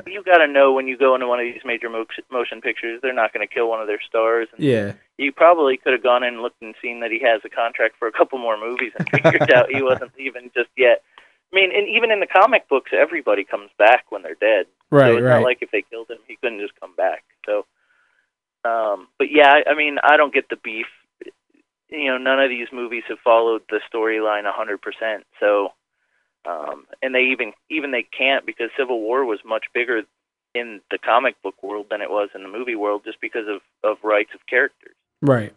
you 0.08 0.24
got 0.24 0.38
to 0.38 0.48
know 0.48 0.72
when 0.74 0.88
you 0.88 0.98
go 0.98 1.14
into 1.14 1.28
one 1.28 1.40
of 1.40 1.46
these 1.46 1.62
major 1.66 1.90
mo- 1.90 2.06
motion 2.32 2.62
pictures, 2.62 3.00
they're 3.02 3.14
not 3.14 3.34
going 3.34 3.46
to 3.46 3.54
kill 3.54 3.70
one 3.70 3.82
of 3.82 3.88
their 3.88 4.00
stars. 4.08 4.48
And 4.56 4.64
yeah. 4.64 4.94
you 5.18 5.32
probably 5.34 5.76
could 5.78 5.92
have 5.94 6.04
gone 6.04 6.24
in 6.24 6.36
and 6.36 6.42
looked 6.42 6.62
and 6.62 6.74
seen 6.82 7.02
that 7.02 7.12
he 7.12 7.20
has 7.20 7.42
a 7.44 7.50
contract 7.50 7.96
for 8.00 8.08
a 8.08 8.12
couple 8.12 8.38
more 8.40 8.58
movies 8.58 8.94
and 8.98 9.10
figured 9.10 9.52
out 9.54 9.70
he 9.70 9.82
wasn't 9.82 10.12
even 10.18 10.50
just 10.56 10.70
yet. 10.78 11.04
I 11.52 11.56
mean, 11.56 11.72
and 11.76 11.88
even 11.90 12.12
in 12.12 12.20
the 12.20 12.28
comic 12.28 12.70
books, 12.70 12.92
everybody 12.94 13.44
comes 13.44 13.70
back 13.78 14.06
when 14.10 14.22
they're 14.22 14.36
dead. 14.36 14.68
Right, 14.90 15.08
so 15.08 15.18
it's 15.18 15.24
right. 15.24 15.36
not 15.36 15.44
like 15.44 15.60
if 15.62 15.72
they 15.72 15.84
killed 15.90 16.10
him, 16.10 16.20
he 16.28 16.38
couldn't 16.38 16.60
just 16.60 16.80
come 16.80 16.96
back. 16.96 17.24
So, 17.46 17.66
um, 18.64 19.08
but 19.18 19.28
yeah, 19.32 19.56
I, 19.68 19.76
mean, 19.76 19.98
I 20.04 20.18
don't 20.18 20.34
get 20.34 20.50
the 20.50 20.58
beef. 20.58 20.88
You 21.90 22.12
know, 22.12 22.18
none 22.18 22.40
of 22.40 22.50
these 22.50 22.68
movies 22.72 23.04
have 23.10 23.20
followed 23.20 23.64
the 23.70 23.82
storyline 23.94 24.46
a 24.46 24.54
hundred 24.54 24.82
percent. 24.82 25.26
So, 25.40 25.74
um, 26.46 26.86
and 27.02 27.14
they 27.14 27.24
even 27.32 27.52
even 27.70 27.92
they 27.92 28.04
can't 28.18 28.46
because 28.46 28.70
Civil 28.78 29.02
War 29.02 29.26
was 29.26 29.40
much 29.46 29.66
bigger 29.74 30.04
in 30.56 30.80
the 30.90 30.98
comic 30.98 31.42
book 31.42 31.62
world 31.62 31.88
than 31.90 32.02
it 32.02 32.10
was 32.10 32.30
in 32.34 32.44
the 32.44 32.50
movie 32.50 32.76
world, 32.76 33.02
just 33.04 33.20
because 33.20 33.46
of 33.48 33.62
of 33.84 33.98
rights 34.04 34.32
of 34.34 34.40
characters. 34.48 34.96
Right. 35.22 35.54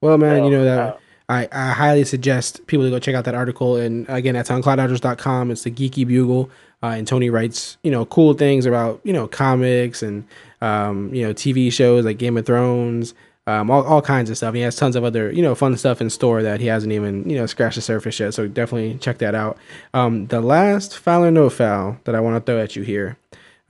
Well, 0.00 0.18
man, 0.18 0.38
So, 0.38 0.44
you 0.46 0.50
know 0.50 0.64
that 0.64 0.78
uh, 0.78 0.96
I, 1.30 1.48
I 1.52 1.70
highly 1.72 2.04
suggest 2.04 2.66
people 2.66 2.84
to 2.84 2.90
go 2.90 2.98
check 2.98 3.14
out 3.14 3.24
that 3.24 3.34
article. 3.36 3.76
And 3.76 4.06
again, 4.08 4.34
that's 4.34 4.50
on 4.50 4.62
clouddodgers.com. 4.62 5.50
It's 5.52 5.62
the 5.64 5.70
Geeky 5.70 6.06
Bugle. 6.06 6.50
Uh, 6.82 6.88
and 6.88 7.06
Tony 7.06 7.30
writes, 7.30 7.78
you 7.82 7.90
know, 7.90 8.04
cool 8.06 8.34
things 8.34 8.66
about, 8.66 9.00
you 9.04 9.12
know, 9.12 9.28
comics 9.28 10.02
and, 10.02 10.24
um, 10.60 11.14
you 11.14 11.26
know, 11.26 11.32
TV 11.34 11.72
shows 11.72 12.04
like 12.04 12.18
Game 12.18 12.36
of 12.36 12.46
Thrones, 12.46 13.14
um, 13.46 13.70
all, 13.70 13.84
all 13.84 14.02
kinds 14.02 14.30
of 14.30 14.36
stuff. 14.36 14.54
He 14.54 14.60
has 14.62 14.76
tons 14.76 14.96
of 14.96 15.04
other, 15.04 15.30
you 15.32 15.42
know, 15.42 15.54
fun 15.54 15.76
stuff 15.76 16.00
in 16.00 16.10
store 16.10 16.42
that 16.42 16.60
he 16.60 16.66
hasn't 16.66 16.92
even, 16.92 17.28
you 17.30 17.36
know, 17.36 17.46
scratched 17.46 17.76
the 17.76 17.82
surface 17.82 18.18
yet. 18.20 18.34
So 18.34 18.48
definitely 18.48 18.98
check 18.98 19.18
that 19.18 19.34
out. 19.34 19.58
Um, 19.94 20.26
the 20.26 20.40
last 20.40 20.98
foul 20.98 21.24
or 21.24 21.30
no 21.30 21.50
foul 21.50 21.98
that 22.04 22.14
I 22.14 22.20
want 22.20 22.36
to 22.44 22.50
throw 22.52 22.60
at 22.60 22.76
you 22.76 22.82
here 22.82 23.16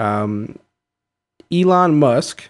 um, 0.00 0.58
Elon 1.52 1.98
Musk 1.98 2.48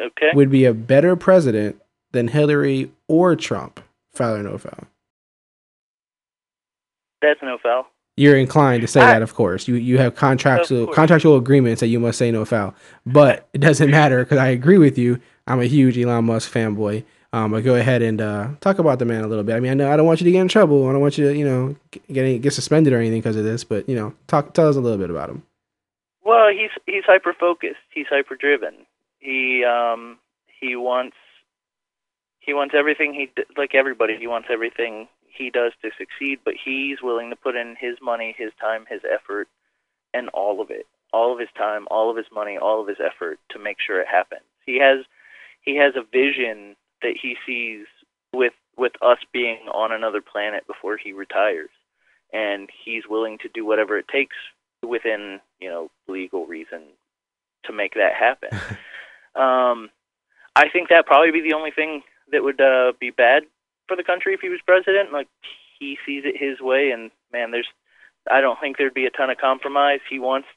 Okay. 0.00 0.30
would 0.34 0.50
be 0.50 0.64
a 0.64 0.74
better 0.74 1.16
president 1.16 1.80
than 2.12 2.28
Hillary 2.28 2.90
or 3.06 3.36
Trump. 3.36 3.80
Foul 4.12 4.36
or 4.36 4.42
no 4.42 4.58
foul? 4.58 4.86
That's 7.20 7.40
no 7.42 7.58
foul. 7.62 7.86
you're 8.16 8.36
inclined 8.36 8.82
to 8.82 8.88
say 8.88 9.00
I- 9.00 9.14
that, 9.14 9.22
of 9.22 9.34
course. 9.34 9.68
You 9.68 9.74
you 9.76 9.98
have 9.98 10.14
contractual 10.14 10.86
contractual 10.88 11.36
agreements 11.36 11.80
that 11.80 11.88
you 11.88 12.00
must 12.00 12.18
say 12.18 12.30
no 12.30 12.44
foul, 12.44 12.74
but 13.06 13.48
it 13.52 13.58
doesn't 13.58 13.90
matter 13.90 14.24
because 14.24 14.38
I 14.38 14.48
agree 14.48 14.78
with 14.78 14.98
you. 14.98 15.20
I'm 15.46 15.60
a 15.60 15.66
huge 15.66 15.98
Elon 15.98 16.24
Musk 16.26 16.52
fanboy. 16.52 17.04
Um, 17.32 17.50
but 17.50 17.62
go 17.62 17.74
ahead 17.74 18.00
and 18.00 18.22
uh, 18.22 18.48
talk 18.60 18.78
about 18.78 18.98
the 18.98 19.04
man 19.04 19.22
a 19.22 19.26
little 19.28 19.44
bit. 19.44 19.54
I 19.54 19.60
mean, 19.60 19.70
I 19.70 19.74
know 19.74 19.92
I 19.92 19.96
don't 19.98 20.06
want 20.06 20.20
you 20.20 20.24
to 20.24 20.30
get 20.30 20.40
in 20.40 20.48
trouble. 20.48 20.88
I 20.88 20.92
don't 20.92 21.02
want 21.02 21.18
you 21.18 21.28
to, 21.28 21.36
you 21.36 21.44
know, 21.44 21.76
get 21.90 22.24
any, 22.24 22.38
get 22.38 22.54
suspended 22.54 22.94
or 22.94 22.98
anything 22.98 23.20
because 23.20 23.36
of 23.36 23.44
this. 23.44 23.64
But 23.64 23.86
you 23.88 23.94
know, 23.94 24.14
talk 24.28 24.54
tell 24.54 24.68
us 24.68 24.76
a 24.76 24.80
little 24.80 24.96
bit 24.98 25.10
about 25.10 25.28
him. 25.28 25.42
Well, 26.24 26.48
he's 26.50 26.70
he's 26.86 27.04
hyper 27.04 27.34
focused. 27.38 27.80
He's 27.92 28.06
hyper 28.08 28.34
driven. 28.36 28.86
He 29.18 29.62
um 29.64 30.18
he 30.60 30.74
wants 30.76 31.16
he 32.48 32.54
wants 32.54 32.74
everything 32.74 33.12
he 33.12 33.30
like 33.58 33.74
everybody. 33.74 34.16
He 34.18 34.26
wants 34.26 34.48
everything 34.50 35.06
he 35.28 35.50
does 35.50 35.72
to 35.82 35.90
succeed, 35.98 36.38
but 36.46 36.54
he's 36.64 37.02
willing 37.02 37.28
to 37.28 37.36
put 37.36 37.56
in 37.56 37.76
his 37.78 37.96
money, 38.00 38.34
his 38.38 38.52
time, 38.58 38.86
his 38.88 39.02
effort, 39.04 39.48
and 40.14 40.30
all 40.30 40.62
of 40.62 40.70
it, 40.70 40.86
all 41.12 41.30
of 41.30 41.38
his 41.38 41.50
time, 41.58 41.86
all 41.90 42.10
of 42.10 42.16
his 42.16 42.24
money, 42.34 42.56
all 42.56 42.80
of 42.80 42.88
his 42.88 42.96
effort 43.04 43.38
to 43.50 43.58
make 43.58 43.76
sure 43.86 44.00
it 44.00 44.08
happens. 44.08 44.46
He 44.64 44.78
has 44.78 45.04
he 45.60 45.76
has 45.76 45.92
a 45.94 46.08
vision 46.10 46.74
that 47.02 47.18
he 47.20 47.36
sees 47.46 47.84
with 48.32 48.54
with 48.78 48.92
us 49.02 49.18
being 49.30 49.68
on 49.70 49.92
another 49.92 50.22
planet 50.22 50.66
before 50.66 50.96
he 50.96 51.12
retires, 51.12 51.68
and 52.32 52.70
he's 52.82 53.02
willing 53.06 53.36
to 53.42 53.50
do 53.52 53.66
whatever 53.66 53.98
it 53.98 54.08
takes 54.08 54.36
within 54.82 55.38
you 55.60 55.68
know 55.68 55.90
legal 56.08 56.46
reason 56.46 56.80
to 57.64 57.74
make 57.74 57.92
that 57.92 58.14
happen. 58.14 58.48
um, 59.34 59.90
I 60.56 60.70
think 60.72 60.88
that 60.88 61.04
probably 61.04 61.30
be 61.30 61.42
the 61.42 61.52
only 61.52 61.72
thing 61.72 62.02
that 62.32 62.42
would 62.44 62.60
uh, 62.60 62.92
be 63.00 63.10
bad 63.10 63.44
for 63.86 63.96
the 63.96 64.04
country 64.04 64.34
if 64.34 64.40
he 64.40 64.48
was 64.48 64.60
president. 64.66 65.12
Like 65.12 65.28
he 65.78 65.96
sees 66.06 66.24
it 66.24 66.36
his 66.36 66.60
way, 66.60 66.90
and 66.90 67.10
man, 67.32 67.50
there's 67.50 67.68
I 68.30 68.40
don't 68.40 68.60
think 68.60 68.76
there'd 68.76 68.94
be 68.94 69.06
a 69.06 69.10
ton 69.10 69.30
of 69.30 69.38
compromise. 69.38 70.00
He 70.08 70.18
wants 70.18 70.48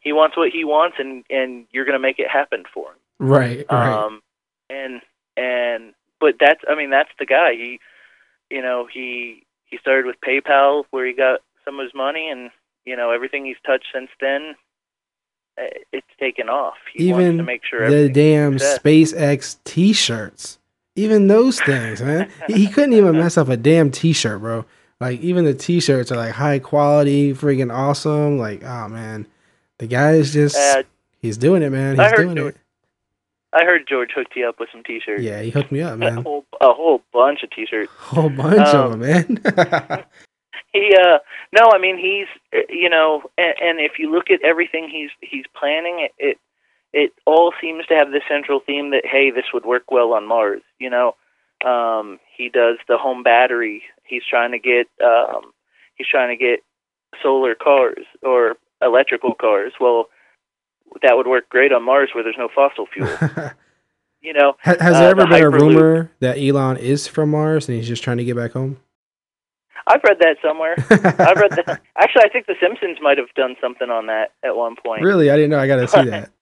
he 0.00 0.12
wants 0.12 0.36
what 0.36 0.50
he 0.50 0.64
wants, 0.64 0.96
and 0.98 1.24
and 1.30 1.66
you're 1.70 1.84
going 1.84 1.98
to 1.98 2.02
make 2.02 2.18
it 2.18 2.28
happen 2.28 2.64
for 2.72 2.90
him. 2.90 2.98
Right, 3.18 3.64
right. 3.70 4.04
Um, 4.04 4.20
and 4.68 5.00
and 5.36 5.94
but 6.20 6.34
that's 6.40 6.60
I 6.68 6.74
mean 6.74 6.90
that's 6.90 7.10
the 7.18 7.26
guy. 7.26 7.52
He 7.52 7.78
you 8.50 8.62
know 8.62 8.88
he 8.92 9.44
he 9.66 9.78
started 9.78 10.06
with 10.06 10.16
PayPal 10.20 10.84
where 10.90 11.06
he 11.06 11.12
got 11.12 11.40
some 11.64 11.78
of 11.78 11.84
his 11.84 11.94
money, 11.94 12.28
and 12.28 12.50
you 12.84 12.96
know 12.96 13.10
everything 13.12 13.44
he's 13.44 13.56
touched 13.64 13.86
since 13.94 14.10
then. 14.20 14.54
eh, 15.58 15.68
It's 15.92 16.06
taken 16.18 16.48
off. 16.48 16.74
He 16.92 17.12
wants 17.12 17.24
Even 17.24 17.36
to 17.38 17.42
make 17.44 17.62
sure 17.64 17.88
the 17.88 18.08
damn 18.08 18.58
success. 18.58 18.80
SpaceX 18.80 19.56
T-shirts, 19.64 20.58
even 20.96 21.26
those 21.26 21.60
things, 21.60 22.02
man. 22.02 22.30
he, 22.46 22.54
he 22.54 22.66
couldn't 22.68 22.92
even 22.92 23.12
mess 23.12 23.36
up 23.38 23.48
a 23.48 23.56
damn 23.56 23.90
T-shirt, 23.90 24.40
bro. 24.40 24.64
Like 25.00 25.20
even 25.20 25.44
the 25.44 25.54
T-shirts 25.54 26.12
are 26.12 26.16
like 26.16 26.32
high 26.32 26.58
quality, 26.58 27.32
freaking 27.34 27.74
awesome. 27.74 28.38
Like 28.38 28.62
oh 28.64 28.88
man, 28.88 29.26
the 29.78 29.86
guy 29.86 30.12
is 30.12 30.32
just 30.32 30.56
Uh, 30.56 30.82
he's 31.20 31.36
doing 31.36 31.62
it, 31.62 31.70
man. 31.70 31.98
He's 31.98 32.12
doing 32.12 32.36
George- 32.36 32.54
it. 32.54 32.60
I 33.54 33.64
heard 33.64 33.82
George 33.86 34.12
hooked 34.14 34.34
you 34.34 34.48
up 34.48 34.58
with 34.58 34.70
some 34.72 34.82
T-shirts. 34.82 35.22
Yeah, 35.22 35.42
he 35.42 35.50
hooked 35.50 35.70
me 35.72 35.82
up, 35.82 35.92
a 35.94 35.96
man. 35.98 36.22
whole 36.22 36.46
a 36.60 36.72
whole 36.72 37.02
bunch 37.12 37.42
of 37.42 37.50
T-shirts. 37.50 37.90
whole 37.98 38.30
bunch 38.30 38.60
of 38.60 38.92
Um, 38.92 39.00
them, 39.00 39.40
man. 39.50 40.04
He 40.72 40.94
uh 40.98 41.18
no, 41.52 41.70
I 41.70 41.78
mean 41.78 41.98
he's 41.98 42.26
uh, 42.54 42.62
you 42.70 42.88
know, 42.88 43.24
and, 43.36 43.52
and 43.60 43.78
if 43.80 43.98
you 43.98 44.10
look 44.10 44.30
at 44.30 44.40
everything 44.42 44.88
he's 44.90 45.10
he's 45.20 45.44
planning, 45.54 46.00
it, 46.00 46.12
it 46.16 46.38
it 46.92 47.12
all 47.26 47.52
seems 47.60 47.86
to 47.86 47.94
have 47.94 48.10
the 48.10 48.20
central 48.28 48.60
theme 48.60 48.90
that 48.90 49.04
hey, 49.04 49.30
this 49.30 49.46
would 49.52 49.64
work 49.64 49.90
well 49.90 50.12
on 50.12 50.26
Mars. 50.26 50.62
You 50.78 50.90
know, 50.90 51.16
um, 51.64 52.18
he 52.36 52.48
does 52.48 52.76
the 52.88 52.98
home 52.98 53.22
battery. 53.22 53.82
He's 54.04 54.22
trying 54.28 54.52
to 54.52 54.58
get 54.58 54.88
um, 55.04 55.52
he's 55.94 56.08
trying 56.08 56.36
to 56.36 56.42
get 56.42 56.60
solar 57.22 57.54
cars 57.54 58.04
or 58.22 58.56
electrical 58.80 59.34
cars. 59.34 59.72
Well, 59.80 60.08
that 61.02 61.16
would 61.16 61.26
work 61.26 61.48
great 61.48 61.72
on 61.72 61.84
Mars 61.84 62.10
where 62.14 62.24
there's 62.24 62.36
no 62.38 62.48
fossil 62.54 62.86
fuel. 62.86 63.16
You 64.22 64.32
know, 64.32 64.54
has, 64.60 64.80
has 64.80 64.94
uh, 64.94 65.00
there 65.00 65.10
ever 65.10 65.22
the 65.22 65.26
been 65.26 65.42
a 65.42 65.50
rumor 65.50 66.12
that 66.20 66.38
Elon 66.38 66.76
is 66.76 67.08
from 67.08 67.30
Mars 67.30 67.68
and 67.68 67.76
he's 67.76 67.88
just 67.88 68.04
trying 68.04 68.18
to 68.18 68.24
get 68.24 68.36
back 68.36 68.52
home? 68.52 68.78
I've 69.84 70.00
read 70.04 70.18
that 70.20 70.36
somewhere. 70.40 70.76
I've 70.90 71.36
read 71.38 71.50
that. 71.50 71.82
Actually, 71.96 72.22
I 72.24 72.28
think 72.28 72.46
The 72.46 72.54
Simpsons 72.60 72.98
might 73.02 73.18
have 73.18 73.34
done 73.34 73.56
something 73.60 73.90
on 73.90 74.06
that 74.06 74.30
at 74.44 74.54
one 74.54 74.76
point. 74.76 75.02
Really, 75.02 75.28
I 75.28 75.34
didn't 75.34 75.50
know. 75.50 75.58
I 75.58 75.66
got 75.66 75.76
to 75.76 75.88
see 75.88 76.04
that. 76.04 76.30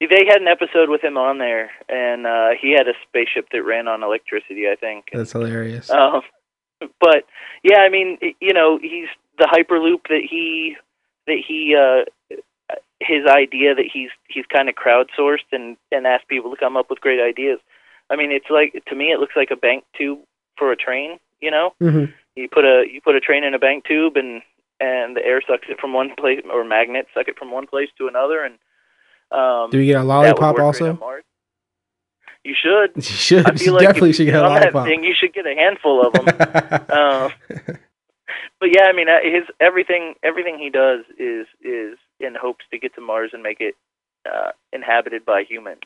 They 0.00 0.26
had 0.28 0.40
an 0.40 0.48
episode 0.48 0.88
with 0.88 1.02
him 1.02 1.16
on 1.16 1.38
there, 1.38 1.70
and 1.88 2.26
uh, 2.26 2.50
he 2.60 2.72
had 2.72 2.86
a 2.86 2.92
spaceship 3.06 3.48
that 3.52 3.64
ran 3.64 3.88
on 3.88 4.02
electricity, 4.02 4.68
I 4.70 4.76
think. 4.76 5.06
That's 5.12 5.32
hilarious. 5.32 5.90
Um, 5.90 6.22
but 7.00 7.24
yeah, 7.62 7.78
I 7.78 7.88
mean, 7.88 8.18
you 8.40 8.52
know, 8.52 8.78
he's 8.80 9.08
the 9.38 9.48
hyperloop 9.50 10.08
that 10.08 10.22
he 10.28 10.76
that 11.26 11.38
he 11.46 11.76
uh, 11.76 12.36
his 13.00 13.26
idea 13.26 13.74
that 13.74 13.86
he's 13.92 14.10
he's 14.28 14.46
kind 14.46 14.68
of 14.68 14.76
crowdsourced 14.76 15.50
and 15.52 15.76
and 15.90 16.06
asked 16.06 16.28
people 16.28 16.50
to 16.50 16.56
come 16.56 16.76
up 16.76 16.90
with 16.90 17.00
great 17.00 17.20
ideas. 17.20 17.58
I 18.10 18.16
mean, 18.16 18.30
it's 18.30 18.50
like 18.50 18.82
to 18.86 18.94
me, 18.94 19.06
it 19.06 19.18
looks 19.18 19.36
like 19.36 19.50
a 19.50 19.56
bank 19.56 19.84
tube 19.96 20.20
for 20.56 20.70
a 20.70 20.76
train. 20.76 21.18
You 21.40 21.50
know, 21.50 21.72
hmm 21.80 22.04
you 22.38 22.48
put 22.48 22.64
a 22.64 22.84
you 22.90 23.00
put 23.00 23.16
a 23.16 23.20
train 23.20 23.44
in 23.44 23.54
a 23.54 23.58
bank 23.58 23.84
tube 23.84 24.16
and 24.16 24.42
and 24.80 25.16
the 25.16 25.24
air 25.24 25.42
sucks 25.46 25.66
it 25.68 25.80
from 25.80 25.92
one 25.92 26.10
place 26.16 26.40
or 26.50 26.64
magnets 26.64 27.08
suck 27.12 27.26
it 27.26 27.36
from 27.36 27.50
one 27.50 27.66
place 27.66 27.88
to 27.98 28.06
another 28.06 28.44
and 28.44 28.54
um 29.30 29.70
Do 29.70 29.78
we 29.78 29.86
get 29.86 30.00
a 30.00 30.04
lollipop 30.04 30.58
also? 30.58 30.98
You 32.44 32.54
should. 32.54 32.96
You 32.96 33.02
should. 33.02 33.60
You 33.60 33.72
like 33.72 33.86
definitely 33.86 34.12
should 34.14 34.26
get 34.26 34.36
a 34.36 34.42
lollipop. 34.42 34.86
thing, 34.86 35.04
you 35.04 35.14
should 35.18 35.34
get 35.34 35.46
a 35.46 35.54
handful 35.54 36.06
of 36.06 36.12
them. 36.14 36.26
um, 36.90 37.32
but 38.60 38.70
yeah, 38.72 38.84
I 38.84 38.92
mean, 38.92 39.08
uh, 39.08 39.18
his 39.22 39.44
everything 39.60 40.14
everything 40.22 40.58
he 40.58 40.70
does 40.70 41.04
is 41.18 41.46
is 41.60 41.98
in 42.20 42.34
hopes 42.34 42.64
to 42.70 42.78
get 42.78 42.94
to 42.94 43.00
Mars 43.00 43.30
and 43.32 43.42
make 43.42 43.60
it 43.60 43.74
uh, 44.26 44.52
inhabited 44.72 45.24
by 45.24 45.42
humans. 45.48 45.82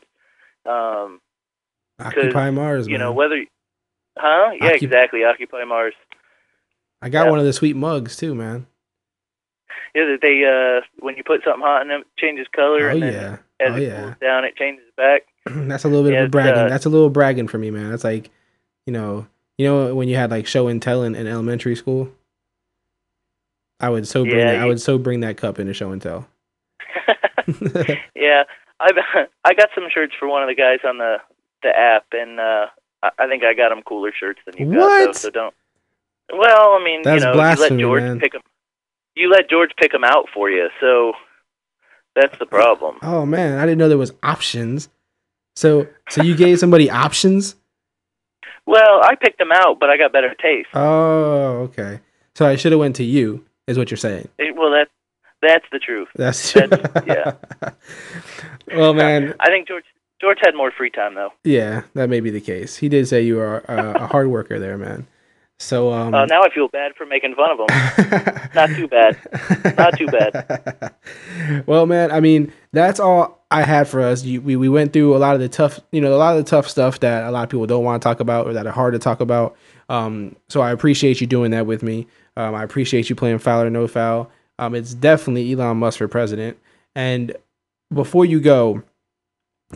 Um, 0.65 1.21
Occupy 1.99 2.51
Mars, 2.51 2.87
you 2.87 2.93
man. 2.93 3.01
know 3.01 3.13
whether, 3.13 3.45
huh? 4.17 4.53
Yeah, 4.61 4.73
Occup- 4.73 4.83
exactly. 4.83 5.25
Occupy 5.25 5.65
Mars. 5.65 5.95
I 7.01 7.09
got 7.09 7.25
yeah. 7.25 7.31
one 7.31 7.39
of 7.41 7.45
the 7.45 7.53
sweet 7.53 7.77
mugs 7.77 8.17
too, 8.17 8.35
man. 8.35 8.67
Yeah, 9.95 10.05
that 10.07 10.21
they 10.23 10.45
uh, 10.45 10.81
when 11.01 11.17
you 11.17 11.25
put 11.25 11.43
something 11.45 11.63
hot 11.63 11.83
in 11.83 11.89
them, 11.89 12.01
it 12.03 12.07
changes 12.21 12.47
color, 12.55 12.89
Oh 12.91 12.95
and 12.95 13.03
then 13.03 13.15
yeah, 13.15 13.37
as 13.61 13.69
oh 13.73 13.77
it 13.77 13.81
yeah. 13.81 13.95
cools 13.97 14.15
down, 14.21 14.45
it 14.45 14.57
changes 14.57 14.85
back. 14.97 15.23
That's 15.47 15.85
a 15.85 15.89
little 15.89 16.05
bit 16.05 16.13
Yeah, 16.13 16.23
of 16.23 16.29
a 16.29 16.31
bragging. 16.31 16.67
uh, 16.67 16.69
That's 16.69 16.87
a 16.87 16.91
little 16.91 17.11
bragging 17.11 17.49
for 17.49 17.59
me, 17.59 17.71
man. 17.71 17.91
That's 17.91 18.05
like, 18.05 18.31
you 18.87 18.93
know, 18.93 19.27
you 19.59 19.67
know 19.67 19.95
when 19.95 20.09
you 20.09 20.17
had 20.17 20.31
like 20.31 20.47
show 20.47 20.69
and 20.69 20.81
tell 20.81 21.03
in, 21.03 21.15
in 21.15 21.27
elementary 21.27 21.77
school. 21.77 22.11
I 23.81 23.89
would 23.91 24.07
so 24.07 24.25
bring 24.25 24.47
Yeah, 24.47 24.53
that, 24.53 24.61
I 24.63 24.67
would 24.67 24.81
so 24.81 24.97
bring 24.99 25.21
that 25.21 25.37
cup 25.37 25.59
into 25.59 25.75
show 25.75 25.91
and 25.91 26.01
tell. 26.01 26.29
yeah, 28.15 28.45
I 28.81 28.91
I 29.45 29.55
got 29.55 29.71
some 29.75 29.85
shirts 29.93 30.15
for 30.19 30.29
one 30.29 30.43
of 30.43 30.49
the 30.49 30.55
guys 30.55 30.79
on 30.85 30.99
the 30.99 31.17
the 31.63 31.77
app, 31.77 32.07
and 32.13 32.39
uh, 32.41 32.67
I, 33.03 33.27
think 33.29 33.45
I 33.45 33.55
got 33.55 33.73
him 33.73 33.83
cooler 33.83 34.13
shirts 34.19 34.41
than 34.47 34.57
you 34.57 34.67
got. 34.67 34.97
Though, 34.99 35.13
What? 35.13 35.17
so 35.17 35.31
don't. 35.31 35.55
Well, 36.33 36.73
I 36.81 36.83
mean, 36.85 37.03
That's 37.05 37.15
you 37.15 37.21
know, 37.21 37.35
you 37.35 37.57
let 37.57 37.79
George 37.79 38.03
man. 38.03 38.19
pick 38.21 38.35
'em- 38.35 38.41
You 39.15 39.31
let 39.31 39.49
George 39.51 39.71
pick 39.79 39.93
them 39.93 40.05
out 40.05 40.27
for 40.33 40.51
you, 40.51 40.69
so 40.81 41.13
that's 42.15 42.39
the 42.39 42.47
problem. 42.47 42.97
oh 43.03 43.25
man, 43.27 43.59
I 43.59 43.63
didn't 43.63 43.79
know 43.79 43.89
there 43.89 43.99
was 43.99 44.13
options. 44.23 44.89
So 45.57 45.87
so 46.09 46.23
you 46.23 46.35
gave 46.37 46.59
somebody 46.59 46.91
options? 47.05 47.57
Well, 48.65 49.01
I 49.03 49.17
picked 49.17 49.39
them 49.39 49.51
out, 49.53 49.81
but 49.81 49.91
I 49.91 49.97
got 49.99 50.13
better 50.13 50.35
taste. 50.41 50.69
Oh, 50.75 51.69
okay. 51.71 52.01
So 52.37 52.47
I 52.47 52.57
should 52.57 52.73
have 52.73 52.79
went 52.79 52.97
to 52.97 53.05
you, 53.05 53.45
is 53.67 53.77
what 53.77 53.91
you're 53.91 53.99
saying. 53.99 54.29
It- 54.39 54.57
well, 54.57 54.71
that's 54.71 54.91
that's 55.43 55.65
the 55.73 55.79
truth. 55.81 56.09
That's, 56.15 56.53
That's- 56.55 57.03
yeah. 57.07 57.71
well, 58.77 58.95
man, 58.95 59.35
I 59.41 59.49
think 59.49 59.67
George 59.69 59.85
George 60.21 60.39
had 60.41 60.55
more 60.55 60.71
free 60.71 60.91
time 60.91 61.15
though. 61.15 61.31
yeah, 61.45 61.83
that 61.95 62.09
may 62.09 62.21
be 62.21 62.31
the 62.31 62.41
case. 62.41 62.77
He 62.77 62.89
did 62.89 63.09
say 63.09 63.23
you 63.23 63.41
are 63.41 63.59
a, 63.69 64.05
a 64.05 64.07
hard 64.07 64.29
worker 64.29 64.59
there, 64.59 64.79
man. 64.79 65.07
So 65.63 65.93
um, 65.93 66.15
Uh, 66.15 66.27
now 66.27 66.43
I 66.43 66.51
feel 66.51 66.69
bad 66.69 66.93
for 66.97 67.07
making 67.07 67.35
fun 67.35 67.51
of 67.51 67.59
him. 67.61 68.49
Not 68.55 68.71
too 68.71 68.89
bad. 68.89 69.17
Not 69.79 69.97
too 69.97 70.07
bad. 70.07 70.95
well, 71.67 71.87
man, 71.87 72.11
I 72.11 72.21
mean, 72.21 72.53
that's 72.73 72.99
all 72.99 73.45
I 73.51 73.63
had 73.63 73.87
for 73.87 74.01
us. 74.01 74.25
You, 74.25 74.41
we 74.41 74.57
we 74.57 74.69
went 74.69 74.93
through 74.93 75.17
a 75.17 75.19
lot 75.19 75.35
of 75.35 75.41
the 75.41 75.49
tough, 75.49 75.81
you 75.93 76.01
know, 76.01 76.15
a 76.15 76.19
lot 76.19 76.37
of 76.37 76.45
the 76.45 76.51
tough 76.51 76.69
stuff 76.69 77.01
that 77.01 77.25
a 77.25 77.31
lot 77.31 77.45
of 77.45 77.49
people 77.51 77.67
don't 77.67 77.85
want 77.85 78.03
to 78.03 78.07
talk 78.07 78.21
about 78.21 78.47
or 78.47 78.53
that 78.55 78.67
are 78.67 78.73
hard 78.73 78.93
to 78.95 78.99
talk 78.99 79.21
about. 79.21 79.57
Um, 79.89 80.37
so 80.49 80.61
I 80.61 80.73
appreciate 80.73 81.21
you 81.21 81.27
doing 81.27 81.51
that 81.53 81.67
with 81.67 81.83
me. 81.83 82.07
Um, 82.37 82.55
I 82.55 82.65
appreciate 82.65 83.09
you 83.09 83.17
playing 83.17 83.39
foul 83.39 83.63
or 83.63 83.71
no 83.71 83.87
foul. 83.87 84.31
Um, 84.59 84.75
it's 84.75 84.95
definitely 84.95 85.53
Elon 85.53 85.77
Musk 85.79 85.99
for 85.99 86.09
president. 86.09 86.59
And 86.95 87.37
before 87.93 88.25
you 88.25 88.41
go, 88.41 88.83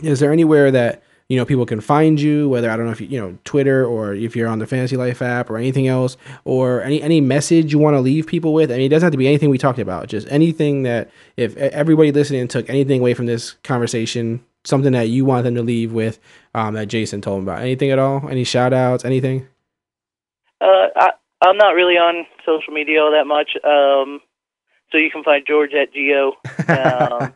is 0.01 0.19
there 0.19 0.31
anywhere 0.31 0.71
that 0.71 1.03
you 1.29 1.37
know 1.37 1.45
people 1.45 1.65
can 1.65 1.81
find 1.81 2.19
you? 2.19 2.47
Whether 2.47 2.71
I 2.71 2.77
don't 2.77 2.85
know 2.85 2.91
if 2.91 3.01
you, 3.01 3.07
you 3.07 3.19
know 3.19 3.37
Twitter 3.43 3.85
or 3.85 4.13
if 4.13 4.35
you're 4.35 4.47
on 4.47 4.59
the 4.59 4.67
Fantasy 4.67 4.95
Life 4.95 5.21
app 5.21 5.49
or 5.49 5.57
anything 5.57 5.87
else, 5.87 6.15
or 6.45 6.81
any 6.81 7.01
any 7.01 7.19
message 7.19 7.73
you 7.73 7.79
want 7.79 7.95
to 7.95 7.99
leave 7.99 8.27
people 8.27 8.53
with. 8.53 8.71
I 8.71 8.77
mean, 8.77 8.85
it 8.85 8.89
doesn't 8.89 9.05
have 9.05 9.11
to 9.11 9.17
be 9.17 9.27
anything 9.27 9.49
we 9.49 9.57
talked 9.57 9.79
about. 9.79 10.07
Just 10.07 10.27
anything 10.29 10.83
that 10.83 11.09
if 11.35 11.57
everybody 11.57 12.11
listening 12.11 12.47
took 12.47 12.69
anything 12.69 13.01
away 13.01 13.13
from 13.13 13.25
this 13.25 13.53
conversation, 13.63 14.43
something 14.63 14.93
that 14.93 15.09
you 15.09 15.25
want 15.25 15.43
them 15.43 15.55
to 15.55 15.63
leave 15.63 15.91
with, 15.91 16.19
um, 16.55 16.75
that 16.75 16.87
Jason 16.87 17.21
told 17.21 17.41
them 17.41 17.47
about. 17.49 17.61
Anything 17.61 17.91
at 17.91 17.99
all? 17.99 18.27
Any 18.29 18.43
shout 18.43 18.73
outs? 18.73 19.03
Anything? 19.03 19.47
Uh, 20.61 20.87
I 20.95 21.11
I'm 21.45 21.57
not 21.57 21.71
really 21.71 21.95
on 21.95 22.25
social 22.45 22.73
media 22.73 23.01
all 23.01 23.11
that 23.11 23.27
much. 23.27 23.51
Um, 23.63 24.21
so 24.91 24.97
you 24.97 25.11
can 25.11 25.23
find 25.23 25.45
George 25.45 25.73
at 25.73 25.93
Geo. 25.93 26.33
Um, 26.67 27.31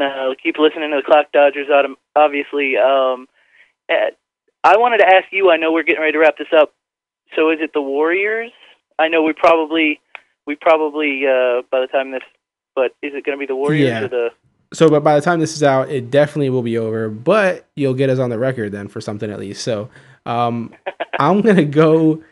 and 0.00 0.02
uh, 0.02 0.34
keep 0.42 0.56
listening 0.58 0.90
to 0.90 0.96
the 0.96 1.02
Cloud 1.02 1.26
Dodgers. 1.32 1.68
Obviously, 2.14 2.76
um, 2.76 3.26
eh, 3.88 4.10
I 4.64 4.76
wanted 4.76 4.98
to 4.98 5.06
ask 5.06 5.26
you. 5.32 5.50
I 5.50 5.56
know 5.56 5.72
we're 5.72 5.82
getting 5.82 6.00
ready 6.00 6.12
to 6.12 6.18
wrap 6.18 6.38
this 6.38 6.48
up. 6.56 6.72
So 7.34 7.50
is 7.50 7.58
it 7.60 7.72
the 7.74 7.82
Warriors? 7.82 8.52
I 8.98 9.08
know 9.08 9.22
we 9.22 9.32
probably 9.32 10.00
we 10.46 10.54
probably 10.56 11.22
uh, 11.26 11.62
by 11.70 11.80
the 11.80 11.88
time 11.90 12.10
this, 12.12 12.22
but 12.74 12.92
is 13.02 13.12
it 13.14 13.24
going 13.24 13.36
to 13.36 13.40
be 13.40 13.46
the 13.46 13.56
Warriors 13.56 13.88
Yeah. 13.88 14.02
or 14.04 14.08
the? 14.08 14.28
so, 14.72 14.88
but 14.88 15.02
by 15.04 15.14
the 15.16 15.20
time 15.20 15.40
this 15.40 15.54
is 15.54 15.62
out, 15.62 15.90
it 15.90 16.10
definitely 16.10 16.50
will 16.50 16.62
be 16.62 16.78
over. 16.78 17.08
But 17.08 17.66
you'll 17.76 17.94
get 17.94 18.10
us 18.10 18.18
on 18.18 18.30
the 18.30 18.38
record 18.38 18.72
then 18.72 18.88
for 18.88 19.00
something 19.00 19.30
at 19.30 19.38
least. 19.38 19.62
So, 19.62 19.90
um, 20.24 20.72
I'm 21.18 21.40
gonna 21.40 21.64
go 21.64 22.22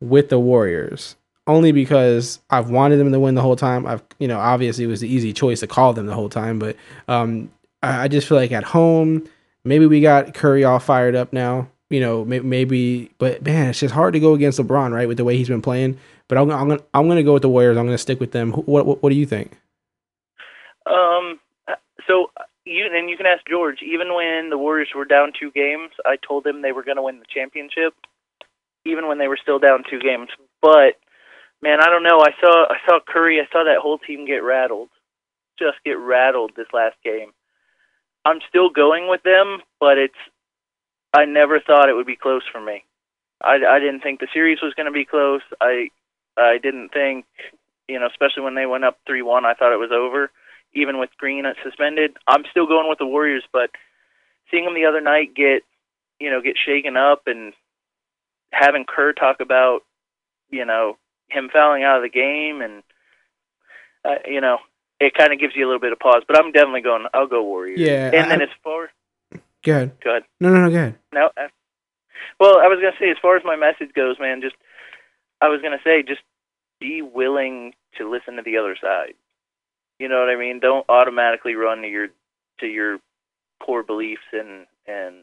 with 0.00 0.28
the 0.28 0.38
Warriors 0.38 1.16
only 1.46 1.72
because 1.72 2.40
I've 2.50 2.70
wanted 2.70 2.96
them 2.96 3.12
to 3.12 3.20
win 3.20 3.34
the 3.34 3.42
whole 3.42 3.56
time. 3.56 3.86
I've, 3.86 4.02
you 4.18 4.28
know, 4.28 4.38
obviously 4.38 4.84
it 4.84 4.88
was 4.88 5.00
the 5.00 5.12
easy 5.12 5.32
choice 5.32 5.60
to 5.60 5.66
call 5.66 5.92
them 5.92 6.06
the 6.06 6.14
whole 6.14 6.28
time, 6.28 6.58
but 6.58 6.76
um, 7.08 7.50
I, 7.82 8.04
I 8.04 8.08
just 8.08 8.28
feel 8.28 8.36
like 8.38 8.52
at 8.52 8.64
home, 8.64 9.28
maybe 9.64 9.86
we 9.86 10.00
got 10.00 10.34
Curry 10.34 10.64
all 10.64 10.78
fired 10.78 11.14
up 11.14 11.32
now. 11.32 11.68
You 11.90 12.00
know, 12.00 12.24
may, 12.24 12.40
maybe, 12.40 13.10
but 13.18 13.42
man, 13.42 13.68
it's 13.68 13.80
just 13.80 13.94
hard 13.94 14.14
to 14.14 14.20
go 14.20 14.32
against 14.32 14.58
LeBron, 14.58 14.92
right? 14.94 15.06
With 15.06 15.18
the 15.18 15.24
way 15.24 15.36
he's 15.36 15.48
been 15.48 15.60
playing. 15.60 15.98
But 16.26 16.38
I'm, 16.38 16.50
I'm 16.50 16.68
gonna, 16.68 16.82
I'm 16.94 17.06
gonna 17.06 17.22
go 17.22 17.34
with 17.34 17.42
the 17.42 17.50
Warriors. 17.50 17.76
I'm 17.76 17.84
gonna 17.84 17.98
stick 17.98 18.18
with 18.18 18.32
them. 18.32 18.52
What, 18.52 18.86
what, 18.86 19.02
what 19.02 19.10
do 19.10 19.16
you 19.16 19.26
think? 19.26 19.58
Um. 20.86 21.38
So 22.06 22.30
you 22.64 22.86
and 22.90 23.10
you 23.10 23.16
can 23.16 23.26
ask 23.26 23.46
George. 23.46 23.80
Even 23.82 24.14
when 24.14 24.48
the 24.48 24.56
Warriors 24.56 24.88
were 24.94 25.04
down 25.04 25.32
two 25.38 25.50
games, 25.50 25.90
I 26.06 26.16
told 26.26 26.46
him 26.46 26.62
they 26.62 26.72
were 26.72 26.82
to 26.82 27.02
win 27.02 27.18
the 27.18 27.26
championship. 27.28 27.94
Even 28.86 29.06
when 29.06 29.18
they 29.18 29.28
were 29.28 29.38
still 29.40 29.58
down 29.58 29.84
two 29.88 30.00
games, 30.00 30.28
but 30.62 30.96
man, 31.62 31.80
I 31.80 31.86
don't 31.86 32.02
know. 32.02 32.20
I 32.20 32.30
saw 32.40 32.66
I 32.68 32.76
saw 32.86 32.98
Curry. 33.06 33.40
I 33.40 33.50
saw 33.52 33.64
that 33.64 33.80
whole 33.80 33.98
team 33.98 34.26
get 34.26 34.42
rattled, 34.42 34.88
just 35.58 35.78
get 35.84 35.98
rattled 35.98 36.52
this 36.56 36.68
last 36.72 36.96
game. 37.04 37.32
I'm 38.24 38.40
still 38.48 38.70
going 38.70 39.08
with 39.08 39.22
them, 39.22 39.60
but 39.80 39.98
it's. 39.98 40.14
I 41.14 41.26
never 41.26 41.60
thought 41.60 41.90
it 41.90 41.94
would 41.94 42.06
be 42.06 42.16
close 42.16 42.42
for 42.50 42.60
me. 42.60 42.84
I, 43.42 43.58
I 43.68 43.78
didn't 43.80 44.00
think 44.00 44.20
the 44.20 44.28
series 44.32 44.62
was 44.62 44.72
going 44.74 44.86
to 44.86 44.92
be 44.92 45.04
close. 45.04 45.42
I 45.60 45.88
I 46.38 46.58
didn't 46.62 46.90
think, 46.90 47.26
you 47.88 47.98
know, 48.00 48.06
especially 48.06 48.44
when 48.44 48.54
they 48.54 48.66
went 48.66 48.84
up 48.84 48.98
three 49.06 49.22
one. 49.22 49.44
I 49.44 49.54
thought 49.54 49.74
it 49.74 49.78
was 49.78 49.92
over 49.92 50.30
even 50.74 50.98
with 50.98 51.10
Green 51.18 51.44
suspended. 51.62 52.16
I'm 52.26 52.44
still 52.50 52.66
going 52.66 52.88
with 52.88 52.98
the 52.98 53.06
Warriors, 53.06 53.44
but 53.52 53.70
seeing 54.50 54.64
them 54.64 54.74
the 54.74 54.86
other 54.86 55.00
night 55.00 55.34
get, 55.34 55.62
you 56.18 56.30
know, 56.30 56.40
get 56.40 56.56
shaken 56.64 56.96
up 56.96 57.22
and 57.26 57.52
having 58.52 58.84
Kerr 58.84 59.12
talk 59.12 59.40
about, 59.40 59.80
you 60.50 60.64
know, 60.64 60.96
him 61.32 61.48
fouling 61.52 61.82
out 61.82 61.96
of 61.96 62.02
the 62.02 62.08
game 62.08 62.60
and, 62.60 62.82
uh, 64.04 64.16
you 64.26 64.40
know, 64.40 64.58
it 65.00 65.14
kind 65.14 65.32
of 65.32 65.38
gives 65.40 65.54
you 65.56 65.64
a 65.64 65.68
little 65.68 65.80
bit 65.80 65.92
of 65.92 65.98
pause. 65.98 66.22
But 66.26 66.38
I'm 66.38 66.52
definitely 66.52 66.82
going. 66.82 67.06
I'll 67.12 67.26
go 67.26 67.42
Warriors. 67.42 67.80
Yeah, 67.80 68.10
And 68.14 68.30
then 68.30 68.40
I- 68.40 68.44
as 68.44 68.50
far, 68.62 68.90
Go 69.64 69.72
ahead. 69.72 70.00
go 70.00 70.10
ahead. 70.10 70.24
No, 70.40 70.50
no, 70.50 70.60
no, 70.62 70.70
go 70.70 70.76
ahead. 70.76 70.98
No. 71.12 71.30
uh, 71.36 71.48
Well, 72.40 72.58
I 72.58 72.66
was 72.68 72.78
gonna 72.80 72.96
say, 72.98 73.10
as 73.10 73.18
far 73.22 73.36
as 73.36 73.44
my 73.44 73.56
message 73.56 73.92
goes, 73.94 74.18
man, 74.18 74.40
just 74.42 74.56
I 75.40 75.48
was 75.48 75.60
gonna 75.62 75.80
say, 75.84 76.02
just 76.02 76.22
be 76.80 77.02
willing 77.02 77.74
to 77.98 78.08
listen 78.10 78.36
to 78.36 78.42
the 78.42 78.56
other 78.58 78.76
side. 78.80 79.14
You 79.98 80.08
know 80.08 80.18
what 80.20 80.30
I 80.30 80.36
mean? 80.36 80.58
Don't 80.60 80.84
automatically 80.88 81.54
run 81.54 81.82
to 81.82 81.88
your 81.88 82.08
to 82.58 82.66
your 82.66 82.98
core 83.60 83.82
beliefs 83.82 84.22
and 84.32 84.66
and 84.86 85.16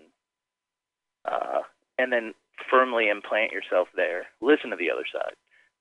uh, 1.26 1.62
and 1.98 2.12
then 2.14 2.34
firmly 2.70 3.10
implant 3.10 3.52
yourself 3.52 3.88
there. 3.96 4.28
Listen 4.42 4.70
to 4.70 4.76
the 4.78 4.92
other 4.92 5.06
side. 5.12 5.34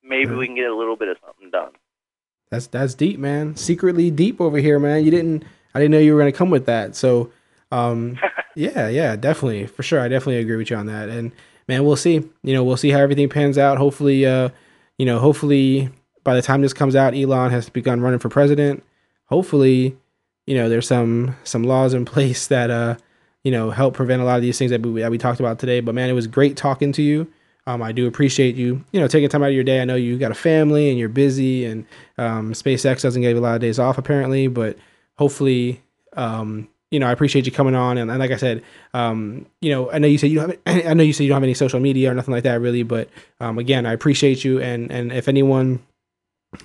Maybe 0.03 0.33
we 0.33 0.45
can 0.45 0.55
get 0.55 0.69
a 0.69 0.75
little 0.75 0.95
bit 0.95 1.09
of 1.09 1.17
something 1.25 1.49
done. 1.51 1.71
That's 2.51 2.67
that's 2.67 2.95
deep, 2.95 3.19
man. 3.19 3.55
Secretly 3.55 4.09
deep 4.09 4.41
over 4.41 4.57
here, 4.57 4.79
man. 4.79 5.03
You 5.03 5.11
didn't. 5.11 5.43
I 5.73 5.79
didn't 5.79 5.91
know 5.91 5.99
you 5.99 6.13
were 6.13 6.19
gonna 6.19 6.31
come 6.31 6.49
with 6.49 6.65
that. 6.65 6.95
So, 6.95 7.31
um, 7.71 8.17
yeah, 8.55 8.87
yeah, 8.87 9.15
definitely 9.15 9.67
for 9.67 9.83
sure. 9.83 9.99
I 9.99 10.07
definitely 10.07 10.37
agree 10.37 10.55
with 10.55 10.69
you 10.69 10.77
on 10.77 10.87
that. 10.87 11.09
And 11.09 11.31
man, 11.67 11.85
we'll 11.85 11.95
see. 11.95 12.23
You 12.43 12.53
know, 12.53 12.63
we'll 12.63 12.77
see 12.77 12.89
how 12.89 12.99
everything 12.99 13.29
pans 13.29 13.57
out. 13.57 13.77
Hopefully, 13.77 14.25
uh, 14.25 14.49
you 14.97 15.05
know, 15.05 15.19
hopefully 15.19 15.89
by 16.23 16.35
the 16.35 16.41
time 16.41 16.61
this 16.61 16.73
comes 16.73 16.95
out, 16.95 17.13
Elon 17.13 17.51
has 17.51 17.69
begun 17.69 18.01
running 18.01 18.19
for 18.19 18.29
president. 18.29 18.83
Hopefully, 19.25 19.95
you 20.47 20.55
know, 20.55 20.69
there's 20.69 20.87
some 20.87 21.35
some 21.43 21.63
laws 21.63 21.93
in 21.93 22.05
place 22.13 22.47
that 22.47 22.71
uh, 22.71 22.95
you 23.43 23.51
know, 23.51 23.71
help 23.71 23.93
prevent 23.93 24.21
a 24.21 24.25
lot 24.25 24.35
of 24.35 24.41
these 24.41 24.57
things 24.57 24.71
that 24.71 24.85
we 24.85 25.01
that 25.01 25.11
we 25.11 25.17
talked 25.17 25.39
about 25.39 25.59
today. 25.59 25.79
But 25.79 25.95
man, 25.95 26.09
it 26.09 26.13
was 26.13 26.27
great 26.27 26.57
talking 26.57 26.91
to 26.93 27.01
you. 27.01 27.31
Um, 27.69 27.83
I 27.83 27.91
do 27.91 28.07
appreciate 28.07 28.55
you, 28.55 28.83
you 28.91 28.99
know, 28.99 29.07
taking 29.07 29.29
time 29.29 29.43
out 29.43 29.49
of 29.49 29.53
your 29.53 29.63
day. 29.63 29.79
I 29.79 29.85
know 29.85 29.95
you 29.95 30.17
got 30.17 30.31
a 30.31 30.35
family 30.35 30.89
and 30.89 30.97
you're 30.97 31.07
busy, 31.07 31.65
and 31.65 31.85
um, 32.17 32.53
SpaceX 32.53 33.03
doesn't 33.03 33.21
give 33.21 33.31
you 33.31 33.37
a 33.37 33.41
lot 33.41 33.53
of 33.53 33.61
days 33.61 33.77
off 33.77 33.99
apparently. 33.99 34.47
But 34.47 34.75
hopefully, 35.19 35.79
um, 36.13 36.67
you 36.89 36.99
know, 36.99 37.05
I 37.05 37.11
appreciate 37.11 37.45
you 37.45 37.51
coming 37.51 37.75
on. 37.75 37.99
And, 37.99 38.09
and 38.09 38.19
like 38.19 38.31
I 38.31 38.37
said, 38.37 38.63
um, 38.95 39.45
you 39.61 39.69
know, 39.69 39.91
I 39.91 39.99
know 39.99 40.07
you 40.07 40.17
said 40.17 40.31
you 40.31 40.39
don't 40.39 40.59
have, 40.65 40.85
I 40.87 40.95
know 40.95 41.03
you 41.03 41.13
said 41.13 41.25
you 41.25 41.29
don't 41.29 41.35
have 41.35 41.43
any 41.43 41.53
social 41.53 41.79
media 41.79 42.09
or 42.09 42.15
nothing 42.15 42.33
like 42.33 42.41
that, 42.41 42.59
really. 42.59 42.81
But 42.81 43.07
um, 43.39 43.59
again, 43.59 43.85
I 43.85 43.93
appreciate 43.93 44.43
you. 44.43 44.59
And 44.59 44.91
and 44.91 45.11
if 45.11 45.27
anyone 45.27 45.79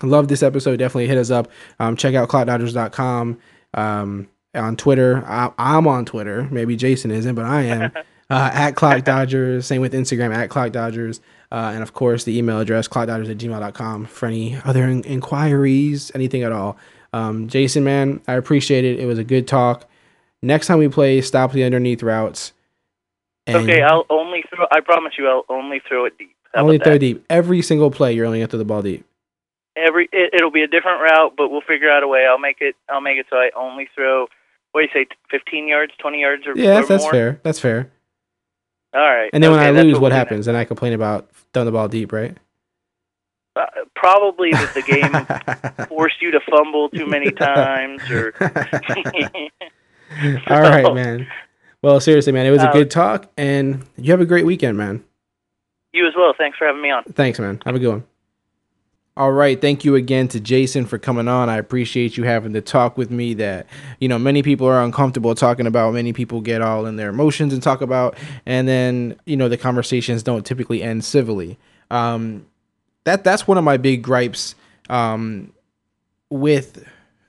loved 0.02 0.31
this 0.31 0.43
episode, 0.43 0.78
definitely 0.78 1.09
hit 1.09 1.18
us 1.18 1.31
up. 1.31 1.51
Um, 1.81 1.98
check 1.98 2.14
out 2.14 2.31
clouddodgers.com. 2.31 3.39
Um, 3.74 4.28
on 4.55 4.76
Twitter, 4.76 5.22
I, 5.26 5.52
I'm 5.59 5.86
on 5.86 6.06
Twitter. 6.06 6.48
Maybe 6.51 6.76
Jason 6.76 7.10
isn't, 7.10 7.35
but 7.35 7.44
I 7.44 7.62
am 7.62 7.93
uh, 8.35 8.51
at 8.52 8.73
Cloud 8.73 9.05
Dodgers. 9.05 9.65
Same 9.66 9.81
with 9.81 9.93
Instagram 9.93 10.35
at 10.35 10.51
Cloud 10.51 10.73
Dodgers. 10.73 11.20
Uh, 11.52 11.70
and 11.73 11.82
of 11.85 11.93
course, 11.93 12.24
the 12.24 12.36
email 12.36 12.59
address 12.59 12.89
clouddodgers 12.89 13.31
at 13.31 13.39
gmail.com 13.39 14.06
for 14.06 14.27
any 14.27 14.59
other 14.65 14.85
in- 14.85 15.05
inquiries, 15.05 16.11
anything 16.15 16.43
at 16.43 16.51
all. 16.51 16.77
Um, 17.12 17.47
Jason, 17.47 17.85
man, 17.85 18.20
I 18.27 18.32
appreciate 18.32 18.85
it. 18.85 18.98
It 18.98 19.06
was 19.06 19.20
a 19.20 19.24
good 19.24 19.47
talk. 19.47 19.89
Next 20.43 20.66
time 20.66 20.81
we 20.81 20.89
play, 20.89 21.20
stop 21.20 21.52
the 21.52 21.62
underneath 21.62 22.02
routes. 22.02 22.52
And 23.47 23.56
okay, 23.59 23.82
I'll 23.82 24.05
only 24.11 24.43
throw. 24.52 24.66
I 24.73 24.81
promise 24.81 25.12
you, 25.16 25.28
I'll 25.28 25.44
only 25.48 25.81
throw 25.89 26.06
it 26.06 26.19
deep. 26.19 26.35
How 26.52 26.62
only 26.62 26.78
throw 26.78 26.98
deep. 26.98 27.24
Every 27.31 27.62
single 27.62 27.90
play, 27.90 28.15
you're 28.15 28.27
only 28.27 28.39
going 28.39 28.48
to 28.48 28.51
throw 28.51 28.59
the 28.59 28.65
ball 28.65 28.82
deep. 28.82 29.05
Every 29.77 30.09
it, 30.12 30.35
it'll 30.35 30.51
be 30.51 30.62
a 30.62 30.66
different 30.66 31.02
route, 31.02 31.35
but 31.36 31.51
we'll 31.51 31.61
figure 31.61 31.90
out 31.90 32.02
a 32.02 32.09
way. 32.09 32.27
I'll 32.28 32.39
make 32.39 32.56
it. 32.61 32.74
I'll 32.89 33.01
make 33.01 33.19
it 33.19 33.27
so 33.31 33.36
I 33.36 33.51
only 33.56 33.89
throw. 33.94 34.27
What 34.73 34.81
do 34.81 34.86
you 34.86 35.05
say? 35.05 35.06
Fifteen 35.31 35.69
yards, 35.69 35.93
twenty 35.98 36.20
yards, 36.20 36.47
or 36.47 36.55
Yeah, 36.56 36.81
or 36.81 36.86
that's 36.86 37.05
more? 37.05 37.12
fair. 37.12 37.40
That's 37.44 37.61
fair. 37.61 37.90
All 38.94 39.00
right. 39.00 39.30
And 39.32 39.42
then 39.42 39.50
when 39.50 39.60
I 39.60 39.70
lose, 39.70 39.94
what 39.94 40.02
we'll 40.02 40.10
happens? 40.12 40.46
Then 40.46 40.56
I 40.56 40.64
complain 40.64 40.92
about 40.92 41.28
throwing 41.52 41.66
the 41.66 41.72
ball 41.72 41.88
deep, 41.88 42.12
right? 42.12 42.36
Uh, 43.56 43.66
probably 43.94 44.50
that 44.52 44.74
the 44.74 44.82
game 44.82 45.86
forced 45.88 46.20
you 46.22 46.30
to 46.32 46.40
fumble 46.50 46.88
too 46.88 47.06
many 47.06 47.30
times, 47.30 48.02
or 48.10 48.34
All 50.48 50.60
right, 50.60 50.94
man. 50.94 51.26
Well, 51.82 52.00
seriously, 52.00 52.32
man, 52.32 52.46
it 52.46 52.50
was 52.50 52.62
a 52.62 52.70
Uh, 52.70 52.72
good 52.72 52.90
talk, 52.90 53.30
and 53.36 53.84
you 53.96 54.10
have 54.12 54.20
a 54.20 54.26
great 54.26 54.46
weekend, 54.46 54.78
man. 54.78 55.04
You 55.92 56.06
as 56.06 56.14
well. 56.16 56.34
Thanks 56.36 56.58
for 56.58 56.66
having 56.66 56.82
me 56.82 56.90
on. 56.90 57.04
Thanks, 57.04 57.38
man. 57.38 57.60
Have 57.64 57.76
a 57.76 57.78
good 57.78 57.88
one. 57.90 58.04
All 59.16 59.31
right. 59.31 59.61
Thank 59.61 59.85
you 59.85 59.95
again 59.95 60.27
to 60.28 60.41
Jason 60.41 60.86
for 60.86 60.99
coming 60.99 61.28
on. 61.28 61.49
I 61.49 61.57
appreciate 61.57 62.16
you 62.16 62.24
having 62.24 62.51
the 62.51 62.61
talk 62.61 62.99
with 62.99 63.12
me 63.12 63.32
that, 63.35 63.66
you 64.01 64.09
know, 64.09 64.19
many 64.19 64.43
people 64.43 64.66
are 64.66 64.82
uncomfortable 64.82 65.36
talking 65.36 65.69
about. 65.69 65.95
Many 65.95 66.12
people 66.12 66.41
get 66.41 66.61
all 66.61 66.85
in 66.85 66.97
their 66.97 67.11
emotions 67.11 67.53
and 67.53 67.62
talk 67.62 67.81
about, 67.81 68.19
and 68.45 68.66
then, 68.66 69.16
you 69.24 69.36
know, 69.36 69.49
the 69.49 69.57
conversations 69.57 70.24
don't 70.24 70.45
typically 70.45 70.82
end 70.82 71.05
civilly. 71.05 71.59
Um, 71.93 72.47
that 73.05 73.23
that's 73.23 73.47
one 73.47 73.57
of 73.57 73.62
my 73.62 73.77
big 73.77 74.03
gripes 74.03 74.57
um, 74.91 75.53
with 76.28 76.85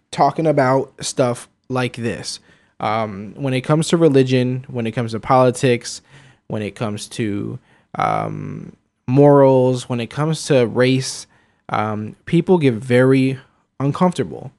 talking 0.10 0.48
about 0.48 0.92
stuff 1.06 1.48
like 1.70 1.98
this. 1.98 2.40
Um, 2.80 3.36
when 3.36 3.54
it 3.54 3.62
comes 3.62 3.90
to 3.90 3.98
religion, 3.98 4.66
when 4.70 4.88
it 4.88 4.94
comes 4.94 5.12
to 5.12 5.20
politics, 5.20 6.02
when 6.48 6.64
it 6.64 6.76
comes 6.76 7.08
to 7.10 7.60
um, 7.94 8.76
morals, 9.08 9.88
when 9.88 10.00
it 10.00 10.10
comes 10.10 10.46
to 10.46 10.66
race, 10.66 11.28
um, 11.70 12.16
people 12.26 12.58
get 12.58 12.74
very 12.74 13.40
uncomfortable 13.80 14.52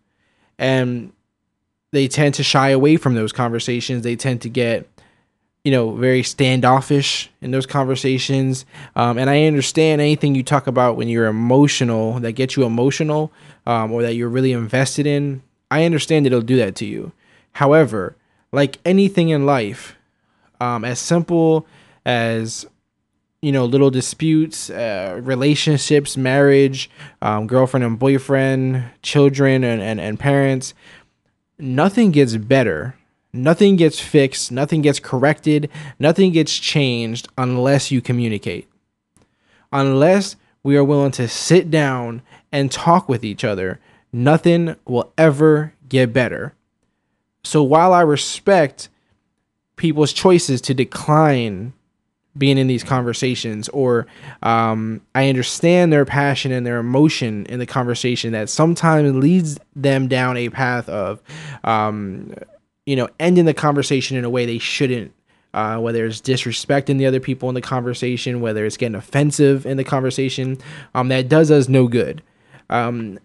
and 0.58 1.12
they 1.92 2.08
tend 2.08 2.34
to 2.34 2.42
shy 2.42 2.70
away 2.70 2.96
from 2.96 3.14
those 3.14 3.32
conversations. 3.32 4.02
They 4.02 4.16
tend 4.16 4.42
to 4.42 4.48
get, 4.48 4.88
you 5.64 5.72
know, 5.72 5.92
very 5.92 6.22
standoffish 6.22 7.30
in 7.40 7.50
those 7.50 7.66
conversations. 7.66 8.66
Um, 8.94 9.18
and 9.18 9.30
I 9.30 9.44
understand 9.44 10.00
anything 10.00 10.34
you 10.34 10.42
talk 10.42 10.66
about 10.66 10.96
when 10.96 11.08
you're 11.08 11.26
emotional 11.26 12.18
that 12.20 12.32
gets 12.32 12.56
you 12.56 12.64
emotional 12.64 13.32
um, 13.66 13.92
or 13.92 14.02
that 14.02 14.14
you're 14.14 14.28
really 14.28 14.52
invested 14.52 15.06
in. 15.06 15.42
I 15.70 15.84
understand 15.84 16.26
it'll 16.26 16.40
do 16.40 16.56
that 16.56 16.74
to 16.76 16.86
you. 16.86 17.12
However, 17.52 18.16
like 18.52 18.78
anything 18.84 19.30
in 19.30 19.46
life, 19.46 19.96
um, 20.60 20.84
as 20.84 20.98
simple 20.98 21.66
as 22.04 22.66
you 23.47 23.52
know 23.52 23.64
little 23.64 23.93
disputes 23.93 24.70
uh, 24.70 25.20
relationships 25.23 26.16
marriage 26.16 26.90
um, 27.23 27.47
girlfriend 27.47 27.85
and 27.85 27.97
boyfriend 27.97 28.82
children 29.02 29.62
and, 29.62 29.81
and, 29.81 30.01
and 30.01 30.18
parents. 30.18 30.74
Nothing 31.56 32.10
gets 32.10 32.36
better. 32.36 32.97
Nothing 33.32 33.77
gets 33.77 34.01
fixed. 34.01 34.51
Nothing 34.51 34.82
gets 34.82 34.98
corrected. 34.98 35.70
Nothing 36.01 36.32
gets 36.32 36.59
changed 36.59 37.28
unless 37.39 37.93
you 37.93 38.01
communicate. 38.01 38.68
Unless 39.73 40.35
we 40.64 40.77
are 40.77 40.82
willing 40.82 41.12
to 41.12 41.28
sit 41.28 41.70
down 41.70 42.23
and 42.51 42.73
talk 42.73 43.09
with 43.09 43.24
each 43.24 43.44
other, 43.44 43.78
nothing 44.12 44.74
will 44.86 45.12
ever 45.16 45.73
get 45.89 46.12
better. 46.12 46.52
So 47.44 47.62
while 47.62 47.94
I 47.94 48.01
respect 48.01 48.89
people's 49.77 50.12
choices 50.12 50.60
to 50.62 50.74
decline 50.74 51.74
being 52.36 52.58
in 52.58 52.66
these 52.66 52.84
conversations, 52.84 53.68
or 53.70 54.06
um, 54.42 55.00
I 55.14 55.28
understand 55.28 55.92
their 55.92 56.04
passion 56.04 56.52
and 56.52 56.66
their 56.66 56.78
emotion 56.78 57.46
in 57.46 57.58
the 57.58 57.66
conversation 57.66 58.32
that 58.32 58.48
sometimes 58.48 59.14
leads 59.14 59.58
them 59.74 60.08
down 60.08 60.36
a 60.36 60.48
path 60.50 60.88
of, 60.88 61.22
um, 61.64 62.34
you 62.84 62.96
know, 62.96 63.08
ending 63.18 63.44
the 63.44 63.54
conversation 63.54 64.16
in 64.16 64.24
a 64.24 64.30
way 64.30 64.46
they 64.46 64.58
shouldn't. 64.58 65.12
Uh, 65.54 65.78
whether 65.78 66.04
it's 66.04 66.20
disrespecting 66.20 66.98
the 66.98 67.06
other 67.06 67.20
people 67.20 67.48
in 67.48 67.54
the 67.54 67.62
conversation, 67.62 68.42
whether 68.42 68.66
it's 68.66 68.76
getting 68.76 68.94
offensive 68.94 69.64
in 69.64 69.78
the 69.78 69.84
conversation, 69.84 70.58
um, 70.94 71.08
that 71.08 71.30
does 71.30 71.50
us 71.50 71.66
no 71.66 71.88
good. 71.88 72.22
Um, 72.68 73.18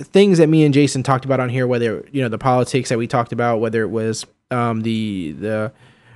things 0.00 0.38
that 0.38 0.48
me 0.48 0.64
and 0.64 0.74
Jason 0.74 1.04
talked 1.04 1.24
about 1.24 1.38
on 1.38 1.48
here, 1.48 1.66
whether 1.66 2.04
you 2.10 2.20
know 2.20 2.28
the 2.28 2.38
politics 2.38 2.88
that 2.88 2.98
we 2.98 3.06
talked 3.06 3.32
about, 3.32 3.60
whether 3.60 3.82
it 3.82 3.90
was 3.90 4.26
um, 4.50 4.82
the 4.82 5.32
the 5.32 5.72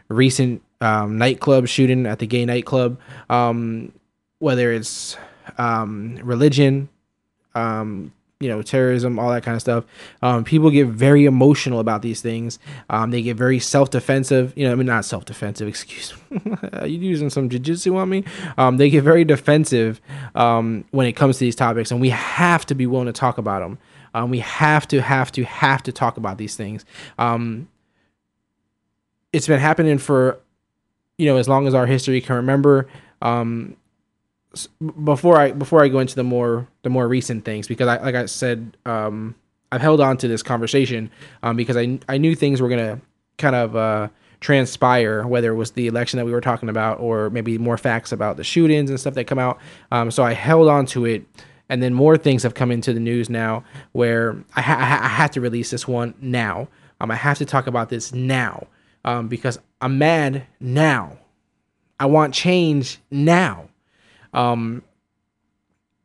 recent 0.08 0.62
um, 0.80 1.18
nightclub 1.18 1.68
shooting 1.68 2.06
at 2.06 2.18
the 2.18 2.26
gay 2.26 2.44
nightclub, 2.44 2.98
um, 3.28 3.92
whether 4.38 4.72
it's 4.72 5.16
um, 5.58 6.18
religion, 6.22 6.88
um, 7.54 8.12
you 8.40 8.48
know, 8.48 8.62
terrorism, 8.62 9.18
all 9.18 9.30
that 9.30 9.42
kind 9.42 9.54
of 9.54 9.60
stuff. 9.60 9.84
Um, 10.22 10.44
people 10.44 10.70
get 10.70 10.86
very 10.86 11.26
emotional 11.26 11.78
about 11.78 12.00
these 12.00 12.22
things. 12.22 12.58
Um, 12.88 13.10
they 13.10 13.20
get 13.20 13.36
very 13.36 13.58
self 13.58 13.90
defensive. 13.90 14.54
You 14.56 14.66
know, 14.66 14.72
I 14.72 14.74
mean, 14.76 14.86
not 14.86 15.04
self 15.04 15.26
defensive. 15.26 15.68
Excuse 15.68 16.14
me. 16.30 16.40
Are 16.72 16.86
you 16.86 16.98
using 16.98 17.28
some 17.28 17.50
jujitsu 17.50 17.96
on 17.96 18.08
me? 18.08 18.24
They 18.78 18.88
get 18.88 19.04
very 19.04 19.24
defensive 19.24 20.00
when 20.32 21.06
it 21.06 21.12
comes 21.12 21.36
to 21.36 21.44
these 21.44 21.56
topics, 21.56 21.90
and 21.90 22.00
we 22.00 22.08
have 22.10 22.64
to 22.66 22.74
be 22.74 22.86
willing 22.86 23.06
to 23.06 23.12
talk 23.12 23.36
about 23.36 23.60
them. 23.60 24.30
We 24.30 24.38
have 24.38 24.88
to, 24.88 25.02
have 25.02 25.30
to, 25.32 25.44
have 25.44 25.82
to 25.82 25.92
talk 25.92 26.16
about 26.16 26.38
these 26.38 26.56
things. 26.56 26.86
It's 29.32 29.46
been 29.46 29.60
happening 29.60 29.98
for, 29.98 30.40
you 31.20 31.26
know, 31.26 31.36
as 31.36 31.48
long 31.48 31.66
as 31.66 31.74
our 31.74 31.86
history 31.86 32.20
can 32.20 32.36
remember. 32.36 32.88
Um, 33.22 33.76
before 35.04 35.38
I 35.38 35.52
before 35.52 35.84
I 35.84 35.88
go 35.88 36.00
into 36.00 36.16
the 36.16 36.24
more 36.24 36.66
the 36.82 36.90
more 36.90 37.06
recent 37.06 37.44
things 37.44 37.68
because 37.68 37.86
I 37.86 38.02
like 38.02 38.16
I 38.16 38.26
said 38.26 38.76
um 38.84 39.36
I've 39.70 39.80
held 39.80 40.00
on 40.00 40.16
to 40.18 40.28
this 40.28 40.42
conversation 40.42 41.08
um 41.44 41.56
because 41.56 41.76
I 41.76 42.00
I 42.08 42.18
knew 42.18 42.34
things 42.34 42.60
were 42.60 42.68
gonna 42.68 43.00
kind 43.38 43.54
of 43.54 43.76
uh 43.76 44.08
transpire 44.40 45.24
whether 45.24 45.52
it 45.52 45.54
was 45.54 45.72
the 45.72 45.86
election 45.86 46.16
that 46.16 46.24
we 46.24 46.32
were 46.32 46.40
talking 46.40 46.68
about 46.68 46.98
or 46.98 47.30
maybe 47.30 47.58
more 47.58 47.78
facts 47.78 48.10
about 48.10 48.38
the 48.38 48.42
shootings 48.42 48.90
and 48.90 48.98
stuff 48.98 49.14
that 49.14 49.26
come 49.26 49.38
out 49.38 49.58
um 49.92 50.10
so 50.10 50.24
I 50.24 50.32
held 50.32 50.68
on 50.68 50.84
to 50.86 51.04
it 51.04 51.24
and 51.68 51.80
then 51.80 51.94
more 51.94 52.18
things 52.18 52.42
have 52.42 52.54
come 52.54 52.72
into 52.72 52.92
the 52.92 52.98
news 52.98 53.30
now 53.30 53.62
where 53.92 54.36
I, 54.56 54.62
ha- 54.62 54.78
I 54.80 54.84
ha- 54.84 55.00
I 55.04 55.08
have 55.08 55.30
to 55.32 55.40
release 55.40 55.70
this 55.70 55.86
one 55.86 56.14
now 56.20 56.66
um 57.00 57.12
I 57.12 57.14
have 57.14 57.38
to 57.38 57.44
talk 57.44 57.68
about 57.68 57.88
this 57.88 58.12
now 58.12 58.66
um 59.04 59.28
because 59.28 59.58
I'm 59.80 59.98
mad 59.98 60.46
now 60.60 61.18
I 61.98 62.06
want 62.06 62.34
change 62.34 62.98
now 63.10 63.70
um, 64.32 64.82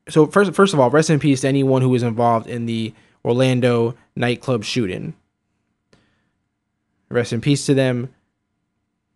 so 0.09 0.27
first, 0.27 0.53
first 0.53 0.73
of 0.73 0.79
all, 0.79 0.89
rest 0.89 1.09
in 1.09 1.19
peace 1.19 1.41
to 1.41 1.47
anyone 1.47 1.81
who 1.81 1.89
was 1.89 2.03
involved 2.03 2.47
in 2.47 2.65
the 2.65 2.93
Orlando 3.23 3.95
nightclub 4.15 4.63
shooting. 4.63 5.13
Rest 7.09 7.33
in 7.33 7.41
peace 7.41 7.65
to 7.65 7.73
them. 7.73 8.13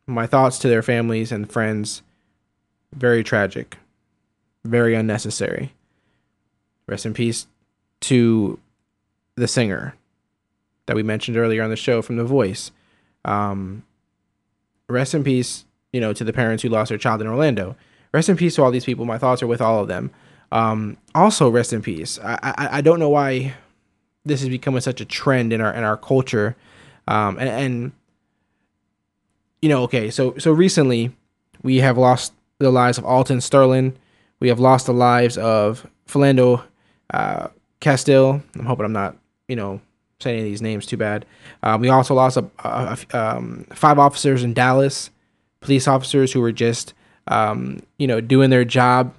My 0.08 0.26
thoughts 0.26 0.58
to 0.60 0.68
their 0.68 0.82
families 0.82 1.32
and 1.32 1.52
friends. 1.52 2.02
Very 2.94 3.24
tragic. 3.24 3.78
Very 4.64 4.96
unnecessary. 4.96 5.74
Rest 6.88 7.06
in 7.06 7.14
peace 7.14 7.46
to 8.02 8.60
the 9.36 9.48
singer 9.48 9.96
that 10.88 10.96
we 10.96 11.04
mentioned 11.04 11.38
earlier 11.38 11.62
on 11.62 11.70
the 11.70 11.76
show 11.76 12.02
from 12.02 12.18
The 12.18 12.24
Voice. 12.24 12.72
Um, 13.26 13.84
rest 14.88 15.14
in 15.14 15.24
peace, 15.24 15.66
you 15.94 16.02
know, 16.02 16.14
to 16.14 16.24
the 16.24 16.34
parents 16.34 16.64
who 16.64 16.70
lost 16.70 16.90
their 16.90 16.98
child 16.98 17.22
in 17.22 17.28
Orlando 17.28 17.76
rest 18.12 18.30
in 18.30 18.38
peace 18.38 18.56
to 18.56 18.64
all 18.64 18.72
these 18.72 18.86
people. 18.86 19.06
My 19.06 19.18
thoughts 19.18 19.42
are 19.44 19.48
with 19.48 19.62
all 19.62 19.82
of 19.82 19.88
them. 19.88 20.12
Um, 20.52 20.98
also, 21.14 21.50
rest 21.50 21.74
in 21.74 21.82
peace. 21.82 22.20
I, 22.24 22.40
I 22.42 22.78
I 22.78 22.82
don't 22.82 23.00
know 23.00 23.10
why 23.10 23.54
this 24.26 24.42
is 24.42 24.50
becoming 24.50 24.82
such 24.82 25.00
a 25.00 25.06
trend 25.06 25.54
in 25.54 25.62
our 25.62 25.74
in 25.74 25.84
our 25.84 25.98
culture, 25.98 26.56
um, 27.08 27.38
and, 27.38 27.50
and 27.50 27.92
you 29.62 29.70
know, 29.70 29.84
okay, 29.84 30.10
so 30.10 30.36
so 30.38 30.52
recently 30.52 31.16
we 31.62 31.78
have 31.78 31.98
lost 31.98 32.34
the 32.58 32.72
lives 32.72 32.98
of 32.98 33.06
Alton 33.06 33.42
Sterling. 33.42 33.96
We 34.40 34.48
have 34.48 34.60
lost 34.60 34.86
the 34.86 34.94
lives 34.94 35.38
of 35.38 35.86
Philando 36.08 36.64
uh, 37.14 37.50
Castile. 37.80 38.42
I'm 38.56 38.66
hoping 38.66 38.86
I'm 38.86 38.94
not, 38.94 39.18
you 39.48 39.56
know, 39.56 39.82
saying 40.22 40.40
any 40.40 40.48
of 40.48 40.52
these 40.52 40.62
names 40.62 40.86
too 40.86 40.98
bad. 40.98 41.26
Um, 41.64 41.82
we 41.82 41.90
also 41.90 42.14
lost 42.14 42.38
a, 42.38 42.46
a, 42.64 42.98
a, 43.14 43.18
um, 43.38 43.66
five 43.74 43.98
officers 43.98 44.44
in 44.44 44.54
Dallas, 44.54 45.10
police 45.62 45.88
officers 45.88 46.34
who 46.34 46.42
were 46.42 46.52
just 46.52 46.94
um, 47.30 47.80
you 47.98 48.08
know, 48.08 48.20
doing 48.20 48.50
their 48.50 48.66
job 48.66 49.14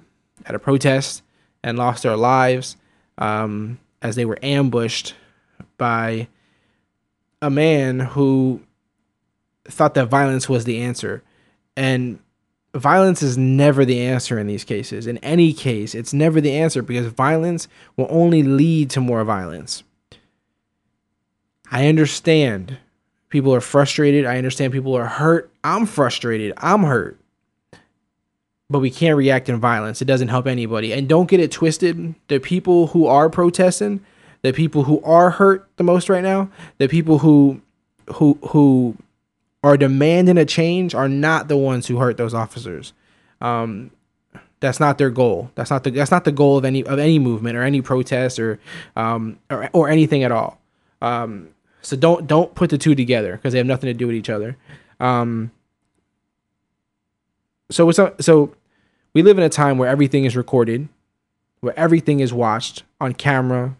at 0.45 0.53
a 0.53 0.59
protest 0.59 1.23
and 1.63 1.77
lost 1.77 2.03
their 2.03 2.17
lives 2.17 2.75
um, 3.17 3.79
as 4.01 4.15
they 4.15 4.25
were 4.25 4.37
ambushed 4.43 5.15
by 5.77 6.27
a 7.41 7.49
man 7.49 7.99
who 7.99 8.61
thought 9.65 9.93
that 9.93 10.07
violence 10.07 10.47
was 10.49 10.65
the 10.65 10.81
answer. 10.81 11.23
And 11.75 12.19
violence 12.75 13.21
is 13.23 13.37
never 13.37 13.85
the 13.85 14.01
answer 14.01 14.37
in 14.37 14.47
these 14.47 14.63
cases. 14.63 15.07
In 15.07 15.17
any 15.19 15.53
case, 15.53 15.95
it's 15.95 16.13
never 16.13 16.41
the 16.41 16.53
answer 16.53 16.81
because 16.81 17.07
violence 17.07 17.67
will 17.95 18.07
only 18.09 18.43
lead 18.43 18.89
to 18.91 19.01
more 19.01 19.23
violence. 19.23 19.83
I 21.71 21.87
understand 21.87 22.77
people 23.29 23.55
are 23.55 23.61
frustrated. 23.61 24.25
I 24.25 24.37
understand 24.37 24.73
people 24.73 24.95
are 24.95 25.05
hurt. 25.05 25.49
I'm 25.63 25.85
frustrated. 25.85 26.53
I'm 26.57 26.83
hurt 26.83 27.17
but 28.71 28.79
we 28.79 28.89
can't 28.89 29.17
react 29.17 29.49
in 29.49 29.59
violence. 29.59 30.01
It 30.01 30.05
doesn't 30.05 30.29
help 30.29 30.47
anybody. 30.47 30.93
And 30.93 31.07
don't 31.07 31.29
get 31.29 31.41
it 31.41 31.51
twisted. 31.51 32.15
The 32.29 32.39
people 32.39 32.87
who 32.87 33.05
are 33.05 33.29
protesting, 33.29 33.99
the 34.43 34.53
people 34.53 34.85
who 34.85 35.01
are 35.03 35.29
hurt 35.29 35.67
the 35.75 35.83
most 35.83 36.07
right 36.07 36.23
now, 36.23 36.49
the 36.77 36.87
people 36.87 37.19
who 37.19 37.61
who 38.13 38.39
who 38.49 38.95
are 39.61 39.75
demanding 39.75 40.37
a 40.37 40.45
change 40.45 40.95
are 40.95 41.09
not 41.09 41.49
the 41.49 41.57
ones 41.57 41.87
who 41.87 41.97
hurt 41.97 42.15
those 42.15 42.33
officers. 42.33 42.93
Um, 43.41 43.91
that's 44.61 44.79
not 44.79 44.97
their 44.97 45.09
goal. 45.09 45.51
That's 45.55 45.69
not 45.69 45.83
the 45.83 45.91
that's 45.91 46.11
not 46.11 46.23
the 46.23 46.31
goal 46.31 46.57
of 46.57 46.63
any 46.63 46.85
of 46.85 46.97
any 46.97 47.19
movement 47.19 47.57
or 47.57 47.63
any 47.63 47.81
protest 47.81 48.39
or 48.39 48.57
um 48.95 49.37
or, 49.49 49.69
or 49.73 49.89
anything 49.89 50.23
at 50.23 50.31
all. 50.31 50.61
Um, 51.01 51.49
so 51.81 51.95
don't 51.95 52.27
don't 52.27 52.53
put 52.55 52.69
the 52.69 52.77
two 52.77 52.95
together 52.95 53.35
because 53.35 53.53
they 53.53 53.59
have 53.59 53.67
nothing 53.67 53.87
to 53.87 53.93
do 53.93 54.07
with 54.07 54.15
each 54.15 54.29
other. 54.29 54.57
Um, 54.99 55.51
so 57.69 57.91
so 57.91 58.55
we 59.13 59.23
live 59.23 59.37
in 59.37 59.43
a 59.43 59.49
time 59.49 59.77
where 59.77 59.89
everything 59.89 60.25
is 60.25 60.35
recorded, 60.35 60.87
where 61.61 61.77
everything 61.77 62.19
is 62.19 62.33
watched 62.33 62.83
on 62.99 63.13
camera, 63.13 63.75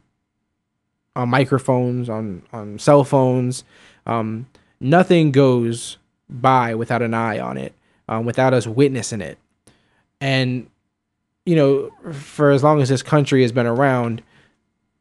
on 1.16 1.30
microphones, 1.30 2.10
on 2.10 2.44
on 2.52 2.80
cell 2.80 3.04
phones. 3.04 3.64
Um, 4.06 4.48
nothing 4.80 5.32
goes 5.32 5.98
by 6.30 6.74
without 6.76 7.02
an 7.02 7.14
eye 7.14 7.40
on 7.40 7.58
it, 7.58 7.74
um, 8.08 8.26
without 8.26 8.54
us 8.54 8.66
witnessing 8.66 9.22
it. 9.22 9.38
And 10.20 10.68
you 11.46 11.56
know, 11.56 11.92
for 12.14 12.52
as 12.52 12.64
long 12.64 12.82
as 12.82 12.90
this 12.90 13.04
country 13.04 13.42
has 13.42 13.52
been 13.52 13.66
around, 13.66 14.22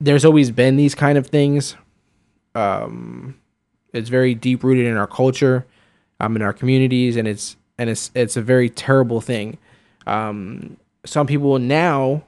there's 0.01 0.25
always 0.25 0.51
been 0.51 0.77
these 0.77 0.95
kind 0.95 1.19
of 1.19 1.27
things. 1.27 1.77
Um, 2.55 3.37
it's 3.93 4.09
very 4.09 4.35
deep 4.35 4.63
rooted 4.63 4.87
in 4.87 4.97
our 4.97 5.07
culture, 5.07 5.67
um, 6.21 6.37
in 6.37 6.43
our 6.43 6.53
communities, 6.53 7.17
and 7.17 7.27
it's 7.27 7.57
and 7.79 7.91
it's 7.91 8.11
it's 8.15 8.37
a 8.37 8.43
very 8.43 8.69
terrible 8.69 9.21
thing. 9.21 9.59
Um, 10.07 10.77
some 11.05 11.27
people 11.27 11.59
now, 11.59 12.23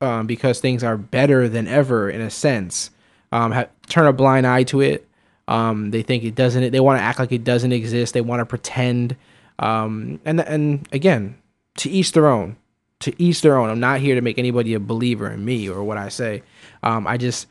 um, 0.00 0.26
because 0.26 0.60
things 0.60 0.84
are 0.84 0.96
better 0.96 1.48
than 1.48 1.66
ever 1.66 2.08
in 2.08 2.20
a 2.20 2.30
sense, 2.30 2.90
um, 3.32 3.52
ha- 3.52 3.68
turn 3.88 4.06
a 4.06 4.12
blind 4.12 4.46
eye 4.46 4.62
to 4.64 4.80
it. 4.80 5.06
Um, 5.48 5.90
they 5.90 6.02
think 6.02 6.22
it 6.24 6.34
doesn't. 6.34 6.70
They 6.70 6.80
want 6.80 6.98
to 6.98 7.02
act 7.02 7.18
like 7.18 7.32
it 7.32 7.44
doesn't 7.44 7.72
exist. 7.72 8.14
They 8.14 8.20
want 8.20 8.40
to 8.40 8.46
pretend. 8.46 9.16
Um, 9.58 10.20
and 10.24 10.40
and 10.40 10.88
again, 10.92 11.36
to 11.78 11.90
each 11.90 12.12
their 12.12 12.28
own. 12.28 12.56
To 13.00 13.22
each 13.22 13.40
their 13.40 13.56
own. 13.56 13.70
I'm 13.70 13.80
not 13.80 14.00
here 14.00 14.14
to 14.14 14.20
make 14.20 14.38
anybody 14.38 14.74
a 14.74 14.80
believer 14.80 15.30
in 15.30 15.44
me 15.44 15.68
or 15.68 15.82
what 15.82 15.96
I 15.96 16.10
say. 16.10 16.42
Um, 16.82 17.06
I 17.06 17.16
just 17.16 17.46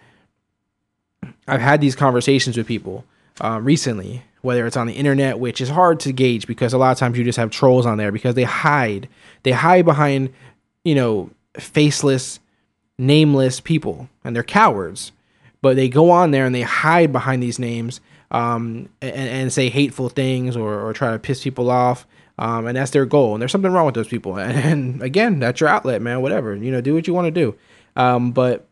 I've 1.47 1.61
had 1.61 1.81
these 1.81 1.95
conversations 1.95 2.57
with 2.57 2.67
people 2.67 3.05
uh, 3.41 3.59
recently, 3.61 4.23
whether 4.41 4.65
it's 4.65 4.77
on 4.77 4.87
the 4.87 4.93
internet, 4.93 5.39
which 5.39 5.61
is 5.61 5.69
hard 5.69 5.99
to 6.01 6.11
gauge 6.11 6.47
because 6.47 6.73
a 6.73 6.77
lot 6.77 6.91
of 6.91 6.97
times 6.97 7.17
you 7.17 7.23
just 7.23 7.37
have 7.37 7.49
trolls 7.49 7.85
on 7.85 7.97
there 7.97 8.11
because 8.11 8.35
they 8.35 8.43
hide. 8.43 9.07
They 9.43 9.51
hide 9.51 9.85
behind, 9.85 10.33
you 10.83 10.95
know, 10.95 11.31
faceless, 11.57 12.39
nameless 12.97 13.59
people, 13.59 14.09
and 14.23 14.35
they're 14.35 14.43
cowards. 14.43 15.11
But 15.61 15.75
they 15.75 15.89
go 15.89 16.09
on 16.11 16.31
there 16.31 16.45
and 16.45 16.55
they 16.55 16.61
hide 16.61 17.11
behind 17.11 17.43
these 17.43 17.59
names 17.59 17.99
um, 18.31 18.87
and, 19.01 19.13
and 19.13 19.53
say 19.53 19.69
hateful 19.69 20.07
things 20.07 20.55
or, 20.55 20.79
or 20.79 20.93
try 20.93 21.11
to 21.11 21.19
piss 21.19 21.43
people 21.43 21.69
off. 21.69 22.07
um, 22.37 22.67
and 22.67 22.77
that's 22.77 22.91
their 22.91 23.05
goal. 23.05 23.33
And 23.33 23.41
there's 23.41 23.51
something 23.51 23.71
wrong 23.71 23.85
with 23.85 23.95
those 23.95 24.07
people. 24.07 24.37
And, 24.37 24.57
and 24.65 25.03
again, 25.03 25.39
that's 25.39 25.59
your 25.59 25.69
outlet, 25.69 26.01
man. 26.01 26.21
Whatever 26.21 26.55
you 26.55 26.71
know, 26.71 26.79
do 26.81 26.93
what 26.93 27.07
you 27.07 27.13
want 27.13 27.25
to 27.25 27.31
do. 27.31 27.55
Um, 27.97 28.31
but 28.31 28.68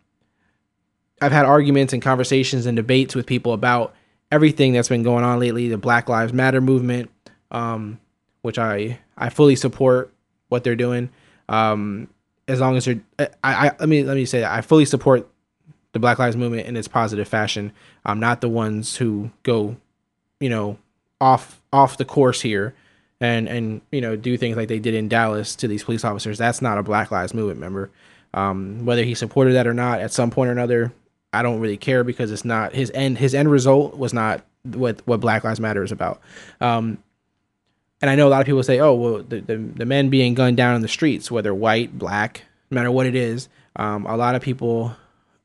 I've 1.22 1.32
had 1.32 1.46
arguments 1.46 1.94
and 1.94 2.02
conversations 2.02 2.66
and 2.66 2.76
debates 2.76 3.16
with 3.16 3.26
people 3.26 3.54
about 3.54 3.96
everything 4.32 4.74
that's 4.74 4.90
been 4.90 5.04
going 5.04 5.24
on 5.24 5.40
lately, 5.40 5.70
the 5.70 5.78
Black 5.78 6.10
Lives 6.10 6.34
Matter 6.34 6.62
movement, 6.62 7.10
um, 7.52 8.00
which 8.42 8.60
I 8.60 9.00
I 9.18 9.30
fully 9.30 9.56
support 9.56 10.14
what 10.50 10.64
they're 10.64 10.76
doing. 10.76 11.10
Um, 11.50 12.10
as 12.48 12.60
long 12.60 12.78
as 12.78 12.86
they're, 12.86 13.02
I, 13.20 13.28
I 13.44 13.64
let 13.80 13.90
me 13.90 14.04
let 14.04 14.16
me 14.16 14.26
say 14.26 14.42
that 14.42 14.52
I 14.52 14.62
fully 14.62 14.86
support 14.86 15.28
the 15.94 16.00
Black 16.00 16.20
Lives 16.20 16.38
movement 16.38 16.68
in 16.68 16.78
its 16.78 16.88
positive 16.88 17.28
fashion. 17.28 17.72
I'm 18.06 18.20
not 18.20 18.42
the 18.42 18.50
ones 18.50 18.98
who 18.98 19.32
go, 19.44 19.78
you 20.40 20.50
know, 20.50 20.78
off 21.20 21.60
off 21.74 21.98
the 21.98 22.06
course 22.06 22.42
here 22.42 22.76
and 23.20 23.48
and 23.48 23.82
you 23.92 24.02
know 24.02 24.16
do 24.16 24.38
things 24.38 24.56
like 24.56 24.68
they 24.68 24.80
did 24.80 24.94
in 24.94 25.10
Dallas 25.10 25.56
to 25.58 25.68
these 25.68 25.84
police 25.84 26.06
officers. 26.06 26.38
That's 26.38 26.62
not 26.62 26.78
a 26.78 26.84
Black 26.84 27.12
Lives 27.12 27.34
movement 27.34 27.60
member. 27.60 27.90
Um, 28.34 28.86
whether 28.86 29.04
he 29.04 29.16
supported 29.16 29.54
that 29.54 29.66
or 29.66 29.74
not, 29.74 30.00
at 30.00 30.12
some 30.12 30.30
point 30.30 30.50
or 30.50 30.52
another, 30.52 30.92
I 31.34 31.42
don't 31.42 31.60
really 31.60 31.78
care 31.78 32.04
because 32.04 32.32
it's 32.32 32.46
not 32.46 32.74
his 32.74 32.92
end. 32.94 33.18
His 33.18 33.36
end 33.36 33.52
result 33.52 33.98
was 33.98 34.14
not 34.14 34.44
what 34.64 35.02
what 35.06 35.20
Black 35.20 35.44
Lives 35.44 35.60
Matter 35.60 35.84
is 35.84 35.92
about. 35.92 36.22
Um, 36.62 36.98
and 38.02 38.12
I 38.12 38.16
know 38.16 38.28
a 38.28 38.30
lot 38.30 38.42
of 38.42 38.46
people 38.46 38.64
say, 38.64 38.80
"Oh, 38.80 38.94
well, 38.94 39.24
the, 39.24 39.42
the, 39.42 39.58
the 39.58 39.86
men 39.86 40.10
being 40.10 40.34
gunned 40.34 40.58
down 40.58 40.76
in 40.76 40.82
the 40.82 40.88
streets, 40.88 41.32
whether 41.32 41.54
white, 41.54 41.98
black, 41.98 42.44
no 42.70 42.76
matter 42.76 42.92
what 42.92 43.06
it 43.06 43.16
is." 43.16 43.50
Um, 43.76 44.06
a 44.06 44.18
lot 44.18 44.36
of 44.36 44.42
people 44.42 44.96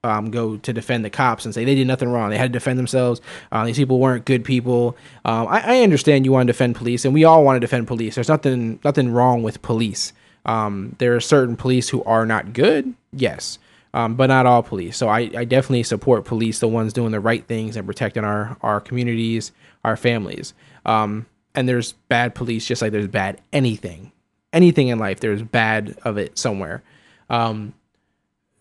um, 0.05 0.31
go 0.31 0.57
to 0.57 0.73
defend 0.73 1.05
the 1.05 1.11
cops 1.11 1.45
and 1.45 1.55
say 1.55 1.65
they 1.65 1.75
did 1.75 1.87
nothing 1.87 2.09
wrong. 2.09 2.31
They 2.31 2.39
had 2.39 2.53
to 2.53 2.59
defend 2.59 2.79
themselves. 2.79 3.21
Uh, 3.51 3.65
these 3.65 3.77
people 3.77 4.01
weren't 4.01 4.25
good 4.25 4.45
people. 4.45 4.97
Um, 5.25 5.47
I, 5.49 5.79
I, 5.79 5.83
understand 5.83 6.25
you 6.25 6.33
want 6.33 6.47
to 6.47 6.53
defend 6.53 6.75
police, 6.75 7.05
and 7.05 7.15
we 7.15 7.25
all 7.25 7.45
want 7.45 7.57
to 7.57 7.61
defend 7.61 7.87
police. 7.87 8.17
There's 8.17 8.29
nothing 8.29 8.81
nothing 8.85 9.13
wrong 9.13 9.43
with 9.43 9.63
police. 9.63 10.13
Um, 10.45 10.97
there 10.99 11.15
are 11.15 11.21
certain 11.21 11.57
police 11.57 11.89
who 11.89 12.03
are 12.05 12.27
not 12.27 12.53
good, 12.53 12.95
yes, 13.13 13.59
um, 13.95 14.15
but 14.15 14.27
not 14.27 14.47
all 14.47 14.63
police. 14.63 14.97
So 14.97 15.09
I, 15.09 15.31
I 15.37 15.45
definitely 15.45 15.83
support 15.83 16.25
police, 16.25 16.59
the 16.61 16.69
ones 16.69 16.93
doing 16.93 17.13
the 17.13 17.21
right 17.21 17.45
things 17.47 17.77
and 17.77 17.87
protecting 17.87 18.25
our 18.25 18.57
our 18.63 18.81
communities, 18.81 19.53
our 19.85 19.97
families. 19.97 20.55
Um, 20.85 21.27
and 21.55 21.69
there's 21.69 21.93
bad 22.09 22.35
police, 22.35 22.67
just 22.67 22.81
like 22.83 22.93
there's 22.93 23.09
bad 23.09 23.41
anything, 23.53 24.13
anything 24.53 24.89
in 24.89 24.99
life. 24.99 25.21
There's 25.21 25.43
bad 25.43 25.99
of 26.05 26.17
it 26.17 26.39
somewhere. 26.39 26.83
Um, 27.29 27.75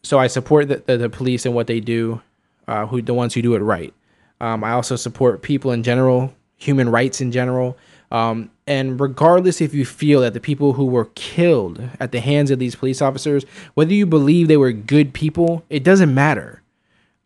so 0.03 0.20
I 0.20 0.28
support 0.28 0.68
the, 0.68 0.78
the, 0.86 0.98
the, 0.98 1.10
police 1.10 1.45
and 1.45 1.53
what 1.53 1.68
they 1.68 1.80
do, 1.80 2.22
uh, 2.68 2.86
who 2.88 3.02
the 3.02 3.14
ones 3.14 3.34
who 3.34 3.41
do 3.41 3.56
it 3.56 3.60
right. 3.60 3.94
Um, 4.40 4.64
I 4.64 4.72
also 4.72 4.95
support 4.95 5.41
people 5.41 5.72
in 5.72 5.84
general, 5.84 6.34
human 6.58 6.90
rights 6.90 7.22
in 7.22 7.32
general. 7.32 7.78
Um, 8.12 8.52
and 8.68 9.00
regardless 9.00 9.62
if 9.62 9.74
you 9.74 9.86
feel 9.86 10.22
that 10.22 10.34
the 10.34 10.40
people 10.40 10.74
who 10.74 10.86
were 10.86 11.06
killed 11.16 11.82
at 12.00 12.12
the 12.12 12.20
hands 12.20 12.52
of 12.52 12.60
these 12.60 12.76
police 12.76 13.02
officers, 13.02 13.46
whether 13.74 13.94
you 13.94 14.06
believe 14.06 14.48
they 14.48 14.58
were 14.58 14.74
good 14.74 15.14
people, 15.14 15.64
it 15.70 15.84
doesn't 15.84 16.14
matter. 16.14 16.62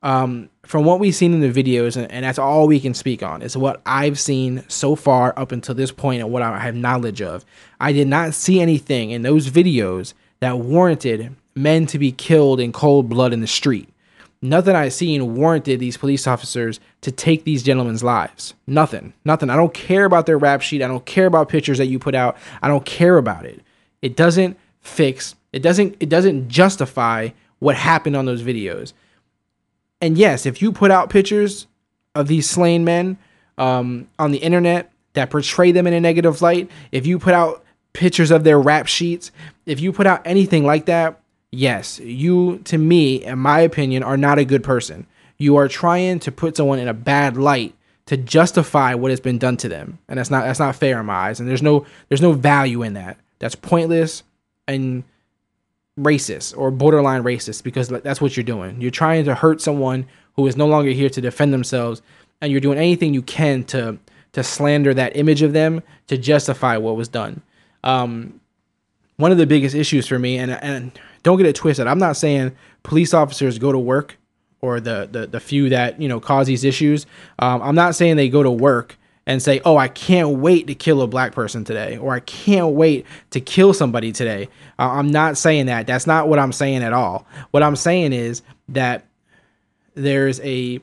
Um, 0.03 0.49
from 0.63 0.85
what 0.85 0.99
we've 0.99 1.15
seen 1.15 1.33
in 1.33 1.41
the 1.41 1.51
videos, 1.51 1.97
and, 1.97 2.11
and, 2.11 2.23
that's 2.23 2.37
all 2.37 2.67
we 2.67 2.79
can 2.79 2.93
speak 2.93 3.23
on, 3.23 3.41
is 3.41 3.57
what 3.57 3.81
I've 3.87 4.19
seen 4.19 4.63
so 4.67 4.95
far 4.95 5.33
up 5.35 5.51
until 5.51 5.73
this 5.73 5.91
point 5.91 6.21
and 6.21 6.31
what 6.31 6.43
I 6.43 6.59
have 6.59 6.75
knowledge 6.75 7.23
of. 7.23 7.43
I 7.79 7.91
did 7.91 8.07
not 8.07 8.35
see 8.35 8.61
anything 8.61 9.09
in 9.09 9.23
those 9.23 9.49
videos 9.49 10.13
that 10.41 10.59
warranted 10.59 11.35
men 11.55 11.87
to 11.87 11.97
be 11.97 12.11
killed 12.11 12.59
in 12.59 12.71
cold 12.71 13.09
blood 13.09 13.33
in 13.33 13.41
the 13.41 13.47
street. 13.47 13.89
Nothing 14.49 14.75
I've 14.75 14.93
seen 14.93 15.35
warranted 15.35 15.79
these 15.79 15.97
police 15.97 16.27
officers 16.27 16.79
to 17.01 17.11
take 17.11 17.43
these 17.43 17.63
gentlemen's 17.63 18.03
lives. 18.03 18.53
Nothing. 18.67 19.13
Nothing. 19.23 19.49
I 19.49 19.55
don't 19.55 19.73
care 19.73 20.05
about 20.05 20.25
their 20.27 20.37
rap 20.37 20.61
sheet. 20.61 20.81
I 20.81 20.87
don't 20.87 21.05
care 21.05 21.25
about 21.25 21.49
pictures 21.49 21.79
that 21.79 21.87
you 21.87 21.97
put 21.97 22.15
out. 22.15 22.37
I 22.61 22.67
don't 22.67 22.85
care 22.85 23.17
about 23.17 23.45
it. 23.45 23.61
It 24.01 24.15
doesn't 24.15 24.57
fix. 24.81 25.35
It 25.51 25.63
doesn't 25.63 25.95
it 25.99 26.09
doesn't 26.09 26.47
justify 26.47 27.29
what 27.59 27.75
happened 27.75 28.15
on 28.15 28.25
those 28.25 28.43
videos. 28.43 28.93
And 30.01 30.17
yes, 30.17 30.45
if 30.45 30.61
you 30.61 30.71
put 30.71 30.91
out 30.91 31.09
pictures 31.09 31.65
of 32.13 32.27
these 32.27 32.49
slain 32.49 32.83
men 32.83 33.17
um, 33.57 34.07
on 34.19 34.31
the 34.31 34.37
internet 34.37 34.91
that 35.13 35.29
portray 35.29 35.71
them 35.71 35.87
in 35.87 35.93
a 35.93 35.99
negative 35.99 36.41
light, 36.41 36.69
if 36.91 37.07
you 37.07 37.17
put 37.17 37.33
out 37.33 37.63
pictures 37.93 38.29
of 38.29 38.43
their 38.43 38.59
rap 38.59 38.85
sheets, 38.87 39.31
if 39.65 39.79
you 39.79 39.91
put 39.91 40.05
out 40.05 40.21
anything 40.25 40.65
like 40.65 40.85
that, 40.85 41.19
yes, 41.55 41.99
you, 41.99 42.59
to 42.65 42.77
me, 42.77 43.23
in 43.23 43.39
my 43.39 43.59
opinion, 43.61 44.03
are 44.03 44.17
not 44.17 44.37
a 44.37 44.45
good 44.45 44.63
person. 44.63 45.07
You 45.37 45.55
are 45.57 45.67
trying 45.67 46.19
to 46.19 46.31
put 46.31 46.57
someone 46.57 46.79
in 46.79 46.87
a 46.87 46.93
bad 46.93 47.37
light 47.37 47.73
to 48.05 48.17
justify 48.17 48.93
what 48.93 49.11
has 49.11 49.19
been 49.19 49.37
done 49.37 49.57
to 49.57 49.69
them, 49.69 49.99
and 50.07 50.19
that's 50.19 50.29
not 50.29 50.45
that's 50.45 50.59
not 50.59 50.75
fair 50.75 50.99
in 50.99 51.05
my 51.07 51.13
eyes. 51.13 51.39
And 51.39 51.49
there's 51.49 51.63
no 51.63 51.85
there's 52.09 52.21
no 52.21 52.33
value 52.33 52.83
in 52.83 52.93
that. 52.93 53.17
That's 53.39 53.55
pointless 53.55 54.23
and 54.67 55.03
racist 55.99 56.57
or 56.57 56.71
borderline 56.71 57.23
racist 57.23 57.63
because 57.63 57.87
that's 57.87 58.21
what 58.21 58.37
you're 58.37 58.43
doing. 58.43 58.79
You're 58.81 58.91
trying 58.91 59.25
to 59.25 59.35
hurt 59.35 59.61
someone 59.61 60.05
who 60.35 60.45
is 60.47 60.55
no 60.55 60.67
longer 60.67 60.91
here 60.91 61.09
to 61.09 61.21
defend 61.21 61.53
themselves, 61.53 62.01
and 62.41 62.51
you're 62.51 62.61
doing 62.61 62.77
anything 62.77 63.13
you 63.13 63.21
can 63.21 63.63
to 63.65 63.97
to 64.33 64.43
slander 64.43 64.93
that 64.93 65.15
image 65.15 65.41
of 65.41 65.53
them 65.53 65.81
to 66.07 66.17
justify 66.17 66.77
what 66.77 66.95
was 66.95 67.07
done. 67.07 67.41
Um, 67.83 68.39
one 69.17 69.31
of 69.31 69.37
the 69.37 69.47
biggest 69.47 69.75
issues 69.75 70.07
for 70.07 70.19
me, 70.19 70.37
and 70.37 70.51
and 70.51 70.91
don't 71.25 71.37
get 71.37 71.47
it 71.47 71.55
twisted. 71.55 71.87
I'm 71.87 71.97
not 71.97 72.15
saying 72.15 72.55
police 72.83 73.11
officers 73.11 73.57
go 73.57 73.71
to 73.71 73.79
work 73.79 74.17
or 74.61 74.79
the 74.79 75.09
the, 75.11 75.25
the 75.25 75.39
few 75.39 75.69
that 75.69 75.99
you 75.99 76.07
know 76.07 76.19
cause 76.19 76.45
these 76.45 76.63
issues. 76.63 77.07
Um, 77.39 77.61
I'm 77.63 77.75
not 77.75 77.95
saying 77.95 78.15
they 78.15 78.29
go 78.29 78.43
to 78.43 78.51
work 78.51 78.95
and 79.25 79.41
say, 79.41 79.59
"Oh, 79.65 79.75
I 79.75 79.87
can't 79.87 80.37
wait 80.37 80.67
to 80.67 80.75
kill 80.75 81.01
a 81.01 81.07
black 81.07 81.33
person 81.33 81.63
today," 81.63 81.97
or 81.97 82.13
"I 82.13 82.19
can't 82.19 82.73
wait 82.75 83.07
to 83.31 83.41
kill 83.41 83.73
somebody 83.73 84.11
today." 84.11 84.49
Uh, 84.77 84.91
I'm 84.91 85.09
not 85.09 85.35
saying 85.35 85.65
that. 85.65 85.87
That's 85.87 86.05
not 86.05 86.29
what 86.29 86.37
I'm 86.37 86.53
saying 86.53 86.83
at 86.83 86.93
all. 86.93 87.25
What 87.49 87.63
I'm 87.63 87.75
saying 87.75 88.13
is 88.13 88.43
that 88.69 89.07
there's 89.95 90.39
a 90.41 90.79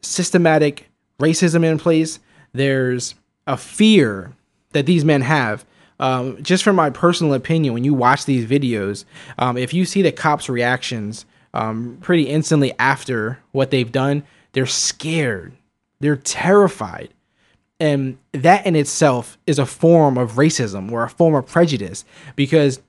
systematic 0.00 0.88
racism 1.20 1.62
in 1.62 1.78
place. 1.78 2.20
There's 2.54 3.14
a 3.46 3.58
fear 3.58 4.32
that 4.72 4.86
these 4.86 5.04
men 5.04 5.20
have 5.20 5.66
um, 6.00 6.42
just 6.42 6.62
from 6.62 6.76
my 6.76 6.90
personal 6.90 7.34
opinion, 7.34 7.74
when 7.74 7.84
you 7.84 7.94
watch 7.94 8.24
these 8.24 8.46
videos, 8.46 9.04
um, 9.38 9.56
if 9.56 9.74
you 9.74 9.84
see 9.84 10.02
the 10.02 10.12
cops' 10.12 10.48
reactions 10.48 11.26
um, 11.54 11.98
pretty 12.00 12.24
instantly 12.24 12.72
after 12.78 13.38
what 13.52 13.70
they've 13.70 13.90
done, 13.90 14.22
they're 14.52 14.66
scared, 14.66 15.52
they're 16.00 16.16
terrified. 16.16 17.12
And 17.80 18.18
that 18.32 18.66
in 18.66 18.74
itself 18.74 19.38
is 19.46 19.58
a 19.58 19.66
form 19.66 20.18
of 20.18 20.32
racism 20.32 20.90
or 20.90 21.04
a 21.04 21.10
form 21.10 21.34
of 21.34 21.46
prejudice 21.46 22.04
because 22.34 22.80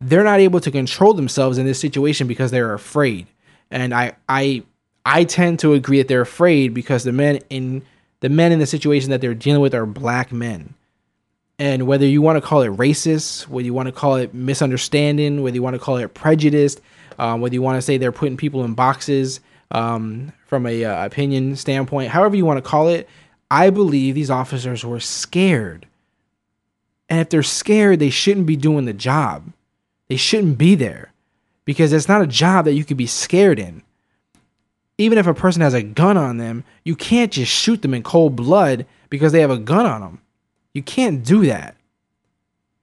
they're 0.00 0.24
not 0.24 0.40
able 0.40 0.60
to 0.60 0.70
control 0.70 1.14
themselves 1.14 1.56
in 1.56 1.64
this 1.64 1.80
situation 1.80 2.26
because 2.26 2.50
they're 2.50 2.74
afraid. 2.74 3.26
And 3.70 3.94
I, 3.94 4.12
I, 4.28 4.62
I 5.06 5.24
tend 5.24 5.60
to 5.60 5.72
agree 5.72 5.98
that 5.98 6.08
they're 6.08 6.20
afraid 6.20 6.74
because 6.74 7.04
the 7.04 7.12
men 7.12 7.40
in 7.48 7.82
the 8.20 8.28
men 8.30 8.52
in 8.52 8.58
the 8.58 8.66
situation 8.66 9.10
that 9.10 9.20
they're 9.20 9.34
dealing 9.34 9.60
with 9.60 9.74
are 9.74 9.84
black 9.84 10.32
men 10.32 10.74
and 11.58 11.86
whether 11.86 12.06
you 12.06 12.20
want 12.20 12.36
to 12.36 12.46
call 12.46 12.62
it 12.62 12.72
racist, 12.72 13.48
whether 13.48 13.64
you 13.64 13.74
want 13.74 13.86
to 13.86 13.92
call 13.92 14.16
it 14.16 14.34
misunderstanding, 14.34 15.42
whether 15.42 15.54
you 15.54 15.62
want 15.62 15.74
to 15.74 15.80
call 15.80 15.96
it 15.96 16.12
prejudiced, 16.14 16.80
um, 17.18 17.40
whether 17.40 17.54
you 17.54 17.62
want 17.62 17.76
to 17.76 17.82
say 17.82 17.96
they're 17.96 18.12
putting 18.12 18.36
people 18.36 18.64
in 18.64 18.74
boxes 18.74 19.40
um, 19.70 20.32
from 20.46 20.66
a 20.66 20.84
uh, 20.84 21.06
opinion 21.06 21.56
standpoint, 21.56 22.10
however 22.10 22.36
you 22.36 22.44
want 22.44 22.62
to 22.62 22.68
call 22.68 22.88
it, 22.88 23.08
I 23.50 23.70
believe 23.70 24.14
these 24.14 24.30
officers 24.30 24.84
were 24.84 25.00
scared. 25.00 25.86
And 27.08 27.20
if 27.20 27.28
they're 27.28 27.42
scared, 27.42 28.00
they 28.00 28.10
shouldn't 28.10 28.46
be 28.46 28.56
doing 28.56 28.84
the 28.84 28.92
job. 28.92 29.52
They 30.08 30.16
shouldn't 30.16 30.58
be 30.58 30.74
there 30.74 31.12
because 31.64 31.92
it's 31.92 32.08
not 32.08 32.22
a 32.22 32.26
job 32.26 32.64
that 32.64 32.74
you 32.74 32.84
could 32.84 32.96
be 32.96 33.06
scared 33.06 33.58
in. 33.58 33.82
Even 34.98 35.18
if 35.18 35.26
a 35.26 35.34
person 35.34 35.62
has 35.62 35.74
a 35.74 35.82
gun 35.82 36.16
on 36.16 36.38
them, 36.38 36.64
you 36.84 36.94
can't 36.94 37.32
just 37.32 37.50
shoot 37.50 37.82
them 37.82 37.94
in 37.94 38.02
cold 38.02 38.36
blood 38.36 38.86
because 39.10 39.32
they 39.32 39.40
have 39.40 39.50
a 39.50 39.58
gun 39.58 39.86
on 39.86 40.00
them. 40.00 40.20
You 40.74 40.82
can't 40.82 41.24
do 41.24 41.46
that. 41.46 41.76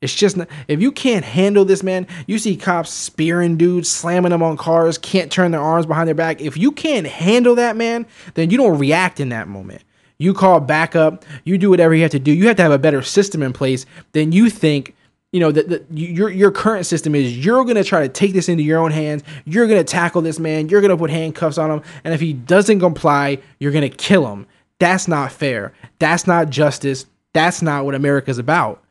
It's 0.01 0.15
just 0.15 0.35
not, 0.35 0.47
if 0.67 0.81
you 0.81 0.91
can't 0.91 1.23
handle 1.23 1.63
this, 1.63 1.83
man. 1.83 2.07
You 2.25 2.39
see 2.39 2.57
cops 2.57 2.89
spearing 2.89 3.55
dudes, 3.57 3.87
slamming 3.87 4.31
them 4.31 4.41
on 4.41 4.57
cars, 4.57 4.97
can't 4.97 5.31
turn 5.31 5.51
their 5.51 5.61
arms 5.61 5.85
behind 5.85 6.07
their 6.07 6.15
back. 6.15 6.41
If 6.41 6.57
you 6.57 6.71
can't 6.71 7.05
handle 7.05 7.53
that, 7.55 7.75
man, 7.75 8.07
then 8.33 8.49
you 8.49 8.57
don't 8.57 8.79
react 8.79 9.19
in 9.19 9.29
that 9.29 9.47
moment. 9.47 9.83
You 10.17 10.33
call 10.33 10.59
backup. 10.59 11.23
You 11.43 11.57
do 11.57 11.69
whatever 11.69 11.93
you 11.93 12.01
have 12.01 12.11
to 12.11 12.19
do. 12.19 12.31
You 12.31 12.47
have 12.47 12.55
to 12.57 12.63
have 12.63 12.71
a 12.71 12.79
better 12.79 13.01
system 13.01 13.43
in 13.43 13.53
place 13.53 13.85
than 14.13 14.31
you 14.31 14.49
think. 14.49 14.95
You 15.31 15.39
know 15.39 15.51
that 15.51 15.85
your 15.91 16.29
your 16.29 16.51
current 16.51 16.85
system 16.85 17.15
is. 17.15 17.43
You're 17.43 17.63
gonna 17.63 17.83
try 17.83 18.01
to 18.01 18.09
take 18.09 18.33
this 18.33 18.49
into 18.49 18.63
your 18.63 18.79
own 18.79 18.91
hands. 18.91 19.23
You're 19.45 19.65
gonna 19.65 19.83
tackle 19.83 20.21
this 20.21 20.39
man. 20.39 20.67
You're 20.67 20.81
gonna 20.81 20.97
put 20.97 21.09
handcuffs 21.09 21.57
on 21.57 21.71
him, 21.71 21.81
and 22.03 22.13
if 22.13 22.19
he 22.19 22.33
doesn't 22.33 22.81
comply, 22.81 23.39
you're 23.59 23.71
gonna 23.71 23.89
kill 23.89 24.27
him. 24.31 24.45
That's 24.77 25.07
not 25.07 25.31
fair. 25.31 25.73
That's 25.99 26.27
not 26.27 26.49
justice. 26.49 27.05
That's 27.33 27.61
not 27.61 27.85
what 27.85 27.95
America's 27.95 28.37
about. 28.37 28.81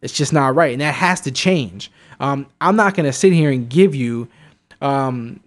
It's 0.00 0.12
just 0.12 0.32
not 0.32 0.54
right, 0.54 0.72
and 0.72 0.80
that 0.80 0.94
has 0.94 1.20
to 1.22 1.30
change. 1.30 1.90
Um, 2.18 2.46
I'm 2.60 2.76
not 2.76 2.94
going 2.94 3.06
to 3.06 3.12
sit 3.12 3.32
here 3.32 3.50
and 3.50 3.68
give 3.68 3.94
you 3.94 4.28
um, 4.80 5.40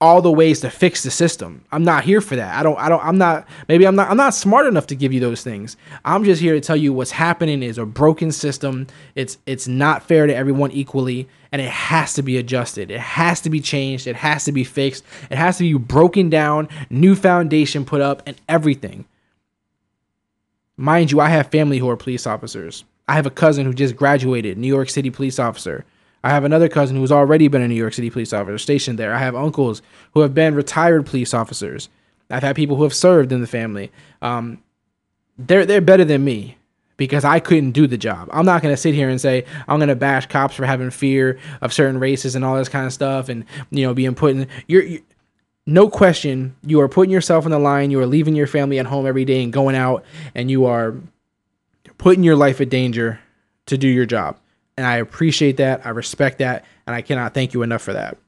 all 0.00 0.20
the 0.20 0.30
ways 0.30 0.60
to 0.60 0.70
fix 0.70 1.02
the 1.02 1.10
system. 1.10 1.64
I'm 1.72 1.84
not 1.84 2.04
here 2.04 2.20
for 2.20 2.36
that. 2.36 2.54
I 2.54 2.62
don't 2.62 2.78
I 2.78 2.88
don't 2.88 3.02
I'm 3.02 3.16
not 3.16 3.46
maybe 3.68 3.86
I'm 3.86 3.96
not 3.96 4.10
I'm 4.10 4.16
not 4.16 4.34
smart 4.34 4.66
enough 4.66 4.86
to 4.88 4.94
give 4.94 5.12
you 5.12 5.20
those 5.20 5.42
things. 5.42 5.76
I'm 6.04 6.24
just 6.24 6.42
here 6.42 6.52
to 6.52 6.60
tell 6.60 6.76
you 6.76 6.92
what's 6.92 7.12
happening 7.12 7.62
is 7.62 7.78
a 7.78 7.86
broken 7.86 8.32
system. 8.32 8.86
It's 9.14 9.38
it's 9.46 9.66
not 9.66 10.02
fair 10.02 10.26
to 10.26 10.34
everyone 10.34 10.72
equally 10.72 11.28
and 11.52 11.62
it 11.62 11.70
has 11.70 12.12
to 12.14 12.22
be 12.22 12.36
adjusted. 12.36 12.90
It 12.90 13.00
has 13.00 13.40
to 13.42 13.50
be 13.50 13.60
changed. 13.60 14.06
It 14.06 14.16
has 14.16 14.44
to 14.44 14.52
be 14.52 14.64
fixed. 14.64 15.04
It 15.30 15.38
has 15.38 15.56
to 15.58 15.62
be 15.62 15.72
broken 15.74 16.28
down, 16.28 16.68
new 16.90 17.14
foundation 17.14 17.84
put 17.86 18.02
up 18.02 18.22
and 18.26 18.36
everything. 18.48 19.06
Mind 20.76 21.12
you, 21.12 21.20
I 21.20 21.28
have 21.28 21.50
family 21.50 21.78
who 21.78 21.88
are 21.88 21.96
police 21.96 22.26
officers. 22.26 22.84
I 23.06 23.14
have 23.14 23.26
a 23.26 23.30
cousin 23.30 23.66
who 23.66 23.72
just 23.72 23.96
graduated, 23.96 24.58
New 24.58 24.68
York 24.68 24.90
City 24.90 25.10
police 25.10 25.38
officer. 25.38 25.84
I 26.24 26.30
have 26.30 26.44
another 26.44 26.68
cousin 26.68 26.96
who's 26.96 27.12
already 27.12 27.48
been 27.48 27.62
a 27.62 27.68
New 27.68 27.74
York 27.74 27.92
City 27.92 28.10
police 28.10 28.32
officer 28.32 28.58
stationed 28.58 28.98
there. 28.98 29.12
I 29.12 29.18
have 29.18 29.36
uncles 29.36 29.82
who 30.14 30.20
have 30.20 30.34
been 30.34 30.54
retired 30.54 31.06
police 31.06 31.34
officers. 31.34 31.88
I've 32.30 32.42
had 32.42 32.56
people 32.56 32.76
who 32.76 32.82
have 32.82 32.94
served 32.94 33.30
in 33.30 33.40
the 33.42 33.46
family. 33.46 33.92
Um, 34.22 34.62
they're 35.36 35.66
they're 35.66 35.80
better 35.80 36.04
than 36.04 36.24
me 36.24 36.56
because 36.96 37.24
I 37.24 37.40
couldn't 37.40 37.72
do 37.72 37.86
the 37.86 37.98
job. 37.98 38.30
I'm 38.32 38.46
not 38.46 38.62
gonna 38.62 38.76
sit 38.76 38.94
here 38.94 39.10
and 39.10 39.20
say 39.20 39.44
I'm 39.68 39.78
gonna 39.78 39.94
bash 39.94 40.26
cops 40.26 40.54
for 40.54 40.64
having 40.64 40.90
fear 40.90 41.38
of 41.60 41.72
certain 41.72 42.00
races 42.00 42.34
and 42.34 42.44
all 42.44 42.56
this 42.56 42.68
kind 42.70 42.86
of 42.86 42.92
stuff, 42.92 43.28
and 43.28 43.44
you 43.70 43.86
know 43.86 43.92
being 43.92 44.14
put 44.14 44.34
in. 44.34 44.48
You're, 44.66 44.82
you 44.84 45.02
no 45.66 45.88
question, 45.88 46.56
you 46.62 46.80
are 46.80 46.88
putting 46.88 47.10
yourself 47.10 47.44
on 47.44 47.50
the 47.50 47.58
line. 47.58 47.90
You 47.90 48.00
are 48.00 48.06
leaving 48.06 48.34
your 48.34 48.46
family 48.46 48.78
at 48.78 48.86
home 48.86 49.06
every 49.06 49.24
day 49.24 49.42
and 49.42 49.52
going 49.52 49.76
out, 49.76 50.04
and 50.34 50.50
you 50.50 50.66
are 50.66 50.94
putting 51.98 52.22
your 52.22 52.36
life 52.36 52.60
in 52.60 52.68
danger 52.68 53.20
to 53.66 53.78
do 53.78 53.88
your 53.88 54.06
job. 54.06 54.38
And 54.76 54.86
I 54.86 54.96
appreciate 54.96 55.56
that. 55.58 55.86
I 55.86 55.90
respect 55.90 56.38
that. 56.38 56.64
And 56.86 56.94
I 56.94 57.00
cannot 57.00 57.32
thank 57.32 57.54
you 57.54 57.62
enough 57.62 57.82
for 57.82 57.92
that. 57.92 58.18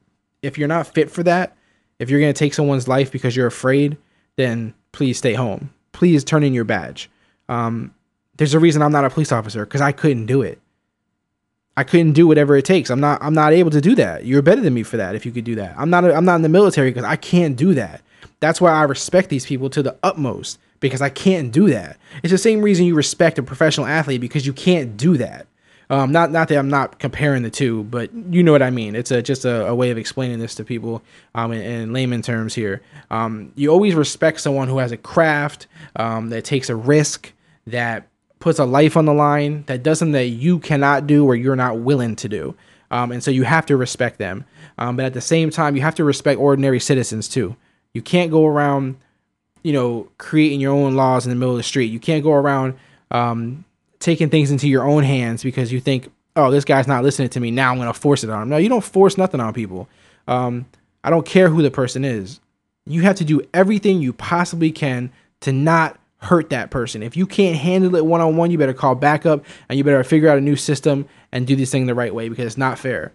If 0.41 0.57
you're 0.57 0.67
not 0.67 0.87
fit 0.87 1.11
for 1.11 1.23
that, 1.23 1.55
if 1.99 2.09
you're 2.09 2.19
going 2.19 2.33
to 2.33 2.37
take 2.37 2.53
someone's 2.53 2.87
life 2.87 3.11
because 3.11 3.35
you're 3.35 3.47
afraid, 3.47 3.97
then 4.35 4.73
please 4.91 5.17
stay 5.17 5.33
home. 5.33 5.73
Please 5.91 6.23
turn 6.23 6.43
in 6.43 6.53
your 6.53 6.63
badge. 6.63 7.09
Um, 7.49 7.93
there's 8.37 8.53
a 8.53 8.59
reason 8.59 8.81
I'm 8.81 8.91
not 8.91 9.05
a 9.05 9.09
police 9.09 9.31
officer 9.31 9.65
because 9.65 9.81
I 9.81 9.91
couldn't 9.91 10.27
do 10.27 10.41
it. 10.41 10.59
I 11.77 11.83
couldn't 11.83 12.13
do 12.13 12.25
whatever 12.25 12.57
it 12.57 12.65
takes. 12.65 12.89
I'm 12.89 12.99
not. 12.99 13.21
I'm 13.21 13.35
not 13.35 13.53
able 13.53 13.69
to 13.69 13.79
do 13.79 13.93
that. 13.95 14.25
You're 14.25 14.41
better 14.41 14.61
than 14.61 14.73
me 14.73 14.81
for 14.81 14.97
that. 14.97 15.13
If 15.13 15.25
you 15.27 15.31
could 15.31 15.43
do 15.45 15.55
that, 15.55 15.75
I'm 15.77 15.91
not. 15.91 16.03
A, 16.03 16.13
I'm 16.13 16.25
not 16.25 16.35
in 16.35 16.41
the 16.41 16.49
military 16.49 16.89
because 16.89 17.05
I 17.05 17.15
can't 17.15 17.55
do 17.55 17.75
that. 17.75 18.01
That's 18.39 18.59
why 18.59 18.71
I 18.71 18.81
respect 18.83 19.29
these 19.29 19.45
people 19.45 19.69
to 19.69 19.83
the 19.83 19.95
utmost 20.01 20.59
because 20.79 21.01
I 21.01 21.09
can't 21.09 21.51
do 21.51 21.69
that. 21.69 21.97
It's 22.23 22.31
the 22.31 22.37
same 22.39 22.61
reason 22.61 22.85
you 22.85 22.95
respect 22.95 23.37
a 23.37 23.43
professional 23.43 23.85
athlete 23.85 24.21
because 24.21 24.45
you 24.45 24.53
can't 24.53 24.97
do 24.97 25.17
that. 25.17 25.45
Um, 25.91 26.11
not 26.11 26.31
not 26.31 26.47
that 26.47 26.57
I'm 26.57 26.69
not 26.69 26.97
comparing 26.97 27.43
the 27.43 27.51
two, 27.51 27.83
but 27.83 28.11
you 28.31 28.41
know 28.41 28.51
what 28.51 28.63
I 28.63 28.71
mean. 28.71 28.95
It's 28.95 29.11
a 29.11 29.21
just 29.21 29.45
a, 29.45 29.67
a 29.67 29.75
way 29.75 29.91
of 29.91 29.99
explaining 29.99 30.39
this 30.39 30.55
to 30.55 30.63
people 30.63 31.03
um, 31.35 31.51
in, 31.51 31.61
in 31.61 31.93
layman 31.93 32.23
terms 32.23 32.55
here. 32.55 32.81
Um, 33.11 33.51
you 33.55 33.69
always 33.69 33.93
respect 33.93 34.41
someone 34.41 34.67
who 34.67 34.79
has 34.79 34.91
a 34.91 34.97
craft 34.97 35.67
um, 35.95 36.29
that 36.29 36.43
takes 36.43 36.69
a 36.71 36.75
risk 36.75 37.31
that 37.67 38.07
puts 38.39 38.59
a 38.59 38.65
life 38.65 38.95
on 38.95 39.05
the 39.05 39.13
line 39.13 39.63
that 39.67 39.83
does 39.83 39.99
something 39.99 40.13
that 40.13 40.27
you 40.27 40.59
cannot 40.59 41.07
do 41.07 41.25
or 41.25 41.35
you're 41.35 41.55
not 41.55 41.79
willing 41.79 42.15
to 42.17 42.29
do. 42.29 42.55
Um, 42.91 43.11
and 43.11 43.23
so 43.23 43.31
you 43.31 43.43
have 43.43 43.65
to 43.65 43.77
respect 43.77 44.17
them. 44.17 44.45
Um, 44.77 44.95
but 44.95 45.05
at 45.05 45.13
the 45.13 45.21
same 45.21 45.49
time, 45.49 45.75
you 45.75 45.81
have 45.81 45.95
to 45.95 46.03
respect 46.03 46.39
ordinary 46.39 46.79
citizens 46.79 47.27
too. 47.27 47.55
You 47.93 48.01
can't 48.01 48.31
go 48.31 48.45
around, 48.45 48.97
you 49.63 49.73
know, 49.73 50.07
creating 50.17 50.61
your 50.61 50.73
own 50.73 50.95
laws 50.95 51.25
in 51.25 51.29
the 51.31 51.35
middle 51.35 51.53
of 51.53 51.57
the 51.57 51.63
street. 51.63 51.91
You 51.91 51.99
can't 51.99 52.23
go 52.23 52.33
around 52.33 52.77
um, 53.11 53.65
taking 53.99 54.29
things 54.29 54.51
into 54.51 54.67
your 54.67 54.83
own 54.83 55.03
hands 55.03 55.43
because 55.43 55.71
you 55.71 55.79
think, 55.79 56.11
oh, 56.35 56.51
this 56.51 56.65
guy's 56.65 56.87
not 56.87 57.03
listening 57.03 57.29
to 57.29 57.39
me. 57.39 57.51
Now 57.51 57.71
I'm 57.71 57.77
going 57.77 57.91
to 57.91 57.99
force 57.99 58.23
it 58.23 58.29
on 58.29 58.43
him. 58.43 58.49
No, 58.49 58.57
you 58.57 58.69
don't 58.69 58.83
force 58.83 59.17
nothing 59.17 59.39
on 59.39 59.53
people. 59.53 59.89
Um, 60.27 60.65
I 61.03 61.09
don't 61.09 61.25
care 61.25 61.49
who 61.49 61.61
the 61.61 61.71
person 61.71 62.05
is. 62.05 62.39
You 62.85 63.01
have 63.01 63.15
to 63.17 63.25
do 63.25 63.41
everything 63.53 64.01
you 64.01 64.13
possibly 64.13 64.71
can 64.71 65.11
to 65.41 65.51
not 65.51 65.99
hurt 66.17 66.49
that 66.49 66.71
person. 66.71 67.03
If 67.03 67.15
you 67.15 67.27
can't 67.27 67.57
handle 67.57 67.95
it 67.95 68.05
one 68.05 68.21
on 68.21 68.37
one, 68.37 68.51
you 68.51 68.57
better 68.57 68.73
call 68.73 68.95
backup 68.95 69.45
and 69.69 69.77
you 69.77 69.83
better 69.83 70.03
figure 70.03 70.29
out 70.29 70.37
a 70.37 70.41
new 70.41 70.55
system 70.55 71.07
and 71.31 71.45
do 71.45 71.55
this 71.55 71.71
thing 71.71 71.85
the 71.85 71.95
right 71.95 72.13
way 72.13 72.29
because 72.29 72.45
it's 72.45 72.57
not 72.57 72.79
fair. 72.79 73.13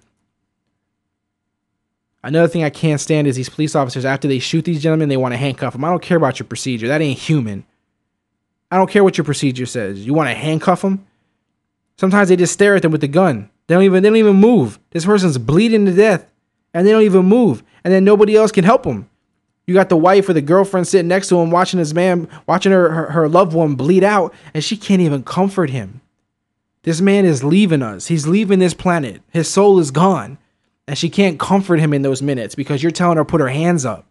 Another 2.25 2.47
thing 2.47 2.63
I 2.63 2.71
can't 2.71 3.01
stand 3.01 3.27
is 3.27 3.35
these 3.35 3.49
police 3.49 3.75
officers, 3.75 4.05
after 4.05 4.29
they 4.29 4.39
shoot 4.39 4.65
these 4.65 4.81
gentlemen, 4.81 5.09
they 5.09 5.17
want 5.17 5.33
to 5.33 5.39
handcuff 5.39 5.73
them. 5.73 5.85
I 5.85 5.91
don't 5.91 6.03
care 6.03 6.17
about 6.17 6.39
your 6.39 6.47
procedure. 6.47 6.87
That 6.87 7.01
ain't 7.01 7.19
human. 7.19 7.65
I 8.71 8.77
don't 8.77 8.89
care 8.89 9.03
what 9.03 9.19
your 9.19 9.25
procedure 9.25 9.67
says. 9.67 10.07
You 10.07 10.15
want 10.15 10.29
to 10.29 10.35
handcuff 10.35 10.83
them? 10.83 11.05
Sometimes 11.97 12.29
they 12.29 12.37
just 12.37 12.53
stare 12.53 12.77
at 12.77 12.83
them 12.83 12.93
with 12.93 13.01
the 13.01 13.09
gun. 13.09 13.51
They 13.67 13.75
don't 13.75 13.85
even 13.85 14.03
they 14.03 14.09
don't 14.09 14.17
even 14.17 14.37
move. 14.37 14.79
This 14.91 15.05
person's 15.05 15.39
bleeding 15.39 15.85
to 15.87 15.93
death 15.93 16.31
and 16.73 16.87
they 16.87 16.91
don't 16.91 17.03
even 17.03 17.27
move. 17.27 17.63
And 17.85 17.93
then 17.93 18.05
nobody 18.05 18.37
else 18.37 18.53
can 18.53 18.65
help 18.65 18.85
them. 18.85 19.09
You 19.67 19.75
got 19.75 19.89
the 19.89 19.97
wife 19.97 20.29
or 20.29 20.33
the 20.33 20.43
girlfriend 20.43 20.89
sitting 20.89 21.09
next 21.09 21.29
to 21.29 21.39
him 21.39 21.51
watching 21.51 21.79
this 21.79 21.95
man, 21.95 22.29
watching 22.47 22.73
her, 22.73 22.91
her, 22.91 23.11
her 23.13 23.29
loved 23.29 23.53
one 23.53 23.75
bleed 23.75 24.03
out, 24.03 24.35
and 24.55 24.65
she 24.65 24.77
can't 24.77 25.01
even 25.01 25.23
comfort 25.23 25.71
him. 25.71 26.01
This 26.83 27.01
man 27.01 27.25
is 27.25 27.45
leaving 27.45 27.83
us. 27.83 28.09
He's 28.09 28.27
leaving 28.27 28.59
this 28.59 28.75
planet. 28.75 29.23
His 29.31 29.49
soul 29.49 29.79
is 29.79 29.91
gone. 29.91 30.39
And 30.89 30.99
she 30.99 31.09
can't 31.09 31.39
comfort 31.39 31.79
him 31.79 31.95
in 31.95 32.03
those 32.03 32.21
minutes 32.23 32.57
because 32.57 32.83
you're 32.83 32.91
telling 32.91 33.17
her 33.17 33.25
put 33.25 33.41
her 33.41 33.49
hands 33.49 33.85
up. 33.85 34.05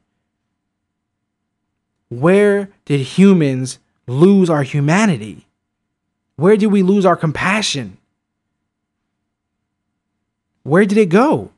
Where 2.07 2.69
did 2.85 3.01
humans 3.01 3.79
lose 4.07 4.49
our 4.49 4.63
humanity? 4.63 5.47
Where 6.37 6.55
did 6.55 6.67
we 6.67 6.81
lose 6.81 7.05
our 7.05 7.17
compassion? 7.17 7.97
Where 10.63 10.85
did 10.85 10.97
it 10.97 11.09
go? 11.09 11.51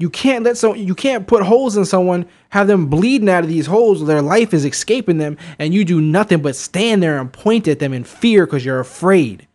You 0.00 0.08
can't 0.08 0.44
let 0.44 0.56
so 0.56 0.74
you 0.74 0.94
can't 0.94 1.26
put 1.26 1.42
holes 1.42 1.76
in 1.76 1.84
someone, 1.84 2.26
have 2.50 2.68
them 2.68 2.86
bleeding 2.86 3.28
out 3.28 3.42
of 3.42 3.50
these 3.50 3.66
holes, 3.66 4.06
their 4.06 4.22
life 4.22 4.54
is 4.54 4.64
escaping 4.64 5.18
them, 5.18 5.36
and 5.58 5.74
you 5.74 5.84
do 5.84 6.00
nothing 6.00 6.40
but 6.40 6.54
stand 6.54 7.02
there 7.02 7.18
and 7.18 7.32
point 7.32 7.66
at 7.66 7.80
them 7.80 7.92
in 7.92 8.04
fear 8.04 8.46
because 8.46 8.64
you're 8.64 8.78
afraid. 8.78 9.46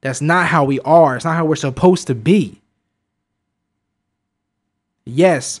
That's 0.00 0.20
not 0.20 0.46
how 0.46 0.64
we 0.64 0.78
are. 0.80 1.16
It's 1.16 1.24
not 1.24 1.36
how 1.36 1.44
we're 1.44 1.56
supposed 1.56 2.06
to 2.06 2.14
be. 2.14 2.60
Yes, 5.04 5.60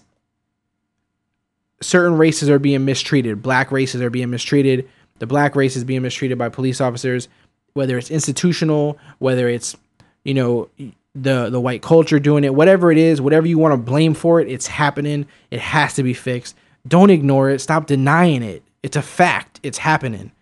certain 1.82 2.16
races 2.16 2.48
are 2.48 2.60
being 2.60 2.84
mistreated. 2.84 3.42
Black 3.42 3.72
races 3.72 4.00
are 4.00 4.10
being 4.10 4.30
mistreated. 4.30 4.88
The 5.18 5.26
black 5.26 5.56
race 5.56 5.76
is 5.76 5.84
being 5.84 6.02
mistreated 6.02 6.38
by 6.38 6.50
police 6.50 6.80
officers, 6.80 7.28
whether 7.72 7.98
it's 7.98 8.10
institutional, 8.10 8.96
whether 9.18 9.48
it's, 9.48 9.76
you 10.24 10.34
know, 10.34 10.68
the 11.14 11.50
the 11.50 11.60
white 11.60 11.82
culture 11.82 12.18
doing 12.18 12.44
it, 12.44 12.54
whatever 12.54 12.92
it 12.92 12.98
is, 12.98 13.20
whatever 13.20 13.46
you 13.46 13.58
want 13.58 13.72
to 13.72 13.76
blame 13.76 14.14
for 14.14 14.40
it, 14.40 14.48
it's 14.48 14.66
happening. 14.66 15.26
It 15.50 15.60
has 15.60 15.94
to 15.94 16.02
be 16.02 16.14
fixed. 16.14 16.56
Don't 16.86 17.10
ignore 17.10 17.50
it. 17.50 17.60
Stop 17.60 17.86
denying 17.86 18.42
it. 18.42 18.62
It's 18.82 18.96
a 18.96 19.02
fact. 19.02 19.60
It's 19.62 19.78
happening. 19.78 20.32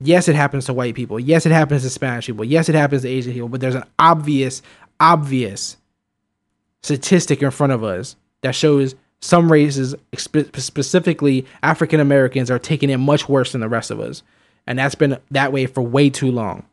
Yes, 0.00 0.28
it 0.28 0.36
happens 0.36 0.66
to 0.66 0.74
white 0.74 0.94
people. 0.94 1.18
Yes, 1.20 1.46
it 1.46 1.52
happens 1.52 1.82
to 1.82 1.90
Spanish 1.90 2.26
people. 2.26 2.44
Yes, 2.44 2.68
it 2.68 2.74
happens 2.74 3.02
to 3.02 3.08
Asian 3.08 3.32
people. 3.32 3.48
But 3.48 3.60
there's 3.60 3.74
an 3.74 3.84
obvious, 3.98 4.62
obvious 5.00 5.76
statistic 6.82 7.42
in 7.42 7.50
front 7.50 7.72
of 7.72 7.84
us 7.84 8.16
that 8.42 8.54
shows 8.54 8.94
some 9.20 9.50
races, 9.50 9.94
specifically 10.14 11.46
African 11.62 12.00
Americans, 12.00 12.50
are 12.50 12.58
taking 12.58 12.90
it 12.90 12.98
much 12.98 13.28
worse 13.28 13.52
than 13.52 13.62
the 13.62 13.68
rest 13.68 13.90
of 13.90 13.98
us, 13.98 14.22
and 14.66 14.78
that's 14.78 14.94
been 14.94 15.18
that 15.30 15.52
way 15.52 15.66
for 15.66 15.80
way 15.80 16.10
too 16.10 16.30
long. 16.30 16.66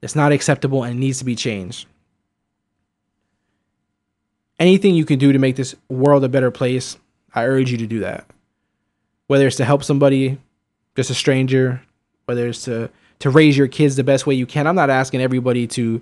It's 0.00 0.14
not 0.14 0.32
acceptable 0.32 0.84
and 0.84 1.00
needs 1.00 1.18
to 1.18 1.24
be 1.24 1.34
changed 1.34 1.86
anything 4.60 4.94
you 4.94 5.04
can 5.04 5.18
do 5.18 5.32
to 5.32 5.38
make 5.38 5.56
this 5.56 5.74
world 5.88 6.22
a 6.22 6.28
better 6.28 6.50
place, 6.50 6.96
I 7.34 7.46
urge 7.46 7.72
you 7.72 7.78
to 7.78 7.86
do 7.86 8.00
that. 8.00 8.26
Whether 9.26 9.46
it's 9.46 9.56
to 9.56 9.64
help 9.64 9.82
somebody, 9.82 10.38
just 10.94 11.10
a 11.10 11.14
stranger, 11.14 11.82
whether 12.26 12.46
it's 12.46 12.64
to 12.64 12.90
to 13.20 13.30
raise 13.30 13.56
your 13.56 13.68
kids 13.68 13.96
the 13.96 14.04
best 14.04 14.26
way 14.26 14.34
you 14.34 14.46
can. 14.46 14.66
I'm 14.66 14.74
not 14.74 14.88
asking 14.88 15.20
everybody 15.20 15.66
to, 15.68 16.00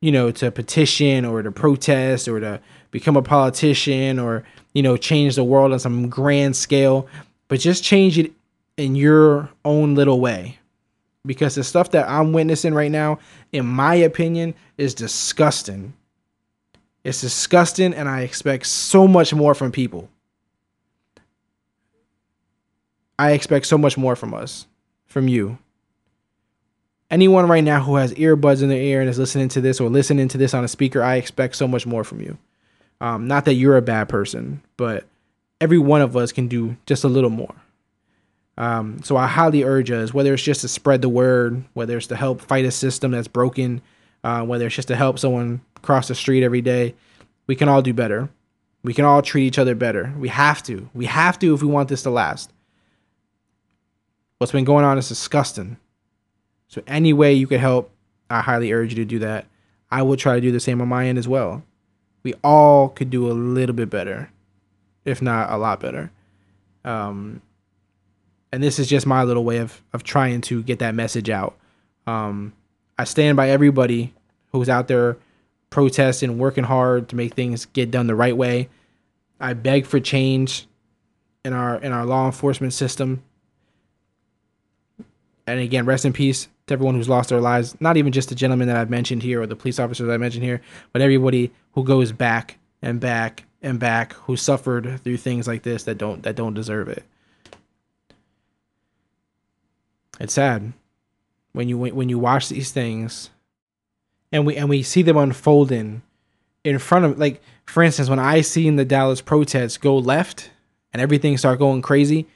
you 0.00 0.12
know, 0.12 0.30
to 0.30 0.50
petition 0.50 1.24
or 1.24 1.42
to 1.42 1.50
protest 1.50 2.28
or 2.28 2.38
to 2.38 2.60
become 2.92 3.16
a 3.16 3.22
politician 3.22 4.20
or, 4.20 4.44
you 4.72 4.82
know, 4.82 4.96
change 4.96 5.34
the 5.34 5.44
world 5.44 5.72
on 5.72 5.80
some 5.80 6.08
grand 6.08 6.54
scale, 6.54 7.08
but 7.48 7.58
just 7.58 7.82
change 7.82 8.16
it 8.16 8.30
in 8.76 8.94
your 8.94 9.48
own 9.64 9.96
little 9.96 10.20
way. 10.20 10.58
Because 11.26 11.56
the 11.56 11.64
stuff 11.64 11.90
that 11.90 12.08
I'm 12.08 12.32
witnessing 12.32 12.74
right 12.74 12.90
now, 12.90 13.18
in 13.52 13.66
my 13.66 13.96
opinion, 13.96 14.54
is 14.78 14.94
disgusting 14.94 15.94
it's 17.04 17.20
disgusting, 17.20 17.94
and 17.94 18.08
I 18.08 18.20
expect 18.20 18.66
so 18.66 19.08
much 19.08 19.34
more 19.34 19.54
from 19.54 19.72
people. 19.72 20.08
I 23.18 23.32
expect 23.32 23.66
so 23.66 23.78
much 23.78 23.98
more 23.98 24.16
from 24.16 24.34
us, 24.34 24.66
from 25.06 25.28
you. 25.28 25.58
Anyone 27.10 27.46
right 27.48 27.62
now 27.62 27.82
who 27.82 27.96
has 27.96 28.14
earbuds 28.14 28.62
in 28.62 28.68
their 28.68 28.80
ear 28.80 29.00
and 29.00 29.10
is 29.10 29.18
listening 29.18 29.48
to 29.50 29.60
this 29.60 29.80
or 29.80 29.90
listening 29.90 30.28
to 30.28 30.38
this 30.38 30.54
on 30.54 30.64
a 30.64 30.68
speaker, 30.68 31.02
I 31.02 31.16
expect 31.16 31.56
so 31.56 31.68
much 31.68 31.86
more 31.86 32.04
from 32.04 32.20
you. 32.20 32.38
Um, 33.00 33.26
not 33.28 33.44
that 33.44 33.54
you're 33.54 33.76
a 33.76 33.82
bad 33.82 34.08
person, 34.08 34.62
but 34.76 35.04
every 35.60 35.78
one 35.78 36.00
of 36.00 36.16
us 36.16 36.32
can 36.32 36.48
do 36.48 36.76
just 36.86 37.04
a 37.04 37.08
little 37.08 37.30
more. 37.30 37.54
Um, 38.56 39.02
so 39.02 39.16
I 39.16 39.26
highly 39.26 39.64
urge 39.64 39.90
us, 39.90 40.14
whether 40.14 40.32
it's 40.34 40.42
just 40.42 40.60
to 40.62 40.68
spread 40.68 41.02
the 41.02 41.08
word, 41.08 41.64
whether 41.74 41.96
it's 41.96 42.06
to 42.08 42.16
help 42.16 42.40
fight 42.40 42.64
a 42.64 42.70
system 42.70 43.10
that's 43.10 43.28
broken, 43.28 43.82
uh, 44.24 44.44
whether 44.44 44.66
it's 44.66 44.76
just 44.76 44.88
to 44.88 44.96
help 44.96 45.18
someone 45.18 45.60
cross 45.82 46.08
the 46.08 46.14
street 46.14 46.44
every 46.44 46.60
day, 46.60 46.94
we 47.46 47.56
can 47.56 47.68
all 47.68 47.82
do 47.82 47.92
better. 47.92 48.28
We 48.84 48.94
can 48.94 49.04
all 49.04 49.22
treat 49.22 49.46
each 49.46 49.58
other 49.58 49.74
better. 49.74 50.12
We 50.18 50.28
have 50.28 50.62
to. 50.64 50.88
We 50.94 51.06
have 51.06 51.38
to 51.40 51.54
if 51.54 51.62
we 51.62 51.68
want 51.68 51.88
this 51.88 52.02
to 52.02 52.10
last. 52.10 52.52
What's 54.38 54.52
been 54.52 54.64
going 54.64 54.84
on 54.84 54.98
is 54.98 55.08
disgusting. 55.08 55.76
So 56.66 56.82
any 56.86 57.12
way 57.12 57.32
you 57.32 57.46
could 57.46 57.60
help, 57.60 57.90
I 58.28 58.40
highly 58.40 58.72
urge 58.72 58.90
you 58.90 58.96
to 58.96 59.04
do 59.04 59.18
that. 59.20 59.46
I 59.90 60.02
will 60.02 60.16
try 60.16 60.34
to 60.34 60.40
do 60.40 60.50
the 60.50 60.58
same 60.58 60.80
on 60.80 60.88
my 60.88 61.06
end 61.06 61.18
as 61.18 61.28
well. 61.28 61.62
We 62.22 62.34
all 62.42 62.88
could 62.88 63.10
do 63.10 63.30
a 63.30 63.34
little 63.34 63.74
bit 63.74 63.90
better, 63.90 64.30
if 65.04 65.20
not 65.20 65.50
a 65.50 65.58
lot 65.58 65.80
better. 65.80 66.10
Um, 66.84 67.42
and 68.52 68.62
this 68.62 68.78
is 68.78 68.88
just 68.88 69.06
my 69.06 69.22
little 69.22 69.44
way 69.44 69.58
of 69.58 69.82
of 69.92 70.02
trying 70.02 70.40
to 70.42 70.62
get 70.62 70.78
that 70.78 70.94
message 70.94 71.30
out. 71.30 71.56
Um, 72.06 72.52
I 72.98 73.04
stand 73.04 73.36
by 73.36 73.50
everybody 73.50 74.12
who's 74.52 74.68
out 74.68 74.88
there 74.88 75.16
protesting, 75.70 76.38
working 76.38 76.64
hard 76.64 77.08
to 77.08 77.16
make 77.16 77.34
things 77.34 77.66
get 77.66 77.90
done 77.90 78.06
the 78.06 78.14
right 78.14 78.36
way. 78.36 78.68
I 79.40 79.54
beg 79.54 79.86
for 79.86 79.98
change 79.98 80.66
in 81.44 81.52
our 81.52 81.80
in 81.80 81.92
our 81.92 82.04
law 82.04 82.26
enforcement 82.26 82.72
system. 82.72 83.22
And 85.46 85.58
again, 85.58 85.86
rest 85.86 86.04
in 86.04 86.12
peace 86.12 86.46
to 86.66 86.74
everyone 86.74 86.94
who's 86.94 87.08
lost 87.08 87.30
their 87.30 87.40
lives. 87.40 87.74
Not 87.80 87.96
even 87.96 88.12
just 88.12 88.28
the 88.28 88.36
gentleman 88.36 88.68
that 88.68 88.76
I've 88.76 88.90
mentioned 88.90 89.22
here 89.22 89.42
or 89.42 89.46
the 89.46 89.56
police 89.56 89.80
officers 89.80 90.08
I 90.08 90.16
mentioned 90.16 90.44
here, 90.44 90.60
but 90.92 91.02
everybody 91.02 91.50
who 91.72 91.82
goes 91.82 92.12
back 92.12 92.58
and 92.80 93.00
back 93.00 93.44
and 93.62 93.80
back 93.80 94.12
who 94.12 94.36
suffered 94.36 95.00
through 95.02 95.16
things 95.16 95.48
like 95.48 95.62
this 95.62 95.84
that 95.84 95.98
don't 95.98 96.22
that 96.22 96.36
don't 96.36 96.54
deserve 96.54 96.88
it. 96.88 97.02
It's 100.20 100.34
sad 100.34 100.72
when 101.52 101.68
you 101.68 101.78
when 101.78 102.08
you 102.08 102.18
watch 102.18 102.48
these 102.48 102.70
things 102.70 103.30
and 104.30 104.46
we 104.46 104.56
and 104.56 104.68
we 104.68 104.82
see 104.82 105.02
them 105.02 105.16
unfolding 105.16 106.02
in 106.64 106.78
front 106.78 107.04
of 107.04 107.18
like 107.18 107.40
for 107.66 107.82
instance 107.82 108.08
when 108.08 108.18
I 108.18 108.40
seen 108.40 108.76
the 108.76 108.84
Dallas 108.84 109.20
protests 109.20 109.76
go 109.76 109.96
left 109.96 110.50
and 110.92 111.00
everything 111.00 111.36
start 111.36 111.58
going 111.58 111.82
crazy 111.82 112.26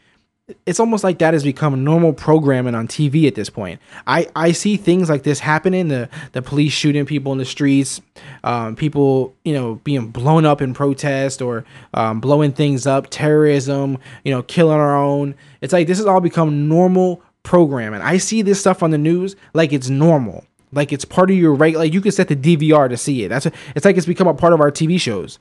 it's 0.64 0.78
almost 0.78 1.02
like 1.02 1.18
that 1.18 1.34
has 1.34 1.42
become 1.42 1.82
normal 1.82 2.12
programming 2.12 2.76
on 2.76 2.86
TV 2.86 3.26
at 3.26 3.34
this 3.34 3.50
point. 3.50 3.80
I, 4.06 4.28
I 4.36 4.52
see 4.52 4.76
things 4.76 5.10
like 5.10 5.24
this 5.24 5.40
happening 5.40 5.88
the 5.88 6.08
the 6.32 6.42
police 6.42 6.72
shooting 6.72 7.04
people 7.04 7.32
in 7.32 7.38
the 7.38 7.44
streets, 7.44 8.00
um, 8.44 8.76
people 8.76 9.34
you 9.44 9.52
know 9.52 9.76
being 9.82 10.08
blown 10.08 10.44
up 10.44 10.62
in 10.62 10.72
protest 10.72 11.42
or 11.42 11.64
um, 11.94 12.20
blowing 12.20 12.52
things 12.52 12.86
up, 12.86 13.08
terrorism, 13.10 13.98
you 14.24 14.32
know, 14.32 14.42
killing 14.42 14.78
our 14.78 14.96
own. 14.96 15.34
It's 15.60 15.72
like 15.72 15.88
this 15.88 15.98
has 15.98 16.06
all 16.06 16.20
become 16.20 16.68
normal 16.68 17.22
programming. 17.46 18.02
I 18.02 18.18
see 18.18 18.42
this 18.42 18.60
stuff 18.60 18.82
on 18.82 18.90
the 18.90 18.98
news 18.98 19.36
like 19.54 19.72
it's 19.72 19.88
normal, 19.88 20.44
like 20.72 20.92
it's 20.92 21.04
part 21.04 21.30
of 21.30 21.36
your 21.36 21.54
right. 21.54 21.74
Like 21.74 21.94
you 21.94 22.02
can 22.02 22.12
set 22.12 22.28
the 22.28 22.36
DVR 22.36 22.90
to 22.90 22.96
see 22.96 23.24
it. 23.24 23.28
That's 23.28 23.46
it's 23.74 23.84
like 23.84 23.96
it's 23.96 24.04
become 24.04 24.26
a 24.26 24.34
part 24.34 24.52
of 24.52 24.60
our 24.60 24.70
TV 24.70 25.00
shows. 25.00 25.38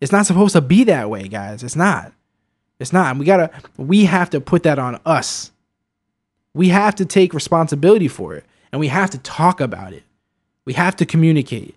It's 0.00 0.12
not 0.12 0.26
supposed 0.26 0.52
to 0.52 0.60
be 0.60 0.84
that 0.84 1.10
way, 1.10 1.26
guys. 1.26 1.62
It's 1.64 1.74
not. 1.74 2.12
It's 2.78 2.92
not. 2.92 3.16
We 3.16 3.24
gotta. 3.24 3.50
We 3.76 4.04
have 4.04 4.30
to 4.30 4.40
put 4.40 4.62
that 4.64 4.78
on 4.78 5.00
us. 5.06 5.50
We 6.54 6.68
have 6.68 6.94
to 6.96 7.06
take 7.06 7.32
responsibility 7.32 8.08
for 8.08 8.34
it, 8.34 8.44
and 8.70 8.78
we 8.78 8.88
have 8.88 9.10
to 9.10 9.18
talk 9.18 9.60
about 9.60 9.92
it. 9.94 10.02
We 10.66 10.74
have 10.74 10.96
to 10.96 11.06
communicate. 11.06 11.74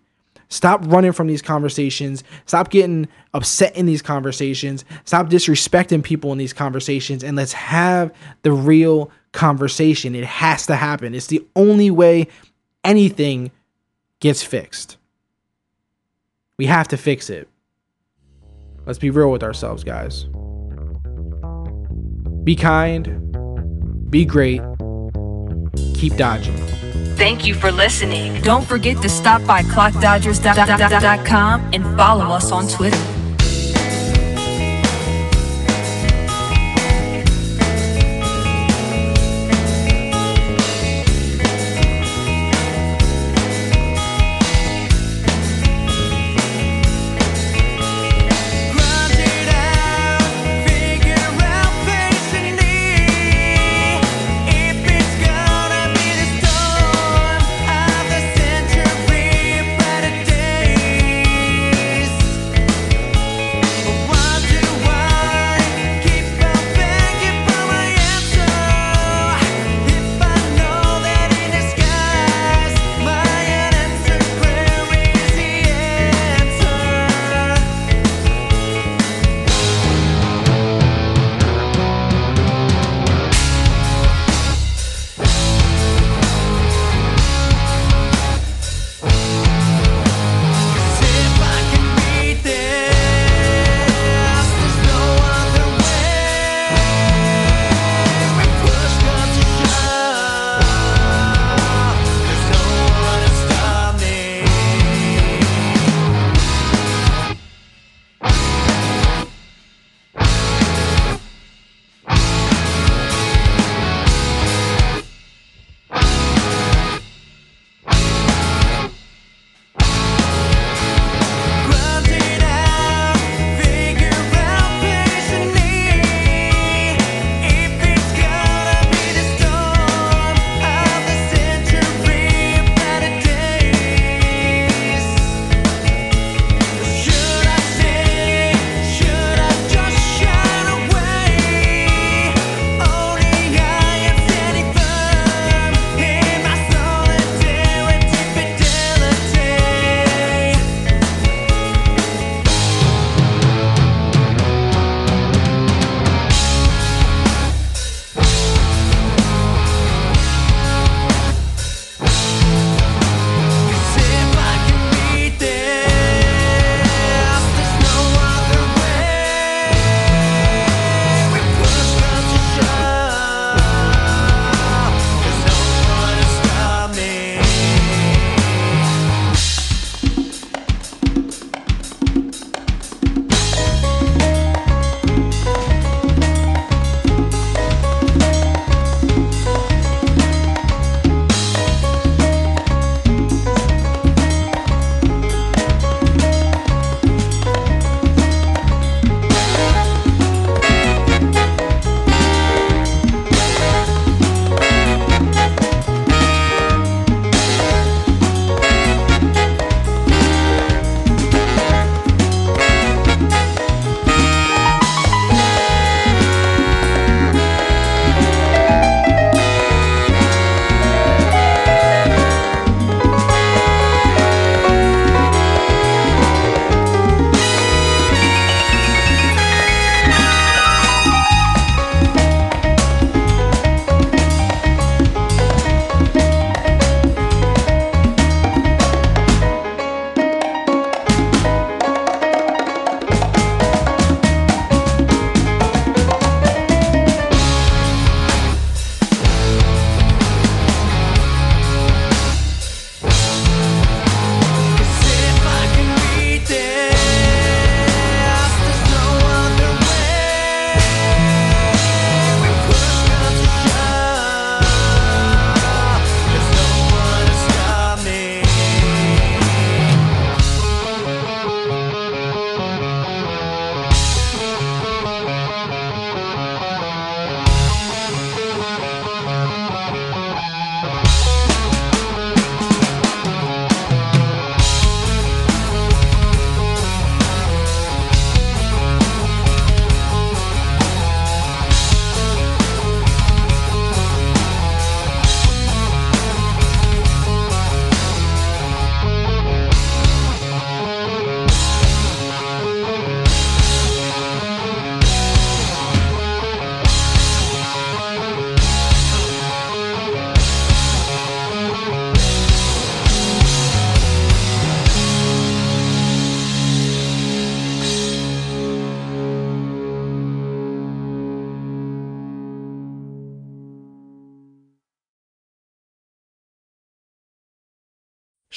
Stop 0.50 0.82
running 0.86 1.12
from 1.12 1.28
these 1.28 1.42
conversations. 1.42 2.24
Stop 2.46 2.70
getting 2.70 3.08
upset 3.34 3.76
in 3.76 3.86
these 3.86 4.02
conversations. 4.02 4.86
Stop 5.06 5.28
disrespecting 5.28 6.04
people 6.04 6.32
in 6.32 6.38
these 6.38 6.54
conversations, 6.54 7.24
and 7.24 7.38
let's 7.38 7.54
have 7.54 8.14
the 8.44 8.52
real 8.52 9.12
conversation. 9.36 10.16
It 10.16 10.26
has 10.26 10.66
to 10.66 10.76
happen. 10.76 11.14
It's 11.14 11.28
the 11.28 11.46
only 11.56 11.92
way 11.92 12.28
anything 12.84 13.52
gets 14.20 14.42
fixed. 14.42 14.98
We 16.58 16.66
have 16.66 16.88
to 16.88 16.98
fix 16.98 17.30
it. 17.30 17.48
Let's 18.86 19.00
be 19.00 19.10
real 19.10 19.32
with 19.32 19.44
ourselves, 19.44 19.84
guys. 19.84 20.26
Be 22.44 22.56
kind, 22.56 24.12
be 24.12 24.26
great, 24.26 24.62
keep 25.96 26.16
dodging. 26.16 26.56
Thank 27.16 27.46
you 27.46 27.56
for 27.56 27.72
listening. 27.72 28.42
Don't 28.42 28.66
forget 28.66 29.02
to 29.02 29.10
stop 29.10 29.44
by 29.46 29.64
clouddodgers.com 29.64 31.70
and 31.74 31.98
follow 31.98 32.26
us 32.26 32.52
on 32.52 32.68
Twitter. 32.68 32.98